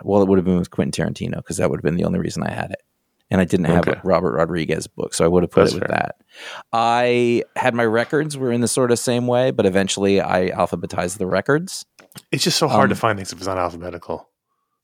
Well, 0.03 0.21
it 0.21 0.27
would 0.27 0.37
have 0.37 0.45
been 0.45 0.59
with 0.59 0.69
Quentin 0.71 1.05
Tarantino 1.05 1.37
because 1.37 1.57
that 1.57 1.69
would 1.69 1.77
have 1.77 1.83
been 1.83 1.95
the 1.95 2.03
only 2.05 2.19
reason 2.19 2.43
I 2.43 2.51
had 2.51 2.71
it. 2.71 2.81
And 3.31 3.41
I 3.41 3.45
didn't 3.45 3.65
have 3.65 3.87
Okay. 3.87 3.97
a 3.97 4.01
Robert 4.03 4.33
Rodriguez 4.33 4.85
book, 4.85 5.13
so 5.13 5.25
I 5.25 5.27
would 5.27 5.41
have 5.43 5.49
put 5.49 5.61
That's 5.61 5.73
it 5.73 5.79
with 5.81 5.89
fair. 5.89 5.97
that. 5.97 6.15
I 6.71 7.43
had 7.55 7.73
my 7.73 7.85
records 7.85 8.37
were 8.37 8.51
in 8.51 8.61
the 8.61 8.67
sort 8.67 8.91
of 8.91 8.99
same 8.99 9.25
way, 9.25 9.49
but 9.51 9.65
eventually 9.65 10.21
I 10.21 10.49
alphabetized 10.51 11.17
the 11.17 11.25
records. 11.25 11.85
It's 12.31 12.43
just 12.43 12.57
so 12.59 12.67
hard 12.67 12.89
to 12.89 12.93
Um, 12.95 12.99
find 12.99 13.17
things 13.17 13.31
if 13.31 13.39
it's 13.39 13.47
not 13.47 13.57
alphabetical. 13.57 14.29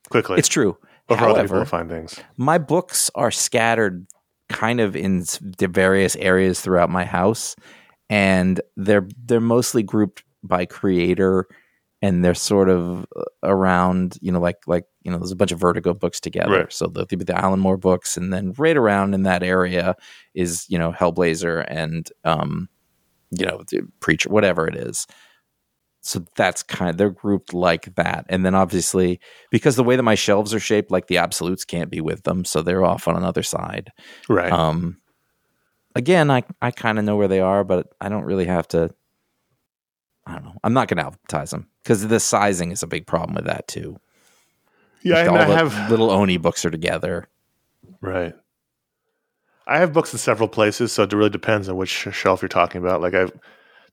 Quickly, 0.09 0.39
It's 0.39 0.47
true. 0.47 0.77
Or 1.09 1.17
for 1.17 1.23
other 1.25 1.41
people 1.41 1.55
However, 1.57 1.65
find 1.65 1.89
things. 1.89 2.19
my 2.37 2.57
books 2.57 3.11
are 3.13 3.29
scattered 3.31 4.07
kind 4.47 4.79
of 4.79 4.95
in 4.95 5.25
the 5.57 5.67
various 5.67 6.15
areas 6.15 6.61
throughout 6.61 6.89
my 6.89 7.03
house, 7.05 7.55
and 8.09 8.59
they're 8.77 9.07
they're 9.25 9.39
mostly 9.39 9.83
grouped 9.83 10.23
by 10.43 10.65
creator, 10.65 11.47
and 12.01 12.23
they're 12.23 12.33
sort 12.33 12.69
of 12.69 13.05
uh, 13.15 13.23
around 13.43 14.17
you 14.21 14.31
know 14.31 14.39
like 14.39 14.57
like 14.67 14.85
you 15.03 15.11
know 15.11 15.17
there's 15.17 15.31
a 15.31 15.35
bunch 15.35 15.51
of 15.51 15.59
Vertigo 15.59 15.93
books 15.93 16.19
together, 16.19 16.59
Right. 16.61 16.73
so 16.73 16.87
the 16.87 17.05
the 17.05 17.37
Alan 17.37 17.59
Moore 17.59 17.77
books, 17.77 18.17
and 18.17 18.31
then 18.33 18.53
right 18.57 18.77
around 18.77 19.13
in 19.13 19.23
that 19.23 19.43
area 19.43 19.95
is 20.33 20.65
you 20.69 20.77
know 20.79 20.91
Hellblazer 20.91 21.65
and 21.67 22.09
um 22.23 22.69
you 23.31 23.45
know 23.45 23.61
the 23.69 23.81
Preacher 23.99 24.29
whatever 24.29 24.67
it 24.67 24.75
is. 24.75 25.05
So 26.01 26.23
that's 26.37 26.63
kind 26.63 26.89
of 26.89 26.95
they're 26.97 27.09
grouped 27.09 27.53
like 27.53 27.93
that. 27.95 28.25
And 28.29 28.45
then 28.45 28.55
obviously 28.55 29.19
because 29.51 29.75
the 29.75 29.83
way 29.83 29.97
that 29.97 30.03
my 30.03 30.15
shelves 30.15 30.53
are 30.53 30.59
shaped, 30.59 30.91
like 30.91 31.07
the 31.07 31.17
absolutes 31.17 31.65
can't 31.65 31.91
be 31.91 31.99
with 31.99 32.23
them, 32.23 32.45
so 32.45 32.61
they're 32.61 32.85
off 32.85 33.07
on 33.07 33.17
another 33.17 33.43
side. 33.43 33.91
Right. 34.29 34.51
Um 34.51 34.97
again, 35.95 36.31
I 36.31 36.43
I 36.61 36.71
kind 36.71 36.97
of 36.99 37.05
know 37.05 37.17
where 37.17 37.27
they 37.27 37.41
are, 37.41 37.63
but 37.65 37.87
I 37.99 38.07
don't 38.09 38.23
really 38.23 38.45
have 38.45 38.67
to 38.69 38.91
I 40.29 40.33
don't 40.35 40.45
know. 40.45 40.59
I'm 40.63 40.73
not 40.73 40.87
going 40.87 40.97
to 40.97 41.07
advertise 41.07 41.51
them 41.51 41.67
because 41.83 42.07
the 42.07 42.19
sizing 42.19 42.71
is 42.71 42.83
a 42.83 42.87
big 42.87 43.07
problem 43.07 43.35
with 43.35 43.45
that 43.45 43.67
too. 43.67 43.99
yeah, 45.01 45.15
Like, 45.15 45.27
and 45.27 45.35
all 45.37 45.41
I 45.41 45.45
the 45.45 45.55
have 45.55 45.89
little 45.89 46.11
Oni 46.11 46.37
books 46.37 46.63
are 46.65 46.71
together. 46.71 47.27
right. 48.01 48.33
I 49.67 49.77
have 49.77 49.93
books 49.93 50.11
in 50.13 50.17
several 50.19 50.49
places, 50.49 50.91
so 50.91 51.03
it 51.03 51.13
really 51.13 51.29
depends 51.29 51.69
on 51.69 51.77
which 51.77 51.89
shelf 51.89 52.41
you're 52.41 52.49
talking 52.49 52.81
about. 52.81 53.01
Like 53.01 53.13
I've 53.13 53.31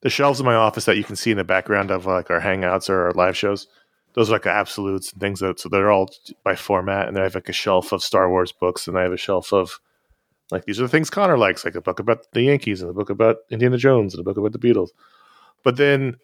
the 0.01 0.09
shelves 0.09 0.39
in 0.39 0.45
my 0.45 0.55
office 0.55 0.85
that 0.85 0.97
you 0.97 1.03
can 1.03 1.15
see 1.15 1.31
in 1.31 1.37
the 1.37 1.43
background 1.43 1.91
of 1.91 2.05
like 2.05 2.29
our 2.31 2.39
hangouts 2.41 2.89
or 2.89 3.07
our 3.07 3.11
live 3.13 3.37
shows. 3.37 3.67
Those 4.13 4.29
are 4.29 4.33
like 4.33 4.43
the 4.43 4.49
absolutes 4.51 5.11
and 5.11 5.21
things 5.21 5.39
that 5.41 5.59
so 5.59 5.69
they're 5.69 5.91
all 5.91 6.09
by 6.43 6.55
format, 6.55 7.07
and 7.07 7.15
then 7.15 7.21
I 7.21 7.25
have 7.25 7.35
like 7.35 7.49
a 7.49 7.53
shelf 7.53 7.91
of 7.91 8.01
Star 8.01 8.27
Wars 8.29 8.51
books, 8.51 8.87
and 8.87 8.97
I 8.97 9.03
have 9.03 9.11
a 9.11 9.17
shelf 9.17 9.53
of 9.53 9.79
like 10.49 10.65
these 10.65 10.79
are 10.79 10.83
the 10.83 10.89
things 10.89 11.09
Conor 11.11 11.37
likes, 11.37 11.63
like 11.63 11.75
a 11.75 11.81
book 11.81 11.99
about 11.99 12.31
the 12.31 12.41
Yankees 12.41 12.81
and 12.81 12.89
a 12.89 12.93
book 12.93 13.09
about 13.11 13.37
Indiana 13.51 13.77
Jones 13.77 14.13
and 14.15 14.21
a 14.21 14.23
book 14.23 14.37
about 14.37 14.53
the 14.53 14.59
Beatles. 14.59 14.89
But 15.63 15.77
then, 15.77 16.15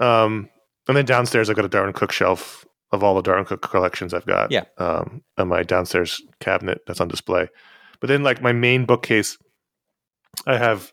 um, 0.00 0.48
and 0.86 0.96
then 0.96 1.04
downstairs 1.04 1.50
I've 1.50 1.56
got 1.56 1.64
a 1.64 1.68
Darwyn 1.68 1.92
Cooke 1.92 2.12
shelf 2.12 2.64
of 2.92 3.02
all 3.02 3.14
the 3.14 3.22
Darwyn 3.22 3.46
Cooke 3.46 3.62
collections 3.62 4.14
I've 4.14 4.26
got. 4.26 4.50
Yeah. 4.50 4.64
Um, 4.78 5.22
on 5.36 5.48
my 5.48 5.62
downstairs 5.62 6.22
cabinet 6.40 6.80
that's 6.86 7.00
on 7.00 7.08
display. 7.08 7.48
But 8.00 8.08
then, 8.08 8.22
like 8.22 8.42
my 8.42 8.52
main 8.52 8.84
bookcase, 8.84 9.36
I 10.46 10.56
have 10.56 10.92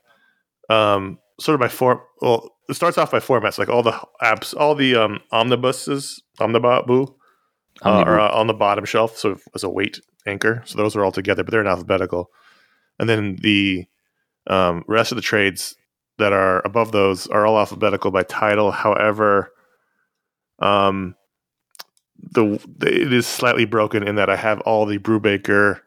um 0.69 1.19
sort 1.39 1.55
of 1.55 1.61
my 1.61 1.67
form. 1.67 1.99
Well, 2.21 2.51
it 2.67 2.73
starts 2.73 2.97
off 2.97 3.11
by 3.11 3.19
formats, 3.19 3.59
like 3.59 3.69
all 3.69 3.83
the 3.83 3.99
apps, 4.21 4.55
all 4.57 4.75
the 4.75 4.95
um 4.95 5.19
omnibuses, 5.31 6.21
omnibu, 6.39 7.13
uh, 7.83 7.89
are 7.89 8.19
uh, 8.19 8.31
on 8.31 8.47
the 8.47 8.53
bottom 8.53 8.85
shelf, 8.85 9.17
sort 9.17 9.33
of 9.33 9.43
as 9.53 9.63
a 9.63 9.69
weight 9.69 9.99
anchor. 10.25 10.63
So 10.65 10.77
those 10.77 10.95
are 10.95 11.03
all 11.03 11.11
together, 11.11 11.43
but 11.43 11.51
they're 11.51 11.61
in 11.61 11.67
alphabetical. 11.67 12.29
And 12.99 13.09
then 13.09 13.37
the 13.41 13.85
um, 14.47 14.83
rest 14.87 15.11
of 15.11 15.15
the 15.15 15.21
trades 15.21 15.75
that 16.17 16.33
are 16.33 16.61
above 16.65 16.91
those 16.91 17.27
are 17.27 17.45
all 17.45 17.57
alphabetical 17.59 18.11
by 18.11 18.23
title. 18.23 18.71
However, 18.71 19.51
um, 20.59 21.15
the, 22.17 22.59
the 22.77 22.87
it 23.01 23.13
is 23.13 23.27
slightly 23.27 23.65
broken 23.65 24.07
in 24.07 24.15
that 24.15 24.29
I 24.29 24.35
have 24.35 24.61
all 24.61 24.85
the 24.85 24.97
Brubaker 24.97 25.81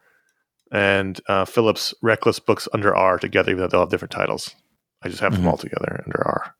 and 0.70 1.18
uh, 1.28 1.44
Phillips 1.46 1.94
Reckless 2.02 2.38
books 2.38 2.68
under 2.74 2.94
R 2.94 3.18
together, 3.18 3.50
even 3.50 3.62
though 3.62 3.68
they'll 3.68 3.80
have 3.80 3.88
different 3.90 4.12
titles. 4.12 4.54
I 5.02 5.08
just 5.08 5.20
have 5.20 5.32
them 5.32 5.42
Mhm. 5.44 5.48
all 5.48 5.56
together 5.56 6.02
under 6.04 6.22
R. 6.26 6.54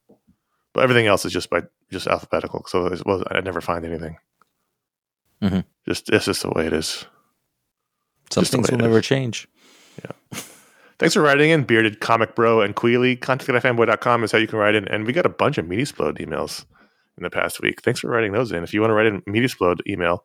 But 0.73 0.85
everything 0.85 1.07
else 1.07 1.25
is 1.25 1.33
just 1.33 1.51
by 1.51 1.63
just 1.91 2.07
alphabetical. 2.07 2.65
So 2.69 2.87
it 2.87 3.05
was, 3.05 3.23
I 3.31 3.41
never 3.41 3.61
find 3.61 3.85
anything. 3.85 4.17
Mm-hmm. 5.43 5.61
Just 5.87 6.09
it's 6.11 6.25
just 6.25 6.43
the 6.43 6.51
way 6.51 6.67
it 6.67 6.73
is. 6.73 7.05
Some 8.31 8.43
Just 8.43 8.53
things 8.53 8.71
will 8.71 8.79
never 8.79 8.99
is. 9.01 9.07
change. 9.07 9.49
Thanks 10.99 11.15
for 11.15 11.23
writing 11.23 11.51
in, 11.51 11.63
Bearded 11.63 12.01
Comic 12.01 12.35
Bro 12.35 12.63
and 12.63 12.75
Kwilli. 12.75 13.21
Contact 13.21 13.51
at 13.51 13.63
fanboy.com 13.63 14.25
is 14.25 14.33
how 14.33 14.39
you 14.39 14.49
can 14.49 14.59
write 14.59 14.75
in. 14.75 14.89
And 14.89 15.07
we 15.07 15.13
got 15.13 15.27
a 15.27 15.31
bunch 15.31 15.57
of 15.57 15.69
Media 15.69 15.83
Explode 15.83 16.19
emails 16.19 16.65
in 17.17 17.23
the 17.23 17.31
past 17.31 17.61
week. 17.61 17.83
Thanks 17.83 18.01
for 18.01 18.09
writing 18.09 18.33
those 18.33 18.51
in. 18.51 18.65
If 18.65 18.75
you 18.75 18.81
want 18.81 18.91
to 18.91 18.95
write 18.95 19.07
in 19.07 19.23
Media 19.27 19.45
Explode 19.45 19.81
email, 19.87 20.25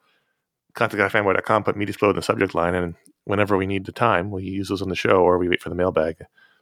contact 0.73 0.99
at 0.99 1.11
fanboy.com, 1.11 1.63
put 1.63 1.77
Media 1.77 1.91
Explode 1.91 2.11
in 2.11 2.15
the 2.15 2.23
subject 2.23 2.55
line, 2.55 2.73
and 2.73 2.95
whenever 3.25 3.55
we 3.55 3.67
need 3.67 3.85
the 3.85 3.91
time, 3.91 4.31
we 4.31 4.43
use 4.43 4.69
those 4.69 4.81
on 4.81 4.89
the 4.89 4.95
show 4.95 5.17
or 5.17 5.37
we 5.37 5.47
wait 5.47 5.61
for 5.61 5.69
the 5.69 5.75
mailbag. 5.75 6.17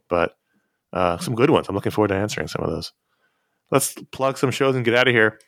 But 0.10 0.36
uh, 0.92 1.18
some 1.18 1.36
good 1.36 1.50
ones. 1.50 1.70
I'm 1.70 1.76
looking 1.76 1.94
forward 1.94 2.10
to 2.10 2.16
answering 2.16 2.50
some 2.50 2.64
of 2.64 2.70
those. 2.70 2.92
Let's 3.72 3.96
plug 4.12 4.38
some 4.38 4.52
shows 4.52 4.76
and 4.76 4.84
get 4.84 4.96
out 4.96 5.08
of 5.08 5.14
here. 5.14 5.40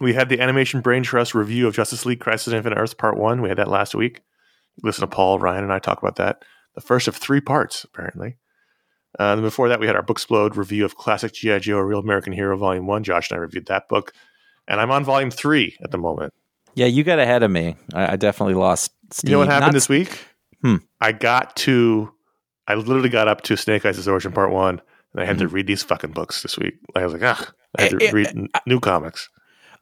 We 0.00 0.12
had 0.12 0.28
the 0.28 0.40
Animation 0.40 0.80
Brain 0.80 1.04
Trust 1.04 1.36
review 1.36 1.68
of 1.68 1.76
Justice 1.76 2.04
League 2.04 2.18
Crisis 2.18 2.52
Infinite 2.52 2.78
Earths 2.78 2.94
Part 2.94 3.16
1. 3.16 3.40
We 3.40 3.48
had 3.48 3.58
that 3.58 3.68
last 3.68 3.94
week. 3.94 4.22
Listen 4.82 5.02
to 5.02 5.06
Paul, 5.06 5.38
Ryan, 5.38 5.62
and 5.62 5.72
I 5.72 5.78
talk 5.78 6.02
about 6.02 6.16
that. 6.16 6.42
The 6.76 6.80
first 6.80 7.08
of 7.08 7.16
three 7.16 7.40
parts, 7.40 7.82
apparently. 7.84 8.36
Uh, 9.18 9.32
and 9.32 9.42
before 9.42 9.68
that, 9.68 9.80
we 9.80 9.86
had 9.86 9.96
our 9.96 10.02
Booksplode 10.04 10.56
review 10.56 10.84
of 10.84 10.96
Classic 10.96 11.32
G.I. 11.32 11.58
Joe, 11.60 11.78
A 11.78 11.84
Real 11.84 11.98
American 12.00 12.32
Hero, 12.34 12.56
Volume 12.56 12.86
1. 12.86 13.02
Josh 13.02 13.30
and 13.30 13.38
I 13.38 13.40
reviewed 13.40 13.66
that 13.66 13.88
book. 13.88 14.12
And 14.68 14.80
I'm 14.80 14.90
on 14.90 15.04
Volume 15.04 15.30
3 15.30 15.76
at 15.82 15.90
the 15.90 15.98
moment. 15.98 16.34
Yeah, 16.74 16.86
you 16.86 17.02
got 17.02 17.18
ahead 17.18 17.42
of 17.42 17.50
me. 17.50 17.76
I, 17.94 18.12
I 18.12 18.16
definitely 18.16 18.54
lost. 18.54 18.92
Steam. 19.10 19.30
You 19.30 19.32
know 19.32 19.38
what 19.40 19.48
happened 19.48 19.68
Not- 19.68 19.72
this 19.74 19.88
week? 19.88 20.18
Hmm. 20.62 20.76
I 21.00 21.12
got 21.12 21.56
to, 21.56 22.12
I 22.68 22.74
literally 22.74 23.08
got 23.08 23.28
up 23.28 23.40
to 23.42 23.56
Snake 23.56 23.86
Eyes' 23.86 24.06
Origin 24.06 24.32
Part 24.32 24.50
1, 24.50 24.80
and 25.12 25.20
I 25.22 25.24
had 25.24 25.38
to 25.38 25.48
read 25.48 25.66
these 25.66 25.82
fucking 25.82 26.10
books 26.12 26.42
this 26.42 26.58
week. 26.58 26.74
I 26.94 27.04
was 27.04 27.12
like, 27.14 27.22
ah, 27.22 27.50
I 27.78 27.82
had 27.82 27.90
to 27.92 27.96
Mm-hmm. 27.96 28.04
Eh, 28.04 28.08
eh, 28.08 28.12
read 28.42 28.48
new 28.66 28.80
comics. 28.80 29.28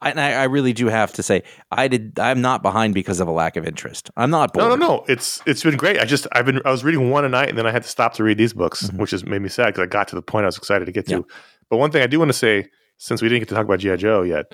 I, 0.04 0.10
and 0.10 0.20
I, 0.20 0.32
I 0.32 0.44
really 0.44 0.72
do 0.72 0.86
have 0.86 1.12
to 1.14 1.22
say, 1.22 1.42
I 1.72 1.88
did. 1.88 2.18
I'm 2.18 2.40
not 2.40 2.62
behind 2.62 2.94
because 2.94 3.20
of 3.20 3.28
a 3.28 3.30
lack 3.32 3.56
of 3.56 3.66
interest. 3.66 4.10
I'm 4.16 4.30
not 4.30 4.52
bored. 4.52 4.68
No, 4.68 4.76
no, 4.76 4.86
no. 4.96 5.04
It's 5.08 5.42
it's 5.46 5.62
been 5.62 5.76
great. 5.76 5.98
I 5.98 6.04
just 6.04 6.26
I've 6.32 6.46
been 6.46 6.60
I 6.64 6.70
was 6.70 6.84
reading 6.84 7.10
one 7.10 7.24
a 7.24 7.28
night 7.28 7.48
and 7.48 7.58
then 7.58 7.66
I 7.66 7.70
had 7.72 7.82
to 7.82 7.88
stop 7.88 8.14
to 8.14 8.24
read 8.24 8.38
these 8.38 8.52
books, 8.52 8.84
Mhm. 8.84 8.98
which 8.98 9.10
has 9.12 9.24
made 9.24 9.40
me 9.42 9.48
sad 9.48 9.66
because 9.66 9.82
I 9.82 9.86
got 9.86 10.08
to 10.08 10.14
the 10.16 10.22
point 10.22 10.44
I 10.44 10.46
was 10.46 10.56
excited 10.58 10.84
to 10.84 10.92
get 10.92 11.06
to. 11.06 11.16
Yeah. 11.16 11.20
But 11.70 11.78
one 11.78 11.90
thing 11.90 12.02
I 12.02 12.06
do 12.06 12.18
want 12.18 12.28
to 12.28 12.32
say, 12.36 12.68
since 12.98 13.22
we 13.22 13.28
didn't 13.28 13.40
get 13.40 13.48
to 13.48 13.54
talk 13.54 13.64
about 13.64 13.80
GI 13.80 13.96
Joe 13.96 14.22
yet, 14.22 14.46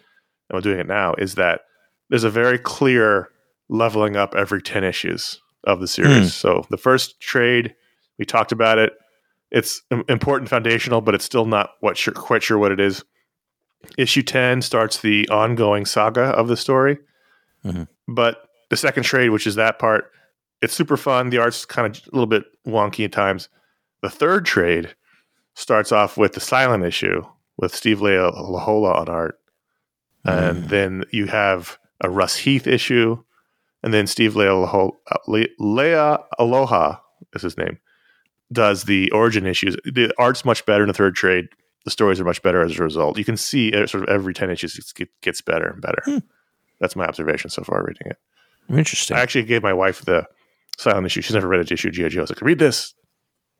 and 0.49 0.57
we're 0.57 0.61
doing 0.61 0.79
it 0.79 0.87
now, 0.87 1.15
is 1.19 1.35
that 1.35 1.63
there's 2.09 2.25
a 2.25 2.31
very 2.31 2.59
clear 2.59 3.29
leveling 3.69 4.17
up 4.17 4.35
every 4.35 4.63
ten 4.63 4.85
issues 4.85 5.41
of 5.65 5.81
the 5.81 5.89
series. 5.89 6.19
Hmm. 6.23 6.25
So 6.27 6.65
the 6.71 6.77
first 6.79 7.21
trade, 7.21 7.75
we 8.19 8.25
talked 8.25 8.53
about 8.53 8.79
it. 8.79 8.93
It's 9.51 9.83
important, 10.09 10.49
foundational, 10.49 11.01
but 11.01 11.15
it's 11.15 11.25
still 11.25 11.45
not 11.45 11.71
what 11.81 11.97
sure, 11.97 12.15
quite 12.15 12.43
sure 12.43 12.57
what 12.59 12.71
it 12.73 12.79
is. 12.81 13.05
Issue 13.97 14.23
ten 14.23 14.63
starts 14.63 14.99
the 15.01 15.29
ongoing 15.29 15.85
saga 15.87 16.23
of 16.25 16.49
the 16.49 16.57
story. 16.57 16.99
Mhm. 17.65 17.89
But 18.09 18.49
the 18.71 18.77
second 18.77 19.03
trade, 19.05 19.31
which 19.31 19.47
is 19.47 19.55
that 19.57 19.79
part, 19.79 20.11
it's 20.63 20.75
super 20.75 20.97
fun. 20.97 21.31
The 21.31 21.39
art's 21.39 21.65
kind 21.65 21.87
of 21.95 22.03
a 22.03 22.11
little 22.15 22.27
bit 22.27 22.45
wonky 22.67 23.05
at 23.05 23.13
times. 23.13 23.49
The 24.03 24.11
third 24.11 24.45
trade 24.47 24.95
starts 25.55 25.93
off 25.93 26.17
with 26.17 26.33
the 26.35 26.41
silent 26.41 26.85
issue 26.85 27.23
with 27.57 27.75
Steve 27.75 27.99
Leialoha 28.01 28.95
on 28.97 29.09
art. 29.09 29.39
And 30.25 30.69
then 30.69 31.05
you 31.11 31.27
have 31.27 31.79
a 32.03 32.11
Russ 32.11 32.37
Heath 32.37 32.67
issue. 32.67 33.23
And 33.83 33.93
then 33.95 34.07
Steve 34.07 34.37
Lea, 34.37 34.45
Laho- 34.47 34.97
Le- 35.27 35.47
Lea 35.59 36.19
Aloha 36.39 36.97
is 37.35 37.43
his 37.43 37.57
name, 37.57 37.79
does 38.53 38.85
the 38.85 39.11
origin 39.13 39.47
issues. 39.47 39.77
The 39.85 40.13
art's 40.19 40.45
much 40.45 40.67
better 40.67 40.85
in 40.85 40.89
the 40.89 40.95
third 40.95 41.15
trade. 41.15 41.49
The 41.85 41.91
stories 41.91 42.21
are 42.21 42.25
much 42.25 42.43
better 42.43 42.63
as 42.63 42.79
a 42.79 42.83
result. 42.83 43.19
You 43.19 43.25
can 43.25 43.37
see 43.37 43.73
uh, 43.73 43.87
sort 43.87 44.03
of 44.03 44.09
every 44.11 44.35
10 44.35 44.51
issues 44.51 44.93
gets 45.23 45.41
better 45.41 45.69
and 45.69 45.81
better. 45.81 46.03
Hmm. 46.05 46.19
That's 46.79 46.97
my 46.97 47.07
observation 47.07 47.51
so 47.51 47.63
far 47.63 47.83
reading 47.83 48.07
it. 48.07 48.19
Interesting. 48.69 49.17
I 49.17 49.21
actually 49.21 49.45
gave 49.45 49.63
my 49.63 49.73
wife 49.73 50.03
the 50.05 50.27
silent 50.79 51.07
issue. 51.07 51.21
She's 51.21 51.35
never 51.35 51.49
read 51.49 51.61
an 51.61 51.67
issue 51.71 51.89
of 51.89 51.95
G.I. 51.95 52.09
Joe. 52.09 52.21
I 52.21 52.23
was 52.23 52.31
like, 52.31 52.43
read 52.43 52.59
this. 52.59 52.95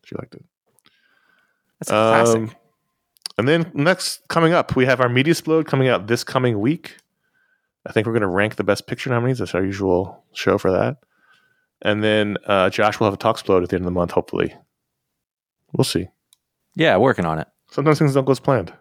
She 0.05 0.15
liked 0.15 0.35
it. 0.35 0.43
That's 1.79 1.89
a 1.89 1.93
classic. 1.93 2.37
Um, 2.37 2.51
and 3.37 3.47
then 3.47 3.71
next 3.73 4.27
coming 4.27 4.53
up, 4.53 4.75
we 4.75 4.85
have 4.85 5.01
our 5.01 5.09
Media 5.09 5.31
Explode 5.31 5.67
coming 5.67 5.87
out 5.87 6.07
this 6.07 6.23
coming 6.23 6.59
week. 6.59 6.97
I 7.85 7.91
think 7.91 8.05
we're 8.05 8.13
going 8.13 8.21
to 8.21 8.27
rank 8.27 8.55
the 8.55 8.63
best 8.63 8.87
picture 8.87 9.09
nominees. 9.09 9.39
That's 9.39 9.55
our 9.55 9.63
usual 9.63 10.23
show 10.33 10.57
for 10.57 10.71
that. 10.71 10.97
And 11.81 12.03
then 12.03 12.37
uh, 12.45 12.69
Josh 12.69 12.99
will 12.99 13.07
have 13.07 13.15
a 13.15 13.17
talk 13.17 13.37
explode 13.37 13.63
at 13.63 13.69
the 13.69 13.75
end 13.75 13.83
of 13.83 13.85
the 13.85 13.91
month, 13.91 14.11
hopefully. 14.11 14.53
We'll 15.73 15.85
see. 15.85 16.07
yeah, 16.75 16.97
working 16.97 17.25
on 17.25 17.39
it. 17.39 17.47
Sometimes 17.71 17.99
things 17.99 18.13
don't 18.13 18.25
go 18.25 18.31
as 18.31 18.39
planned. 18.39 18.73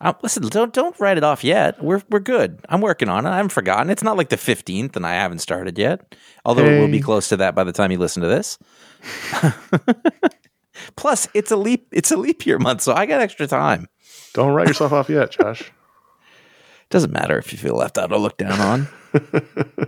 Uh, 0.00 0.12
listen, 0.20 0.42
don't 0.48 0.74
don't 0.74 0.98
write 0.98 1.16
it 1.16 1.22
off 1.22 1.44
yet. 1.44 1.82
We're 1.82 2.02
we're 2.10 2.18
good. 2.18 2.58
I'm 2.68 2.80
working 2.80 3.08
on 3.08 3.24
it. 3.24 3.30
I 3.30 3.36
haven't 3.36 3.52
forgotten. 3.52 3.88
It's 3.88 4.02
not 4.02 4.16
like 4.16 4.30
the 4.30 4.36
15th, 4.36 4.96
and 4.96 5.06
I 5.06 5.12
haven't 5.12 5.38
started 5.38 5.78
yet. 5.78 6.16
Although 6.44 6.66
it 6.66 6.80
will 6.80 6.88
be 6.88 7.00
close 7.00 7.28
to 7.28 7.36
that 7.36 7.54
by 7.54 7.62
the 7.62 7.72
time 7.72 7.92
you 7.92 7.98
listen 7.98 8.20
to 8.22 8.28
this. 8.28 8.58
Plus, 10.96 11.28
it's 11.34 11.52
a 11.52 11.56
leap. 11.56 11.86
It's 11.92 12.10
a 12.10 12.16
leap 12.16 12.44
year 12.44 12.58
month, 12.58 12.80
so 12.80 12.92
I 12.92 13.06
got 13.06 13.20
extra 13.20 13.46
time. 13.46 13.86
Don't 14.34 14.52
write 14.52 14.66
yourself 14.66 14.92
off 14.92 15.08
yet, 15.08 15.30
Josh. 15.30 15.70
Doesn't 16.92 17.10
matter 17.10 17.38
if 17.38 17.52
you 17.52 17.58
feel 17.58 17.74
left 17.74 17.96
out 17.96 18.12
or 18.12 18.18
looked 18.18 18.36
down 18.36 18.60
on. 18.60 18.88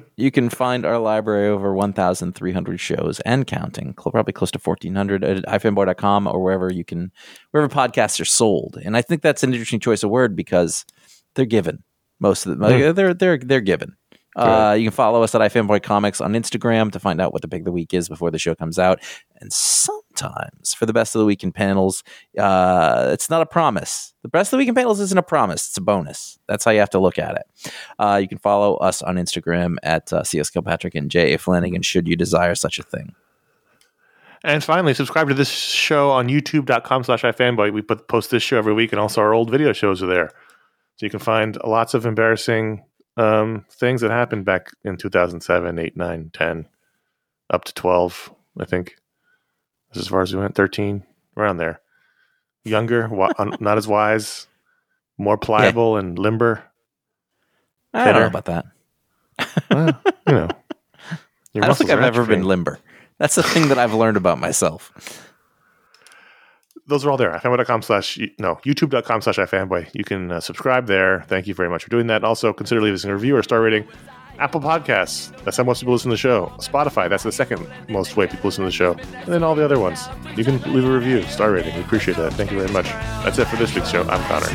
you 0.16 0.31
can 0.31 0.48
find 0.48 0.86
our 0.86 0.98
library 0.98 1.48
over 1.48 1.74
1,300 1.74 2.81
shows 2.81 3.20
and 3.20 3.47
counting, 3.47 3.93
probably 3.93 4.32
close 4.32 4.51
to 4.52 4.59
1,400 4.59 5.22
at 5.22 5.44
ifanboy.com 5.44 6.26
or 6.26 6.43
wherever 6.43 6.72
you 6.72 6.82
can, 6.82 7.12
wherever 7.51 7.72
podcasts 7.72 8.18
are 8.22 8.24
sold. 8.24 8.78
And 8.82 8.97
I 8.97 9.02
think 9.02 9.20
that's 9.20 9.43
an 9.43 9.52
interesting 9.52 9.81
choice 9.81 10.02
of 10.02 10.09
word 10.09 10.35
because 10.35 10.86
they're 11.35 11.44
given. 11.44 11.85
Most 12.20 12.47
of 12.47 12.59
them, 12.59 12.94
they're 12.94 13.12
they're 13.12 13.36
they're 13.36 13.60
given. 13.60 13.97
Uh, 14.35 14.74
you 14.78 14.85
can 14.85 14.93
follow 14.93 15.22
us 15.22 15.35
at 15.35 15.43
iFanboy 15.43 15.82
Comics 15.82 16.22
on 16.22 16.32
Instagram 16.32 16.90
to 16.93 16.98
find 16.98 17.20
out 17.20 17.35
what 17.35 17.43
the 17.43 17.48
pick 17.48 17.60
of 17.60 17.64
the 17.66 17.72
week 17.72 17.93
is 17.93 18.09
before 18.09 18.31
the 18.31 18.39
show 18.39 18.55
comes 18.55 18.78
out. 18.78 19.01
And 19.44 19.52
sometimes 19.52 20.72
for 20.72 20.86
the 20.86 20.94
best 20.94 21.14
of 21.14 21.18
the 21.18 21.26
weekend 21.26 21.54
panels, 21.54 22.02
uh, 22.38 23.10
it's 23.12 23.28
not 23.28 23.42
a 23.42 23.46
promise. 23.46 24.14
The 24.22 24.28
best 24.28 24.48
of 24.48 24.52
the 24.52 24.62
weekend 24.62 24.76
panels 24.78 25.00
isn't 25.00 25.18
a 25.18 25.22
promise; 25.22 25.68
it's 25.68 25.76
a 25.76 25.82
bonus. 25.82 26.38
That's 26.48 26.64
how 26.64 26.70
you 26.70 26.80
have 26.80 26.88
to 26.90 26.98
look 26.98 27.18
at 27.18 27.36
it. 27.36 27.72
Uh, 27.98 28.18
you 28.22 28.26
can 28.26 28.38
follow 28.38 28.76
us 28.76 29.02
on 29.02 29.16
Instagram 29.16 29.76
at 29.82 30.10
uh, 30.14 30.24
CS 30.24 30.48
Kilpatrick 30.48 30.94
and 30.94 31.10
J 31.10 31.34
A 31.34 31.38
Flanagan. 31.38 31.82
Should 31.82 32.08
you 32.08 32.16
desire 32.16 32.54
such 32.54 32.78
a 32.78 32.82
thing? 32.82 33.14
And 34.44 34.64
finally, 34.64 34.94
subscribe 34.94 35.28
to 35.28 35.34
this 35.34 35.50
show 35.50 36.10
on 36.10 36.28
youtube.com 36.28 37.04
slash 37.04 37.22
ifanboy. 37.22 37.72
We 37.72 37.82
put, 37.82 38.08
post 38.08 38.30
this 38.30 38.42
show 38.42 38.56
every 38.56 38.74
week, 38.74 38.92
and 38.92 39.00
also 39.00 39.20
our 39.20 39.34
old 39.34 39.50
video 39.50 39.74
shows 39.74 40.02
are 40.02 40.06
there. 40.06 40.30
So 40.30 40.36
So 40.96 41.06
you 41.06 41.10
can 41.10 41.20
find 41.20 41.58
lots 41.64 41.92
of 41.92 42.06
embarrassing 42.06 42.82
um, 43.18 43.66
things 43.70 44.00
that 44.00 44.10
happened 44.10 44.46
back 44.46 44.70
in 44.84 44.96
2007, 44.96 45.78
8, 45.78 45.96
9, 45.96 46.30
10, 46.32 46.68
up 47.50 47.64
to 47.64 47.74
12, 47.74 48.34
I 48.60 48.64
think. 48.64 48.96
That's 49.94 50.06
as 50.06 50.08
far 50.08 50.22
as 50.22 50.34
we 50.34 50.40
went, 50.40 50.56
13, 50.56 51.04
around 51.36 51.58
there. 51.58 51.80
Younger, 52.64 53.08
not 53.60 53.78
as 53.78 53.86
wise, 53.86 54.46
more 55.18 55.38
pliable 55.38 55.96
and 55.96 56.18
limber. 56.18 56.64
I 57.92 58.10
don't 58.10 58.22
know 58.22 58.26
about 58.26 58.46
that. 58.46 58.66
Well, 59.70 60.00
you 60.26 60.32
know. 60.32 60.48
I 61.62 61.66
don't 61.66 61.78
think 61.78 61.90
I've 61.90 62.02
ever 62.02 62.24
been 62.24 62.42
limber. 62.42 62.80
That's 63.18 63.36
the 63.36 63.44
thing 63.44 63.68
that 63.68 63.78
I've 63.78 63.94
learned 63.94 64.16
about 64.16 64.38
myself. 64.40 64.92
those 66.88 67.04
are 67.04 67.10
all 67.10 67.16
there. 67.16 67.30
ifanboy.com 67.30 67.82
slash, 67.82 68.18
no, 68.40 68.56
youtube.com 68.64 69.22
slash 69.22 69.36
ifanboy. 69.36 69.88
You 69.94 70.02
can 70.02 70.32
uh, 70.32 70.40
subscribe 70.40 70.88
there. 70.88 71.22
Thank 71.28 71.46
you 71.46 71.54
very 71.54 71.70
much 71.70 71.84
for 71.84 71.90
doing 71.90 72.08
that. 72.08 72.24
Also, 72.24 72.52
consider 72.52 72.80
leaving 72.80 72.96
us 72.96 73.04
a 73.04 73.12
review 73.12 73.36
or 73.36 73.42
star 73.44 73.60
rating. 73.60 73.86
Apple 74.39 74.61
Podcasts, 74.61 75.32
that's 75.44 75.56
how 75.56 75.65
most 75.65 75.81
people 75.81 75.93
listen 75.93 76.11
to 76.11 76.15
the 76.15 76.19
show. 76.19 76.52
Spotify, 76.59 77.09
that's 77.09 77.23
the 77.23 77.32
second 77.32 77.66
most 77.89 78.16
way 78.16 78.27
people 78.27 78.48
listen 78.48 78.65
to 78.65 78.69
the 78.69 78.73
show. 78.73 78.93
And 78.93 79.27
then 79.27 79.44
all 79.44 79.55
the 79.55 79.65
other 79.65 79.78
ones. 79.78 80.09
You 80.36 80.44
can 80.44 80.61
leave 80.73 80.85
a 80.85 80.90
review, 80.90 81.23
star 81.23 81.52
rating. 81.52 81.74
We 81.74 81.81
appreciate 81.82 82.16
that. 82.16 82.32
Thank 82.35 82.51
you 82.51 82.59
very 82.59 82.73
much. 82.73 82.86
That's 83.24 83.39
it 83.39 83.47
for 83.47 83.56
this 83.56 83.74
week's 83.74 83.90
show. 83.90 84.02
I'm 84.02 84.23
Conor. 84.24 84.48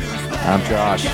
I'm 0.44 0.62
Josh. 0.64 1.06